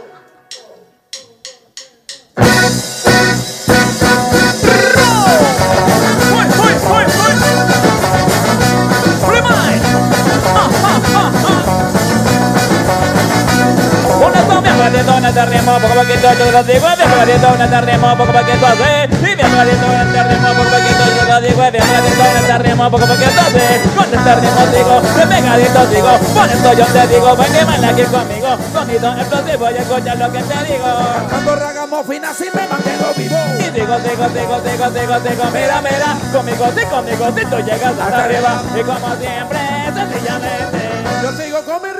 remo, 14.90 15.78
poco 15.80 15.94
poquito, 15.94 16.32
yo 16.32 16.44
te 16.44 16.52
lo 16.52 16.62
digo, 16.64 16.86
bien 16.96 17.10
pegadito, 17.10 17.48
una 17.54 17.68
te 17.68 17.80
remo, 17.80 18.16
poco 18.16 18.32
poquito 18.32 18.66
así. 18.66 18.82
Y 19.10 19.34
bien 19.34 19.36
pegadito, 19.36 19.86
una 19.86 20.04
te 20.12 20.22
remo, 20.22 20.48
poco 20.48 20.70
poquito, 20.70 21.02
yo 21.06 21.24
te 21.24 21.32
lo 21.32 21.40
digo, 21.40 21.60
bien 21.60 21.72
pegadito, 21.72 22.22
una 22.30 22.40
te 22.46 22.58
remo, 22.58 22.90
poco 22.90 23.06
poquito 23.06 23.40
así. 23.40 23.66
Con 23.96 24.04
este 24.04 24.34
ritmo 24.36 24.66
digo, 24.72 25.00
bien 25.00 25.28
pegadito 25.28 25.86
digo, 25.86 26.12
por 26.34 26.48
eso 26.48 26.72
yo 26.72 26.86
te 26.86 27.06
digo, 27.08 27.36
ven 27.36 27.52
que 27.52 27.64
baila 27.64 27.88
aquí 27.88 28.02
conmigo. 28.04 28.58
Sonido 28.72 29.12
explosivo 29.16 29.70
y 29.70 29.76
escucha 29.76 30.14
lo 30.14 30.32
que 30.32 30.42
te 30.42 30.58
digo. 30.72 30.90
Cuando 31.30 31.56
ragamuffin 31.56 32.24
así 32.24 32.46
me 32.54 32.66
mantengo 32.68 33.12
vivo. 33.16 33.38
Y 33.58 33.70
digo, 33.70 33.96
digo, 33.98 34.28
digo, 34.28 34.60
digo, 34.60 34.90
digo, 34.90 35.20
digo, 35.20 35.44
mira, 35.52 35.82
mira, 35.82 36.16
conmigo, 36.32 36.66
sí, 36.76 36.84
conmigo, 36.86 37.26
si 37.36 37.44
tú 37.46 37.56
llegas 37.58 37.94
hasta 37.98 38.24
arriba. 38.24 38.62
Y 38.74 38.82
como 38.82 39.16
siempre, 39.16 39.60
sencillamente. 39.94 40.86
Yo 41.22 41.32
sigo 41.32 41.62
con 41.64 41.82
mi 41.82 41.88
ritmo 41.88 41.94
siempre. 41.94 41.95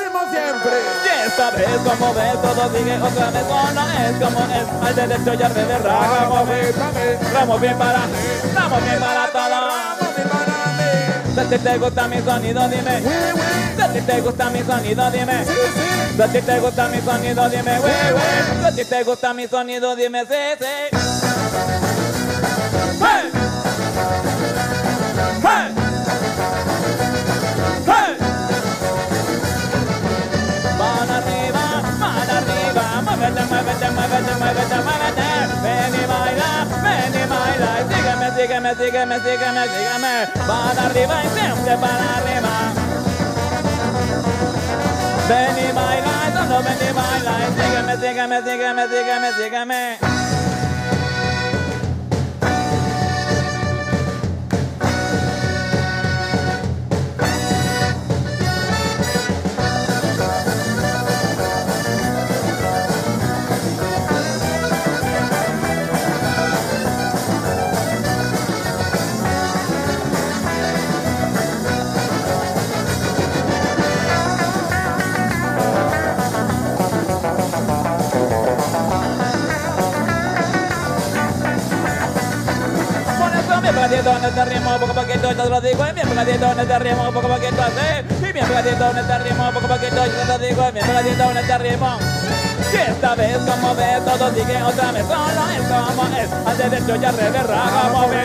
Vez, 1.36 1.68
como 1.84 2.14
ves, 2.14 2.32
todo 2.40 2.70
sigue 2.74 2.98
otra 2.98 3.30
vez, 3.30 3.44
solo 3.46 3.82
es 3.92 4.24
como 4.24 4.40
es. 4.40 4.66
Al 4.86 4.94
derecho 4.96 5.34
y 5.34 5.42
al 5.42 5.54
revés, 5.54 5.82
ramo 5.82 6.46
bien, 6.46 6.74
ramo 7.34 7.58
bien 7.58 7.78
para, 7.78 8.00
ramo 8.54 8.80
bien 8.80 8.98
para 8.98 9.26
todo. 9.28 9.96
Si 11.34 11.40
a 11.40 11.44
ti 11.44 11.58
te 11.58 11.78
gusta 11.78 12.08
mi 12.08 12.22
sonido, 12.22 12.68
dime. 12.68 13.02
Si 13.76 13.82
a 13.82 13.88
ti 13.92 14.00
te 14.00 14.20
gusta 14.22 14.48
mi 14.48 14.62
sonido, 14.62 15.10
dime. 15.10 15.44
Si 16.16 16.22
a 16.22 16.28
ti 16.28 16.40
te 16.40 16.58
gusta 16.58 16.88
mi 16.88 17.00
sonido, 17.02 17.48
dime. 17.50 17.80
Si 18.60 18.64
a 18.64 18.72
ti 18.74 18.84
te 18.86 19.04
gusta 19.04 19.34
mi 19.34 19.46
sonido, 19.46 19.94
dime, 19.94 20.22
sí, 20.22 20.56
sí. 20.58 21.26
Muévete, 34.22 34.76
muévete. 34.86 35.26
Ven 35.62 35.94
y 35.94 36.06
baila, 36.06 36.66
ven 36.82 37.14
y 37.14 37.24
baila. 37.28 37.70
Y 37.80 37.94
sígueme, 37.94 38.28
sígueme, 38.36 38.74
sígueme, 38.74 39.16
sígueme, 39.20 39.62
sígueme. 39.74 40.12
Van 40.47 40.78
arriba 40.78 41.24
y 41.24 41.28
siempre 41.38 41.76
para 41.76 42.16
arriba. 42.16 42.55
Ven 45.28 45.68
y 45.68 45.72
baila, 45.72 46.14
solo 46.34 46.62
ven 46.62 46.78
y 46.88 46.93
baila. 46.93 47.32
Y 47.40 47.51
sígueme, 47.60 47.97
sígueme, 47.97 48.43
sígueme, 48.43 48.88
sígueme, 48.88 49.32
sígueme. 49.32 50.26
Pegadito 83.77 84.16
en 84.16 84.24
este 84.24 84.61
poco 84.81 84.94
poquito 84.94 85.32
yo 85.32 85.43
te 85.44 85.51
lo 85.51 85.61
digo, 85.61 85.85
pegadito 85.85 86.53
en 86.53 86.61
este 86.61 86.78
ritmo, 86.78 87.12
poco. 87.12 87.28
Y 87.36 88.32
pegadito 88.32 88.90
en 88.90 88.98
este 88.98 89.19
ritmo, 89.19 89.53
poco 89.53 89.69
yo 89.69 89.77
te 89.77 90.24
lo 90.24 90.39
digo, 90.39 90.70
pegadito 90.73 91.31
en 91.31 91.36
este 91.36 91.59
esta 92.77 93.15
vez, 93.15 93.39
como 93.39 93.74
ves, 93.74 94.05
todo 94.05 94.35
sigue 94.35 94.62
otra 94.62 94.93
vez, 94.93 95.07
solo 95.07 95.51
es 95.53 95.62
como 95.69 96.03
es. 96.16 96.31
Al 96.47 96.59
derecho 96.59 96.97
y 96.97 97.05
al 97.05 97.16
revés, 97.16 97.47
ragamos 97.47 98.11
bien, 98.11 98.24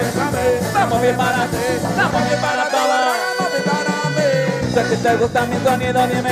vamos 0.73 1.02
bien 1.02 1.18
para 1.18 1.38
vamos 1.98 2.30
bien 2.30 2.41
para 2.41 2.69
todos. 2.69 3.02
Si 4.90 4.98
te 4.98 5.15
gusta 5.15 5.45
mi 5.45 5.57
sonido, 5.64 6.07
dime. 6.07 6.32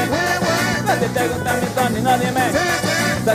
Si 0.99 1.07
te 1.07 1.27
gusta 1.27 1.53
mi 1.53 1.67
sonido, 1.75 2.17
dime. 2.17 2.43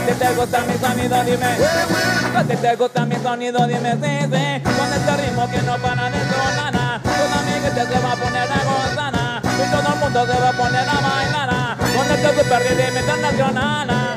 Si 0.07 0.13
te 0.13 0.33
gusta 0.33 0.59
mi 0.61 0.77
sonido, 0.79 1.23
dime. 1.23 2.14
A 2.35 2.43
ti 2.43 2.55
te 2.57 2.75
gusta 2.75 3.05
mi 3.05 3.15
sonido, 3.15 3.65
dime. 3.65 3.93
Sí, 3.93 4.19
sí. 4.23 4.61
Con 4.63 4.93
este 4.93 5.17
ritmo 5.21 5.49
que 5.49 5.61
no 5.61 5.77
para 5.77 6.09
de 6.09 6.19
sonar. 6.19 7.01
Toda 7.01 7.41
mi 7.43 7.51
se 7.73 7.99
va 7.99 8.11
a 8.11 8.15
poner 8.17 8.51
a 8.51 8.63
gozar. 8.65 9.41
Y 9.45 9.71
todo 9.71 9.93
el 9.93 9.99
mundo 9.99 10.25
se 10.25 10.41
va 10.41 10.49
a 10.49 10.53
poner 10.53 10.89
a 10.89 10.99
bailar. 10.99 11.77
Con 11.77 12.11
este 12.11 12.43
super 12.43 12.61
ritmo 12.61 12.99
internacional. 12.99 14.14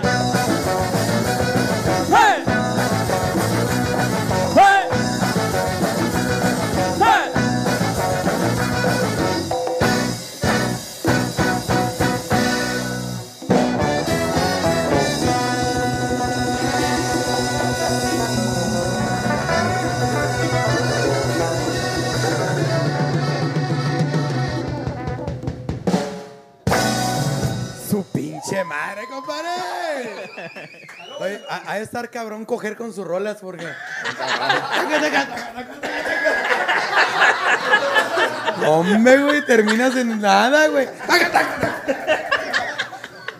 De 31.78 31.84
estar 31.84 32.10
cabrón 32.10 32.44
coger 32.44 32.76
con 32.76 32.92
sus 32.92 33.06
rolas 33.06 33.38
porque. 33.40 33.66
Hombre, 38.66 39.22
güey, 39.22 39.46
terminas 39.46 39.96
en 39.96 40.20
nada, 40.20 40.68
güey. 40.68 40.88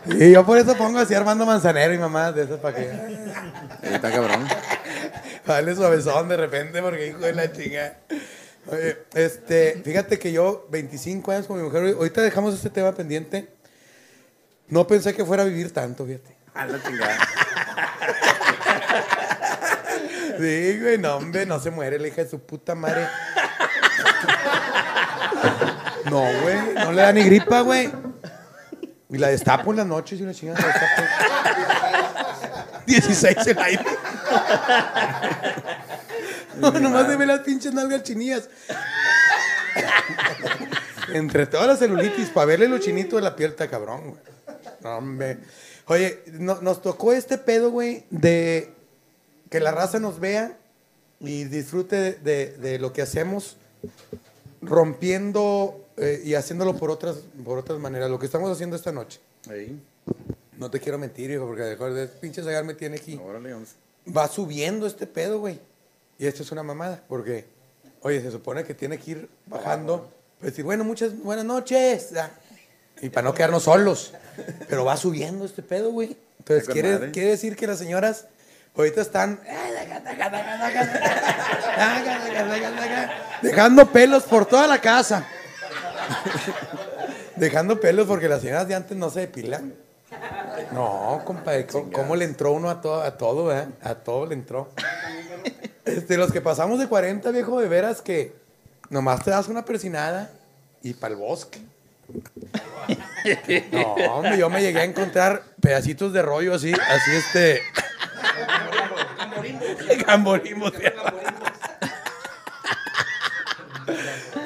Y 0.07 0.33
yo 0.33 0.47
por 0.47 0.59
eso 0.59 0.77
pongo 0.77 0.99
así 0.99 1.15
Armando 1.15 1.45
Manzanero 1.45 1.93
y 1.93 1.99
mamá 1.99 2.33
de 2.33 2.45
esas 2.45 2.61
para 2.61 2.77
que. 2.77 2.91
Ahí 2.91 3.95
está 3.95 4.11
cabrón. 4.11 4.47
Dale 5.47 5.75
suavezón 5.75 6.29
de 6.29 6.37
repente 6.37 6.81
porque 6.81 7.09
hijo 7.09 7.19
de 7.19 7.35
la 7.35 7.53
chinga. 7.53 7.99
Oye, 8.71 8.99
este, 9.15 9.81
fíjate 9.85 10.19
que 10.19 10.33
yo, 10.33 10.67
25 10.71 11.33
años 11.33 11.47
con 11.47 11.57
mi 11.57 11.63
mujer, 11.63 11.95
ahorita 11.95 12.23
dejamos 12.23 12.55
este 12.55 12.71
tema 12.71 12.93
pendiente. 12.93 13.49
No 14.69 14.87
pensé 14.87 15.15
que 15.15 15.25
fuera 15.25 15.43
a 15.43 15.47
vivir 15.47 15.73
tanto, 15.73 16.05
fíjate. 16.05 16.38
A 16.59 16.67
la 16.67 16.83
chingada. 16.83 17.19
Sí, 20.39 20.79
güey, 20.81 20.99
no, 20.99 21.17
hombre, 21.17 21.47
no 21.47 21.59
se 21.59 21.73
muere 21.73 21.99
la 21.99 22.07
hija 22.07 22.23
de 22.23 22.31
su 22.31 22.39
puta 22.39 22.77
madre. 22.77 23.09
No, 26.05 26.21
güey, 26.43 26.59
no 26.75 26.93
le 26.93 27.03
da 27.03 27.13
ni 27.13 27.25
gripa, 27.25 27.63
güey. 27.63 27.91
Y 29.11 29.19
la 29.19 29.29
destapo 29.29 29.73
en 29.73 29.79
las 29.79 29.87
noches 29.87 30.21
y 30.21 30.23
una 30.23 30.33
chingada 30.33 30.61
la 30.61 30.67
destapo. 30.69 31.03
16 32.87 33.47
el 33.49 33.59
aire. 33.59 33.85
No, 36.57 36.71
nomás 36.71 37.09
se 37.09 37.17
ve 37.17 37.27
las 37.27 37.41
pinches 37.41 37.73
nalgas 37.73 38.05
chinillas. 38.05 38.49
Entre 41.13 41.47
todas 41.47 41.67
las 41.67 41.79
celulitis, 41.81 42.29
para 42.31 42.47
verle 42.47 42.69
los 42.69 42.81
chinitos 42.81 43.21
de 43.21 43.29
la 43.29 43.35
está 43.47 43.69
cabrón, 43.69 44.11
güey. 44.11 44.23
No, 44.83 44.99
hombre. 44.99 45.39
Oye, 45.89 46.23
no- 46.33 46.61
nos 46.61 46.83
tocó 46.83 47.13
este 47.13 47.39
pedo, 47.39 47.71
güey, 47.71 48.05
de 48.11 48.71
que 49.51 49.61
la 49.61 49.71
raza 49.73 49.99
nos 49.99 50.21
vea 50.21 50.57
y 51.21 51.45
disfrute 51.45 51.97
de, 51.97 52.13
de- 52.15 52.53
de 52.59 52.79
lo 52.79 52.93
que 52.93 53.03
hacemos, 53.03 53.57
rompiendo 54.61 55.85
eh, 55.97 56.23
y 56.25 56.35
haciéndolo 56.35 56.77
por 56.77 56.91
otras, 56.91 57.17
por 57.45 57.59
otras 57.59 57.79
maneras. 57.79 58.11
Lo 58.11 58.19
que 58.19 58.27
estamos 58.27 58.51
haciendo 58.51 58.77
esta 58.77 58.93
noche. 58.93 59.21
Ahí. 59.51 59.81
No 60.57 60.71
te 60.71 60.81
quiero 60.81 60.99
mentir, 60.99 61.31
hijo, 61.31 61.47
porque 61.47 61.63
mejor 61.63 61.95
de 61.95 62.07
pinche 62.09 62.43
Zagar 62.43 62.65
me 62.65 62.75
tiene 62.75 62.97
aquí. 62.97 63.19
Órale, 63.23 63.53
vamos. 63.53 63.71
Va 64.15 64.27
subiendo 64.29 64.87
este 64.87 65.07
pedo, 65.07 65.39
güey. 65.41 65.59
Y 66.19 66.27
esto 66.27 66.43
es 66.43 66.51
una 66.51 66.63
mamada, 66.65 67.03
porque, 67.09 67.45
oye, 68.03 68.21
se 68.21 68.31
supone 68.33 68.65
que 68.65 68.75
tiene 68.75 68.99
que 68.99 69.13
ir 69.13 69.29
bajando. 69.47 70.11
Pues 70.41 70.53
decir, 70.53 70.65
bueno, 70.65 70.83
muchas 70.85 71.17
buenas 71.23 71.45
noches. 71.45 72.13
ah, 72.17 72.31
Y 73.01 73.11
para 73.11 73.29
no 73.29 73.35
quedarnos 73.35 73.65
solos. 73.65 74.13
Pero 74.69 74.85
va 74.85 74.97
subiendo 74.97 75.45
este 75.45 75.63
pedo, 75.63 75.91
güey. 75.91 76.17
Entonces, 76.39 76.69
quiere, 76.69 77.11
quiere 77.11 77.31
decir 77.31 77.57
que 77.57 77.67
las 77.67 77.79
señoras 77.79 78.27
ahorita 78.77 79.01
están 79.01 79.41
dejando 83.43 83.91
pelos 83.91 84.23
por 84.25 84.47
toda 84.47 84.67
la 84.67 84.81
casa. 84.81 85.27
Dejando 87.37 87.81
pelos 87.81 88.07
porque 88.07 88.29
las 88.29 88.41
señoras 88.41 88.67
de 88.69 88.75
antes 88.75 88.97
no 88.97 89.11
se 89.11 89.21
depilan. 89.21 89.75
No, 90.73 91.23
compadre, 91.25 91.67
¿cómo, 91.67 91.93
cómo 91.93 92.17
le 92.17 92.25
entró 92.25 92.53
uno 92.53 92.71
a 92.71 92.81
todo, 92.81 93.03
a 93.03 93.17
todo, 93.17 93.57
eh? 93.57 93.67
A 93.83 93.95
todo 93.95 94.27
le 94.27 94.35
entró. 94.35 94.71
Este, 95.85 96.17
los 96.17 96.33
que 96.33 96.41
pasamos 96.41 96.79
de 96.79 96.87
40, 96.87 97.31
viejo, 97.31 97.61
de 97.61 97.69
veras 97.69 98.03
que 98.03 98.35
nomás 98.91 99.25
te 99.25 99.31
das 99.31 99.49
una 99.49 99.65
persinada 99.65 100.31
y 100.83 100.95
para 100.95 101.15
el 101.15 101.21
bosque. 101.21 101.61
No, 103.73 103.83
hombre, 104.15 104.39
yo 104.39 104.49
me 104.49 104.63
llegué 104.63 104.81
a 104.81 104.85
encontrar 104.85 105.43
pedacitos 105.61 106.13
de 106.13 106.23
rollo 106.23 106.55
así, 106.55 106.73
así 106.73 107.11
este, 107.17 107.63
Gamborimbo. 110.07 110.71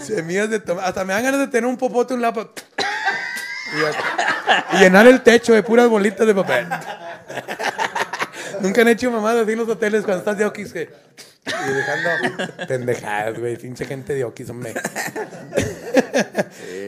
Semillas 0.00 0.50
de 0.50 0.58
tomate. 0.60 0.88
Hasta 0.88 1.04
me 1.04 1.12
dan 1.12 1.22
ganas 1.22 1.40
de 1.40 1.46
tener 1.48 1.66
un 1.66 1.76
popote, 1.76 2.14
un 2.14 2.22
lapa. 2.22 2.48
Y, 3.72 4.76
y 4.76 4.78
llenar 4.80 5.06
el 5.06 5.22
techo 5.22 5.52
de 5.54 5.62
puras 5.62 5.88
bolitas 5.88 6.26
de 6.26 6.34
papel. 6.34 6.66
Nunca 8.62 8.82
han 8.82 8.88
hecho 8.88 9.10
mamadas 9.10 9.42
así 9.42 9.52
en 9.52 9.58
los 9.58 9.68
hoteles 9.68 10.04
cuando 10.04 10.20
estás 10.20 10.38
de 10.38 10.44
okis 10.44 10.72
que... 10.72 10.88
Y 11.44 11.72
dejando 11.72 12.66
pendejadas, 12.68 13.38
güey. 13.38 13.56
Pinche 13.56 13.84
gente 13.84 14.14
de 14.14 14.24
okis, 14.24 14.48
hombre. 14.50 14.74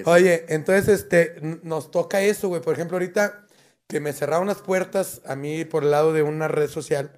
Oye, 0.04 0.46
entonces, 0.48 1.00
este, 1.00 1.36
nos 1.62 1.90
toca 1.90 2.22
eso, 2.22 2.48
güey. 2.48 2.62
Por 2.62 2.74
ejemplo, 2.74 2.96
ahorita 2.96 3.44
que 3.88 4.00
me 4.00 4.12
cerraron 4.12 4.46
las 4.46 4.58
puertas 4.58 5.20
a 5.26 5.34
mí 5.34 5.64
por 5.64 5.82
el 5.82 5.90
lado 5.90 6.12
de 6.12 6.22
una 6.22 6.48
red 6.48 6.68
social, 6.68 7.10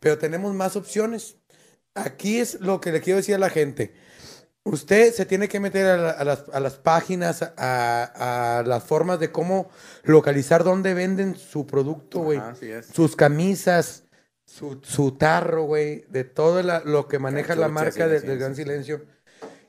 pero 0.00 0.18
tenemos 0.18 0.54
más 0.54 0.76
opciones. 0.76 1.36
Aquí 1.94 2.38
es 2.38 2.60
lo 2.60 2.80
que 2.80 2.92
le 2.92 3.00
quiero 3.00 3.18
decir 3.18 3.34
a 3.34 3.38
la 3.38 3.50
gente. 3.50 3.92
Usted 4.72 5.12
se 5.12 5.26
tiene 5.26 5.48
que 5.48 5.60
meter 5.60 5.86
a, 5.86 5.96
la- 5.96 6.10
a 6.10 6.24
las, 6.24 6.44
a 6.52 6.60
las 6.60 6.74
páginas, 6.76 7.42
a, 7.42 8.58
a 8.58 8.62
las 8.64 8.84
formas 8.84 9.18
de 9.20 9.30
cómo 9.30 9.70
localizar 10.04 10.64
dónde 10.64 10.94
venden 10.94 11.34
su 11.36 11.66
producto, 11.66 12.20
güey. 12.20 12.40
Sus 12.92 13.16
camisas, 13.16 14.04
su, 14.44 14.80
su 14.82 15.12
tarro, 15.12 15.64
güey, 15.64 16.04
de 16.10 16.24
todo 16.24 16.62
la- 16.62 16.80
lo 16.84 17.08
que 17.08 17.18
maneja 17.18 17.54
la 17.54 17.68
marca 17.68 17.92
sí, 18.04 18.10
de- 18.10 18.20
sí, 18.20 18.26
del 18.26 18.36
sí. 18.36 18.40
Gran 18.40 18.54
Silencio. 18.56 19.04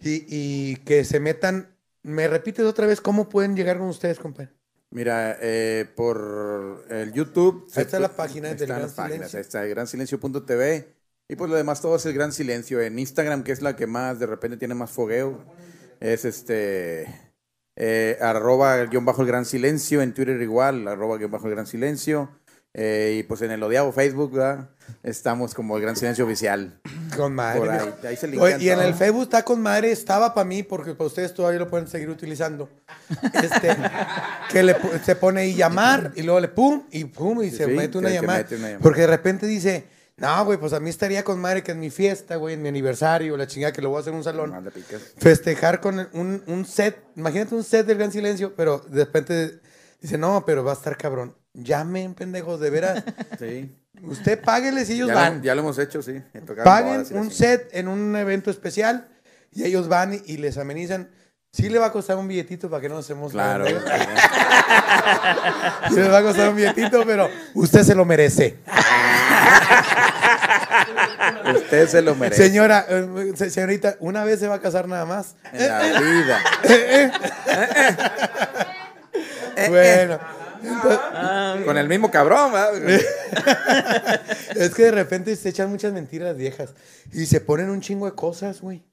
Y, 0.02 0.26
y 0.28 0.76
que 0.78 1.04
se 1.04 1.20
metan. 1.20 1.76
¿Me 2.02 2.28
repites 2.28 2.66
otra 2.66 2.88
vez 2.88 3.02
cómo 3.02 3.28
pueden 3.28 3.56
llegar 3.58 3.78
con 3.78 3.88
ustedes, 3.88 4.20
compadre? 4.20 4.52
Mira, 4.92 5.38
eh, 5.42 5.86
por 5.96 6.86
el 6.90 7.12
YouTube. 7.14 7.70
Ahí 7.76 7.84
está 7.84 8.00
la 8.00 8.10
página 8.16 8.54
del 8.54 8.68
Gran 8.68 8.90
Silencio. 8.90 9.38
ahí 9.38 9.42
está 9.42 9.64
gransilencio.tv. 9.66 10.96
Y 11.32 11.36
pues 11.36 11.50
lo 11.50 11.56
demás 11.56 11.80
todo 11.80 11.96
es 11.96 12.06
el 12.08 12.14
Gran 12.14 12.32
Silencio. 12.34 12.82
En 12.82 12.98
Instagram, 12.98 13.44
que 13.44 13.52
es 13.52 13.62
la 13.62 13.76
que 13.76 13.86
más 13.86 14.18
de 14.20 14.26
repente 14.26 14.58
tiene 14.58 14.74
más 14.74 14.90
fogueo, 14.90 15.46
es 16.00 16.26
este. 16.26 17.06
eh, 17.76 18.18
arroba 18.20 18.84
guion 18.86 19.06
bajo 19.06 19.22
el 19.22 19.28
Gran 19.28 19.46
Silencio. 19.46 20.02
En 20.02 20.14
Twitter 20.16 20.42
igual, 20.42 20.88
arroba 20.88 21.18
guion 21.18 21.30
bajo 21.30 21.46
el 21.48 21.54
Gran 21.54 21.68
Silencio. 21.68 22.32
Eh, 22.74 23.18
y 23.20 23.24
pues 23.24 23.42
en 23.44 23.52
el 23.52 23.62
odiado 23.62 23.92
Facebook, 23.92 24.32
¿verdad? 24.34 24.70
Estamos 25.04 25.54
como 25.54 25.76
el 25.76 25.84
Gran 25.84 25.96
Silencio 25.96 26.26
Oficial. 26.26 26.80
Con 27.16 27.34
madre. 27.36 27.60
Por 27.60 27.70
ahí, 27.70 27.94
ahí 28.08 28.16
se 28.16 28.28
Oye, 28.40 28.58
y 28.60 28.70
en 28.70 28.80
el 28.80 28.94
Facebook 28.96 29.24
está 29.24 29.44
con 29.44 29.62
madre, 29.62 29.92
estaba 29.92 30.34
para 30.34 30.46
mí, 30.46 30.64
porque 30.64 30.94
para 30.96 31.08
ustedes 31.08 31.34
todavía 31.34 31.60
lo 31.60 31.70
pueden 31.70 31.88
seguir 31.88 32.10
utilizando. 32.10 32.70
Este, 33.34 33.76
que 34.52 34.64
le, 34.64 34.76
se 35.04 35.16
pone 35.16 35.42
ahí 35.42 35.54
llamar 35.56 36.12
y 36.16 36.24
luego 36.24 36.40
le 36.40 36.48
pum 36.48 36.84
y 36.92 37.06
pum 37.06 37.44
y 37.44 37.52
se 37.52 37.66
Sí, 37.66 37.72
mete 37.72 37.98
una 38.00 38.10
que- 38.10 38.16
que 38.16 38.22
llamada. 38.22 38.38
mete 38.40 38.56
una 38.56 38.64
llamada. 38.68 38.84
Porque 38.84 39.02
de 39.02 39.08
repente 39.08 39.46
dice, 39.48 39.86
no, 40.20 40.46
güey, 40.46 40.58
pues 40.60 40.74
a 40.74 40.80
mí 40.80 40.90
estaría 40.90 41.24
con 41.24 41.40
madre 41.40 41.64
que 41.64 41.72
en 41.72 41.80
mi 41.80 41.90
fiesta, 41.90 42.36
güey, 42.36 42.56
en 42.56 42.62
mi 42.62 42.70
aniversario, 42.70 43.36
la 43.38 43.48
chingada 43.48 43.72
que 43.74 43.82
lo 43.82 43.90
voy 43.90 43.98
a 43.98 44.02
hacer 44.02 44.12
en 44.14 44.18
un 44.18 44.24
salón. 44.24 44.70
Picas. 44.74 45.02
Festejar 45.18 45.80
con 45.82 46.08
un, 46.14 46.44
un 46.48 46.66
set, 46.66 47.02
imagínate 47.16 47.56
un 47.56 47.64
set 47.64 47.86
del 47.86 47.98
Gran 47.98 48.12
Silencio, 48.12 48.54
pero 48.56 48.80
de 48.80 49.06
repente 49.06 49.60
dice, 50.02 50.18
no, 50.18 50.44
pero 50.46 50.64
va 50.64 50.72
a 50.72 50.76
estar 50.76 50.98
cabrón. 50.98 51.36
Llamen, 51.54 52.14
pendejos, 52.16 52.60
de 52.60 52.70
veras. 52.70 53.04
Sí. 53.40 53.76
Usted 54.04 54.42
págueles 54.42 54.90
y 54.90 54.94
ellos 54.94 55.10
Ya, 55.10 55.16
van. 55.16 55.38
lo, 55.40 55.44
ya 55.44 55.56
lo 55.56 55.62
hemos 55.62 55.78
hecho, 55.80 56.02
sí. 56.02 56.22
Paguen 56.64 57.06
un 57.18 57.32
set 57.32 57.70
en 57.74 57.88
un 57.90 58.16
evento 58.16 58.50
especial 58.50 59.10
y 59.52 59.64
ellos 59.66 59.90
van 59.90 60.14
y, 60.14 60.22
y 60.26 60.38
les 60.38 60.58
amenizan. 60.58 61.10
Sí 61.52 61.68
le 61.70 61.80
va 61.80 61.88
a 61.88 61.92
costar 61.92 62.16
un 62.18 62.28
billetito 62.28 62.70
para 62.70 62.82
que 62.82 62.90
no 62.90 62.96
nos 62.96 63.06
hacemos 63.06 63.34
la 63.34 63.56
Claro. 63.56 63.66
Sí 65.90 65.96
les 65.96 66.12
va 66.12 66.20
a 66.20 66.24
costar 66.24 66.50
un 66.50 66.56
billetito, 66.56 67.04
pero 67.06 67.30
usted 67.56 67.84
se 67.84 67.96
lo 67.96 68.06
merece. 68.06 68.60
Usted 71.56 71.88
se 71.88 72.02
lo 72.02 72.16
merece. 72.16 72.44
Señora, 72.44 72.86
eh, 72.90 73.34
se- 73.36 73.50
señorita, 73.50 73.96
una 74.00 74.24
vez 74.24 74.40
se 74.40 74.48
va 74.48 74.56
a 74.56 74.62
casar 74.62 74.88
nada 74.88 75.06
más. 75.06 75.36
En 75.52 75.68
la 75.68 76.00
vida. 76.02 76.40
Bueno, 79.68 80.18
Con 81.66 81.78
el 81.78 81.90
mismo 81.90 82.10
cabrón, 82.10 82.54
¿verdad? 82.54 82.72
es 84.56 84.74
que 84.74 84.84
de 84.84 84.92
repente 84.92 85.36
se 85.36 85.50
echan 85.50 85.70
muchas 85.70 85.92
mentiras 85.92 86.38
viejas 86.38 86.70
y 87.12 87.26
se 87.26 87.42
ponen 87.42 87.70
un 87.70 87.82
chingo 87.82 88.06
de 88.06 88.14
cosas, 88.14 88.62
güey. 88.62 88.86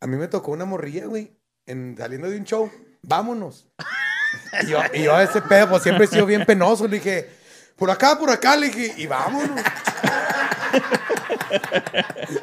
A 0.00 0.06
mí 0.06 0.16
me 0.16 0.28
tocó 0.28 0.50
una 0.52 0.66
morrilla, 0.66 1.06
güey, 1.06 1.34
en, 1.66 1.96
saliendo 1.96 2.28
de 2.30 2.38
un 2.38 2.44
show. 2.44 2.70
Vámonos. 3.02 3.68
Y 4.62 4.66
yo, 4.66 4.80
y 4.94 5.02
yo 5.02 5.14
a 5.14 5.22
ese 5.22 5.42
pedo, 5.42 5.70
pues 5.70 5.82
siempre 5.82 6.04
he 6.04 6.08
sido 6.08 6.26
bien 6.26 6.44
penoso. 6.44 6.86
Le 6.86 6.96
dije, 6.96 7.28
por 7.76 7.90
acá, 7.90 8.18
por 8.18 8.30
acá, 8.30 8.56
le 8.56 8.70
dije, 8.70 8.94
y 8.96 9.06
vámonos. 9.06 9.60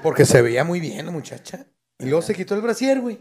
Porque 0.04 0.26
se 0.26 0.42
veía 0.42 0.64
muy 0.64 0.80
bien 0.80 1.06
la 1.06 1.12
muchacha. 1.12 1.66
Y 1.98 2.06
luego 2.06 2.22
se 2.22 2.36
quitó 2.36 2.56
el 2.56 2.62
brasier, 2.62 3.00
güey. 3.00 3.20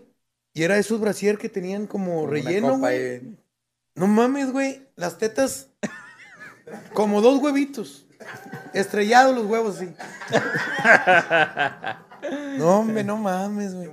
Y 0.54 0.62
era 0.62 0.78
esos 0.78 1.00
brasier 1.00 1.38
que 1.38 1.48
tenían 1.48 1.86
como 1.86 2.26
relleno, 2.26 2.74
copa 2.74 2.88
güey. 2.88 3.22
No 3.94 4.06
mames, 4.06 4.52
güey. 4.52 4.86
Las 4.96 5.18
tetas. 5.18 5.68
Como 6.92 7.20
dos 7.20 7.40
huevitos. 7.40 8.06
Estrellados 8.74 9.34
los 9.34 9.46
huevos, 9.46 9.76
sí. 9.76 9.94
No, 12.58 12.80
hombre, 12.80 13.04
no 13.04 13.16
mames, 13.16 13.74
güey. 13.74 13.88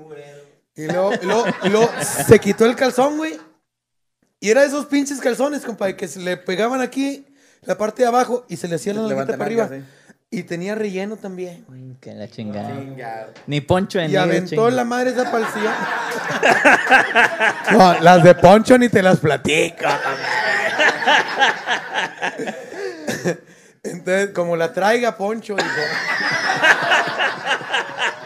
Y 0.75 0.85
luego, 0.87 1.13
y 1.21 1.25
luego, 1.25 1.45
y 1.63 1.69
luego 1.69 1.89
se 2.27 2.39
quitó 2.39 2.65
el 2.65 2.75
calzón, 2.75 3.17
güey. 3.17 3.39
Y 4.39 4.49
era 4.49 4.63
esos 4.63 4.85
pinches 4.85 5.19
calzones, 5.19 5.63
compadre, 5.63 5.95
que 5.95 6.07
se 6.07 6.19
le 6.19 6.37
pegaban 6.37 6.81
aquí, 6.81 7.25
la 7.61 7.77
parte 7.77 8.03
de 8.03 8.09
abajo, 8.09 8.45
y 8.49 8.57
se 8.57 8.67
le 8.67 8.75
hacía 8.75 8.93
la 8.93 9.03
Levanta 9.03 9.33
para 9.33 9.45
arriba. 9.45 9.69
Y 10.29 10.43
tenía 10.43 10.75
relleno 10.75 11.15
también. 11.15 11.63
Mm, 11.67 11.93
Que 12.01 12.13
la 12.13 12.27
chingada. 12.27 13.29
Ni 13.47 13.61
Poncho 13.61 13.99
en 13.99 14.11
Y 14.11 14.15
aventó 14.17 14.69
la 14.69 14.83
madre 14.83 15.11
esa 15.11 15.31
palcilla. 15.31 15.71
No, 17.71 17.99
las 18.01 18.23
de 18.23 18.35
Poncho 18.35 18.77
ni 18.77 18.89
te 18.89 19.01
las 19.01 19.19
platico. 19.19 19.85
Entonces, 23.83 24.31
como 24.31 24.55
la 24.55 24.73
traiga 24.73 25.15
Poncho, 25.15 25.55
dijo. 25.55 25.69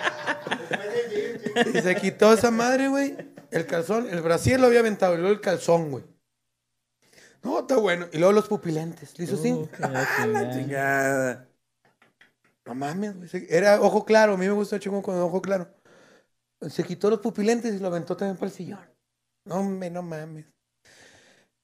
Y 1.74 1.82
se 1.82 1.96
quitó 1.96 2.34
esa 2.34 2.52
madre, 2.52 2.88
güey. 2.88 3.16
El 3.52 3.66
calzón, 3.66 4.10
el 4.10 4.22
brasier 4.22 4.60
lo 4.60 4.68
había 4.68 4.80
aventado 4.80 5.16
y 5.16 5.18
luego 5.18 5.34
el 5.34 5.42
calzón, 5.42 5.92
güey. 5.92 6.04
No, 7.42 7.60
está 7.60 7.78
bueno. 7.78 8.08
Y 8.12 8.18
luego 8.18 8.34
los 8.34 8.48
pupilentes. 8.48 9.18
¿Le 9.18 9.26
hizo 9.26 9.36
así? 9.36 9.50
Chingada. 10.54 11.48
No 12.66 12.76
mames, 12.76 13.16
güey. 13.16 13.48
Era 13.50 13.82
ojo 13.82 14.06
claro. 14.06 14.34
A 14.34 14.38
mí 14.38 14.46
me 14.46 14.54
gusta 14.54 14.76
el 14.76 14.82
chingo 14.82 15.02
con 15.02 15.20
ojo 15.20 15.42
claro. 15.42 15.68
Se 16.70 16.84
quitó 16.84 17.10
los 17.10 17.20
pupilentes 17.20 17.74
y 17.74 17.80
lo 17.80 17.88
aventó 17.88 18.18
también 18.18 18.38
para 18.38 18.48
el 18.48 18.56
sillón. 18.56 18.80
No, 19.46 19.56
hombre, 19.56 19.90
no 19.90 20.04
mames. 20.04 20.46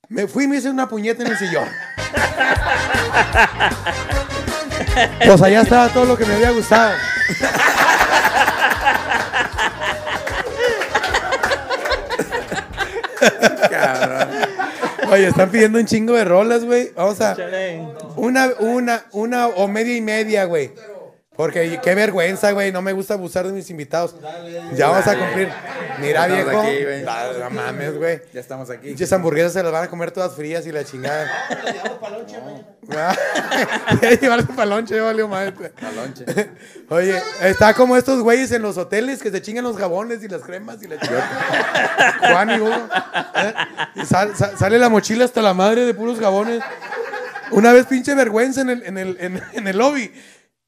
Me 0.08 0.28
fui 0.28 0.46
y 0.46 0.48
me 0.48 0.58
hice 0.58 0.70
una 0.70 0.88
puñeta 0.88 1.24
en 1.24 1.32
el 1.32 1.38
sillón. 1.38 1.68
Pues 5.26 5.42
allá 5.42 5.62
estaba 5.62 5.90
todo 5.90 6.06
lo 6.06 6.18
que 6.18 6.26
me 6.26 6.36
había 6.36 6.52
gustado. 6.52 6.96
Cabrón. 13.94 14.28
Oye, 15.12 15.28
están 15.28 15.50
pidiendo 15.52 15.80
un 15.80 15.86
chingo 15.86 16.14
de 16.14 16.26
rolas, 16.26 16.64
güey. 16.64 16.92
Vamos 16.96 17.22
a. 17.22 17.36
Una, 18.16 18.50
una, 18.60 19.06
una 19.12 19.48
o 19.48 19.68
media 19.68 19.96
y 19.96 20.02
media, 20.02 20.46
güey. 20.46 20.72
Porque 21.38 21.80
qué 21.84 21.96
vergüenza, 21.96 22.52
güey. 22.52 22.72
No 22.72 22.82
me 22.82 22.94
gusta 22.94 23.16
abusar 23.16 23.46
de 23.46 23.52
mis 23.54 23.70
invitados. 23.70 24.16
Ya 24.76 24.88
vamos 24.90 25.06
a 25.08 25.18
cumplir. 25.18 25.50
Mira, 26.00 26.26
Estamos 26.28 26.46
viejo. 26.46 26.62
aquí, 26.62 26.84
güey. 26.84 27.04
No 27.40 27.50
mames, 27.50 27.98
güey. 27.98 28.22
Ya 28.34 28.40
estamos 28.40 28.70
aquí. 28.70 28.88
Pinches 28.88 29.12
hamburguesas 29.14 29.54
se 29.54 29.62
las 29.64 29.72
van 29.72 29.84
a 29.84 29.88
comer 29.90 30.12
todas 30.12 30.34
frías 30.34 30.66
y 30.66 30.72
la 30.72 30.84
chingada. 30.86 31.30
Ah, 32.96 33.16
Llevarse 34.22 34.48
para 34.54 34.66
lonche, 34.68 34.96
ya 34.96 35.04
valió 35.04 35.28
madre. 35.28 35.54
La 35.82 35.92
lonche. 35.92 36.26
Oye, 36.90 37.20
está 37.42 37.74
como 37.74 37.98
estos 37.98 38.22
güeyes 38.22 38.52
en 38.52 38.62
los 38.62 38.78
hoteles 38.78 39.22
que 39.22 39.32
se 39.32 39.42
chingan 39.42 39.64
los 39.64 39.76
jabones 39.78 40.24
y 40.24 40.28
las 40.28 40.42
cremas 40.42 40.82
y 40.84 40.88
la 40.88 41.00
chingada. 41.00 42.18
Juan 42.32 42.50
y 42.52 42.60
Hugo. 42.60 42.74
¿eh? 43.36 43.54
Y 43.96 44.06
sal- 44.06 44.36
sa- 44.36 44.56
sale 44.58 44.78
la 44.78 44.90
mochila 44.90 45.26
hasta 45.26 45.42
la 45.42 45.54
madre 45.54 45.86
de 45.86 45.94
puros 45.94 46.20
jabones. 46.20 46.62
Una 47.52 47.74
vez 47.74 47.86
pinche 47.88 48.14
vergüenza 48.16 48.62
en 48.62 48.70
el, 48.70 48.84
en 48.86 48.98
el, 48.98 49.18
en, 49.20 49.42
en 49.54 49.68
el 49.68 49.78
lobby. 49.78 50.12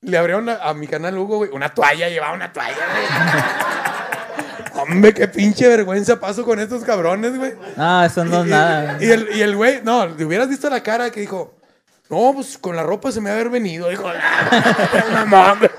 Le 0.01 0.17
abrieron 0.17 0.47
a, 0.49 0.55
a 0.57 0.73
mi 0.73 0.87
canal 0.87 1.17
Hugo, 1.17 1.37
güey, 1.37 1.49
una 1.51 1.69
toalla, 1.69 2.07
llevaba 2.07 2.33
una 2.33 2.53
toalla, 2.53 2.75
güey. 2.75 4.81
Hombre, 4.83 5.11
qué 5.13 5.27
pinche 5.27 5.67
vergüenza 5.67 6.19
paso 6.19 6.45
con 6.45 6.59
estos 6.59 6.83
cabrones, 6.83 7.35
güey. 7.35 7.53
No, 7.75 8.03
eso 8.03 8.23
no 8.23 8.41
es 8.41 8.47
Y- 8.47 8.51
nada. 8.51 8.97
Y, 9.01 9.09
el, 9.09 9.29
y 9.35 9.41
el 9.41 9.55
güey, 9.55 9.81
no, 9.83 10.05
le 10.05 10.23
hubieras 10.23 10.47
visto 10.49 10.69
la 10.69 10.83
cara 10.83 11.09
que 11.09 11.19
dijo, 11.21 11.55
no, 12.11 12.31
pues 12.35 12.59
con 12.59 12.75
la 12.75 12.83
ropa 12.83 13.11
se 13.11 13.19
me 13.19 13.31
va 13.31 13.37
a 13.37 13.39
haber 13.39 13.49
venido. 13.49 13.89
Dijo, 13.89 14.03
no 15.13 15.25
mames. 15.25 15.71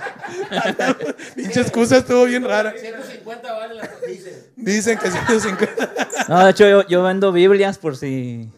Pinche 1.36 1.60
excusa 1.60 1.98
estuvo 1.98 2.24
bien 2.24 2.44
rara. 2.44 2.72
150 2.76 3.52
vale 3.52 3.74
la 3.76 3.88
dicen. 4.06 4.34
Dicen 4.56 4.98
que 4.98 5.10
150. 5.12 5.88
No, 6.28 6.44
de 6.44 6.50
hecho, 6.50 6.68
yo, 6.68 6.86
yo 6.88 7.04
vendo 7.04 7.30
Biblias 7.30 7.78
por 7.78 7.96
si. 7.96 8.50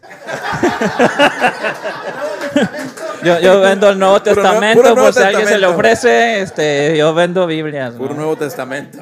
Yo, 3.24 3.40
yo 3.40 3.60
vendo 3.60 3.90
el 3.90 3.98
Nuevo 3.98 4.20
Testamento, 4.22 4.80
puro 4.82 4.94
Nuevo 4.94 5.08
por 5.08 5.14
si 5.14 5.22
a 5.22 5.28
alguien 5.28 5.46
se 5.46 5.58
le 5.58 5.66
ofrece, 5.66 6.40
este, 6.40 6.96
yo 6.96 7.14
vendo 7.14 7.46
Biblias. 7.46 7.94
Puro 7.94 8.10
¿no? 8.10 8.16
Nuevo 8.16 8.36
Testamento. 8.36 8.98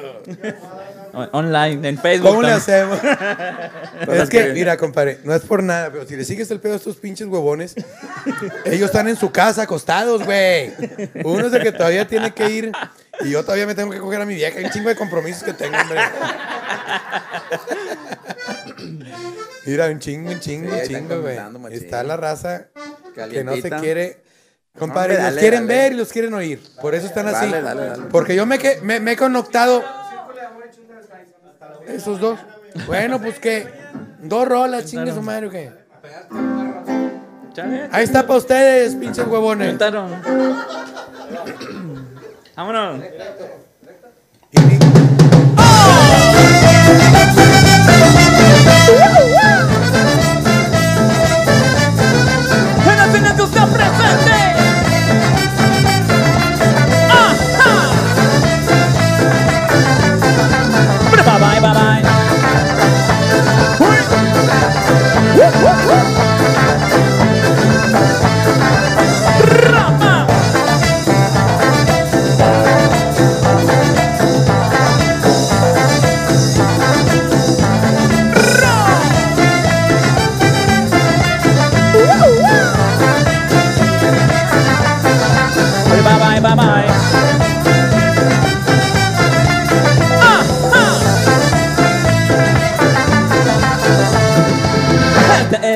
Online, 1.31 1.89
en 1.89 1.97
Facebook. 1.97 2.29
¿Cómo 2.29 2.41
le 2.43 2.51
hacemos? 2.51 2.99
es 4.13 4.29
que, 4.29 4.53
mira, 4.53 4.77
compadre, 4.77 5.19
no 5.23 5.33
es 5.33 5.41
por 5.41 5.63
nada, 5.63 5.89
pero 5.91 6.05
si 6.05 6.15
le 6.15 6.23
sigues 6.23 6.49
el 6.51 6.59
pedo 6.59 6.73
a 6.73 6.77
estos 6.77 6.97
pinches 6.97 7.27
huevones, 7.27 7.75
ellos 8.65 8.85
están 8.85 9.07
en 9.07 9.15
su 9.15 9.31
casa 9.31 9.63
acostados, 9.63 10.23
güey. 10.23 10.71
Uno 11.23 11.47
es 11.47 11.53
el 11.53 11.63
que 11.63 11.71
todavía 11.71 12.07
tiene 12.07 12.31
que 12.31 12.49
ir 12.49 12.71
y 13.21 13.31
yo 13.31 13.43
todavía 13.43 13.65
me 13.65 13.75
tengo 13.75 13.91
que 13.91 13.99
coger 13.99 14.21
a 14.21 14.25
mi 14.25 14.35
vieja. 14.35 14.59
Hay 14.59 14.65
un 14.65 14.71
chingo 14.71 14.89
de 14.89 14.95
compromisos 14.95 15.43
que 15.43 15.53
tengo, 15.53 15.77
hombre. 15.77 15.99
Mira, 19.65 19.87
un 19.87 19.99
chingo, 19.99 20.31
un 20.31 20.39
chingo, 20.39 20.69
Sí, 20.73 20.81
un 20.81 20.87
chingo, 20.87 21.21
güey. 21.21 21.37
Está 21.71 22.03
la 22.03 22.17
raza 22.17 22.67
que 23.29 23.43
no 23.43 23.55
se 23.55 23.69
quiere. 23.69 24.21
Compadre, 24.77 25.15
Hombre, 25.17 25.31
los 25.31 25.39
quieren 25.39 25.67
dale. 25.67 25.79
ver 25.81 25.91
y 25.91 25.95
los 25.95 26.11
quieren 26.11 26.33
oír. 26.33 26.61
Por 26.81 26.95
eso 26.95 27.07
están 27.07 27.27
así. 27.27 27.47
Dale, 27.49 27.61
dale, 27.61 27.85
dale. 27.85 28.03
Porque 28.11 28.35
yo 28.35 28.45
me, 28.45 28.57
que- 28.59 28.79
me, 28.81 28.99
me 28.99 29.13
he 29.13 29.17
conectado. 29.17 29.83
Esos 31.87 32.19
dos. 32.19 32.39
Bueno, 32.87 33.19
pues 33.21 33.39
que. 33.39 33.67
Dos 34.21 34.47
rolas, 34.47 34.85
chingue 34.85 35.11
su 35.11 35.21
madre, 35.21 35.47
¿o 35.47 35.49
qué? 35.49 35.71
Ahí 37.91 38.03
está 38.03 38.25
para 38.25 38.37
ustedes, 38.37 38.95
pinches 38.95 39.25
huevones. 39.27 39.77
Vámonos. 42.55 43.01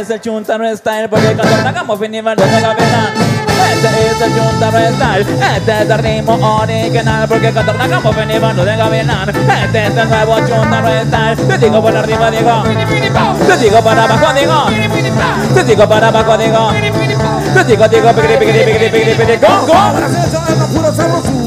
Ah. 0.03 0.13
Este 0.13 0.15
es 0.15 0.19
el 0.19 0.21
Chuntaro 0.21 0.75
Style 0.75 1.07
porque 1.07 1.33
cuando 1.33 1.69
hagamos 1.69 1.99
finimos 1.99 2.35
de 2.35 2.45
la 2.45 2.73
vena. 2.73 3.13
Este 3.73 3.87
es 3.87 4.21
el 4.21 4.35
Chuntaro 4.35 4.77
Style. 4.95 5.25
Este 5.55 5.71
es 5.71 5.89
el 5.89 5.97
ritmo 5.97 6.33
original 6.33 7.27
porque 7.29 7.51
cuando 7.53 7.71
hagamos 7.71 8.15
finimos 8.15 8.55
de 8.55 8.77
la 8.77 8.89
vena. 8.89 9.25
Este 9.63 9.87
es 9.87 9.95
el 9.95 10.09
nuevo 10.09 10.39
Chuntaro 10.39 10.89
Style. 11.05 11.37
Te 11.47 11.57
digo 11.57 11.81
por 11.81 11.95
arriba, 11.95 12.31
digo. 12.31 12.63
Te 13.47 13.57
digo 13.57 13.81
para 13.81 14.03
abajo, 14.03 14.33
digo. 14.33 14.65
Te 15.53 15.63
digo 15.63 15.87
para 15.87 16.07
abajo, 16.09 16.37
digo. 16.37 16.71
Te 17.53 17.63
digo, 17.63 17.87
digo, 17.87 18.13
pigri, 18.13 18.37
pigri, 18.37 18.63
pigri, 18.65 18.89
pigri, 18.89 19.15
pigri, 19.15 19.37
go, 19.37 19.65
go. 19.67 21.42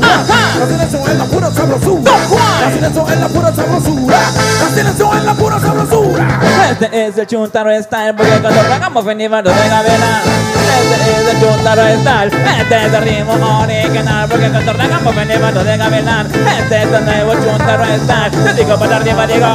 La 0.58 0.66
selección 0.66 1.02
es 1.02 1.18
la 1.18 1.24
pura 1.24 1.50
sabrosura. 1.50 2.12
La 2.60 2.72
selección 2.72 3.12
es 3.12 3.20
la 3.20 3.28
pura 3.28 3.54
sabrosura. 3.54 4.16
La 4.62 4.74
selección 4.74 5.18
es 5.18 5.24
la 5.24 5.34
pura 5.34 5.60
sabrosura. 5.60 6.40
Este 6.70 7.06
es 7.06 7.18
el 7.18 7.26
Chuntaro 7.26 7.82
Style 7.82 8.14
porque 8.16 8.40
cuando 8.40 8.60
hagamos 8.60 9.04
venimos 9.04 9.44
de 9.44 9.50
la. 9.50 9.82
Este 9.82 10.94
es 11.12 11.34
el 11.34 11.40
Chuntaro 11.40 11.82
Style. 12.00 12.32
Este 12.60 12.86
es 12.86 12.94
el 12.94 13.02
ritmo 13.02 13.60
original 13.60 14.28
porque 14.28 14.48
cuando 14.50 14.70
hagamos 14.70 15.14
venimos 15.14 15.54
de 15.54 15.62
vena. 15.62 16.26
Este 16.58 16.82
es 16.82 16.92
el 16.92 17.04
nuevo 17.04 17.34
Chuntaro 17.34 17.84
Style. 17.84 18.44
Te 18.44 18.54
digo 18.54 18.78
para 18.78 18.96
arriba, 18.96 19.26
digo. 19.26 19.46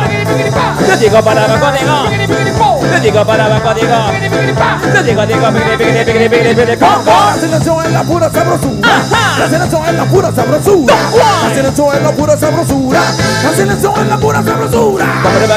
Te 0.88 0.98
digo 0.98 1.24
para 1.24 1.46
abajo, 1.46 1.72
digo. 1.80 2.81
Aceleração 7.34 7.82
é 7.82 7.88
la 7.90 8.04
pura 8.04 8.30
sabrosura. 8.30 8.90
Aceleração 9.44 9.86
é 9.86 9.92
la 9.92 10.06
pura 10.06 10.32
sabrosura. 10.32 10.94
Aceleração 11.48 11.94
é 11.94 12.00
la 12.00 12.12
pura 12.14 12.38
sabrosura. 12.38 13.00
Aceleração 13.50 13.94
é 13.98 14.04
la 14.04 14.18
pura 14.18 14.44
sabrosura. 14.44 15.06
Bye 15.06 15.48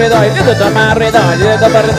Ruido, 0.00 0.16
y 0.24 0.54
tomar 0.54 0.96
y 0.96 1.12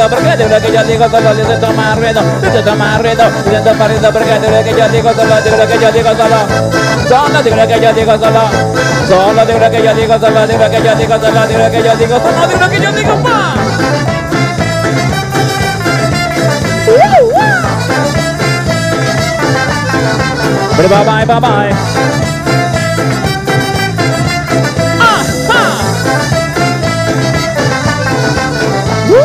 porque 0.09 0.35
de 0.35 0.49
lo 0.49 0.59
que 0.59 0.71
yo 0.71 0.83
digo 0.85 1.05
solo 1.05 1.59
tomar 1.59 1.99
y 1.99 2.63
tomar 2.63 2.99
ruido, 2.99 4.11
porque 4.11 4.39
de 4.39 4.49
lo 4.49 4.63
que 4.63 4.75
yo 4.75 4.89
digo 4.89 5.13
solo, 5.13 5.35
de 5.35 5.51
lo 5.51 5.67
que 5.67 5.79
yo 5.79 5.91
digo 5.91 6.09
solo, 6.09 6.37
solo 7.07 7.43
de 7.43 7.51
lo 7.51 7.67
que 7.67 7.79
yo 7.79 7.93
digo 7.93 8.17
solo, 8.17 8.49
solo 9.07 9.45
de 9.45 9.59
lo 9.59 9.69
que 9.69 9.83
yo 9.83 9.93
digo 9.93 10.19
solo, 10.19 10.47
de 10.47 10.57
lo 10.57 10.71
que 10.71 10.81
yo 10.81 10.95
digo 10.95 11.13
solo, 11.19 11.47
de 11.47 11.57
lo 11.59 11.71
que 11.71 11.83
yo 11.83 11.95
digo 11.95 12.19
solo, 12.19 12.47
de 12.47 12.57
lo 12.57 12.69
que 12.71 12.81
yo 12.81 12.91
digo 12.91 13.17
más. 13.17 13.57
Bye 20.75 20.87
bye 20.87 21.25
bye 21.25 21.39
bye. 21.39 22.30
En 29.11 29.17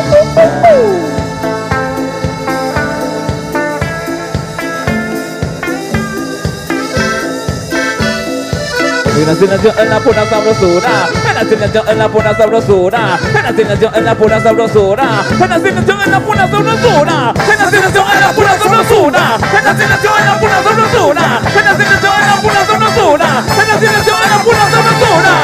la 9.25 9.35
silencio 9.35 9.73
en 9.79 9.89
la 9.89 9.99
pura 9.99 10.25
sabrosura, 10.29 11.07
en 11.29 11.35
la 11.35 11.41
silencio 11.41 11.87
en 11.87 11.97
la 11.97 12.09
pura 12.09 12.35
sabrosura, 12.35 13.19
en 13.33 13.43
la 13.43 13.53
silencio 13.53 13.91
en 13.93 14.03
la 14.05 14.15
pura 14.15 14.41
sabrosura, 14.41 15.23
en 15.31 15.49
la 15.49 15.59
silencio 15.59 15.95
en 16.03 16.11
la 16.11 16.19
pura 16.19 16.47
sabrosura, 16.49 17.33
en 17.49 17.57
la 17.57 17.69
silencio 17.69 18.03
en 18.13 18.19
la 18.21 18.33
pura 18.33 18.57
sabrosura, 18.59 19.37
en 19.57 19.65
la 19.65 19.77
silencio 19.77 20.11
en 20.19 20.25
la 20.25 20.39
pura 20.39 20.63
sabrosura, 20.63 21.41
en 21.55 21.65
la 21.65 21.75
silencio 21.77 22.11
en 22.19 22.27
la 22.27 22.35
pura 22.41 22.65
sabrosura, 22.65 23.25
en 23.61 23.67
la 23.67 23.79
silencio 23.79 24.13
en 24.23 24.29
la 24.31 24.43
pura 24.43 24.63
sabrosura. 24.69 25.36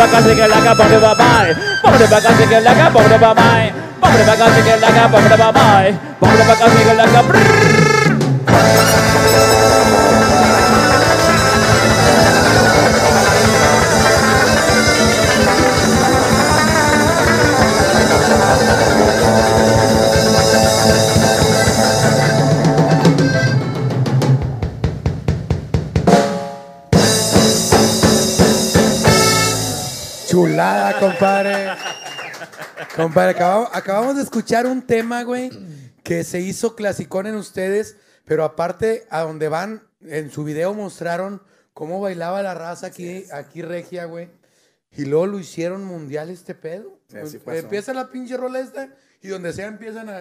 Pobre 0.00 0.12
pa' 0.12 0.16
acá, 0.16 0.28
sigue 0.28 0.48
la 0.48 0.56
acá, 0.56 0.74
pobre 0.74 0.98
papá. 0.98 1.46
Pobre 1.82 2.06
pa' 2.08 2.16
acá, 2.16 2.30
sigue 2.34 2.60
la 2.62 2.70
acá, 2.70 2.90
pobre 2.90 3.18
papá. 3.18 3.70
Pobre 4.00 4.24
pa' 4.24 4.32
acá, 4.32 4.46
sigue 4.54 4.76
la 4.78 4.88
acá, 4.88 5.08
pobre 5.10 5.36
papá. 5.36 5.84
Pobre 6.18 6.44
pa' 6.44 6.52
acá, 6.54 6.66
sigue 6.70 6.94
la 6.94 7.04
acá. 7.04 7.20
Chulada, 7.22 7.69
Compadre, 32.96 33.30
acabamos, 33.30 33.68
acabamos 33.72 34.16
de 34.16 34.22
escuchar 34.22 34.66
un 34.66 34.82
tema, 34.82 35.22
güey, 35.22 35.50
que 36.02 36.24
se 36.24 36.40
hizo 36.40 36.74
clasicón 36.74 37.26
en 37.26 37.36
ustedes, 37.36 37.96
pero 38.24 38.44
aparte, 38.44 39.06
a 39.10 39.20
donde 39.22 39.48
van, 39.48 39.82
en 40.02 40.30
su 40.30 40.44
video 40.44 40.74
mostraron 40.74 41.42
cómo 41.72 42.00
bailaba 42.00 42.42
la 42.42 42.54
raza 42.54 42.88
aquí, 42.88 43.24
aquí 43.32 43.62
regia, 43.62 44.06
güey. 44.06 44.28
Y 44.92 45.04
luego 45.04 45.26
lo 45.26 45.38
hicieron 45.38 45.84
mundial 45.84 46.30
este 46.30 46.54
pedo. 46.54 46.98
Sí, 47.08 47.18
así 47.18 47.38
pasó. 47.38 47.58
Empieza 47.58 47.94
la 47.94 48.08
pinche 48.08 48.36
rola 48.36 48.58
esta 48.58 48.88
y 49.22 49.28
donde 49.28 49.52
sea 49.52 49.66
empiezan 49.66 50.08
a... 50.08 50.20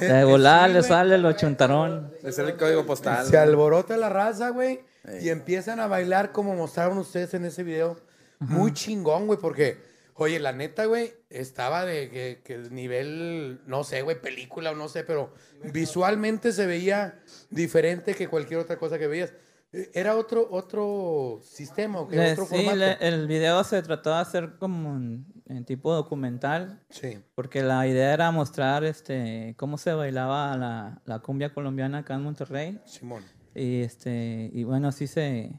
De 0.00 0.24
volar 0.24 0.70
Sí, 0.70 0.74
le 0.74 0.82
sale 0.82 1.18
lo 1.18 1.32
chuntarón. 1.32 2.10
Es 2.22 2.38
el 2.38 2.56
código 2.56 2.86
postal. 2.86 3.26
Se 3.26 3.36
alborota 3.36 3.96
la 3.98 4.08
raza, 4.08 4.48
güey. 4.48 4.80
Ey. 5.04 5.26
Y 5.26 5.28
empiezan 5.28 5.78
a 5.80 5.88
bailar 5.88 6.32
como 6.32 6.54
mostraron 6.54 6.96
ustedes 6.96 7.34
en 7.34 7.44
ese 7.44 7.62
video. 7.62 7.98
Muy 8.38 8.72
chingón, 8.72 9.26
güey, 9.26 9.38
porque, 9.38 9.78
oye, 10.14 10.38
la 10.40 10.52
neta, 10.52 10.84
güey, 10.86 11.12
estaba 11.30 11.84
de 11.84 12.10
que, 12.10 12.40
que 12.44 12.54
el 12.54 12.74
nivel, 12.74 13.60
no 13.66 13.84
sé, 13.84 14.02
güey, 14.02 14.20
película 14.20 14.70
o 14.70 14.74
no 14.74 14.88
sé, 14.88 15.04
pero 15.04 15.34
visualmente 15.72 16.52
se 16.52 16.66
veía 16.66 17.20
diferente 17.50 18.14
que 18.14 18.28
cualquier 18.28 18.60
otra 18.60 18.76
cosa 18.78 18.98
que 18.98 19.06
veías. 19.06 19.32
Eh, 19.72 19.90
¿Era 19.92 20.16
otro, 20.16 20.46
otro 20.52 21.40
sistema 21.42 22.00
o 22.00 22.06
qué? 22.08 22.16
Le- 22.16 22.32
¿Otro 22.32 22.44
sí, 22.46 22.54
formato? 22.56 22.76
le- 22.76 22.96
el 23.08 23.26
video 23.26 23.62
se 23.64 23.82
trató 23.82 24.10
de 24.10 24.20
hacer 24.20 24.56
como 24.58 24.90
un, 24.90 25.26
en 25.46 25.64
tipo 25.64 25.92
documental, 25.92 26.80
Sí. 26.90 27.18
porque 27.34 27.62
la 27.62 27.86
idea 27.86 28.14
era 28.14 28.30
mostrar 28.30 28.84
este 28.84 29.54
cómo 29.58 29.76
se 29.78 29.92
bailaba 29.92 30.56
la, 30.56 31.02
la 31.06 31.18
cumbia 31.18 31.52
colombiana 31.52 31.98
acá 31.98 32.14
en 32.14 32.22
Monterrey. 32.22 32.80
Simón. 32.84 33.24
Y 33.54 33.82
este, 33.82 34.50
y 34.52 34.62
bueno, 34.64 34.88
así 34.88 35.06
se, 35.08 35.58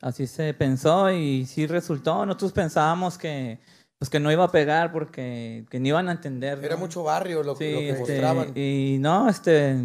así 0.00 0.26
se 0.26 0.52
pensó 0.54 1.10
y 1.12 1.46
sí 1.46 1.66
resultó. 1.68 2.26
Nosotros 2.26 2.52
pensábamos 2.52 3.16
que, 3.18 3.60
pues 3.98 4.10
que 4.10 4.20
no 4.20 4.30
iba 4.32 4.44
a 4.44 4.50
pegar 4.50 4.92
porque 4.92 5.64
que 5.70 5.80
no 5.80 5.88
iban 5.88 6.08
a 6.08 6.12
entender. 6.12 6.58
Era 6.62 6.76
mucho 6.76 7.02
barrio 7.02 7.42
lo, 7.42 7.56
Sí, 7.56 7.70
lo 7.72 7.78
que 7.78 7.88
este, 7.90 8.00
mostraban. 8.00 8.52
y 8.56 8.96
no, 9.00 9.28
este, 9.28 9.76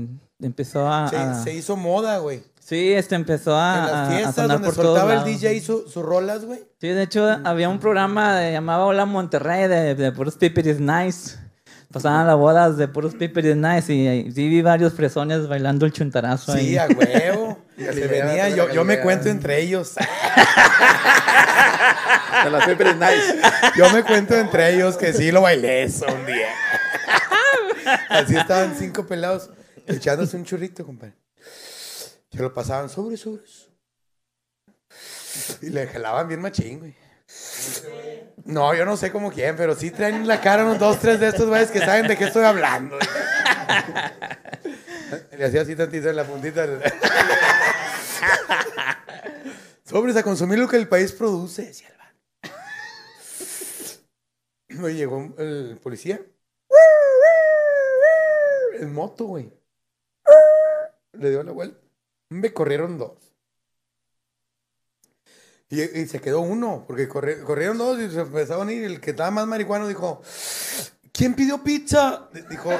empezó 0.42 0.92
a, 0.92 1.08
Se, 1.10 1.18
a- 1.18 1.36
se 1.36 1.54
hizo 1.54 1.76
moda, 1.78 2.18
güey. 2.18 2.44
sí, 2.60 2.92
este 2.94 3.16
empezó 3.16 3.56
a, 3.56 3.76
En 3.78 3.82
a- 3.84 3.86
las 3.92 4.08
a 4.08 4.12
fiestas 4.12 4.36
sonar 4.36 4.50
donde 4.60 4.66
por 4.68 4.76
soltaba 4.86 5.14
el. 5.16 5.24
DJ 5.26 5.62
su- 5.62 5.88
sus 5.88 6.04
rolas, 6.04 6.46
güey. 6.46 6.60
Sí, 6.82 6.88
de 6.88 7.04
hecho 7.04 7.28
había 7.44 7.70
un 7.70 7.80
programa 7.80 8.36
de 8.38 8.52
llamaba 8.52 8.86
Hola 8.86 9.06
Monterrey 9.06 9.68
de, 9.68 9.96
de 9.96 10.12
puros 10.12 10.36
pipiris 10.38 10.80
nice. 10.80 11.38
Pasaban 11.92 12.28
las 12.28 12.36
bodas 12.38 12.78
de 12.78 12.88
puros 12.88 13.16
pipiris 13.16 13.56
nice 13.56 13.92
y, 13.92 14.08
y 14.08 14.32
sí 14.32 14.48
vi 14.48 14.62
varios 14.62 14.94
fresones 14.94 15.48
bailando 15.48 15.88
el 15.88 15.92
chuntarazo 15.92 16.54
Sí, 16.54 16.60
ahí. 16.60 16.78
a 16.78 16.88
huevo. 16.88 17.58
Se 17.80 18.08
venía, 18.08 18.50
yo, 18.50 18.70
yo 18.72 18.84
me 18.84 19.00
cuento 19.00 19.30
entre 19.30 19.62
ellos. 19.62 19.94
Las 22.52 22.66
Pepper 22.66 22.96
Nice. 22.96 23.36
Yo 23.76 23.90
me 23.92 24.04
cuento 24.04 24.36
entre 24.36 24.74
ellos 24.76 24.98
que 24.98 25.14
sí 25.14 25.32
lo 25.32 25.42
bailé 25.42 25.84
eso 25.84 26.06
un 26.08 26.26
día. 26.26 26.50
Así 28.10 28.36
estaban 28.36 28.76
cinco 28.78 29.08
pelados 29.08 29.50
echándose 29.88 30.36
un 30.38 30.46
churrito, 30.46 30.86
compadre. 30.86 31.16
Se 32.32 32.42
lo 32.42 32.54
pasaban 32.54 32.90
sobre, 32.90 33.18
sobres. 33.18 33.70
Y 35.62 35.70
le 35.70 35.88
jalaban 35.88 36.28
bien 36.28 36.42
machín, 36.42 36.80
güey. 36.80 36.96
No, 38.46 38.74
yo 38.74 38.86
no 38.86 38.98
sé 38.98 39.12
cómo 39.12 39.32
quién, 39.32 39.56
pero 39.56 39.76
sí 39.76 39.92
traen 39.92 40.16
en 40.16 40.28
la 40.28 40.42
cara 40.42 40.66
unos 40.66 40.80
dos, 40.80 41.00
tres 41.00 41.20
de 41.20 41.28
estos 41.28 41.48
güeyes 41.48 41.70
que 41.70 41.80
saben 41.80 42.08
de 42.08 42.18
qué 42.18 42.26
estoy 42.26 42.44
hablando. 42.44 42.98
Le 45.38 45.46
hacía 45.46 45.62
así 45.62 45.76
tantito 45.76 46.10
en 46.10 46.16
la 46.16 46.24
puntita. 46.26 46.66
Sobres 49.84 50.16
a 50.18 50.24
consumir 50.24 50.60
lo 50.60 50.68
que 50.68 50.78
el 50.78 50.88
país 50.88 51.12
produce, 51.12 51.64
decía 51.66 51.90
el. 54.70 54.80
Oye, 54.84 54.96
llegó 54.96 55.34
el 55.38 55.80
policía. 55.82 56.22
En 58.80 58.94
moto, 58.94 59.26
güey. 59.26 59.52
Le 61.14 61.30
dio 61.32 61.44
la 61.44 61.52
vuelta. 61.52 61.80
Me 62.30 62.54
corrieron 62.54 62.98
dos. 62.98 63.18
Y, 65.72 66.08
se 66.08 66.20
quedó 66.20 66.40
uno, 66.42 66.84
porque 66.88 67.08
corri- 67.08 67.44
corrieron 67.44 67.78
dos 67.78 68.00
y 68.00 68.10
se 68.10 68.22
empezaron 68.22 68.70
a 68.70 68.74
ir. 68.74 68.84
El 68.86 69.00
que 69.02 69.12
estaba 69.12 69.30
más 69.30 69.46
marihuano 69.48 69.88
dijo: 69.88 70.22
¿Quién 71.20 71.34
pidió 71.34 71.62
pizza? 71.62 72.30
Dijo, 72.50 72.70
dijo. 72.70 72.80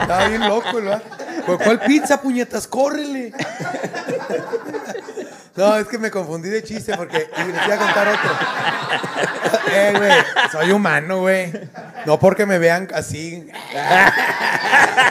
Estaba 0.00 0.26
bien 0.26 0.48
loco, 0.48 0.74
¿verdad? 0.74 1.00
¿Cuál 1.46 1.78
pizza, 1.78 2.20
puñetas? 2.20 2.66
¡Córrele! 2.66 3.32
No, 5.54 5.76
es 5.76 5.86
que 5.86 5.96
me 5.96 6.10
confundí 6.10 6.48
de 6.48 6.64
chiste 6.64 6.96
porque 6.96 7.28
y 7.36 7.52
les 7.52 7.66
iba 7.66 7.74
a 7.76 7.78
contar 7.78 8.08
otro. 8.08 8.30
Eh, 9.72 9.94
güey, 9.96 10.12
soy 10.50 10.72
humano, 10.72 11.20
güey. 11.20 11.52
No 12.04 12.18
porque 12.18 12.44
me 12.44 12.58
vean 12.58 12.88
así. 12.92 13.46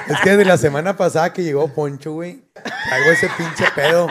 Es 0.10 0.20
que 0.20 0.36
de 0.36 0.44
la 0.44 0.58
semana 0.58 0.98
pasada 0.98 1.32
que 1.32 1.42
llegó 1.42 1.70
Poncho, 1.70 2.12
güey, 2.12 2.44
traigo 2.90 3.12
ese 3.12 3.30
pinche 3.38 3.64
pedo. 3.74 4.10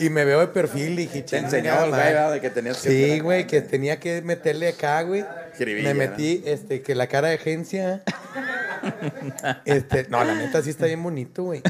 Y 0.00 0.10
me 0.10 0.24
veo 0.24 0.40
de 0.40 0.48
perfil 0.48 0.92
y 0.94 0.96
dije, 1.06 1.20
Te 1.22 1.24
"Chinga 1.24 1.44
enseñó 1.44 1.72
el 1.72 1.78
güey, 1.78 1.90
madre". 1.90 2.04
¿verdad? 2.04 2.32
De 2.32 2.40
que 2.40 2.50
tenías 2.50 2.78
que. 2.78 2.88
Sí, 2.90 3.20
güey, 3.20 3.46
que 3.46 3.60
tenía 3.62 3.98
que 4.00 4.22
meterle 4.22 4.68
acá, 4.68 5.02
güey. 5.02 5.24
Jiribilla, 5.56 5.88
Me 5.88 5.94
metí, 6.08 6.42
este, 6.46 6.82
que 6.82 6.94
la 6.94 7.06
cara 7.06 7.28
de 7.28 7.34
agencia. 7.34 8.02
Este, 9.64 10.06
no, 10.10 10.22
la 10.22 10.34
neta 10.34 10.62
sí 10.62 10.70
está 10.70 10.86
bien 10.86 11.02
bonito, 11.02 11.42
güey. 11.42 11.60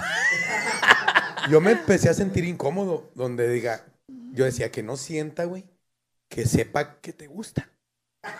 Yo 1.49 1.61
me 1.63 1.71
empecé 1.71 2.11
a 2.11 2.15
sentir 2.15 2.45
incómodo, 2.45 3.11
donde 3.15 3.49
diga, 3.49 3.81
yo 4.33 4.45
decía 4.45 4.71
que 4.71 4.83
no 4.83 4.97
sienta, 4.99 5.45
güey, 5.45 5.65
que 6.29 6.45
sepa 6.45 7.01
que 7.01 7.13
te 7.13 7.27
gusta. 7.27 7.69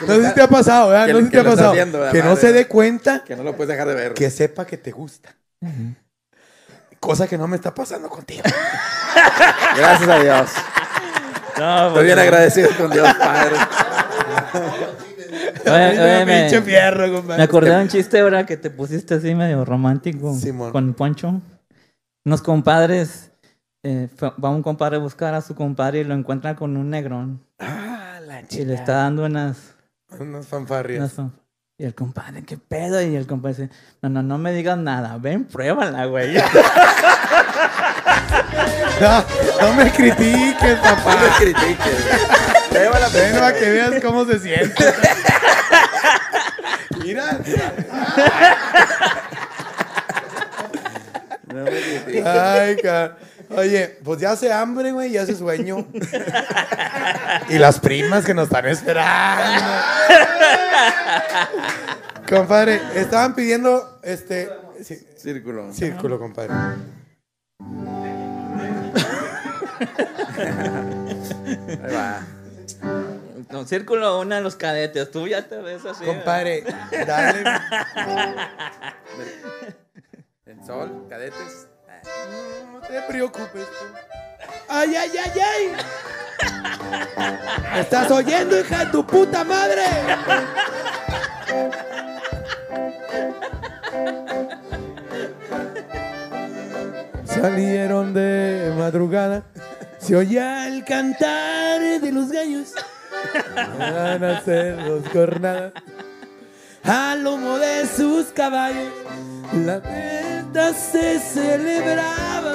No 0.00 0.08
sé 0.14 0.28
si 0.28 0.34
te 0.34 0.42
ha 0.42 0.48
pasado, 0.48 0.90
¿verdad? 0.90 1.06
Que- 1.06 1.12
No 1.14 1.18
sé 1.20 1.24
si 1.24 1.30
te 1.30 1.38
ha 1.38 1.44
pasado. 1.44 1.72
viendo, 1.72 1.98
¿verdad, 1.98 2.12
Que 2.12 2.22
no 2.22 2.36
se 2.36 2.52
dé 2.52 2.66
cuenta 2.68 3.24
Que 3.24 3.34
no 3.34 3.42
lo 3.42 3.56
puedes 3.56 3.68
dejar 3.70 3.88
de 3.88 3.94
ver. 3.94 4.12
que 4.12 4.28
sepa 4.30 4.66
que 4.66 4.76
te 4.76 4.90
gusta. 4.90 5.34
Cosa 7.06 7.28
que 7.28 7.38
no 7.38 7.46
me 7.46 7.54
está 7.56 7.72
pasando 7.72 8.08
contigo. 8.08 8.42
Gracias 9.76 10.08
a 10.08 10.18
Dios. 10.18 10.50
No, 11.56 11.86
Estoy 11.88 12.04
bien 12.04 12.18
agradecido 12.18 12.68
con 12.76 12.90
Dios, 12.90 13.08
Padre. 13.14 13.56
Oye, 15.66 16.00
oye, 16.00 16.24
me, 16.26 16.40
Pinche 16.42 16.62
fierro, 16.62 17.12
compadre. 17.12 17.38
me 17.38 17.42
acordé 17.44 17.70
de 17.74 17.82
un 17.82 17.88
chiste 17.88 18.18
ahora 18.20 18.44
que 18.46 18.56
te 18.56 18.70
pusiste 18.70 19.14
así 19.14 19.34
medio 19.34 19.64
romántico 19.64 20.34
Simón. 20.34 20.72
con 20.72 20.94
Poncho. 20.94 21.40
Unos 22.24 22.42
compadres, 22.42 23.30
eh, 23.84 24.08
va 24.22 24.50
un 24.50 24.62
compadre 24.62 24.96
a 24.96 25.00
buscar 25.00 25.34
a 25.34 25.40
su 25.40 25.54
compadre 25.54 26.00
y 26.00 26.04
lo 26.04 26.14
encuentra 26.14 26.56
con 26.56 26.76
un 26.76 26.90
negrón. 26.90 27.40
Ah, 27.60 28.18
la 28.24 28.42
Y 28.50 28.64
le 28.64 28.74
está 28.74 28.94
dando 28.94 29.24
unas, 29.24 29.56
Unas 30.18 30.46
fanfarrias. 30.46 30.98
unas 30.98 31.12
fan- 31.12 31.32
Y 31.78 31.84
el 31.84 31.94
compadre, 31.94 32.42
¿qué 32.42 32.56
pedo? 32.56 33.02
Y 33.02 33.16
el 33.16 33.26
compadre 33.26 33.54
dice, 33.66 33.70
no, 34.00 34.08
no, 34.08 34.22
no 34.22 34.38
me 34.38 34.50
digas 34.52 34.78
nada, 34.78 35.18
ven, 35.18 35.44
pruébala, 35.44 36.06
güey. 36.06 36.36
No, 39.00 39.22
no 39.60 39.74
me 39.74 39.92
critiques, 39.92 40.78
papá. 40.78 41.14
No 41.16 41.20
me 41.20 41.28
critiques. 41.36 42.06
Llévala, 42.72 43.08
Ven 43.10 43.38
para 43.38 43.52
que 43.54 43.68
veas 43.70 44.02
cómo 44.02 44.24
se 44.24 44.38
siente. 44.38 44.84
Mira. 47.02 47.38
No 51.52 51.64
me 51.64 51.70
critiques. 51.70 52.26
Ay, 52.26 52.76
ca- 52.76 53.16
Oye, 53.50 53.98
pues 54.02 54.20
ya 54.20 54.32
hace 54.32 54.52
hambre, 54.52 54.92
güey, 54.92 55.12
ya 55.12 55.22
hace 55.22 55.36
sueño. 55.36 55.86
Y 57.48 57.58
las 57.58 57.78
primas 57.80 58.24
que 58.24 58.34
nos 58.34 58.44
están 58.44 58.66
esperando. 58.66 59.62
Compadre, 62.28 62.80
estaban 62.94 63.34
pidiendo 63.34 64.00
este 64.02 64.50
sí, 64.82 64.96
Círculo. 65.16 65.72
círculo, 65.72 66.18
compadre. 66.18 66.52
Ahí 70.38 71.94
va. 71.94 72.20
No, 73.50 73.64
círculo 73.64 74.20
una 74.20 74.36
de 74.36 74.42
los 74.42 74.56
cadetes, 74.56 75.10
tú 75.10 75.28
ya 75.28 75.46
te 75.46 75.56
ves 75.56 75.84
así. 75.84 76.04
Compadre, 76.04 76.64
dale. 77.06 77.44
El 80.46 80.64
sol, 80.66 81.06
cadetes. 81.08 81.68
Te 82.88 83.02
preocupes. 83.02 83.66
¡Ay, 84.68 84.94
ay, 84.96 85.10
ay, 85.24 85.40
ay! 85.40 85.76
¿Me 87.72 87.80
estás 87.80 88.10
oyendo, 88.10 88.58
hija 88.58 88.84
de 88.84 88.90
tu 88.90 89.06
puta 89.06 89.44
madre? 89.44 89.82
Salieron 97.24 98.14
de 98.14 98.72
madrugada, 98.76 99.44
se 99.98 100.16
oía 100.16 100.66
el 100.68 100.84
cantar 100.84 101.80
de 102.00 102.12
los 102.12 102.30
gallos. 102.30 102.72
Van 103.78 104.24
a 104.24 104.38
hacer 104.38 104.84
dos 104.84 105.02
jornadas 105.12 105.72
al 106.82 107.24
lomo 107.24 107.58
de 107.58 107.86
sus 107.86 108.26
caballos. 108.26 108.92
La 109.52 109.80
fiesta 109.80 110.72
se 110.74 111.18
celebraba 111.20 112.54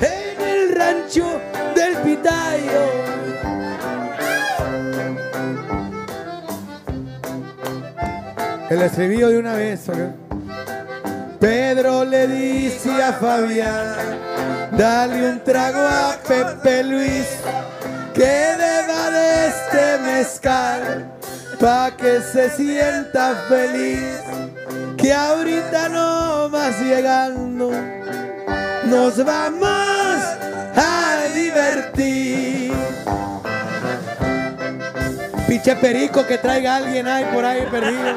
en 0.00 0.40
el 0.40 0.74
rancho 0.74 1.40
del 1.74 1.96
Pitayo. 1.98 3.06
El 8.70 8.82
estribillo 8.82 9.28
de 9.28 9.38
una 9.38 9.54
vez, 9.54 9.88
¿ok? 9.88 9.96
Pedro 11.38 12.04
le 12.04 12.26
dice 12.26 12.90
a 13.02 13.12
Fabián, 13.12 13.94
dale 14.72 15.30
un 15.30 15.44
trago 15.44 15.78
a 15.78 16.16
Pepe 16.26 16.82
Luis, 16.82 17.26
que 18.14 18.54
beba 18.58 19.10
de 19.10 19.46
este 19.46 19.98
mezcal, 20.02 21.12
pa' 21.60 21.90
que 21.96 22.20
se 22.20 22.50
sienta 22.50 23.34
feliz, 23.48 24.18
que 25.06 25.14
ahorita 25.14 25.88
no 25.88 26.48
más 26.48 26.80
llegando, 26.80 27.70
nos 28.86 29.24
vamos 29.24 30.20
a 30.74 31.18
divertir. 31.32 32.72
Pinche 35.46 35.76
perico 35.76 36.26
que 36.26 36.38
traiga 36.38 36.74
alguien 36.74 37.06
ahí 37.06 37.24
por 37.32 37.44
ahí 37.44 37.64
perdido. 37.70 38.16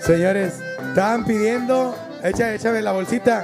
Señores, 0.00 0.60
estaban 0.86 1.24
pidiendo, 1.24 1.96
echa, 2.22 2.52
échame 2.52 2.82
la 2.82 2.92
bolsita. 2.92 3.42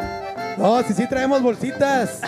No, 0.59 0.83
si 0.83 0.93
sí 0.93 1.09
traemos 1.09 1.41
bolsitas. 1.41 2.21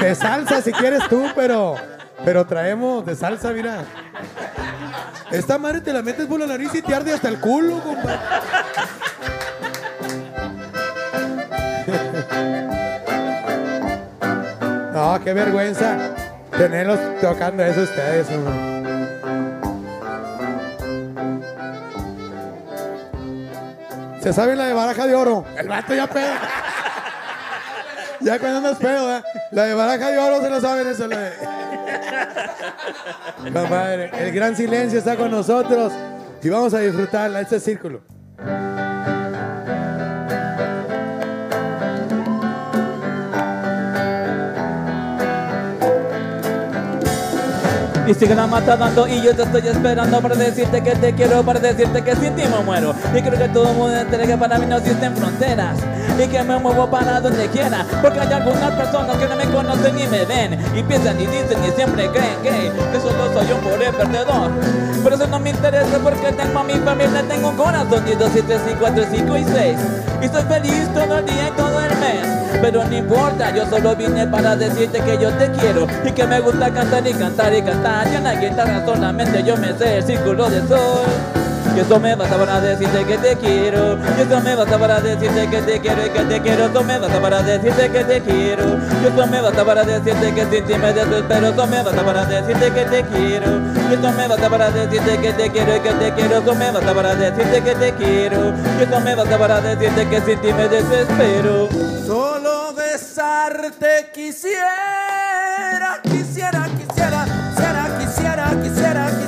De 0.00 0.12
salsa 0.16 0.60
si 0.60 0.72
quieres 0.72 1.08
tú, 1.08 1.24
pero, 1.36 1.76
pero 2.24 2.44
traemos 2.44 3.06
de 3.06 3.14
salsa, 3.14 3.52
mira. 3.52 3.84
Esta 5.32 5.58
madre 5.58 5.80
te 5.80 5.92
la 5.92 6.02
metes 6.02 6.26
por 6.26 6.38
la 6.38 6.46
nariz 6.46 6.74
y 6.74 6.82
te 6.82 6.94
arde 6.94 7.12
hasta 7.12 7.28
el 7.28 7.40
culo, 7.40 7.82
compa. 7.82 8.20
No, 14.92 15.18
qué 15.24 15.32
vergüenza 15.32 15.96
tenerlos 16.56 16.98
tocando 17.20 17.64
eso 17.64 17.80
ustedes. 17.82 18.28
hombre. 18.28 18.82
¿Se 24.20 24.32
sabe 24.32 24.54
la 24.54 24.66
de 24.66 24.74
baraja 24.74 25.06
de 25.06 25.14
oro? 25.14 25.44
El 25.56 25.68
vato 25.68 25.94
ya 25.94 26.06
pedo. 26.06 26.30
Ya 28.22 28.38
cuando 28.38 28.58
andas 28.58 28.78
pedo, 28.78 29.16
¿eh? 29.16 29.22
La 29.50 29.64
de 29.64 29.74
baraja 29.74 30.10
de 30.10 30.18
oro 30.18 30.40
se 30.40 30.50
lo 30.50 30.60
saben 30.60 30.86
eso. 30.86 31.06
La 31.06 31.18
de... 31.18 31.32
Compadre, 33.52 34.10
el 34.18 34.32
gran 34.32 34.56
silencio 34.56 34.98
está 34.98 35.16
con 35.16 35.30
nosotros 35.30 35.92
y 36.42 36.48
vamos 36.48 36.74
a 36.74 36.78
disfrutarla, 36.80 37.40
este 37.40 37.60
círculo. 37.60 38.02
Y 48.12 48.14
sigue 48.14 48.34
la 48.34 48.46
y 49.08 49.22
yo 49.22 49.34
te 49.34 49.42
estoy 49.42 49.66
esperando 49.66 50.20
para 50.20 50.34
decirte 50.34 50.82
que 50.82 50.90
te 50.96 51.14
quiero, 51.14 51.42
para 51.42 51.58
decirte 51.58 52.04
que 52.04 52.14
sin 52.14 52.36
ti 52.36 52.42
me 52.42 52.62
muero. 52.62 52.94
Y 53.16 53.22
creo 53.22 53.38
que 53.38 53.48
todo 53.48 53.70
el 53.70 53.76
mundo 53.78 53.96
entende 53.96 54.26
que 54.26 54.36
para 54.36 54.58
mí 54.58 54.66
no 54.66 54.76
existen 54.76 55.16
fronteras. 55.16 55.78
Y 56.22 56.26
que 56.28 56.42
me 56.42 56.58
muevo 56.58 56.90
para 56.90 57.22
donde 57.22 57.48
quiera. 57.48 57.86
Porque 58.02 58.20
hay 58.20 58.30
algunas 58.30 58.70
personas 58.72 59.16
que 59.16 59.26
no 59.26 59.34
me 59.36 59.46
conocen 59.46 59.96
ni 59.96 60.06
me 60.08 60.26
ven. 60.26 60.58
Y 60.76 60.82
piensan 60.82 61.18
y 61.22 61.26
dicen 61.26 61.56
y 61.66 61.70
siempre 61.70 62.10
creen 62.10 62.36
que, 62.42 62.50
que 62.50 63.00
solo 63.00 63.32
soy 63.32 63.50
un 63.50 63.60
pobre 63.60 63.90
perdedor. 63.90 64.50
Pero 65.02 65.16
eso 65.16 65.26
no 65.28 65.40
me 65.40 65.50
interesa 65.50 65.98
porque 66.02 66.32
tengo 66.32 66.58
a 66.58 66.64
mi 66.64 66.74
familia, 66.74 67.24
tengo 67.26 67.48
un 67.48 67.56
corazón. 67.56 68.04
Y 68.06 68.14
dos, 68.14 68.36
y 68.36 68.42
tres, 68.42 68.60
y 68.70 68.74
cuatro, 68.74 69.04
y 69.04 69.16
cinco, 69.16 69.38
y 69.38 69.44
seis. 69.44 69.78
Y 70.20 70.26
estoy 70.26 70.42
feliz 70.42 70.86
todo 70.92 71.16
el 71.16 71.24
día 71.24 71.48
y 71.48 71.50
todo 71.52 71.80
el. 71.80 72.41
Pero 72.60 72.84
no 72.84 72.96
importa, 72.96 73.54
yo 73.54 73.66
solo 73.66 73.96
vine 73.96 74.26
para 74.26 74.56
decirte 74.56 75.00
que 75.00 75.18
yo 75.18 75.30
te 75.36 75.50
quiero 75.50 75.86
y 76.04 76.12
que 76.12 76.26
me 76.26 76.40
gusta 76.40 76.72
cantar 76.72 77.06
y 77.06 77.12
cantar 77.12 77.54
y 77.54 77.62
cantar. 77.62 78.06
Y 78.08 78.16
en 78.16 78.24
la 78.24 78.34
guitarra 78.34 78.84
solamente 78.84 79.42
yo 79.42 79.56
me 79.56 79.72
sé 79.76 79.98
el 79.98 80.04
círculo 80.04 80.48
de 80.48 80.60
sol. 80.68 81.41
Y 81.74 81.80
eso 81.80 81.98
me 81.98 82.14
basta 82.14 82.36
para 82.36 82.60
decirte 82.60 83.04
que 83.04 83.18
te 83.18 83.36
quiero. 83.36 83.98
Y 84.18 84.20
eso 84.20 84.40
me 84.40 84.54
basta 84.54 84.78
para 84.78 85.00
decirte 85.00 85.48
que 85.48 85.62
te 85.62 85.80
quiero 85.80 86.06
y 86.06 86.10
que 86.10 86.20
te 86.20 86.40
quiero. 86.42 86.66
Eso 86.66 86.84
me 86.84 86.98
basta 86.98 87.20
para 87.20 87.42
decirte 87.42 87.90
que 87.90 88.04
te 88.04 88.20
quiero. 88.20 88.64
Y 89.02 89.06
eso 89.06 89.26
me 89.26 89.40
basta 89.40 89.64
para 89.64 89.84
decirte 89.84 90.34
que 90.34 90.46
sin 90.50 90.64
ti 90.64 90.74
me 90.74 90.92
desespero. 90.92 91.48
Eso 91.48 91.66
me 91.66 91.82
basta 91.82 92.04
para 92.04 92.24
decirte 92.24 92.70
que 92.72 92.84
te 92.84 93.02
quiero. 93.04 93.60
Y 93.90 93.94
eso 93.94 94.12
me 94.12 94.28
basta 94.28 94.50
para 94.50 94.70
decirte 94.70 95.18
que 95.18 95.32
te 95.32 95.50
quiero 95.50 95.76
y 95.76 95.80
que 95.80 95.92
te 95.92 96.12
quiero. 96.12 96.38
Eso 96.38 96.54
me 96.54 96.70
basta 96.70 96.94
para 96.94 97.14
decirte 97.14 97.62
que 97.62 97.74
te 97.74 97.92
quiero. 97.94 98.52
Y 98.78 98.82
eso 98.82 99.00
me 99.00 99.14
basta 99.14 99.38
para 99.38 99.60
decirte 99.60 100.08
que 100.08 100.20
sin 100.20 100.40
ti 100.40 100.52
me 100.52 100.68
desespero. 100.68 101.68
Solo 102.06 102.74
besarte 102.74 104.10
quisiera, 104.12 106.00
quisiera, 106.02 106.68
quisiera, 106.76 107.24
quisiera, 107.98 107.98
quisiera, 107.98 108.50
quisiera. 108.62 109.21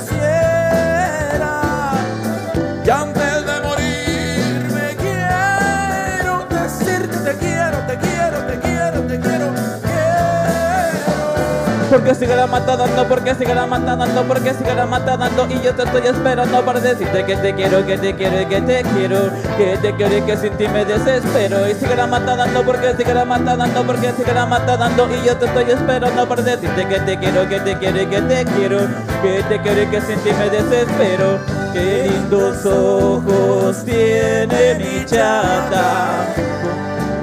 Porque 11.89 12.15
sigue 12.15 12.35
la 12.35 12.47
mata 12.47 12.75
dando, 12.75 13.07
porque 13.07 13.35
sigue 13.35 13.53
la 13.53 13.65
mata 13.67 13.95
dando, 13.95 14.23
porque 14.23 14.53
sigue 14.53 14.73
la 14.73 14.85
mata 14.85 15.17
dando 15.17 15.47
Y 15.47 15.61
yo 15.61 15.73
te 15.75 15.83
estoy 15.83 16.07
esperando 16.07 16.65
para 16.65 16.79
decirte 16.79 17.23
que 17.25 17.35
te 17.35 17.53
quiero, 17.53 17.85
que 17.85 17.97
te 17.97 18.15
quiero 18.15 18.49
que 18.49 18.61
te 18.61 18.83
quiero 18.83 19.29
Que 19.57 19.77
te 19.81 19.95
quiero 19.95 20.17
y 20.17 20.21
que 20.21 20.37
sin 20.37 20.53
ti 20.53 20.67
me 20.67 20.83
desespero 20.85 21.69
Y 21.69 21.75
sigue 21.75 21.95
la 21.95 22.07
mata 22.07 22.35
dando, 22.35 22.63
porque 22.63 22.95
sigue 22.95 23.13
la 23.13 23.25
mata 23.25 23.55
dando, 23.55 23.83
porque 23.83 24.11
sigue 24.13 24.33
la 24.33 24.45
mata 24.45 24.77
dando 24.77 25.07
Y 25.09 25.25
yo 25.25 25.37
te 25.37 25.45
estoy 25.45 25.71
esperando 25.71 26.27
para 26.27 26.41
decirte 26.41 26.87
que 26.87 26.99
te 26.99 27.17
quiero, 27.17 27.47
que 27.47 27.59
te 27.59 27.77
quiero 27.77 28.01
y 28.01 28.05
que 28.07 28.21
te 28.21 28.45
quiero 28.45 28.79
Que 29.21 29.43
te 29.47 29.61
quiero 29.61 29.83
y 29.83 29.87
que 29.87 30.01
sin 30.01 30.19
ti 30.19 30.31
me 30.37 30.49
desespero 30.49 31.39
Qué 31.73 32.09
lindos 32.09 32.65
ojos 32.65 33.83
tiene 33.85 34.75
mi 34.79 35.05
chata 35.05 36.25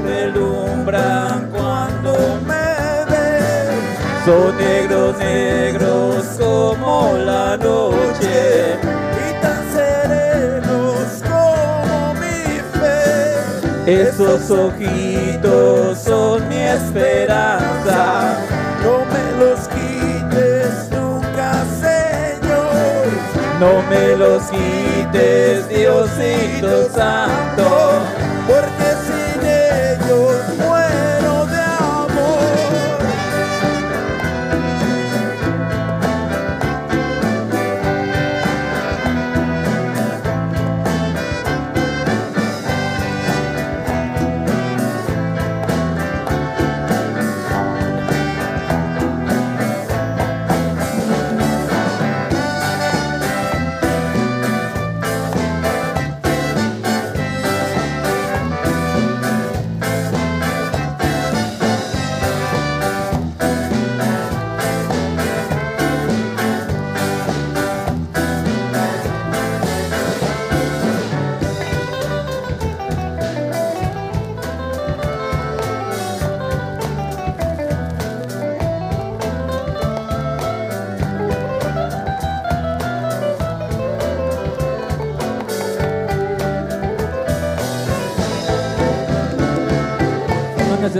Relumbran 0.04 1.48
cuando 1.50 2.40
Me. 2.46 2.51
Son 4.24 4.56
negros, 4.56 5.18
negros 5.18 6.24
como 6.38 7.12
la 7.18 7.56
noche. 7.56 8.78
y 8.80 9.42
tan 9.42 9.62
serenos 9.72 11.22
como 11.22 12.14
mi 12.14 12.60
fe. 12.78 14.02
Esos 14.02 14.50
ojitos 14.50 15.98
son 15.98 16.48
mi 16.48 16.62
esperanza. 16.62 18.36
No 18.82 19.04
me 19.12 19.44
los 19.44 19.60
quites 19.68 20.90
nunca, 20.90 21.64
Señor. 21.80 23.06
No 23.58 23.82
me 23.90 24.16
los 24.16 24.42
quites, 24.44 25.68
Diosito 25.68 26.88
Santo. 26.94 27.66
Porque 28.46 28.88
sin 29.06 29.21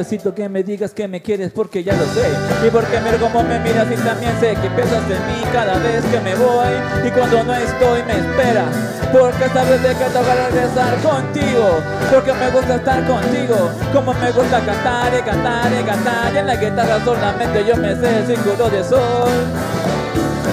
necesito 0.03 0.35
que 0.35 0.49
me 0.49 0.65
digas 0.65 0.93
que 0.93 1.07
me 1.07 1.23
quieres 1.23 1.53
porque 1.53 1.85
ya 1.85 1.93
lo 1.93 2.05
sé. 2.07 2.27
Y 2.67 2.71
porque 2.71 3.01
miro 3.01 3.19
cómo 3.21 3.45
me 3.45 3.61
miras 3.61 3.87
y 3.89 3.95
también 4.03 4.33
sé 4.41 4.49
que 4.61 4.69
piensas 4.71 5.05
en 5.09 5.23
mí 5.29 5.45
cada 5.53 5.79
vez 5.79 6.05
que 6.07 6.19
me 6.19 6.35
voy. 6.35 6.75
Y 7.07 7.11
cuando 7.13 7.45
no 7.45 7.55
estoy 7.55 8.03
me 8.03 8.15
esperas. 8.15 8.75
Porque 9.13 9.49
sabes 9.51 9.81
de 9.81 9.91
que 9.91 10.05
te 10.05 10.19
voy 10.19 10.37
regresar 10.51 10.97
contigo. 10.99 11.79
Porque 12.11 12.33
me 12.33 12.51
gusta 12.51 12.75
estar 12.75 13.07
contigo. 13.07 13.71
Como 13.93 14.13
me 14.15 14.33
gusta 14.33 14.59
cantar 14.67 15.13
y 15.17 15.23
cantar 15.23 15.71
y 15.73 15.85
cantar. 15.85 16.35
Y 16.35 16.39
en 16.39 16.47
la 16.49 16.57
guitarra 16.57 17.05
solamente 17.05 17.65
yo 17.65 17.77
me 17.77 17.95
sé 17.95 18.19
el 18.19 18.27
círculo 18.27 18.71
de 18.71 18.83
sol. 18.83 19.31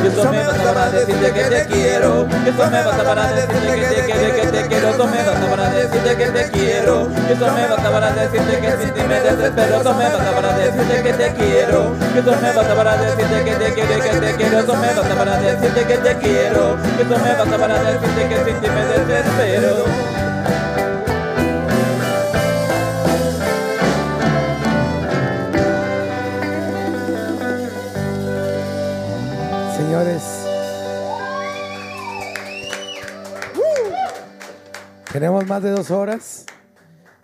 Y 0.02 0.08
eso 0.08 0.32
me 0.32 0.44
basta 0.46 0.74
para 0.74 0.90
decirte 0.92 1.32
que 1.32 1.44
te 1.44 1.66
quiero. 1.68 2.28
Y 2.46 2.50
eso 2.50 2.70
me 2.72 2.84
basta 2.84 3.04
para 3.04 3.32
decirte 3.34 3.76
que 3.76 3.88
te 3.88 4.06
quiero, 4.06 4.36
que 4.36 4.48
te 4.48 4.68
quiero. 4.68 4.90
Eso 4.90 5.08
me 5.08 5.24
basta 5.24 5.50
para 5.50 5.70
decirte 5.70 6.16
que 6.16 6.26
te 6.28 6.52
quiero. 6.52 7.10
Y 7.28 7.32
eso 7.34 7.52
me 7.52 7.68
basta 7.68 7.92
para 7.92 8.12
decirte 8.12 8.60
que 8.60 8.72
sin 8.80 8.94
ti 8.94 9.02
me 9.08 9.20
desespero. 9.20 9.82
Eso 9.82 9.94
me 9.94 10.10
basta 10.10 10.32
para 10.32 10.58
decirte 10.58 11.04
que 11.04 11.14
te 11.14 11.34
quiero. 11.34 11.96
Y 12.16 12.20
eso 12.20 12.32
me 12.42 12.52
basta 12.54 12.76
para 12.76 12.98
decirte 12.98 13.44
que 13.44 13.56
te 13.56 13.74
quiero, 13.74 14.04
que 14.04 14.20
te 14.20 14.36
quiero. 14.36 14.60
Eso 14.60 14.76
me 14.76 14.94
basta 14.94 15.16
para 15.16 15.38
decirte 15.38 15.84
que 15.84 15.98
te 15.98 16.18
quiero. 16.18 16.78
Y 16.98 17.02
eso 17.02 17.20
me 17.24 17.34
basta 17.34 17.58
para 17.58 17.84
decirte 17.84 18.28
que 18.30 18.36
sin 18.46 18.62
ti 18.62 18.68
me 18.70 18.86
desespero. 18.86 20.19
Tenemos 35.12 35.46
más 35.48 35.64
de 35.64 35.72
dos 35.72 35.92
horas 35.92 36.46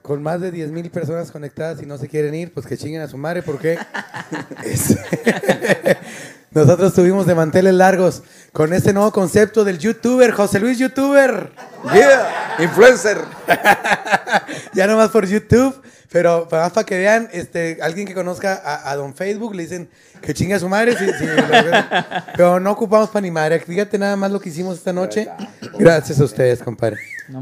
con 0.02 0.22
más 0.22 0.40
de 0.42 0.52
10 0.52 0.72
mil 0.72 0.90
personas 0.92 1.32
conectadas 1.32 1.82
y 1.82 1.86
no 1.86 1.98
se 1.98 2.08
quieren 2.08 2.36
ir, 2.36 2.54
pues 2.54 2.66
que 2.68 2.78
chinguen 2.78 3.02
a 3.02 3.08
su 3.08 3.18
madre 3.18 3.42
porque 3.42 3.78
es- 4.64 4.98
nosotros 6.56 6.94
tuvimos 6.94 7.28
de 7.28 7.36
manteles 7.36 7.74
largos 7.76 8.24
con 8.52 8.74
este 8.74 8.94
nuevo 8.94 9.12
concepto 9.12 9.64
del 9.64 9.78
youtuber, 9.78 10.32
José 10.32 10.60
Luis 10.60 10.80
youtuber. 10.80 11.52
Yeah, 11.94 12.56
influencer. 12.60 13.18
ya 14.74 14.88
nomás 14.88 15.10
por 15.10 15.26
YouTube, 15.28 15.80
pero 16.12 16.48
más 16.52 16.72
para 16.72 16.86
que 16.86 16.98
vean, 16.98 17.30
este, 17.34 17.78
alguien 17.82 18.08
que 18.08 18.14
conozca 18.14 18.54
a, 18.64 18.90
a 18.90 18.96
don 18.96 19.14
Facebook 19.14 19.54
le 19.54 19.64
dicen 19.64 19.90
que 20.22 20.34
chingue 20.34 20.56
a 20.56 20.60
su 20.60 20.70
madre, 20.70 20.98
si- 20.98 21.06
si 21.06 21.26
pero 22.36 22.60
no 22.60 22.72
ocupamos 22.72 23.10
para 23.10 23.22
ni 23.22 23.32
madre. 23.32 23.60
Fíjate 23.60 23.98
nada 23.98 24.16
más 24.16 24.32
lo 24.32 24.40
que 24.40 24.50
hicimos 24.50 24.78
esta 24.78 24.94
noche. 24.94 25.28
Gracias 25.78 26.20
a 26.20 26.24
ustedes, 26.24 26.64
compadre. 26.64 26.98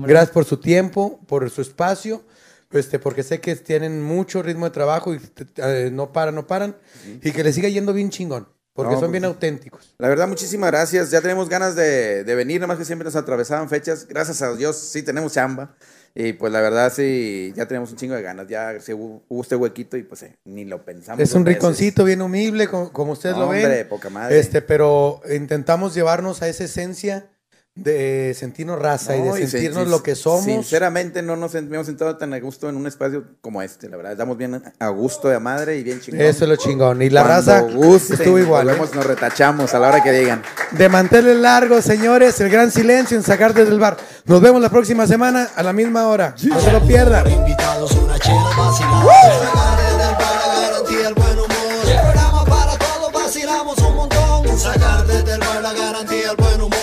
Gracias 0.07 0.31
por 0.31 0.45
su 0.45 0.57
tiempo, 0.57 1.19
por 1.27 1.49
su 1.49 1.61
espacio. 1.61 2.23
Este, 2.71 2.97
porque 2.97 3.21
sé 3.21 3.39
que 3.39 3.55
tienen 3.55 4.01
mucho 4.01 4.41
ritmo 4.41 4.65
de 4.65 4.71
trabajo 4.71 5.13
y 5.13 5.21
eh, 5.57 5.89
no 5.93 6.11
paran, 6.11 6.33
no 6.33 6.47
paran. 6.47 6.75
Y 7.21 7.31
que 7.31 7.43
les 7.43 7.53
siga 7.53 7.69
yendo 7.69 7.93
bien 7.93 8.09
chingón. 8.09 8.47
Porque 8.73 8.93
No, 8.93 8.99
son 8.99 9.09
pues 9.09 9.11
bien 9.11 9.25
auténticos. 9.25 9.93
La 9.99 10.07
verdad, 10.07 10.27
muchísimas 10.27 10.71
gracias. 10.71 11.11
Ya 11.11 11.21
tenemos 11.21 11.47
ganas 11.47 11.75
de, 11.75 12.23
de 12.23 12.35
venir, 12.35 12.59
nomás 12.59 12.77
que 12.79 12.85
siempre 12.85 13.05
nos 13.05 13.15
atravesaban 13.15 13.69
fechas. 13.69 14.07
Gracias 14.07 14.41
a 14.41 14.53
Dios, 14.55 14.77
sí 14.77 15.03
tenemos 15.03 15.33
chamba. 15.33 15.75
Y 16.15 16.33
pues 16.33 16.53
la 16.53 16.61
verdad, 16.61 16.91
sí, 16.93 17.53
ya 17.55 17.67
tenemos 17.67 17.91
un 17.91 17.97
chingo 17.97 18.15
de 18.15 18.21
ganas. 18.21 18.47
Ya 18.47 18.79
se 18.79 18.93
hubo, 18.93 19.23
hubo 19.27 19.41
este 19.41 19.55
huequito 19.55 19.97
y 19.97 20.03
pues 20.03 20.23
eh, 20.23 20.37
ni 20.45 20.65
lo 20.65 20.83
pensamos. 20.85 21.19
Es 21.19 21.33
un 21.33 21.45
rinconcito 21.45 22.03
bien 22.03 22.21
humilde, 22.21 22.67
como, 22.67 22.91
como 22.91 23.11
ustedes 23.13 23.35
lo 23.37 23.49
ven. 23.49 23.65
Hombre, 23.65 23.85
poca 23.85 24.09
madre. 24.09 24.39
Este, 24.39 24.61
pero 24.61 25.21
intentamos 25.31 25.95
llevarnos 25.95 26.41
a 26.41 26.47
esa 26.47 26.63
esencia 26.63 27.29
de 27.75 28.35
sentirnos 28.39 28.77
raza 28.77 29.15
y 29.17 29.21
de 29.23 29.29
y 29.41 29.47
sentirnos 29.47 29.83
sin- 29.83 29.91
lo 29.91 30.03
que 30.03 30.13
somos. 30.15 30.43
Sinceramente, 30.43 31.23
no 31.23 31.35
nos 31.35 31.55
hemos 31.55 31.87
sentado 31.87 32.15
tan 32.17 32.31
a 32.33 32.39
gusto 32.39 32.69
en 32.69 32.75
un 32.75 32.85
espacio 32.85 33.23
como 33.41 33.63
este. 33.63 33.89
La 33.89 33.97
verdad, 33.97 34.11
estamos 34.11 34.37
bien 34.37 34.61
a 34.77 34.87
gusto 34.89 35.27
de 35.27 35.39
madre 35.39 35.77
y 35.77 35.83
bien 35.83 35.99
chingón. 35.99 36.21
Eso 36.21 36.43
es 36.45 36.49
lo 36.49 36.55
chingón. 36.55 37.01
Y 37.01 37.09
la 37.09 37.23
Cuando 37.23 37.51
raza 37.51 37.61
gusten, 37.61 38.17
estuvo 38.17 38.37
igual. 38.37 38.67
¿eh? 38.67 38.71
volvemos, 38.73 38.93
nos 38.95 39.05
retachamos 39.07 39.73
a 39.73 39.79
la 39.79 39.87
hora 39.87 40.03
que 40.03 40.11
digan. 40.11 40.43
De 40.71 40.87
manteles 40.87 41.35
largos, 41.37 41.83
señores, 41.83 42.39
el 42.41 42.49
gran 42.51 42.69
silencio 42.71 43.17
en 43.17 43.23
sacarte 43.23 43.65
del 43.65 43.79
bar. 43.79 43.97
Nos 44.25 44.39
vemos 44.39 44.61
la 44.61 44.69
próxima 44.69 45.07
semana 45.07 45.49
a 45.55 45.63
la 45.63 45.73
misma 45.73 46.07
hora. 46.07 46.35
No 46.43 46.59
se 46.61 46.71
lo 46.71 46.79
pierdan. 46.85 47.27
Invitados 47.29 47.91
una 47.93 48.19
chela 48.19 48.49
vacilamos. 48.55 49.05
Sacarte 49.33 49.97
del 49.97 50.15
bar 50.15 50.47
la 50.47 50.61
garantía 50.61 51.07
el 51.07 51.13
buen 51.15 51.39
humor. 51.39 52.03
Programa 52.03 52.45
para 52.45 52.77
todos, 52.77 53.11
vacilamos 53.13 53.77
un 53.79 53.95
montón. 53.95 54.59
Sacarte 54.59 55.23
del 55.23 55.39
bar 55.39 55.61
la 55.63 55.73
garantía 55.73 56.29
el 56.31 56.37
buen 56.37 56.61
humor. 56.61 56.79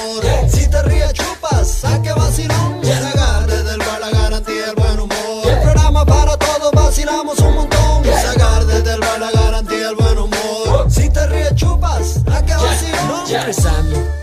Si 1.60 1.68
te 1.68 1.68
ríes 1.68 1.68
chupas, 1.68 1.68
saque 1.68 2.12
vacilón. 2.12 2.80
Sacarte 2.84 3.62
del 3.64 3.78
bar 3.80 4.00
la 4.00 4.10
garantía 4.10 4.70
el 4.70 4.74
buen 4.76 5.00
humor. 5.00 5.60
Programa 5.62 6.06
para 6.06 6.36
todos, 6.36 6.72
vacilamos 6.72 7.38
un 7.40 7.54
montón. 7.54 8.04
Sacarte 8.04 8.82
del 8.82 9.00
bar 9.00 9.20
la 9.20 9.30
garantía 9.30 9.90
el 9.90 9.96
buen 9.96 10.18
humor. 10.18 10.90
Si 10.90 11.10
te 11.10 11.26
ríes 11.26 11.54
chupas, 11.54 12.22
saque 12.24 12.54
vacilón. 12.54 13.26
Ya 13.26 13.40
empezando. 13.40 14.19